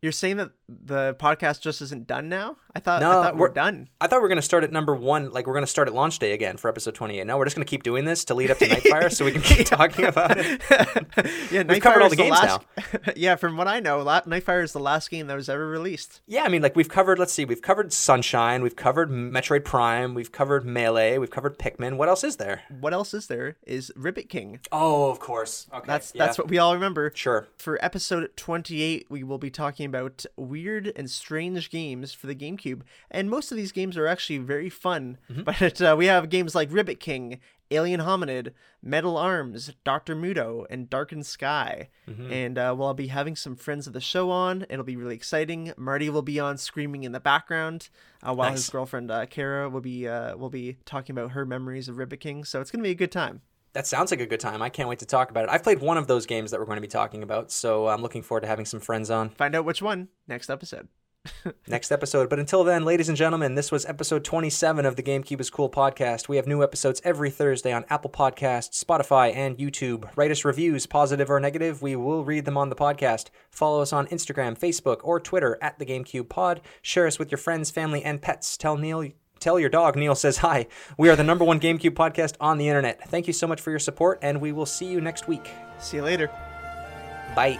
You're 0.01 0.11
saying 0.11 0.37
that 0.37 0.49
the 0.67 1.15
podcast 1.19 1.61
just 1.61 1.79
isn't 1.79 2.07
done 2.07 2.27
now? 2.27 2.57
I 2.75 2.79
thought 2.79 3.01
No, 3.01 3.09
I 3.09 3.13
thought 3.25 3.35
we 3.35 3.39
we're 3.41 3.47
we're- 3.49 3.53
done. 3.53 3.89
I 3.99 4.07
thought 4.07 4.15
we 4.17 4.21
were 4.23 4.29
going 4.29 4.37
to 4.37 4.41
start 4.41 4.63
at 4.63 4.71
number 4.71 4.95
one, 4.95 5.29
like 5.29 5.45
we're 5.45 5.53
going 5.53 5.65
to 5.65 5.69
start 5.69 5.87
at 5.87 5.93
launch 5.93 6.17
day 6.17 6.31
again 6.33 6.57
for 6.57 6.69
episode 6.69 6.95
28. 6.95 7.27
No, 7.27 7.37
we're 7.37 7.45
just 7.45 7.55
going 7.55 7.65
to 7.65 7.69
keep 7.69 7.83
doing 7.83 8.05
this 8.05 8.25
to 8.25 8.33
lead 8.33 8.49
up 8.49 8.57
to 8.59 8.67
Nightfire 8.67 9.11
so 9.13 9.25
we 9.25 9.31
can 9.31 9.41
keep 9.43 9.67
talking 9.67 10.05
about 10.05 10.37
it. 10.39 10.59
yeah, 11.51 11.61
We've 11.69 11.83
covered 11.83 12.01
all 12.01 12.09
the 12.09 12.15
games 12.15 12.31
last... 12.31 12.61
yeah, 13.15 13.35
from 13.35 13.57
what 13.57 13.67
I 13.67 13.79
know, 13.79 14.01
La- 14.01 14.21
Nightfire 14.21 14.63
is 14.63 14.73
the 14.73 14.79
last 14.79 15.11
game 15.11 15.27
that 15.27 15.35
was 15.35 15.49
ever 15.49 15.67
released. 15.67 16.21
Yeah, 16.25 16.45
I 16.45 16.47
mean, 16.47 16.63
like 16.63 16.75
we've 16.75 16.89
covered. 16.89 17.19
Let's 17.19 17.33
see, 17.33 17.45
we've 17.45 17.61
covered 17.61 17.93
Sunshine, 17.93 18.63
we've 18.63 18.75
covered 18.75 19.11
Metroid 19.11 19.65
Prime, 19.65 20.15
we've 20.15 20.31
covered 20.31 20.65
Melee, 20.65 21.19
we've 21.19 21.29
covered 21.29 21.59
Pikmin. 21.59 21.97
What 21.97 22.09
else 22.09 22.23
is 22.23 22.37
there? 22.37 22.63
What 22.79 22.93
else 22.93 23.13
is 23.13 23.27
there? 23.27 23.57
Is 23.67 23.91
Ribbit 23.95 24.29
King? 24.29 24.61
Oh, 24.71 25.11
of 25.11 25.19
course. 25.19 25.67
Okay, 25.71 25.83
That's 25.85 26.11
that's 26.11 26.39
what 26.39 26.47
we 26.47 26.57
all 26.57 26.73
remember. 26.73 27.11
Sure. 27.13 27.47
For 27.57 27.77
episode 27.85 28.31
28, 28.35 29.05
we 29.09 29.23
will 29.23 29.37
be 29.37 29.51
talking 29.51 29.85
about 29.91 30.25
weird 30.37 30.91
and 30.95 31.09
strange 31.09 31.69
games 31.69 32.13
for 32.13 32.27
the 32.27 32.35
GameCube. 32.35 32.81
And 33.09 33.29
most 33.29 33.51
of 33.51 33.57
these 33.57 33.71
games 33.71 33.97
are 33.97 34.07
actually 34.07 34.37
very 34.39 34.69
fun. 34.69 35.17
Mm-hmm. 35.29 35.41
But 35.61 35.81
uh, 35.81 35.95
we 35.97 36.05
have 36.05 36.29
games 36.29 36.55
like 36.55 36.71
Ribbit 36.71 36.99
King, 36.99 37.39
Alien 37.71 37.99
Hominid, 37.99 38.53
Metal 38.81 39.17
Arms, 39.17 39.73
Dr. 39.83 40.15
Muto, 40.15 40.65
and 40.69 40.89
Darkened 40.89 41.25
Skye. 41.25 41.89
Mm-hmm. 42.07 42.31
And 42.31 42.57
uh, 42.57 42.75
we'll 42.77 42.93
be 42.93 43.07
having 43.07 43.35
some 43.35 43.55
friends 43.55 43.85
of 43.87 43.93
the 43.93 44.01
show 44.01 44.29
on. 44.29 44.65
It'll 44.69 44.85
be 44.85 44.95
really 44.95 45.15
exciting. 45.15 45.73
Marty 45.77 46.09
will 46.09 46.21
be 46.21 46.39
on 46.39 46.57
screaming 46.57 47.03
in 47.03 47.11
the 47.11 47.19
background, 47.19 47.89
uh, 48.23 48.33
while 48.33 48.51
his 48.51 48.69
girlfriend 48.69 49.11
uh, 49.11 49.25
Kara 49.25 49.69
will 49.69 49.81
be 49.81 50.07
uh, 50.07 50.35
will 50.37 50.49
be 50.49 50.77
talking 50.85 51.17
about 51.17 51.31
her 51.31 51.45
memories 51.45 51.87
of 51.87 51.97
Ribbit 51.97 52.19
King. 52.19 52.43
So 52.43 52.61
it's 52.61 52.71
gonna 52.71 52.83
be 52.83 52.91
a 52.91 52.95
good 52.95 53.11
time. 53.11 53.41
That 53.73 53.87
sounds 53.87 54.11
like 54.11 54.19
a 54.19 54.25
good 54.25 54.39
time. 54.39 54.61
I 54.61 54.69
can't 54.69 54.89
wait 54.89 54.99
to 54.99 55.05
talk 55.05 55.29
about 55.29 55.45
it. 55.45 55.49
I've 55.49 55.63
played 55.63 55.79
one 55.79 55.97
of 55.97 56.07
those 56.07 56.25
games 56.25 56.51
that 56.51 56.59
we're 56.59 56.65
going 56.65 56.77
to 56.77 56.81
be 56.81 56.87
talking 56.87 57.23
about, 57.23 57.51
so 57.51 57.87
I'm 57.87 58.01
looking 58.01 58.21
forward 58.21 58.41
to 58.41 58.47
having 58.47 58.65
some 58.65 58.79
friends 58.79 59.09
on 59.09 59.29
Find 59.29 59.55
out 59.55 59.65
which 59.65 59.81
one 59.81 60.09
next 60.27 60.49
episode. 60.49 60.87
next 61.67 61.91
episode. 61.91 62.29
But 62.29 62.39
until 62.39 62.63
then, 62.63 62.83
ladies 62.83 63.09
and 63.09 63.17
gentlemen, 63.17 63.55
this 63.55 63.71
was 63.71 63.85
episode 63.85 64.23
27 64.23 64.85
of 64.85 64.95
the 64.95 65.03
GameCube 65.03 65.39
is 65.39 65.49
Cool 65.49 65.69
podcast. 65.69 66.27
We 66.27 66.37
have 66.37 66.47
new 66.47 66.63
episodes 66.63 67.01
every 67.03 67.29
Thursday 67.29 67.71
on 67.71 67.85
Apple 67.89 68.09
Podcasts, 68.09 68.83
Spotify, 68.83 69.35
and 69.35 69.57
YouTube. 69.57 70.09
Write 70.15 70.31
us 70.31 70.45
reviews, 70.45 70.85
positive 70.85 71.29
or 71.29 71.39
negative. 71.39 71.81
We 71.81 71.95
will 71.95 72.23
read 72.23 72.45
them 72.45 72.57
on 72.57 72.69
the 72.69 72.75
podcast. 72.75 73.29
Follow 73.51 73.81
us 73.81 73.93
on 73.93 74.07
Instagram, 74.07 74.57
Facebook, 74.57 74.99
or 75.03 75.19
Twitter 75.19 75.57
at 75.61 75.79
the 75.79 75.85
GameCube 75.85 76.29
Pod. 76.29 76.61
Share 76.81 77.07
us 77.07 77.19
with 77.19 77.31
your 77.31 77.37
friends, 77.37 77.71
family, 77.71 78.03
and 78.03 78.21
pets. 78.21 78.57
Tell 78.57 78.77
Neil. 78.77 79.11
Tell 79.41 79.59
your 79.59 79.69
dog 79.69 79.97
Neil 79.97 80.15
says 80.15 80.37
hi. 80.37 80.67
We 80.97 81.09
are 81.09 81.15
the 81.17 81.23
number 81.23 81.43
one 81.43 81.59
GameCube 81.59 81.91
podcast 81.91 82.35
on 82.39 82.57
the 82.57 82.69
internet. 82.69 83.09
Thank 83.09 83.27
you 83.27 83.33
so 83.33 83.47
much 83.47 83.59
for 83.59 83.71
your 83.71 83.79
support, 83.79 84.19
and 84.21 84.39
we 84.39 84.51
will 84.51 84.67
see 84.67 84.85
you 84.85 85.01
next 85.01 85.27
week. 85.27 85.49
See 85.79 85.97
you 85.97 86.03
later. 86.03 86.27
Bye. 87.35 87.59